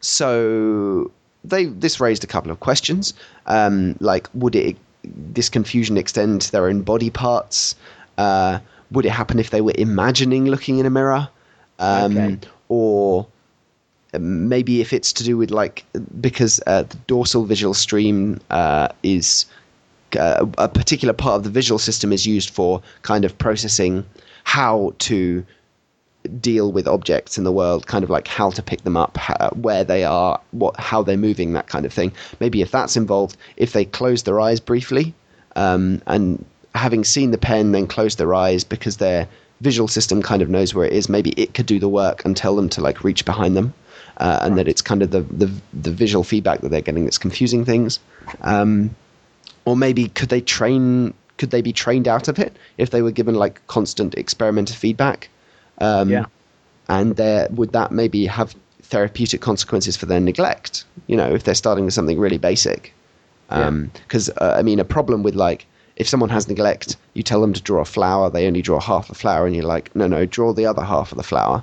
so 0.00 1.10
they 1.44 1.66
this 1.66 2.00
raised 2.00 2.24
a 2.24 2.26
couple 2.26 2.50
of 2.50 2.60
questions, 2.60 3.14
um, 3.46 3.96
like 4.00 4.28
would 4.34 4.54
it 4.56 4.76
this 5.04 5.48
confusion 5.48 5.96
extend 5.96 6.42
to 6.42 6.52
their 6.52 6.66
own 6.66 6.82
body 6.82 7.10
parts? 7.10 7.74
Uh, 8.16 8.58
would 8.90 9.04
it 9.06 9.10
happen 9.10 9.38
if 9.38 9.50
they 9.50 9.60
were 9.60 9.74
imagining 9.76 10.46
looking 10.46 10.78
in 10.78 10.86
a 10.86 10.90
mirror, 10.90 11.28
um, 11.78 12.16
Okay. 12.16 12.38
or 12.68 13.26
maybe 14.18 14.80
if 14.80 14.92
it's 14.92 15.12
to 15.12 15.24
do 15.24 15.36
with 15.36 15.50
like 15.50 15.84
because 16.20 16.60
uh, 16.66 16.82
the 16.82 16.96
dorsal 17.06 17.44
visual 17.44 17.74
stream 17.74 18.40
uh, 18.50 18.88
is 19.02 19.46
uh, 20.18 20.46
a 20.56 20.68
particular 20.68 21.12
part 21.12 21.36
of 21.36 21.44
the 21.44 21.50
visual 21.50 21.78
system 21.78 22.12
is 22.12 22.26
used 22.26 22.50
for 22.50 22.80
kind 23.02 23.24
of 23.24 23.36
processing 23.38 24.04
how 24.44 24.94
to 24.98 25.44
deal 26.40 26.72
with 26.72 26.86
objects 26.88 27.38
in 27.38 27.44
the 27.44 27.52
world, 27.52 27.86
kind 27.86 28.04
of 28.04 28.10
like 28.10 28.26
how 28.26 28.50
to 28.50 28.62
pick 28.62 28.82
them 28.82 28.96
up, 28.96 29.16
how, 29.16 29.50
where 29.50 29.84
they 29.84 30.04
are, 30.04 30.40
what 30.52 30.78
how 30.78 31.02
they're 31.02 31.16
moving, 31.16 31.52
that 31.52 31.68
kind 31.68 31.84
of 31.84 31.92
thing. 31.92 32.12
Maybe 32.40 32.62
if 32.62 32.70
that's 32.70 32.96
involved, 32.96 33.36
if 33.56 33.72
they 33.72 33.84
close 33.84 34.22
their 34.22 34.40
eyes 34.40 34.60
briefly, 34.60 35.14
um, 35.56 36.02
and 36.06 36.44
having 36.74 37.04
seen 37.04 37.30
the 37.30 37.38
pen, 37.38 37.72
then 37.72 37.86
close 37.86 38.16
their 38.16 38.34
eyes 38.34 38.64
because 38.64 38.96
their 38.98 39.28
visual 39.60 39.88
system 39.88 40.22
kind 40.22 40.42
of 40.42 40.48
knows 40.48 40.74
where 40.74 40.86
it 40.86 40.92
is. 40.92 41.08
Maybe 41.08 41.30
it 41.30 41.54
could 41.54 41.66
do 41.66 41.78
the 41.78 41.88
work 41.88 42.24
and 42.24 42.36
tell 42.36 42.56
them 42.56 42.68
to 42.70 42.80
like 42.80 43.04
reach 43.04 43.24
behind 43.24 43.56
them, 43.56 43.74
uh, 44.18 44.40
and 44.42 44.58
that 44.58 44.68
it's 44.68 44.82
kind 44.82 45.02
of 45.02 45.10
the, 45.10 45.22
the 45.22 45.50
the 45.72 45.90
visual 45.90 46.24
feedback 46.24 46.60
that 46.60 46.70
they're 46.70 46.80
getting 46.80 47.04
that's 47.04 47.18
confusing 47.18 47.64
things. 47.64 48.00
Um, 48.42 48.94
or 49.64 49.76
maybe 49.76 50.08
could 50.08 50.28
they 50.28 50.40
train? 50.40 51.14
Could 51.36 51.50
they 51.50 51.62
be 51.62 51.72
trained 51.72 52.08
out 52.08 52.28
of 52.28 52.38
it 52.38 52.56
if 52.78 52.90
they 52.90 53.00
were 53.02 53.12
given 53.12 53.36
like 53.36 53.64
constant 53.68 54.14
experimental 54.14 54.74
feedback? 54.76 55.28
Um, 55.78 56.10
Yeah. 56.10 56.24
And 56.88 57.16
there 57.16 57.48
would 57.50 57.72
that 57.72 57.92
maybe 57.92 58.26
have 58.26 58.56
therapeutic 58.82 59.40
consequences 59.40 59.96
for 59.96 60.06
their 60.06 60.20
neglect? 60.20 60.84
You 61.06 61.16
know, 61.16 61.32
if 61.34 61.44
they're 61.44 61.54
starting 61.54 61.84
with 61.84 61.94
something 61.94 62.18
really 62.18 62.38
basic. 62.38 62.94
Because 63.48 64.30
uh, 64.30 64.56
I 64.58 64.62
mean, 64.62 64.80
a 64.80 64.84
problem 64.84 65.22
with 65.22 65.34
like 65.34 65.66
if 65.96 66.08
someone 66.08 66.30
has 66.30 66.48
neglect, 66.48 66.96
you 67.14 67.22
tell 67.22 67.40
them 67.40 67.52
to 67.52 67.60
draw 67.60 67.80
a 67.80 67.84
flower, 67.84 68.30
they 68.30 68.46
only 68.46 68.62
draw 68.62 68.80
half 68.80 69.08
the 69.08 69.14
flower, 69.14 69.46
and 69.46 69.54
you're 69.54 69.64
like, 69.64 69.94
no, 69.94 70.06
no, 70.06 70.24
draw 70.26 70.52
the 70.52 70.64
other 70.64 70.82
half 70.82 71.12
of 71.12 71.16
the 71.18 71.24
flower. 71.24 71.62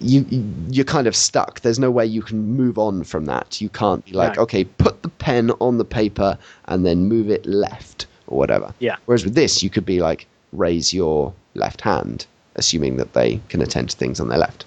You 0.00 0.24
you're 0.70 0.84
kind 0.84 1.06
of 1.06 1.14
stuck. 1.14 1.60
There's 1.60 1.78
no 1.78 1.90
way 1.90 2.06
you 2.06 2.22
can 2.22 2.56
move 2.56 2.78
on 2.78 3.04
from 3.04 3.26
that. 3.26 3.60
You 3.60 3.68
can't 3.68 4.04
be 4.04 4.12
like, 4.12 4.36
No. 4.36 4.42
okay, 4.42 4.64
put 4.64 5.02
the 5.02 5.08
pen 5.10 5.50
on 5.60 5.78
the 5.78 5.84
paper 5.84 6.38
and 6.66 6.86
then 6.86 7.06
move 7.06 7.28
it 7.30 7.44
left 7.44 8.06
or 8.26 8.38
whatever. 8.38 8.72
Yeah. 8.78 8.96
Whereas 9.04 9.24
with 9.24 9.34
this, 9.34 9.62
you 9.62 9.68
could 9.70 9.84
be 9.84 10.00
like, 10.00 10.26
raise 10.52 10.94
your 10.94 11.34
left 11.54 11.80
hand, 11.82 12.26
assuming 12.56 12.96
that 12.96 13.12
they 13.12 13.40
can 13.50 13.60
attend 13.60 13.90
to 13.90 13.96
things 13.96 14.20
on 14.20 14.28
their 14.28 14.38
left. 14.38 14.64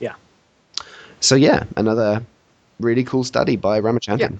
yeah. 0.00 0.14
So 1.20 1.36
yeah, 1.36 1.64
another 1.76 2.22
really 2.80 3.04
cool 3.04 3.24
study 3.24 3.56
by 3.56 3.80
Ramachandran. 3.80 4.36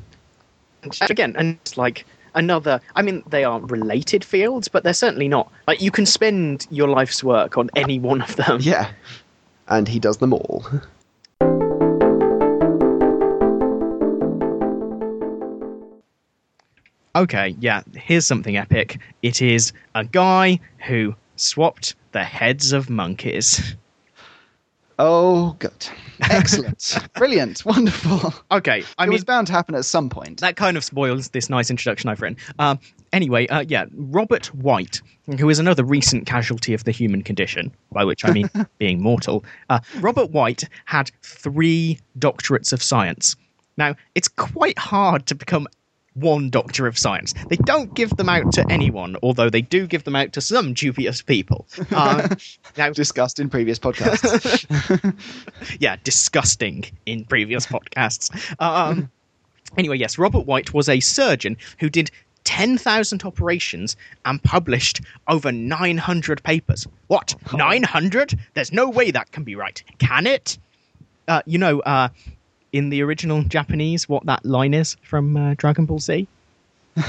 And 0.83 0.99
again, 1.11 1.35
and 1.39 1.57
it's 1.63 1.79
like 1.79 2.05
another. 2.35 2.79
I 2.95 3.01
mean, 3.01 3.23
they 3.27 3.43
are 3.45 3.59
related 3.61 4.23
fields, 4.23 4.69
but 4.69 4.85
they're 4.85 4.93
certainly 4.93 5.29
not. 5.29 5.51
Like 5.67 5.81
you 5.81 5.91
can 5.91 6.05
spend 6.05 6.67
your 6.71 6.89
life's 6.89 7.25
work 7.25 7.57
on 7.57 7.71
any 7.75 7.99
one 7.99 8.21
of 8.21 8.37
them. 8.37 8.59
Yeah. 8.61 8.91
And 9.69 9.89
he 9.89 9.99
does 9.99 10.19
them 10.19 10.33
all. 10.33 10.65
Okay, 17.17 17.55
yeah. 17.61 17.83
Here's 17.95 18.27
something 18.27 18.57
epic. 18.57 18.99
It 19.23 19.41
is 19.41 19.73
a 19.95 20.05
guy 20.05 20.59
who 20.89 21.15
swapped 21.37 21.95
the 22.11 22.25
heads 22.25 22.73
of 22.73 22.91
monkeys. 22.91 23.77
Oh, 24.99 25.57
good. 25.59 25.89
Excellent. 26.31 26.99
Brilliant. 27.15 27.65
Wonderful. 27.65 28.33
Okay, 28.53 28.85
I 28.99 29.05
it 29.05 29.07
mean 29.07 29.13
was 29.15 29.25
bound 29.25 29.49
to 29.49 29.53
happen 29.53 29.75
at 29.75 29.85
some 29.85 30.09
point. 30.09 30.41
that 30.41 30.57
kind 30.57 30.77
of 30.77 30.85
spoils 30.85 31.31
this 31.31 31.51
nice 31.51 31.71
introduction 31.71 32.09
I've 32.09 32.21
written. 32.21 32.39
Um, 32.59 32.79
anyway, 33.13 33.47
uh, 33.49 33.65
yeah, 33.67 33.87
Robert 33.95 34.47
White, 34.55 35.03
who 35.39 35.49
is 35.51 35.59
another 35.59 35.85
recent 35.85 36.27
casualty 36.27 36.75
of 36.75 36.85
the 36.85 36.93
human 36.93 37.23
condition, 37.23 37.73
by 37.91 38.05
which 38.05 38.25
I 38.25 38.31
mean 38.31 38.49
being 38.79 39.03
mortal. 39.03 39.45
Uh, 39.69 39.81
Robert 40.01 40.31
White 40.31 40.65
had 40.85 41.11
three 41.23 41.99
doctorates 42.19 42.73
of 42.73 42.83
science. 42.83 43.35
Now, 43.77 43.97
it's 44.15 44.29
quite 44.29 44.79
hard 44.79 45.27
to 45.27 45.35
become 45.35 45.67
one 46.15 46.49
doctor 46.51 46.87
of 46.87 46.97
science. 46.97 47.35
They 47.49 47.57
don't 47.57 47.93
give 47.95 48.11
them 48.17 48.29
out 48.29 48.53
to 48.53 48.65
anyone, 48.71 49.17
although 49.23 49.51
they 49.51 49.63
do 49.63 49.87
give 49.87 50.05
them 50.05 50.17
out 50.17 50.33
to 50.35 50.41
some 50.41 50.75
dubious 50.75 51.23
people. 51.23 51.67
Um, 51.91 52.31
now, 52.77 52.91
Discussed 52.95 53.41
in 53.41 53.51
previous 53.51 53.79
podcasts. 53.79 54.65
yeah, 55.81 55.97
disgusting 56.05 56.85
in 57.07 57.25
previous 57.25 57.67
podcasts. 57.67 58.31
Um, 58.61 59.11
anyway, 59.77 59.99
yes, 59.99 60.17
Robert 60.17 60.47
White 60.47 60.73
was 60.73 60.89
a 60.89 61.01
surgeon 61.01 61.57
who 61.81 61.91
did 61.91 62.11
10,000 62.45 63.25
operations 63.25 63.97
and 64.25 64.43
published 64.43 65.01
over 65.29 65.51
900 65.51 66.43
papers. 66.45 66.87
What? 67.09 67.35
900? 67.53 68.39
There's 68.55 68.73
no 68.73 68.89
way 68.89 69.11
that 69.11 69.33
can 69.33 69.45
be 69.45 69.57
right. 69.57 69.83
Can 69.99 70.27
it? 70.27 70.59
Uh, 71.27 71.43
you 71.47 71.59
know, 71.59 71.81
uh, 71.81 72.09
in 72.75 72.89
the 72.89 73.01
original 73.03 73.45
Japanese, 73.45 74.09
what 74.09 74.27
that 74.27 74.45
line 74.45 74.75
is 74.75 74.97
from 75.03 75.37
uh, 75.37 75.55
Dragon 75.57 75.87
Ball 75.87 76.01
Z? 76.01 76.27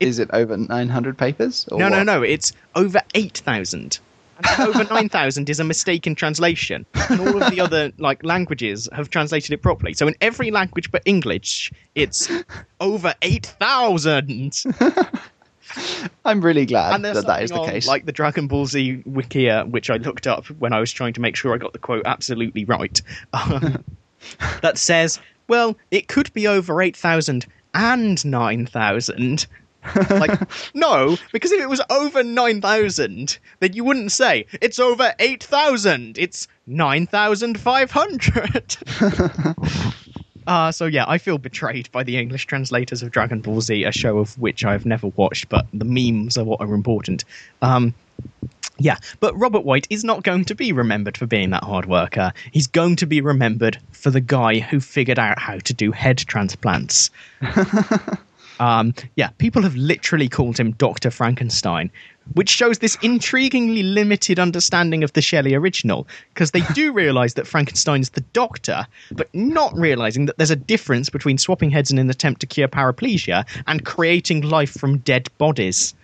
Is 0.00 0.18
it 0.18 0.28
over 0.32 0.56
900 0.56 1.16
papers? 1.16 1.66
or 1.70 1.78
No, 1.78 1.88
no, 1.88 1.98
what? 1.98 2.04
no. 2.04 2.22
It's 2.22 2.52
over 2.74 3.00
8,000. 3.14 4.00
And 4.38 4.68
over 4.68 4.82
9,000 4.90 5.48
is 5.48 5.60
a 5.60 5.64
mistake 5.64 6.08
in 6.08 6.16
translation. 6.16 6.84
And 7.08 7.20
all 7.20 7.40
of 7.40 7.52
the 7.52 7.60
other 7.60 7.92
like 7.98 8.24
languages 8.24 8.88
have 8.92 9.10
translated 9.10 9.52
it 9.52 9.62
properly. 9.62 9.94
So 9.94 10.08
in 10.08 10.16
every 10.20 10.50
language 10.50 10.90
but 10.90 11.02
English, 11.04 11.72
it's 11.94 12.28
over 12.80 13.14
8,000. 13.22 14.64
I'm 16.24 16.40
really 16.40 16.66
glad 16.66 17.00
that 17.02 17.26
that 17.26 17.42
is 17.44 17.50
the 17.50 17.60
on, 17.60 17.68
case. 17.68 17.86
Like 17.86 18.06
the 18.06 18.12
Dragon 18.12 18.48
Ball 18.48 18.66
Z 18.66 19.04
Wikia, 19.08 19.70
which 19.70 19.88
I 19.88 19.98
looked 19.98 20.26
up 20.26 20.46
when 20.46 20.72
I 20.72 20.80
was 20.80 20.90
trying 20.90 21.12
to 21.12 21.20
make 21.20 21.36
sure 21.36 21.54
I 21.54 21.58
got 21.58 21.72
the 21.72 21.78
quote 21.78 22.02
absolutely 22.06 22.64
right, 22.64 23.00
um, 23.32 23.84
that 24.62 24.78
says, 24.78 25.20
well, 25.48 25.76
it 25.90 26.08
could 26.08 26.32
be 26.32 26.46
over 26.46 26.82
8,000 26.82 27.46
and 27.74 28.24
9,000. 28.24 29.46
like, 30.10 30.40
no, 30.74 31.16
because 31.32 31.52
if 31.52 31.60
it 31.60 31.68
was 31.68 31.80
over 31.90 32.22
9,000, 32.22 33.38
then 33.60 33.72
you 33.72 33.84
wouldn't 33.84 34.12
say, 34.12 34.46
it's 34.60 34.78
over 34.78 35.14
8,000, 35.18 36.18
it's 36.18 36.48
9,500. 36.66 38.76
Uh, 40.46 40.72
so 40.78 40.86
yeah, 40.86 41.04
I 41.06 41.18
feel 41.18 41.38
betrayed 41.38 41.90
by 41.92 42.02
the 42.02 42.18
English 42.18 42.46
translators 42.46 43.02
of 43.02 43.10
Dragon 43.10 43.40
Ball 43.40 43.60
Z, 43.60 43.84
a 43.84 43.92
show 43.92 44.18
of 44.18 44.36
which 44.38 44.64
I've 44.64 44.84
never 44.84 45.06
watched, 45.08 45.48
but 45.48 45.66
the 45.72 45.84
memes 45.84 46.36
are 46.36 46.44
what 46.44 46.60
are 46.60 46.74
important. 46.74 47.24
Um, 47.62 47.94
Yeah, 48.78 48.98
but 49.18 49.36
Robert 49.36 49.64
White 49.64 49.88
is 49.90 50.04
not 50.04 50.22
going 50.22 50.44
to 50.46 50.54
be 50.54 50.72
remembered 50.72 51.16
for 51.16 51.26
being 51.26 51.50
that 51.50 51.64
hard 51.64 51.86
worker. 51.86 52.32
He's 52.52 52.68
going 52.68 52.96
to 52.96 53.06
be 53.06 53.20
remembered 53.20 53.78
for 53.92 54.10
the 54.10 54.20
guy 54.20 54.60
who 54.60 54.78
figured 54.78 55.18
out 55.18 55.38
how 55.38 55.58
to 55.58 55.74
do 55.74 55.90
head 55.90 56.18
transplants. 56.18 57.10
um, 58.60 58.94
yeah, 59.16 59.30
people 59.38 59.62
have 59.62 59.74
literally 59.74 60.28
called 60.28 60.58
him 60.58 60.72
Dr. 60.72 61.10
Frankenstein, 61.10 61.90
which 62.34 62.48
shows 62.48 62.78
this 62.78 62.96
intriguingly 62.98 63.82
limited 63.82 64.38
understanding 64.38 65.02
of 65.02 65.12
the 65.12 65.22
Shelley 65.22 65.54
original, 65.54 66.06
because 66.34 66.50
they 66.50 66.62
do 66.74 66.92
realize 66.92 67.34
that 67.34 67.46
Frankenstein's 67.46 68.10
the 68.10 68.20
doctor, 68.32 68.86
but 69.12 69.32
not 69.34 69.76
realizing 69.76 70.26
that 70.26 70.36
there's 70.36 70.50
a 70.50 70.56
difference 70.56 71.08
between 71.08 71.38
swapping 71.38 71.70
heads 71.70 71.90
in 71.90 71.98
an 71.98 72.10
attempt 72.10 72.40
to 72.40 72.46
cure 72.46 72.68
paraplegia 72.68 73.46
and 73.66 73.84
creating 73.84 74.42
life 74.42 74.70
from 74.70 74.98
dead 74.98 75.28
bodies. 75.38 75.94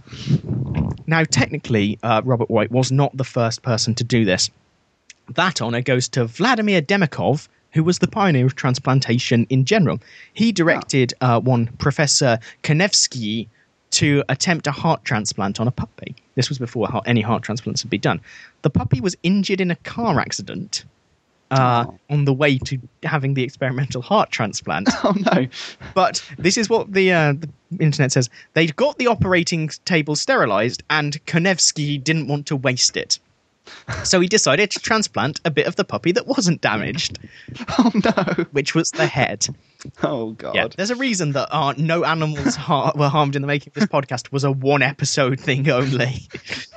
now, 1.06 1.24
technically, 1.24 1.98
uh, 2.02 2.22
Robert 2.24 2.50
White 2.50 2.70
was 2.70 2.92
not 2.92 3.16
the 3.16 3.24
first 3.24 3.62
person 3.62 3.94
to 3.94 4.04
do 4.04 4.24
this. 4.24 4.50
That 5.34 5.62
honor 5.62 5.80
goes 5.80 6.08
to 6.08 6.24
Vladimir 6.24 6.82
Demikov, 6.82 7.48
who 7.72 7.84
was 7.84 8.00
the 8.00 8.08
pioneer 8.08 8.46
of 8.46 8.56
transplantation 8.56 9.46
in 9.48 9.64
general. 9.64 10.00
He 10.32 10.50
directed 10.50 11.14
uh, 11.20 11.40
one 11.40 11.68
Professor 11.78 12.38
Konevsky 12.62 13.48
to 13.92 14.22
attempt 14.28 14.66
a 14.66 14.72
heart 14.72 15.04
transplant 15.04 15.60
on 15.60 15.66
a 15.68 15.70
puppy. 15.70 16.14
This 16.36 16.48
was 16.48 16.58
before 16.58 16.88
heart- 16.88 17.04
any 17.06 17.20
heart 17.20 17.42
transplants 17.42 17.82
had 17.82 17.90
been 17.90 18.00
done. 18.00 18.20
The 18.62 18.70
puppy 18.70 19.00
was 19.00 19.16
injured 19.22 19.60
in 19.60 19.70
a 19.70 19.76
car 19.76 20.20
accident 20.20 20.84
uh, 21.50 21.84
Oh. 21.88 21.98
on 22.08 22.24
the 22.26 22.32
way 22.32 22.58
to 22.58 22.78
having 23.02 23.34
the 23.34 23.42
experimental 23.42 24.02
heart 24.02 24.30
transplant. 24.30 24.88
Oh 25.04 25.14
no. 25.34 25.46
But 25.94 26.24
this 26.38 26.56
is 26.56 26.70
what 26.70 26.92
the, 26.92 27.12
uh, 27.12 27.32
the 27.32 27.48
internet 27.80 28.12
says. 28.12 28.30
They'd 28.54 28.76
got 28.76 28.98
the 28.98 29.08
operating 29.08 29.68
table 29.84 30.14
sterilized, 30.14 30.84
and 30.90 31.24
Konevsky 31.26 32.02
didn't 32.02 32.28
want 32.28 32.46
to 32.46 32.56
waste 32.56 32.96
it. 32.96 33.18
So 34.04 34.20
he 34.20 34.26
decided 34.28 34.70
to 34.72 34.78
transplant 34.80 35.40
a 35.44 35.50
bit 35.50 35.66
of 35.66 35.76
the 35.76 35.84
puppy 35.84 36.12
that 36.12 36.26
wasn't 36.26 36.60
damaged, 36.60 37.18
Oh 37.78 37.90
no. 37.94 38.44
which 38.52 38.74
was 38.74 38.90
the 38.90 39.06
head. 39.06 39.46
Oh 40.02 40.32
god. 40.32 40.54
Yeah, 40.54 40.68
there's 40.76 40.90
a 40.90 40.96
reason 40.96 41.32
that 41.32 41.48
uh, 41.54 41.74
no 41.76 42.04
animals 42.04 42.54
har- 42.56 42.92
were 42.96 43.08
harmed 43.08 43.36
in 43.36 43.42
the 43.42 43.48
making 43.48 43.70
of 43.70 43.74
this 43.74 43.86
podcast 43.86 44.32
was 44.32 44.44
a 44.44 44.50
one 44.50 44.82
episode 44.82 45.38
thing 45.40 45.68
only. 45.70 46.28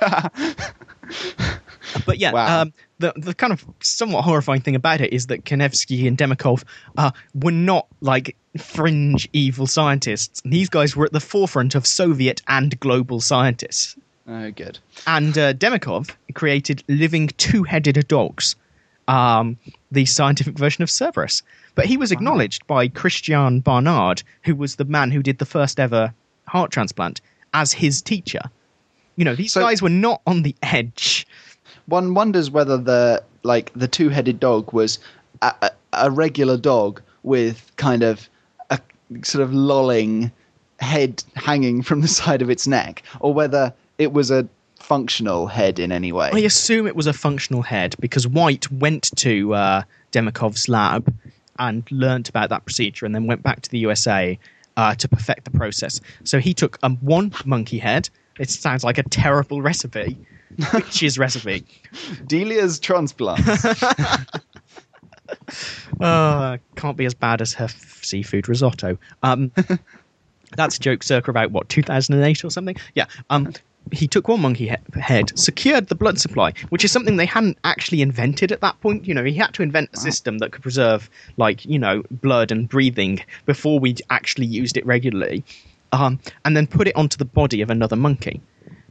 but 2.06 2.18
yeah, 2.18 2.32
Wow. 2.32 2.62
um, 2.62 2.72
the 2.98 3.12
the 3.16 3.34
kind 3.34 3.52
of 3.52 3.64
somewhat 3.80 4.22
horrifying 4.22 4.60
thing 4.60 4.74
about 4.76 5.00
it 5.00 5.12
is 5.12 5.26
that 5.28 5.44
Kanevsky 5.44 6.06
and 6.06 6.16
Demikov 6.16 6.64
uh, 6.96 7.10
were 7.34 7.50
not 7.52 7.86
like 8.00 8.36
fringe 8.58 9.28
evil 9.32 9.66
scientists. 9.66 10.40
These 10.44 10.68
guys 10.68 10.96
were 10.96 11.04
at 11.06 11.12
the 11.12 11.20
forefront 11.20 11.74
of 11.74 11.86
Soviet 11.86 12.40
and 12.48 12.78
global 12.80 13.20
scientists. 13.20 13.96
Oh 14.26 14.50
good. 14.50 14.78
And 15.06 15.36
uh, 15.36 15.52
Demikov 15.52 16.10
created 16.34 16.82
living 16.88 17.28
two-headed 17.36 18.08
dogs, 18.08 18.56
um, 19.06 19.58
the 19.92 20.06
scientific 20.06 20.56
version 20.56 20.82
of 20.82 20.90
Cerberus. 20.90 21.42
But 21.74 21.86
he 21.86 21.96
was 21.96 22.12
acknowledged 22.12 22.66
by 22.66 22.88
Christiaan 22.88 23.60
Barnard, 23.62 24.22
who 24.44 24.54
was 24.54 24.76
the 24.76 24.84
man 24.84 25.10
who 25.10 25.22
did 25.22 25.38
the 25.38 25.44
first 25.44 25.78
ever 25.78 26.14
heart 26.46 26.70
transplant, 26.70 27.20
as 27.52 27.72
his 27.72 28.00
teacher. 28.00 28.40
You 29.16 29.24
know, 29.24 29.34
these 29.34 29.52
So- 29.52 29.60
guys 29.60 29.82
were 29.82 29.88
not 29.90 30.22
on 30.26 30.42
the 30.42 30.54
edge. 30.62 31.26
One 31.86 32.14
wonders 32.14 32.50
whether 32.50 32.78
the 32.78 33.22
like 33.42 33.70
the 33.74 33.88
two-headed 33.88 34.40
dog 34.40 34.72
was 34.72 34.98
a, 35.42 35.70
a 35.92 36.10
regular 36.10 36.56
dog 36.56 37.02
with 37.24 37.70
kind 37.76 38.02
of 38.02 38.26
a 38.70 38.80
sort 39.22 39.42
of 39.42 39.52
lolling 39.52 40.32
head 40.80 41.22
hanging 41.36 41.82
from 41.82 42.00
the 42.00 42.08
side 42.08 42.40
of 42.40 42.48
its 42.48 42.66
neck, 42.66 43.02
or 43.20 43.34
whether 43.34 43.72
it 43.98 44.12
was 44.12 44.30
a 44.30 44.48
functional 44.80 45.46
head 45.46 45.78
in 45.78 45.92
any 45.92 46.12
way. 46.12 46.30
I 46.32 46.40
assume 46.40 46.86
it 46.86 46.96
was 46.96 47.06
a 47.06 47.12
functional 47.12 47.62
head 47.62 47.94
because 48.00 48.26
White 48.26 48.70
went 48.70 49.10
to 49.16 49.54
uh, 49.54 49.82
Demikov's 50.12 50.68
lab 50.68 51.14
and 51.58 51.90
learnt 51.90 52.28
about 52.28 52.50
that 52.50 52.64
procedure 52.64 53.06
and 53.06 53.14
then 53.14 53.26
went 53.26 53.42
back 53.42 53.62
to 53.62 53.70
the 53.70 53.78
USA 53.78 54.38
uh, 54.76 54.94
to 54.96 55.08
perfect 55.08 55.44
the 55.44 55.50
process. 55.50 56.00
So 56.24 56.38
he 56.38 56.52
took 56.52 56.78
um, 56.82 56.96
one 56.96 57.32
monkey 57.44 57.78
head. 57.78 58.10
It 58.38 58.50
sounds 58.50 58.84
like 58.84 58.98
a 58.98 59.04
terrible 59.04 59.62
recipe. 59.62 60.18
Witch's 60.72 61.18
recipe. 61.18 61.64
Delia's 62.26 62.78
transplants. 62.78 63.64
Uh, 66.00 66.58
can't 66.76 66.96
be 66.96 67.06
as 67.06 67.14
bad 67.14 67.40
as 67.40 67.54
her 67.54 67.64
f- 67.64 68.04
seafood 68.04 68.48
risotto. 68.48 68.98
Um, 69.22 69.50
that's 70.56 70.76
a 70.76 70.80
joke 70.80 71.02
circa 71.02 71.30
about 71.30 71.50
what 71.50 71.68
2008 71.68 72.44
or 72.44 72.50
something. 72.50 72.76
Yeah. 72.94 73.06
Um, 73.30 73.52
he 73.92 74.08
took 74.08 74.28
one 74.28 74.40
monkey 74.40 74.68
he- 74.68 75.00
head, 75.00 75.36
secured 75.38 75.88
the 75.88 75.94
blood 75.94 76.18
supply, 76.18 76.52
which 76.70 76.84
is 76.84 76.92
something 76.92 77.16
they 77.16 77.26
hadn't 77.26 77.58
actually 77.64 78.02
invented 78.02 78.52
at 78.52 78.60
that 78.60 78.80
point. 78.80 79.06
You 79.06 79.14
know, 79.14 79.24
he 79.24 79.34
had 79.34 79.54
to 79.54 79.62
invent 79.62 79.90
a 79.92 79.96
system 79.98 80.38
that 80.38 80.52
could 80.52 80.62
preserve, 80.62 81.10
like 81.36 81.64
you 81.64 81.78
know, 81.78 82.02
blood 82.10 82.50
and 82.50 82.68
breathing 82.68 83.20
before 83.46 83.78
we 83.78 83.96
actually 84.10 84.46
used 84.46 84.76
it 84.76 84.86
regularly, 84.86 85.44
um, 85.92 86.18
and 86.44 86.56
then 86.56 86.66
put 86.66 86.88
it 86.88 86.96
onto 86.96 87.16
the 87.16 87.24
body 87.24 87.60
of 87.60 87.70
another 87.70 87.96
monkey. 87.96 88.40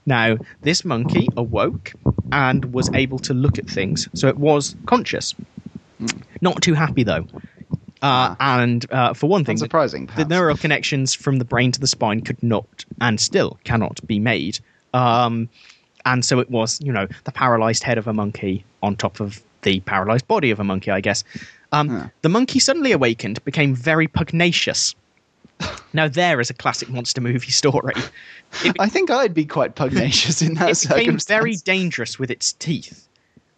Now, 0.06 0.38
this 0.62 0.84
monkey 0.84 1.30
awoke 1.38 1.94
and 2.32 2.74
was 2.74 2.90
able 2.94 3.20
to 3.20 3.34
look 3.34 3.58
at 3.58 3.70
things, 3.70 4.10
so 4.14 4.28
it 4.28 4.38
was 4.38 4.76
conscious. 4.86 5.34
Not 6.42 6.62
too 6.62 6.74
happy 6.74 7.04
though. 7.04 7.26
Uh, 8.02 8.36
and 8.42 8.86
uh, 8.92 9.14
for 9.14 9.28
one 9.28 9.46
thing, 9.46 9.56
the, 9.56 9.70
the 10.18 10.26
neural 10.26 10.58
connections 10.58 11.14
from 11.14 11.38
the 11.40 11.46
brain 11.46 11.72
to 11.72 11.80
the 11.80 11.88
spine 11.88 12.20
could 12.20 12.42
not 12.44 12.84
and 13.00 13.20
still 13.20 13.58
cannot 13.64 14.06
be 14.06 14.20
made. 14.20 14.60
Um, 14.94 15.50
and 16.06 16.24
so 16.26 16.40
it 16.40 16.50
was, 16.52 16.80
you 16.82 16.92
know, 16.92 17.08
the 17.24 17.32
paralyzed 17.32 17.84
head 17.84 17.98
of 17.98 18.08
a 18.08 18.14
monkey 18.14 18.66
on 18.82 18.96
top 18.96 19.20
of 19.20 19.42
the 19.62 19.80
paralyzed 19.82 20.28
body 20.28 20.52
of 20.52 20.60
a 20.60 20.64
monkey, 20.64 20.92
I 20.92 21.02
guess. 21.02 21.24
Um, 21.72 21.90
Huh. 21.90 22.08
The 22.22 22.30
monkey 22.30 22.60
suddenly 22.60 22.92
awakened, 22.92 23.44
became 23.46 23.74
very 23.74 24.08
pugnacious. 24.08 24.94
now, 25.94 26.08
there 26.08 26.40
is 26.42 26.50
a 26.50 26.54
classic 26.54 26.90
monster 26.90 27.22
movie 27.22 27.52
story. 27.52 27.94
It 28.64 28.76
I 28.80 28.88
think 28.88 29.10
I'd 29.10 29.34
be 29.34 29.46
quite 29.46 29.74
pugnacious 29.74 30.42
in 30.44 30.54
that 30.56 30.70
it 30.84 30.88
became 30.88 31.18
very 31.18 31.56
dangerous 31.56 32.20
with 32.20 32.30
its 32.30 32.54
teeth. 32.54 33.08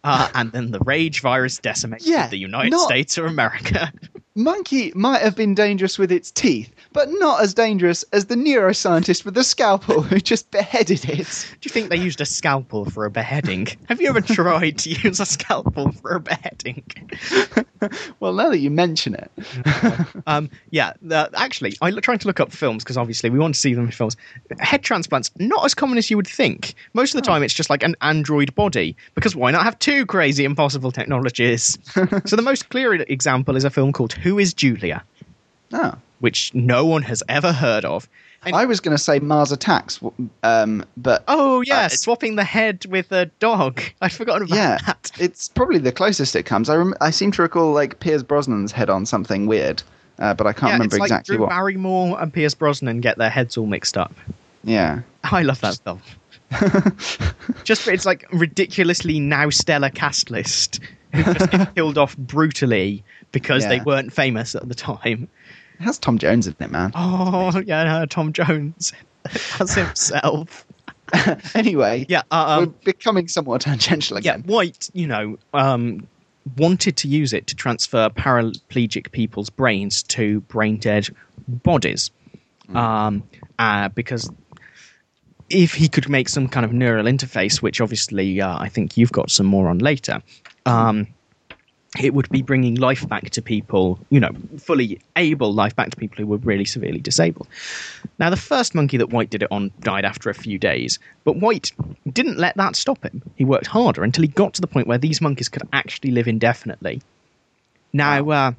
Uh, 0.04 0.30
and 0.34 0.52
then 0.52 0.70
the 0.70 0.78
rage 0.80 1.20
virus 1.20 1.58
decimated 1.58 2.06
Yeah, 2.06 2.28
the 2.28 2.38
United 2.38 2.70
not- 2.70 2.86
States 2.88 3.18
of 3.18 3.26
America. 3.26 3.92
Monkey 4.36 4.92
might 4.94 5.22
have 5.22 5.34
been 5.34 5.54
dangerous 5.54 5.98
with 5.98 6.12
its 6.12 6.30
teeth, 6.30 6.70
but 6.92 7.08
not 7.12 7.40
as 7.42 7.54
dangerous 7.54 8.02
as 8.12 8.26
the 8.26 8.34
neuroscientist 8.34 9.24
with 9.24 9.32
the 9.32 9.42
scalpel 9.42 10.02
who 10.02 10.20
just 10.20 10.50
beheaded 10.50 11.04
it. 11.06 11.54
Do 11.60 11.66
you 11.66 11.70
think 11.70 11.88
they 11.88 11.96
used 11.96 12.20
a 12.20 12.26
scalpel 12.26 12.84
for 12.84 13.06
a 13.06 13.10
beheading? 13.10 13.66
Have 13.88 14.00
you 14.00 14.08
ever 14.08 14.20
tried 14.20 14.76
to 14.78 14.90
use 14.90 15.20
a 15.20 15.26
scalpel 15.26 15.92
for 15.92 16.16
a 16.16 16.20
beheading? 16.20 16.84
Well, 18.20 18.32
now 18.32 18.48
that 18.48 18.58
you 18.58 18.70
mention 18.70 19.14
it, 19.14 19.30
Um, 20.26 20.50
yeah, 20.70 20.92
the, 21.02 21.30
actually, 21.34 21.76
I 21.80 21.88
am 21.88 22.00
trying 22.00 22.18
to 22.18 22.26
look 22.26 22.40
up 22.40 22.52
films 22.52 22.82
because 22.82 22.96
obviously 22.96 23.30
we 23.30 23.38
want 23.38 23.54
to 23.54 23.60
see 23.60 23.74
them 23.74 23.84
in 23.84 23.90
films. 23.90 24.16
Head 24.58 24.82
transplants 24.82 25.30
not 25.38 25.64
as 25.64 25.74
common 25.74 25.98
as 25.98 26.10
you 26.10 26.16
would 26.16 26.26
think. 26.26 26.74
Most 26.94 27.14
of 27.14 27.22
the 27.22 27.26
time, 27.26 27.42
it's 27.42 27.54
just 27.54 27.70
like 27.70 27.82
an 27.82 27.94
android 28.00 28.54
body 28.54 28.96
because 29.14 29.36
why 29.36 29.50
not 29.50 29.62
have 29.62 29.78
two 29.78 30.04
crazy 30.06 30.44
impossible 30.44 30.90
technologies? 30.90 31.78
so 32.24 32.36
the 32.36 32.42
most 32.42 32.68
clear 32.70 32.94
example 32.94 33.56
is 33.56 33.64
a 33.64 33.70
film 33.70 33.92
called 33.92 34.12
Who 34.26 34.40
Is 34.40 34.52
Julia, 34.52 35.04
oh, 35.72 35.94
which 36.18 36.52
no 36.52 36.84
one 36.84 37.02
has 37.02 37.22
ever 37.28 37.52
heard 37.52 37.84
of. 37.84 38.08
And- 38.44 38.56
I 38.56 38.64
was 38.64 38.80
going 38.80 38.96
to 38.96 39.00
say 39.02 39.20
Mars 39.20 39.52
Attacks, 39.52 40.00
um, 40.42 40.84
but 40.96 41.22
Oh 41.28 41.60
yeah, 41.60 41.82
Uh, 41.86 41.88
swapping 41.90 42.34
the 42.34 42.42
head 42.42 42.84
with 42.86 43.12
a 43.12 43.26
dog. 43.38 43.80
I'd 44.02 44.12
forgotten 44.12 44.42
about 44.42 44.56
yeah, 44.56 44.78
that. 44.84 45.12
it's 45.20 45.48
probably 45.48 45.78
the 45.78 45.92
closest 45.92 46.34
it 46.34 46.42
comes. 46.42 46.68
I 46.68 46.74
rem- 46.74 46.94
I 47.00 47.10
seem 47.10 47.30
to 47.32 47.42
recall 47.42 47.72
like 47.72 48.00
Pierce 48.00 48.24
Brosnan's 48.24 48.72
head 48.72 48.90
on 48.90 49.06
something 49.06 49.46
weird, 49.46 49.84
uh, 50.18 50.34
but 50.34 50.48
I 50.48 50.52
can't 50.52 50.70
yeah, 50.70 50.72
remember 50.74 50.96
it's 50.96 51.00
like 51.00 51.06
exactly 51.10 51.36
Drew 51.36 51.42
what. 51.44 51.50
Barrymore 51.50 52.20
and 52.20 52.32
Pierce 52.32 52.54
Brosnan 52.54 53.00
get 53.00 53.16
their 53.18 53.30
heads 53.30 53.56
all 53.56 53.66
mixed 53.66 53.96
up. 53.96 54.12
yeah, 54.64 55.02
I 55.24 55.42
love 55.42 55.60
that 55.60 55.78
film. 55.84 56.00
just 57.64 57.86
it's 57.88 58.06
like 58.06 58.26
ridiculously 58.32 59.20
now 59.20 59.50
stellar 59.50 59.90
cast 59.90 60.30
list 60.30 60.80
who 61.12 61.22
just 61.22 61.50
get 61.50 61.74
killed 61.74 61.98
off 61.98 62.16
brutally 62.16 63.02
because 63.40 63.66
they 63.66 63.80
weren't 63.80 64.12
famous 64.12 64.54
at 64.54 64.68
the 64.68 64.74
time. 64.74 65.28
it 65.78 65.82
has 65.84 65.98
Tom 65.98 66.18
Jones 66.18 66.46
in 66.46 66.54
it, 66.58 66.70
man. 66.70 66.92
Oh 66.94 67.60
yeah, 67.66 67.84
no, 67.84 68.06
Tom 68.06 68.32
Jones 68.32 68.92
as 69.60 69.74
himself. 69.74 70.64
anyway, 71.54 72.04
Yeah, 72.08 72.22
uh, 72.30 72.56
we're 72.58 72.64
um, 72.64 72.74
becoming 72.84 73.28
somewhat 73.28 73.60
tangential 73.60 74.16
again. 74.16 74.42
yeah. 74.44 74.52
White, 74.52 74.90
you 74.92 75.06
know, 75.06 75.38
um, 75.54 76.06
wanted 76.56 76.96
to 76.96 77.08
use 77.08 77.32
it 77.32 77.46
to 77.48 77.54
transfer 77.54 78.08
paraplegic 78.08 79.12
people's 79.12 79.50
brains 79.50 80.02
to 80.04 80.40
brain 80.42 80.78
dead 80.78 81.08
bodies, 81.46 82.10
um, 82.74 83.22
uh, 83.58 83.88
because 83.90 84.30
if 85.48 85.74
he 85.74 85.88
could 85.88 86.08
make 86.08 86.28
some 86.28 86.48
kind 86.48 86.64
of 86.66 86.72
neural 86.72 87.04
interface, 87.06 87.62
which 87.62 87.80
obviously 87.80 88.40
uh, 88.40 88.58
I 88.58 88.68
think 88.68 88.96
you've 88.96 89.12
got 89.12 89.30
some 89.30 89.46
more 89.46 89.68
on 89.68 89.78
later, 89.78 90.20
um, 90.64 91.06
it 92.00 92.14
would 92.14 92.28
be 92.30 92.42
bringing 92.42 92.76
life 92.76 93.08
back 93.08 93.30
to 93.30 93.42
people, 93.42 93.98
you 94.10 94.20
know, 94.20 94.30
fully 94.58 95.00
able 95.16 95.52
life 95.52 95.74
back 95.76 95.90
to 95.90 95.96
people 95.96 96.16
who 96.16 96.26
were 96.26 96.38
really 96.38 96.64
severely 96.64 97.00
disabled. 97.00 97.48
Now, 98.18 98.30
the 98.30 98.36
first 98.36 98.74
monkey 98.74 98.96
that 98.96 99.10
White 99.10 99.30
did 99.30 99.42
it 99.42 99.48
on 99.50 99.70
died 99.80 100.04
after 100.04 100.30
a 100.30 100.34
few 100.34 100.58
days, 100.58 100.98
but 101.24 101.36
White 101.36 101.72
didn't 102.12 102.38
let 102.38 102.56
that 102.56 102.76
stop 102.76 103.02
him. 103.04 103.22
He 103.36 103.44
worked 103.44 103.66
harder 103.66 104.02
until 104.04 104.22
he 104.22 104.28
got 104.28 104.54
to 104.54 104.60
the 104.60 104.66
point 104.66 104.86
where 104.86 104.98
these 104.98 105.20
monkeys 105.20 105.48
could 105.48 105.62
actually 105.72 106.10
live 106.12 106.28
indefinitely. 106.28 107.02
Now, 107.92 108.28
uh, 108.30 108.52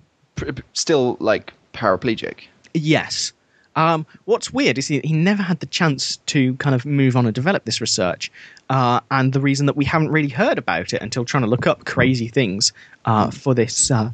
Still 0.73 1.17
like 1.19 1.53
paraplegic. 1.73 2.47
Yes. 2.73 3.33
Um, 3.77 4.07
what's 4.25 4.51
weird 4.51 4.79
is 4.79 4.87
he, 4.87 4.99
he 5.03 5.13
never 5.13 5.43
had 5.43 5.59
the 5.59 5.67
chance 5.67 6.17
to 6.25 6.55
kind 6.55 6.73
of 6.73 6.83
move 6.83 7.15
on 7.15 7.27
and 7.27 7.35
develop 7.35 7.63
this 7.63 7.79
research. 7.79 8.31
Uh, 8.69 8.99
and 9.11 9.31
the 9.31 9.39
reason 9.39 9.67
that 9.67 9.77
we 9.77 9.85
haven't 9.85 10.09
really 10.09 10.29
heard 10.29 10.57
about 10.57 10.93
it 10.93 11.01
until 11.01 11.23
trying 11.23 11.43
to 11.43 11.49
look 11.49 11.67
up 11.67 11.85
crazy 11.85 12.27
things 12.27 12.73
uh, 13.05 13.29
for 13.29 13.53
this 13.53 13.91
uh, 13.91 14.09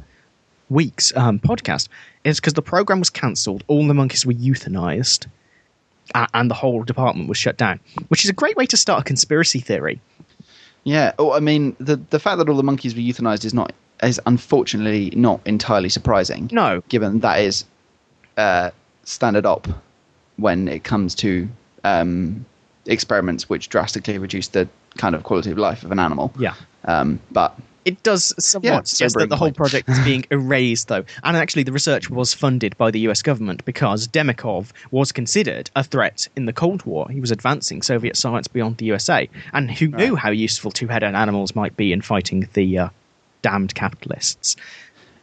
week's 0.69 1.15
um, 1.15 1.39
podcast 1.39 1.87
is 2.25 2.41
because 2.41 2.53
the 2.53 2.61
program 2.61 2.99
was 2.99 3.09
cancelled, 3.09 3.63
all 3.67 3.87
the 3.87 3.93
monkeys 3.93 4.25
were 4.25 4.33
euthanized, 4.33 5.27
uh, 6.13 6.27
and 6.33 6.51
the 6.51 6.55
whole 6.55 6.83
department 6.83 7.29
was 7.29 7.37
shut 7.37 7.55
down, 7.55 7.79
which 8.09 8.25
is 8.25 8.29
a 8.29 8.33
great 8.33 8.57
way 8.57 8.65
to 8.65 8.75
start 8.75 9.01
a 9.01 9.03
conspiracy 9.03 9.59
theory. 9.61 10.01
Yeah. 10.83 11.13
Oh, 11.17 11.31
I 11.31 11.39
mean, 11.39 11.75
the 11.79 11.95
the 12.09 12.19
fact 12.19 12.37
that 12.39 12.49
all 12.49 12.57
the 12.57 12.63
monkeys 12.63 12.93
were 12.93 13.01
euthanized 13.01 13.45
is 13.45 13.53
not 13.53 13.71
is 14.03 14.19
unfortunately 14.25 15.13
not 15.15 15.39
entirely 15.45 15.87
surprising. 15.87 16.49
No. 16.51 16.83
given 16.89 17.21
that 17.21 17.39
is 17.39 17.63
uh, 18.35 18.71
standard 19.03 19.45
op 19.45 19.67
when 20.37 20.67
it 20.67 20.83
comes 20.83 21.13
to 21.15 21.47
um, 21.83 22.45
experiments 22.85 23.49
which 23.49 23.69
drastically 23.69 24.17
reduce 24.17 24.49
the 24.49 24.67
kind 24.97 25.15
of 25.15 25.23
quality 25.23 25.51
of 25.51 25.57
life 25.57 25.83
of 25.83 25.91
an 25.91 25.99
animal. 25.99 26.33
Yeah. 26.39 26.55
Um, 26.85 27.19
but 27.31 27.55
It 27.85 28.01
does 28.03 28.33
somewhat 28.43 28.69
Yeah, 28.69 28.81
suggest 28.83 29.17
that 29.17 29.29
the 29.29 29.35
whole 29.35 29.47
point. 29.47 29.57
project 29.57 29.89
is 29.89 29.99
being 30.05 30.25
erased, 30.31 30.87
though. 30.87 31.03
And 31.23 31.35
actually, 31.37 31.63
the 31.63 31.71
research 31.71 32.09
was 32.09 32.33
funded 32.33 32.77
by 32.77 32.91
the 32.91 32.99
US 33.09 33.21
government 33.21 33.63
because 33.65 34.07
Demikov 34.07 34.71
was 34.91 35.11
considered 35.11 35.69
a 35.75 35.83
threat 35.83 36.27
in 36.35 36.45
the 36.45 36.53
Cold 36.53 36.85
War. 36.85 37.07
He 37.09 37.19
was 37.19 37.31
advancing 37.31 37.81
Soviet 37.81 38.15
science 38.17 38.47
beyond 38.47 38.77
the 38.77 38.85
USA. 38.85 39.29
And 39.53 39.69
who 39.69 39.87
knew 39.89 40.15
how 40.15 40.29
useful 40.31 40.71
two 40.71 40.87
headed 40.87 41.13
animals 41.15 41.55
might 41.55 41.75
be 41.77 41.91
in 41.93 42.01
fighting 42.01 42.47
the 42.53 42.77
uh, 42.79 42.89
damned 43.41 43.75
capitalists? 43.75 44.55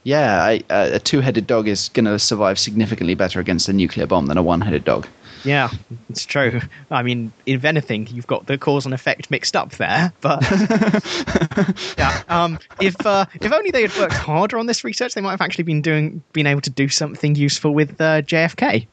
Yeah, 0.04 0.42
I, 0.42 0.62
uh, 0.70 0.90
a 0.94 0.98
two-headed 0.98 1.46
dog 1.46 1.68
is 1.68 1.88
going 1.90 2.06
to 2.06 2.18
survive 2.18 2.58
significantly 2.58 3.14
better 3.14 3.40
against 3.40 3.68
a 3.68 3.72
nuclear 3.72 4.06
bomb 4.06 4.26
than 4.26 4.38
a 4.38 4.42
one-headed 4.42 4.84
dog. 4.84 5.06
Yeah, 5.44 5.70
it's 6.10 6.26
true. 6.26 6.60
I 6.90 7.02
mean, 7.02 7.32
if 7.46 7.64
anything, 7.64 8.06
you've 8.08 8.26
got 8.26 8.46
the 8.46 8.58
cause 8.58 8.84
and 8.84 8.94
effect 8.94 9.30
mixed 9.30 9.56
up 9.56 9.72
there. 9.72 10.12
But 10.20 10.42
yeah, 11.98 12.22
um, 12.28 12.58
if 12.80 12.94
uh, 13.06 13.24
if 13.40 13.50
only 13.50 13.70
they 13.70 13.82
had 13.82 13.96
worked 13.96 14.14
harder 14.14 14.58
on 14.58 14.66
this 14.66 14.84
research, 14.84 15.14
they 15.14 15.22
might 15.22 15.30
have 15.30 15.40
actually 15.40 15.64
been 15.64 15.80
doing, 15.80 16.22
been 16.34 16.46
able 16.46 16.60
to 16.62 16.70
do 16.70 16.88
something 16.90 17.34
useful 17.36 17.72
with 17.72 17.98
uh, 18.00 18.20
JFK. 18.22 18.86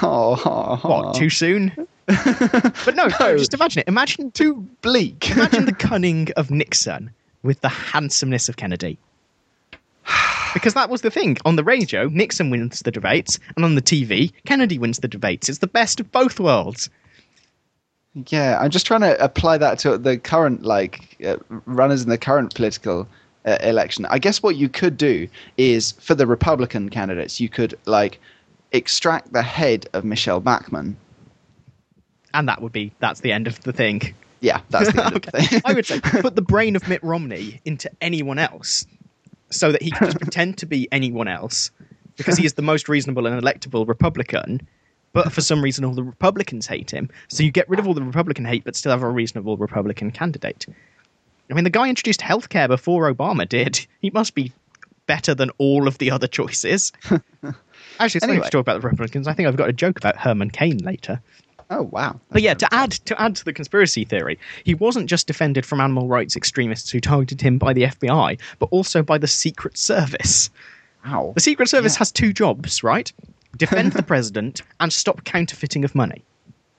Oh, 0.00 0.78
What? 0.82 1.14
Too 1.14 1.28
soon? 1.28 1.72
but 2.06 2.94
no, 2.94 3.08
no, 3.20 3.36
just 3.36 3.54
imagine 3.54 3.80
it. 3.80 3.88
Imagine 3.88 4.30
too 4.30 4.66
bleak. 4.80 5.30
imagine 5.30 5.66
the 5.66 5.72
cunning 5.78 6.30
of 6.36 6.50
Nixon 6.50 7.10
with 7.42 7.60
the 7.60 7.68
handsomeness 7.68 8.48
of 8.48 8.56
Kennedy. 8.56 8.98
Because 10.54 10.74
that 10.74 10.90
was 10.90 11.00
the 11.00 11.10
thing. 11.10 11.38
On 11.44 11.56
the 11.56 11.64
radio, 11.64 12.08
Nixon 12.08 12.50
wins 12.50 12.80
the 12.80 12.90
debates, 12.90 13.38
and 13.56 13.64
on 13.64 13.74
the 13.74 13.82
TV, 13.82 14.32
Kennedy 14.44 14.78
wins 14.78 14.98
the 14.98 15.08
debates. 15.08 15.48
It's 15.48 15.58
the 15.58 15.66
best 15.66 16.00
of 16.00 16.12
both 16.12 16.38
worlds. 16.38 16.90
Yeah, 18.28 18.58
I'm 18.60 18.70
just 18.70 18.86
trying 18.86 19.00
to 19.00 19.22
apply 19.22 19.58
that 19.58 19.78
to 19.80 19.96
the 19.96 20.18
current 20.18 20.64
like 20.64 21.16
uh, 21.24 21.36
runners 21.64 22.02
in 22.02 22.10
the 22.10 22.18
current 22.18 22.54
political 22.54 23.08
uh, 23.46 23.56
election. 23.62 24.04
I 24.06 24.18
guess 24.18 24.42
what 24.42 24.56
you 24.56 24.68
could 24.68 24.98
do 24.98 25.28
is 25.56 25.92
for 25.92 26.14
the 26.14 26.26
Republican 26.26 26.90
candidates, 26.90 27.40
you 27.40 27.48
could 27.48 27.74
like 27.86 28.20
extract 28.72 29.32
the 29.32 29.42
head 29.42 29.86
of 29.94 30.04
Michelle 30.04 30.40
Bachmann. 30.40 30.96
And 32.34 32.48
that 32.48 32.60
would 32.60 32.72
be 32.72 32.92
that's 32.98 33.20
the 33.20 33.32
end 33.32 33.46
of 33.46 33.60
the 33.62 33.72
thing. 33.72 34.14
Yeah, 34.40 34.60
that's 34.68 34.92
the 34.92 35.04
end 35.04 35.16
of 35.16 35.22
the 35.22 35.30
thing. 35.42 35.62
I 35.64 35.72
would 35.72 35.86
say 35.86 36.00
put 36.02 36.36
the 36.36 36.42
brain 36.42 36.76
of 36.76 36.86
Mitt 36.88 37.02
Romney 37.02 37.60
into 37.64 37.90
anyone 38.02 38.38
else 38.38 38.84
so 39.52 39.72
that 39.72 39.82
he 39.82 39.90
can 39.90 40.06
just 40.06 40.20
pretend 40.20 40.58
to 40.58 40.66
be 40.66 40.88
anyone 40.92 41.28
else 41.28 41.70
because 42.16 42.36
he 42.36 42.44
is 42.44 42.54
the 42.54 42.62
most 42.62 42.88
reasonable 42.88 43.26
and 43.26 43.40
electable 43.42 43.86
Republican. 43.86 44.66
But 45.12 45.30
for 45.32 45.42
some 45.42 45.62
reason, 45.62 45.84
all 45.84 45.94
the 45.94 46.02
Republicans 46.02 46.66
hate 46.66 46.90
him. 46.90 47.10
So 47.28 47.42
you 47.42 47.50
get 47.50 47.68
rid 47.68 47.78
of 47.78 47.86
all 47.86 47.94
the 47.94 48.02
Republican 48.02 48.44
hate, 48.46 48.64
but 48.64 48.74
still 48.76 48.92
have 48.92 49.02
a 49.02 49.10
reasonable 49.10 49.56
Republican 49.58 50.10
candidate. 50.10 50.66
I 51.50 51.54
mean, 51.54 51.64
the 51.64 51.70
guy 51.70 51.88
introduced 51.88 52.20
healthcare 52.20 52.66
before 52.68 53.12
Obama 53.12 53.46
did. 53.46 53.86
He 54.00 54.08
must 54.10 54.34
be 54.34 54.52
better 55.06 55.34
than 55.34 55.50
all 55.58 55.86
of 55.86 55.98
the 55.98 56.10
other 56.10 56.26
choices. 56.26 56.92
Actually, 57.02 57.54
it's 58.18 58.24
Anyway. 58.24 58.44
to 58.44 58.50
talk 58.50 58.60
about 58.60 58.80
the 58.80 58.88
Republicans. 58.88 59.26
I 59.28 59.34
think 59.34 59.48
I've 59.48 59.56
got 59.56 59.68
a 59.68 59.72
joke 59.72 59.98
about 59.98 60.16
Herman 60.16 60.50
Cain 60.50 60.78
later. 60.78 61.20
Oh 61.72 61.82
wow! 61.82 62.20
But 62.30 62.42
yeah, 62.42 62.54
to 62.54 62.68
add 62.72 62.92
to 62.92 63.20
add 63.20 63.34
to 63.36 63.44
the 63.44 63.52
conspiracy 63.52 64.04
theory, 64.04 64.38
he 64.64 64.74
wasn't 64.74 65.08
just 65.08 65.26
defended 65.26 65.66
from 65.66 65.80
animal 65.80 66.06
rights 66.06 66.36
extremists 66.36 66.90
who 66.90 67.00
targeted 67.00 67.40
him 67.40 67.58
by 67.58 67.72
the 67.72 67.82
FBI, 67.84 68.38
but 68.58 68.68
also 68.70 69.02
by 69.02 69.18
the 69.18 69.26
Secret 69.26 69.76
Service. 69.76 70.50
Wow. 71.04 71.32
The 71.34 71.40
Secret 71.40 71.68
Service 71.68 71.94
Yeah. 71.94 71.98
has 71.98 72.12
two 72.12 72.32
jobs, 72.32 72.82
right? 72.84 73.12
Defend 73.56 73.92
the 73.92 74.02
president 74.12 74.62
and 74.80 74.92
stop 74.92 75.24
counterfeiting 75.24 75.84
of 75.84 75.94
money. 75.94 76.22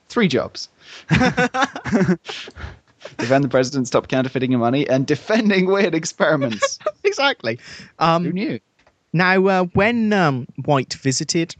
Three 0.08 0.28
jobs. 0.28 0.68
Defend 3.18 3.44
the 3.44 3.48
president, 3.50 3.86
stop 3.86 4.08
counterfeiting 4.08 4.50
your 4.50 4.60
money, 4.60 4.88
and 4.88 5.06
defending 5.06 5.66
weird 5.66 5.94
experiments. 5.94 6.78
exactly. 7.04 7.58
Who 7.98 8.04
Um, 8.04 8.30
knew? 8.30 8.60
now, 9.12 9.46
uh, 9.46 9.64
when 9.74 10.12
um, 10.12 10.46
White 10.64 10.94
visited 10.94 11.54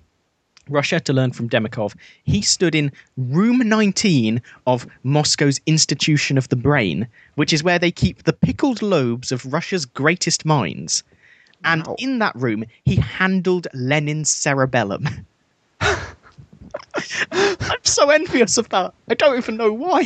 Russia 0.69 1.01
to 1.01 1.13
learn 1.13 1.33
from 1.33 1.49
Demikov, 1.49 1.95
he 2.25 2.41
stood 2.43 2.75
in 2.75 2.93
room 3.17 3.59
19 3.59 4.41
of 4.67 4.87
Moscow's 5.03 5.61
Institution 5.67 6.39
of 6.39 6.49
the 6.49 6.57
Brain, 6.57 7.07
which 7.35 7.53
is 7.53 7.63
where 7.63 7.79
they 7.79 7.91
keep 7.91 8.23
the 8.23 8.33
pickled 8.33 8.83
lobes 8.83 9.31
of 9.33 9.53
Russia's 9.53 9.85
greatest 9.85 10.45
minds. 10.45 11.03
And 11.65 11.87
Wow. 11.87 11.97
in 11.99 12.19
that 12.19 12.37
room, 12.37 12.65
he 12.85 12.97
handled 12.97 13.67
Lenin's 13.75 14.31
cerebellum. 14.31 15.09
I'm 17.33 17.83
so 17.83 18.11
envious 18.11 18.59
of 18.59 18.69
that. 18.71 18.93
I 19.09 19.15
don't 19.15 19.37
even 19.37 19.57
know 19.57 19.73
why. 19.73 20.05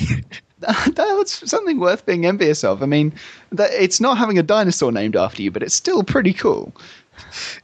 That's 0.94 1.48
something 1.48 1.78
worth 1.78 2.05
being 2.06 2.26
envious 2.26 2.64
of. 2.64 2.82
I 2.82 2.86
mean, 2.86 3.12
it's 3.52 4.01
not 4.01 4.18
having 4.18 4.39
a 4.39 4.43
dinosaur 4.43 4.90
named 4.90 5.16
after 5.16 5.43
you, 5.43 5.51
but 5.51 5.62
it's 5.62 5.74
still 5.74 6.02
pretty 6.02 6.32
cool. 6.32 6.72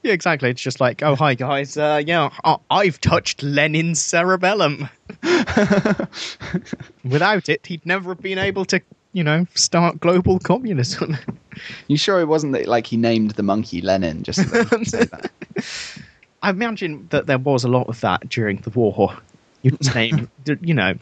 Yeah, 0.02 0.12
exactly. 0.12 0.51
It's 0.51 0.62
just 0.62 0.81
like, 0.81 1.02
oh, 1.02 1.14
hi, 1.14 1.35
guys. 1.35 1.76
Uh, 1.76 2.02
yeah, 2.05 2.31
I've 2.70 3.01
touched 3.01 3.43
Lenin's 3.43 4.01
cerebellum. 4.01 4.89
Without 7.05 7.48
it, 7.48 7.66
he'd 7.66 7.85
never 7.86 8.10
have 8.10 8.20
been 8.20 8.39
able 8.39 8.64
to, 8.66 8.81
you 9.12 9.24
know, 9.24 9.47
start 9.55 10.01
global 10.01 10.39
communism. 10.39 11.16
You 11.86 11.97
sure 11.97 12.20
it 12.20 12.26
wasn't 12.26 12.52
that, 12.55 12.66
like 12.66 12.85
he 12.85 12.97
named 12.97 13.31
the 13.32 13.44
monkey 13.44 13.81
Lenin 13.81 14.24
just 14.24 14.43
so 14.43 14.64
that 14.64 14.76
he 14.76 14.85
say 14.85 15.05
that? 15.05 15.31
I 16.43 16.51
imagine 16.51 17.06
that 17.10 17.26
there 17.26 17.39
was 17.39 17.62
a 17.62 17.68
lot 17.68 17.86
of 17.89 18.01
that 18.01 18.28
during 18.28 18.56
the 18.56 18.70
war. 18.70 19.16
You 19.62 19.78
name, 19.94 20.28
you 20.60 20.74
know, 20.74 20.94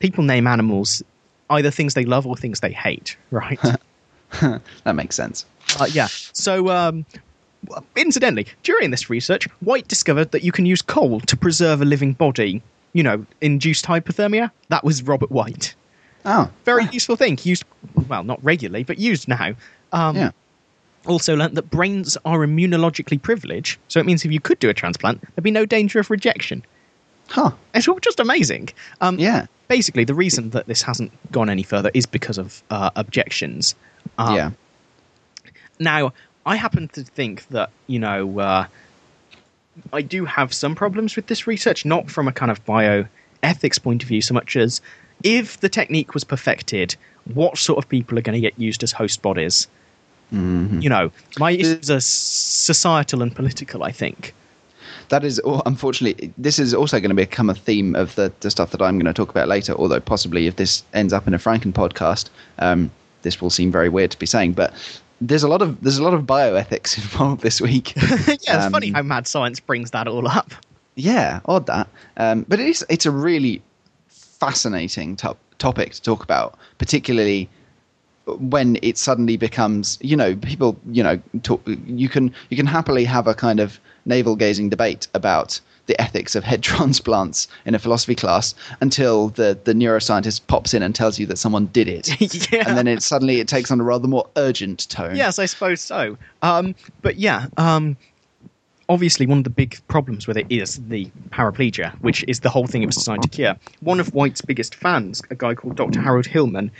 people 0.00 0.22
name 0.22 0.46
animals 0.46 1.02
either 1.48 1.70
things 1.70 1.94
they 1.94 2.04
love 2.04 2.26
or 2.26 2.36
things 2.36 2.60
they 2.60 2.72
hate, 2.72 3.16
right? 3.30 3.58
that 4.40 4.94
makes 4.94 5.16
sense. 5.16 5.46
Uh, 5.78 5.86
yeah. 5.90 6.08
So, 6.32 6.68
um, 6.68 7.06
incidentally, 7.96 8.46
during 8.62 8.90
this 8.90 9.08
research, 9.10 9.46
White 9.60 9.88
discovered 9.88 10.30
that 10.32 10.42
you 10.42 10.52
can 10.52 10.66
use 10.66 10.82
coal 10.82 11.20
to 11.20 11.36
preserve 11.36 11.80
a 11.82 11.84
living 11.84 12.12
body. 12.12 12.62
You 12.92 13.02
know, 13.02 13.26
induced 13.40 13.86
hypothermia. 13.86 14.50
That 14.68 14.84
was 14.84 15.02
Robert 15.02 15.30
White. 15.30 15.74
Oh, 16.24 16.48
Very 16.64 16.86
useful 16.92 17.16
thing. 17.16 17.38
Used, 17.42 17.64
well, 18.08 18.24
not 18.24 18.42
regularly, 18.44 18.84
but 18.84 18.98
used 18.98 19.28
now. 19.28 19.54
Um, 19.92 20.16
Yeah. 20.16 20.30
Also 21.06 21.36
learnt 21.36 21.54
that 21.54 21.68
brains 21.70 22.16
are 22.24 22.38
immunologically 22.38 23.20
privileged, 23.20 23.78
so 23.88 24.00
it 24.00 24.06
means 24.06 24.24
if 24.24 24.32
you 24.32 24.40
could 24.40 24.58
do 24.58 24.70
a 24.70 24.74
transplant, 24.74 25.20
there'd 25.20 25.44
be 25.44 25.50
no 25.50 25.66
danger 25.66 25.98
of 25.98 26.08
rejection. 26.10 26.64
huh? 27.28 27.50
It's 27.74 27.86
all 27.88 27.98
just 28.00 28.20
amazing. 28.20 28.70
Um, 29.02 29.18
Yeah, 29.18 29.46
Basically, 29.68 30.04
the 30.04 30.14
reason 30.14 30.50
that 30.50 30.66
this 30.66 30.80
hasn't 30.82 31.10
gone 31.32 31.50
any 31.50 31.62
further 31.62 31.90
is 31.94 32.06
because 32.06 32.38
of 32.38 32.62
uh, 32.70 32.90
objections. 32.96 33.74
Um, 34.18 34.34
yeah. 34.36 34.50
Now, 35.78 36.12
I 36.46 36.56
happen 36.56 36.88
to 36.88 37.02
think 37.02 37.46
that, 37.48 37.70
you 37.86 37.98
know, 37.98 38.38
uh, 38.38 38.66
I 39.92 40.02
do 40.02 40.24
have 40.24 40.52
some 40.52 40.74
problems 40.74 41.16
with 41.16 41.26
this 41.26 41.46
research, 41.46 41.84
not 41.84 42.10
from 42.10 42.28
a 42.28 42.32
kind 42.32 42.50
of 42.50 42.64
bioethics 42.64 43.82
point 43.82 44.02
of 44.02 44.08
view 44.08 44.20
so 44.20 44.34
much 44.34 44.56
as 44.56 44.80
if 45.22 45.60
the 45.60 45.68
technique 45.68 46.14
was 46.14 46.24
perfected, 46.24 46.96
what 47.32 47.56
sort 47.56 47.78
of 47.78 47.88
people 47.88 48.18
are 48.18 48.22
going 48.22 48.34
to 48.34 48.40
get 48.40 48.58
used 48.58 48.82
as 48.82 48.92
host 48.92 49.22
bodies? 49.22 49.66
Mhm. 50.32 50.82
You 50.82 50.88
know, 50.88 51.10
my 51.38 51.52
issues 51.52 51.90
are 51.90 52.00
societal 52.00 53.22
and 53.22 53.34
political, 53.34 53.84
I 53.84 53.92
think. 53.92 54.34
That 55.10 55.22
is, 55.24 55.40
oh, 55.44 55.62
unfortunately, 55.66 56.32
this 56.38 56.58
is 56.58 56.72
also 56.74 56.98
going 56.98 57.10
to 57.10 57.14
become 57.14 57.50
a 57.50 57.54
theme 57.54 57.94
of 57.94 58.14
the, 58.14 58.32
the 58.40 58.50
stuff 58.50 58.70
that 58.70 58.82
I'm 58.82 58.98
going 58.98 59.06
to 59.06 59.12
talk 59.12 59.30
about 59.30 59.48
later. 59.48 59.74
Although 59.74 60.00
possibly, 60.00 60.46
if 60.46 60.56
this 60.56 60.82
ends 60.94 61.12
up 61.12 61.26
in 61.26 61.34
a 61.34 61.38
Franken 61.38 61.72
podcast, 61.72 62.30
um, 62.58 62.90
this 63.22 63.40
will 63.40 63.50
seem 63.50 63.70
very 63.70 63.88
weird 63.88 64.10
to 64.12 64.18
be 64.18 64.26
saying. 64.26 64.54
But 64.54 64.72
there's 65.28 65.42
a 65.42 65.48
lot 65.48 65.62
of 65.62 65.80
there's 65.82 65.98
a 65.98 66.02
lot 66.04 66.14
of 66.14 66.22
bioethics 66.22 66.96
involved 67.02 67.42
this 67.42 67.60
week. 67.60 67.94
yeah, 67.96 68.02
it's 68.28 68.48
Um, 68.48 68.72
funny 68.72 68.90
how 68.90 69.02
mad 69.02 69.26
science 69.26 69.60
brings 69.60 69.90
that 69.92 70.06
all 70.08 70.28
up. 70.28 70.52
Yeah, 70.96 71.40
odd 71.46 71.66
that. 71.66 71.88
Um, 72.16 72.44
but 72.48 72.60
it 72.60 72.68
is 72.68 72.84
it's 72.88 73.06
a 73.06 73.10
really 73.10 73.62
fascinating 74.08 75.16
top, 75.16 75.38
topic 75.58 75.92
to 75.92 76.02
talk 76.02 76.22
about, 76.22 76.56
particularly 76.78 77.48
when 78.26 78.78
it 78.82 78.96
suddenly 78.96 79.36
becomes 79.36 79.98
you 80.00 80.16
know 80.16 80.34
people 80.36 80.76
you 80.90 81.02
know 81.02 81.20
talk, 81.42 81.62
you 81.86 82.08
can 82.08 82.32
you 82.50 82.56
can 82.56 82.66
happily 82.66 83.04
have 83.04 83.26
a 83.26 83.34
kind 83.34 83.60
of 83.60 83.80
navel 84.06 84.36
gazing 84.36 84.68
debate 84.68 85.06
about 85.14 85.60
the 85.86 86.00
ethics 86.00 86.34
of 86.34 86.44
head 86.44 86.62
transplants 86.70 87.48
in 87.66 87.74
a 87.74 87.78
philosophy 87.78 88.14
class 88.14 88.54
until 88.80 89.28
the 89.30 89.58
the 89.64 89.72
neuroscientist 89.72 90.46
pops 90.46 90.74
in 90.74 90.82
and 90.82 90.94
tells 90.94 91.18
you 91.18 91.26
that 91.26 91.38
someone 91.38 91.66
did 91.66 91.88
it 91.88 92.20
yeah. 92.52 92.64
and 92.66 92.76
then 92.76 92.86
it 92.86 93.02
suddenly 93.02 93.40
it 93.40 93.48
takes 93.48 93.70
on 93.70 93.80
a 93.80 93.84
rather 93.84 94.08
more 94.08 94.28
urgent 94.36 94.88
tone 94.88 95.14
Yes, 95.14 95.38
I 95.38 95.46
suppose 95.46 95.80
so. 95.80 96.16
Um, 96.42 96.74
but 97.02 97.16
yeah, 97.16 97.46
um, 97.56 97.96
obviously 98.88 99.26
one 99.26 99.38
of 99.38 99.44
the 99.44 99.50
big 99.50 99.78
problems 99.88 100.26
with 100.26 100.36
it 100.36 100.46
is 100.50 100.80
the 100.88 101.10
paraplegia, 101.30 101.94
which 102.00 102.24
is 102.28 102.40
the 102.40 102.50
whole 102.50 102.66
thing 102.66 102.82
it 102.82 102.86
was 102.86 102.96
designed 102.96 103.22
to 103.22 103.28
cure. 103.28 103.56
One 103.80 104.00
of 104.00 104.12
White's 104.14 104.40
biggest 104.40 104.74
fans, 104.74 105.22
a 105.30 105.34
guy 105.34 105.54
called 105.54 105.76
Dr. 105.76 106.00
Harold 106.00 106.26
Hillman, 106.26 106.70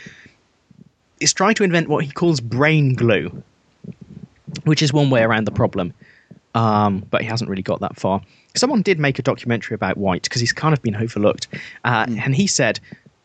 is 1.19 1.33
trying 1.33 1.55
to 1.55 1.63
invent 1.63 1.87
what 1.87 2.03
he 2.03 2.11
calls 2.11 2.39
brain 2.39 2.93
glue, 2.93 3.43
which 4.63 4.81
is 4.81 4.91
one 4.91 5.09
way 5.09 5.21
around 5.21 5.45
the 5.45 5.51
problem. 5.51 5.93
Um, 6.55 6.99
but 7.11 7.21
he 7.21 7.27
hasn't 7.27 7.49
really 7.49 7.61
got 7.61 7.81
that 7.81 7.95
far. 7.97 8.21
Someone 8.55 8.81
did 8.81 8.97
make 8.99 9.19
a 9.19 9.21
documentary 9.21 9.75
about 9.75 9.97
White 9.97 10.23
because 10.23 10.39
he's 10.41 10.53
kind 10.53 10.73
of 10.73 10.81
been 10.81 10.95
overlooked, 10.95 11.47
uh, 11.83 12.05
and 12.07 12.33
he 12.33 12.47
said, 12.47 12.79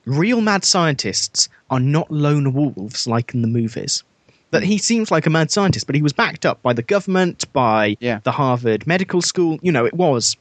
"Real 0.05 0.41
mad 0.41 0.65
scientists 0.65 1.49
are 1.71 1.81
not 1.81 2.11
lone 2.11 2.53
wolves 2.53 3.07
like 3.07 3.33
in 3.33 3.41
the 3.43 3.49
movies." 3.49 4.03
That 4.51 4.65
he 4.65 4.79
seems 4.79 5.13
like 5.13 5.27
a 5.27 5.31
mad 5.31 5.53
scientist, 5.53 5.87
but 5.87 5.95
he 5.95 6.03
was 6.03 6.13
backed 6.13 6.45
up 6.45 6.61
by 6.61 6.73
the 6.73 6.83
government, 6.83 7.45
by 7.53 7.97
Yeah. 8.01 8.19
the 8.25 8.33
Harvard 8.33 8.85
Medical 8.85 9.23
School. 9.23 9.61
You 9.63 9.71
know, 9.71 9.87
it 9.87 9.95
was 9.95 10.37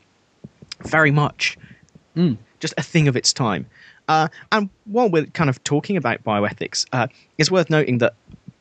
very 0.84 1.12
much 1.12 1.58
Mm. 2.18 2.38
just 2.60 2.74
a 2.78 2.82
thing 2.82 3.08
of 3.08 3.16
its 3.16 3.32
time. 3.32 3.68
Uh, 4.08 4.28
and 4.52 4.70
while 4.86 5.08
we're 5.08 5.28
kind 5.28 5.48
of 5.52 5.64
talking 5.64 5.96
about 5.96 6.24
bioethics, 6.24 6.88
uh, 6.92 7.06
it's 7.38 7.52
worth 7.52 7.70
noting 7.70 8.00
that 8.00 8.14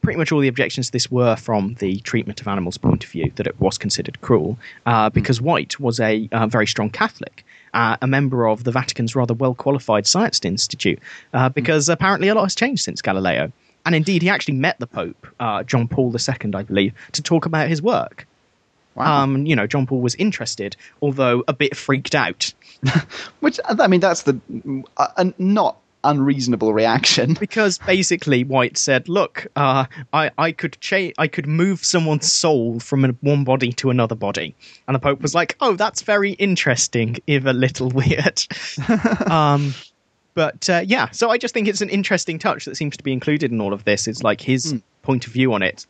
pretty 0.09 0.17
much 0.17 0.33
all 0.33 0.41
the 0.41 0.49
objections 0.49 0.87
to 0.87 0.93
this 0.93 1.11
were 1.11 1.37
from 1.37 1.75
the 1.81 2.01
treatment 2.01 2.41
of 2.41 2.49
animals 2.49 2.79
point 2.79 3.05
of 3.05 3.11
view, 3.11 3.31
that 3.37 3.47
it 3.47 3.61
was 3.61 3.77
considered 3.77 4.19
cruel, 4.23 4.59
uh, 4.87 5.11
because 5.11 5.39
White 5.39 5.79
was 5.79 6.01
a 6.01 6.27
uh, 6.33 6.47
very 6.47 6.67
strong 6.67 6.89
Catholic. 6.89 7.45
Uh, 7.75 7.99
a 8.01 8.07
member 8.07 8.49
of 8.49 8.65
the 8.65 8.71
Vatican's 8.71 9.15
rather 9.15 9.35
well 9.35 9.55
qualified 9.55 10.07
Science 10.07 10.43
Institute, 10.47 10.99
uh, 11.35 11.51
because 11.51 11.91
apparently 11.91 12.29
a 12.29 12.35
lot 12.35 12.45
has 12.45 12.55
changed 12.55 12.83
since 12.83 13.03
Galileo. 13.03 13.53
And 13.85 13.95
indeed, 13.95 14.23
he 14.23 14.31
actually 14.31 14.55
met 14.55 14.79
the 14.79 14.87
Pope, 14.87 15.27
uh, 15.39 15.63
John 15.65 15.89
Paul 15.89 16.11
II, 16.11 16.55
I 16.55 16.63
believe, 16.63 16.95
to 17.13 17.21
talk 17.21 17.45
about 17.45 17.69
his 17.69 17.83
work. 17.83 18.27
Wow. 18.95 19.25
Um, 19.25 19.45
you 19.45 19.57
know, 19.57 19.67
John 19.67 19.87
Paul 19.87 20.01
was 20.01 20.15
interested, 20.15 20.75
although 21.03 21.45
a 21.47 21.53
bit 21.53 21.77
freaked 21.77 22.15
out. 22.15 22.55
which 23.41 23.59
i 23.67 23.89
mean 23.89 23.99
that's 23.99 24.23
the 24.23 24.41
a 24.97 25.35
not 25.37 25.79
unreasonable 26.05 26.73
reaction 26.73 27.35
because 27.41 27.79
basically 27.79 28.45
White 28.45 28.77
said, 28.77 29.09
"Look, 29.09 29.47
uh, 29.57 29.87
I 30.13 30.31
I 30.39 30.53
could 30.53 30.79
cha- 30.81 31.13
I 31.19 31.29
could 31.29 31.47
move 31.47 31.85
someone's 31.85 32.33
soul 32.33 32.81
from 32.81 33.05
one 33.21 33.45
body 33.45 33.73
to 33.75 33.91
another 33.91 34.15
body," 34.15 34.55
and 34.87 34.95
the 34.95 34.99
Pope 34.99 35.21
was 35.21 35.35
like, 35.35 35.57
"Oh, 35.61 35.77
that's 35.77 36.03
very 36.03 36.33
interesting, 36.33 37.17
if 37.27 37.45
a 37.45 37.51
little 37.51 37.89
weird." 37.95 38.43
um, 39.31 39.75
but 40.35 40.71
uh, 40.71 40.83
yeah, 40.87 41.11
so 41.11 41.31
I 41.31 41.39
just 41.39 41.53
think 41.53 41.67
it's 41.67 41.81
an 41.81 41.89
interesting 41.89 42.39
touch 42.39 42.65
that 42.67 42.77
seems 42.77 42.97
to 42.97 43.03
be 43.03 43.13
included 43.13 43.51
in 43.51 43.61
all 43.61 43.73
of 43.73 43.85
this. 43.85 44.07
It's 44.07 44.23
like 44.23 44.41
his 44.41 44.81
point 45.03 45.27
of 45.27 45.33
view 45.33 45.53
on 45.53 45.63
it 45.63 45.87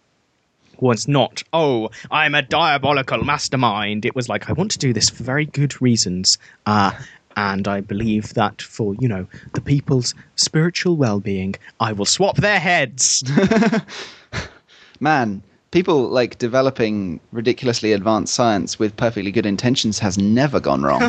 was 0.80 1.08
not, 1.08 1.42
"Oh, 1.52 1.90
I'm 2.10 2.34
a 2.34 2.42
diabolical 2.42 3.24
mastermind." 3.24 4.04
It 4.04 4.14
was 4.14 4.28
like, 4.28 4.48
"I 4.48 4.52
want 4.52 4.70
to 4.72 4.78
do 4.78 4.92
this 4.92 5.10
for 5.10 5.22
very 5.22 5.44
good 5.44 5.80
reasons." 5.82 6.38
Uh, 6.66 6.92
and 7.38 7.68
I 7.68 7.80
believe 7.80 8.34
that 8.34 8.60
for, 8.60 8.96
you 8.96 9.06
know, 9.06 9.24
the 9.54 9.60
people's 9.60 10.12
spiritual 10.34 10.96
well 10.96 11.20
being, 11.20 11.54
I 11.78 11.92
will 11.92 12.04
swap 12.04 12.36
their 12.36 12.58
heads. 12.58 13.22
man 15.00 15.40
people 15.70 16.08
like 16.08 16.38
developing 16.38 17.20
ridiculously 17.30 17.92
advanced 17.92 18.34
science 18.34 18.80
with 18.80 18.96
perfectly 18.96 19.30
good 19.30 19.46
intentions 19.46 20.00
has 20.00 20.18
never 20.18 20.58
gone 20.58 20.82
wrong 20.82 21.02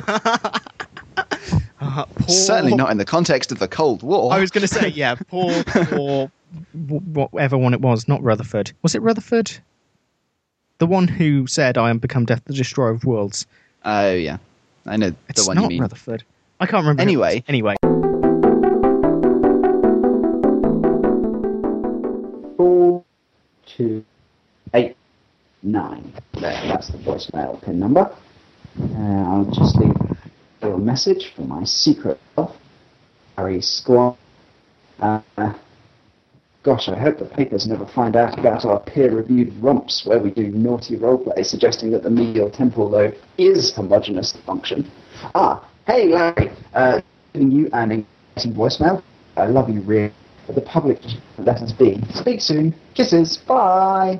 Uh, 1.81 2.05
poor- 2.15 2.29
certainly 2.29 2.75
not 2.75 2.91
in 2.91 2.99
the 2.99 3.05
context 3.05 3.51
of 3.51 3.57
the 3.57 3.67
cold 3.67 4.03
war 4.03 4.31
I 4.31 4.39
was 4.39 4.51
going 4.51 4.61
to 4.61 4.67
say, 4.67 4.87
yeah, 4.89 5.15
poor, 5.15 5.63
poor, 5.65 6.27
wh- 6.73 7.33
whatever 7.33 7.57
one 7.57 7.73
it 7.73 7.81
was, 7.81 8.07
not 8.07 8.21
Rutherford. 8.21 8.71
Was 8.83 8.93
it 8.93 9.01
Rutherford? 9.01 9.51
The 10.77 10.85
one 10.85 11.07
who 11.07 11.47
said, 11.47 11.77
I 11.77 11.89
am 11.89 11.97
become 11.97 12.25
death, 12.25 12.43
the 12.45 12.53
destroyer 12.53 12.91
of 12.91 13.05
worlds. 13.05 13.47
oh 13.85 14.13
yeah 14.13 14.37
i 14.85 14.97
know 14.97 15.13
It's 15.27 15.43
the 15.43 15.47
one 15.47 15.55
not 15.55 15.63
you 15.63 15.69
mean 15.69 15.81
Rutherford. 15.81 16.23
I 16.59 16.65
can't 16.65 16.85
remember. 16.85 17.03
who 17.03 17.09
it 17.09 17.17
was. 17.17 17.27
Anyway. 17.27 17.43
Anyway. 17.47 17.75
Four, 22.57 23.03
two, 23.65 24.03
eight, 24.73 24.95
nine. 25.63 26.13
There, 26.33 26.51
that's 26.67 26.89
the 26.89 26.97
voicemail 26.97 27.61
pin 27.63 27.79
number. 27.79 28.13
Uh, 28.81 28.97
I'll 28.97 29.45
just 29.53 29.77
leave 29.77 29.95
a 29.95 30.65
little 30.65 30.79
message 30.79 31.33
for 31.33 31.43
my 31.43 31.63
secret 31.63 32.19
self, 32.35 32.57
Harry 33.37 33.61
Squad. 33.61 34.17
Uh, 34.99 35.21
gosh, 36.63 36.89
I 36.89 36.97
hope 36.97 37.19
the 37.19 37.25
papers 37.25 37.67
never 37.67 37.85
find 37.85 38.15
out 38.15 38.37
about 38.37 38.65
our 38.65 38.79
peer-reviewed 38.79 39.53
romps 39.61 40.05
where 40.05 40.19
we 40.19 40.31
do 40.31 40.47
naughty 40.49 40.97
roleplay 40.97 41.45
suggesting 41.45 41.91
that 41.91 42.03
the 42.03 42.09
medial 42.09 42.49
temporal 42.49 42.89
lobe 42.89 43.15
is 43.37 43.73
homogeneous 43.73 44.35
in 44.35 44.41
function. 44.41 44.91
Ah, 45.35 45.67
hey 45.87 46.07
Larry, 46.07 46.51
uh, 46.73 47.01
giving 47.33 47.51
you 47.51 47.69
an 47.73 47.91
engaging 47.91 48.53
voicemail. 48.53 49.01
I 49.37 49.45
love 49.45 49.69
you 49.69 49.81
really. 49.81 50.13
But 50.45 50.55
the 50.55 50.61
public 50.61 50.99
let 51.37 51.61
us 51.61 51.71
be. 51.71 52.01
Speak 52.15 52.41
soon. 52.41 52.73
Kisses. 52.95 53.37
Bye. 53.37 54.19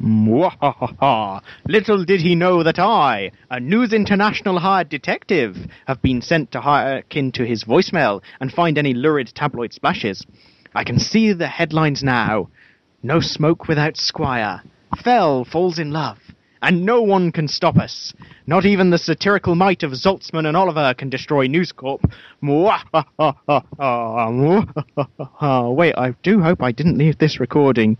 Mwahaha! 0.00 1.42
Little 1.66 2.04
did 2.04 2.20
he 2.20 2.36
know 2.36 2.62
that 2.62 2.78
I, 2.78 3.32
a 3.50 3.58
News 3.58 3.92
International 3.92 4.60
hired 4.60 4.88
detective, 4.88 5.56
have 5.86 6.00
been 6.02 6.22
sent 6.22 6.52
to 6.52 6.60
hearken 6.60 7.32
to 7.32 7.44
his 7.44 7.64
voicemail 7.64 8.22
and 8.40 8.52
find 8.52 8.78
any 8.78 8.94
lurid 8.94 9.32
tabloid 9.34 9.72
splashes. 9.72 10.24
I 10.74 10.84
can 10.84 10.98
see 10.98 11.32
the 11.32 11.48
headlines 11.48 12.02
now. 12.02 12.48
No 13.02 13.20
smoke 13.20 13.68
without 13.68 13.96
Squire. 13.96 14.62
Fell 15.02 15.44
falls 15.44 15.78
in 15.78 15.90
love. 15.90 16.18
And 16.60 16.84
no 16.84 17.00
one 17.02 17.30
can 17.30 17.46
stop 17.46 17.76
us. 17.76 18.12
Not 18.46 18.66
even 18.66 18.90
the 18.90 18.98
satirical 18.98 19.54
might 19.54 19.84
of 19.84 19.92
Zaltzman 19.92 20.44
and 20.46 20.56
Oliver 20.56 20.92
can 20.94 21.08
destroy 21.08 21.46
News 21.46 21.70
Corp. 21.70 22.02
Wait, 22.42 22.74
I 25.96 26.14
do 26.22 26.40
hope 26.42 26.62
I 26.62 26.72
didn't 26.72 26.98
leave 26.98 27.18
this 27.18 27.38
recording 27.38 27.96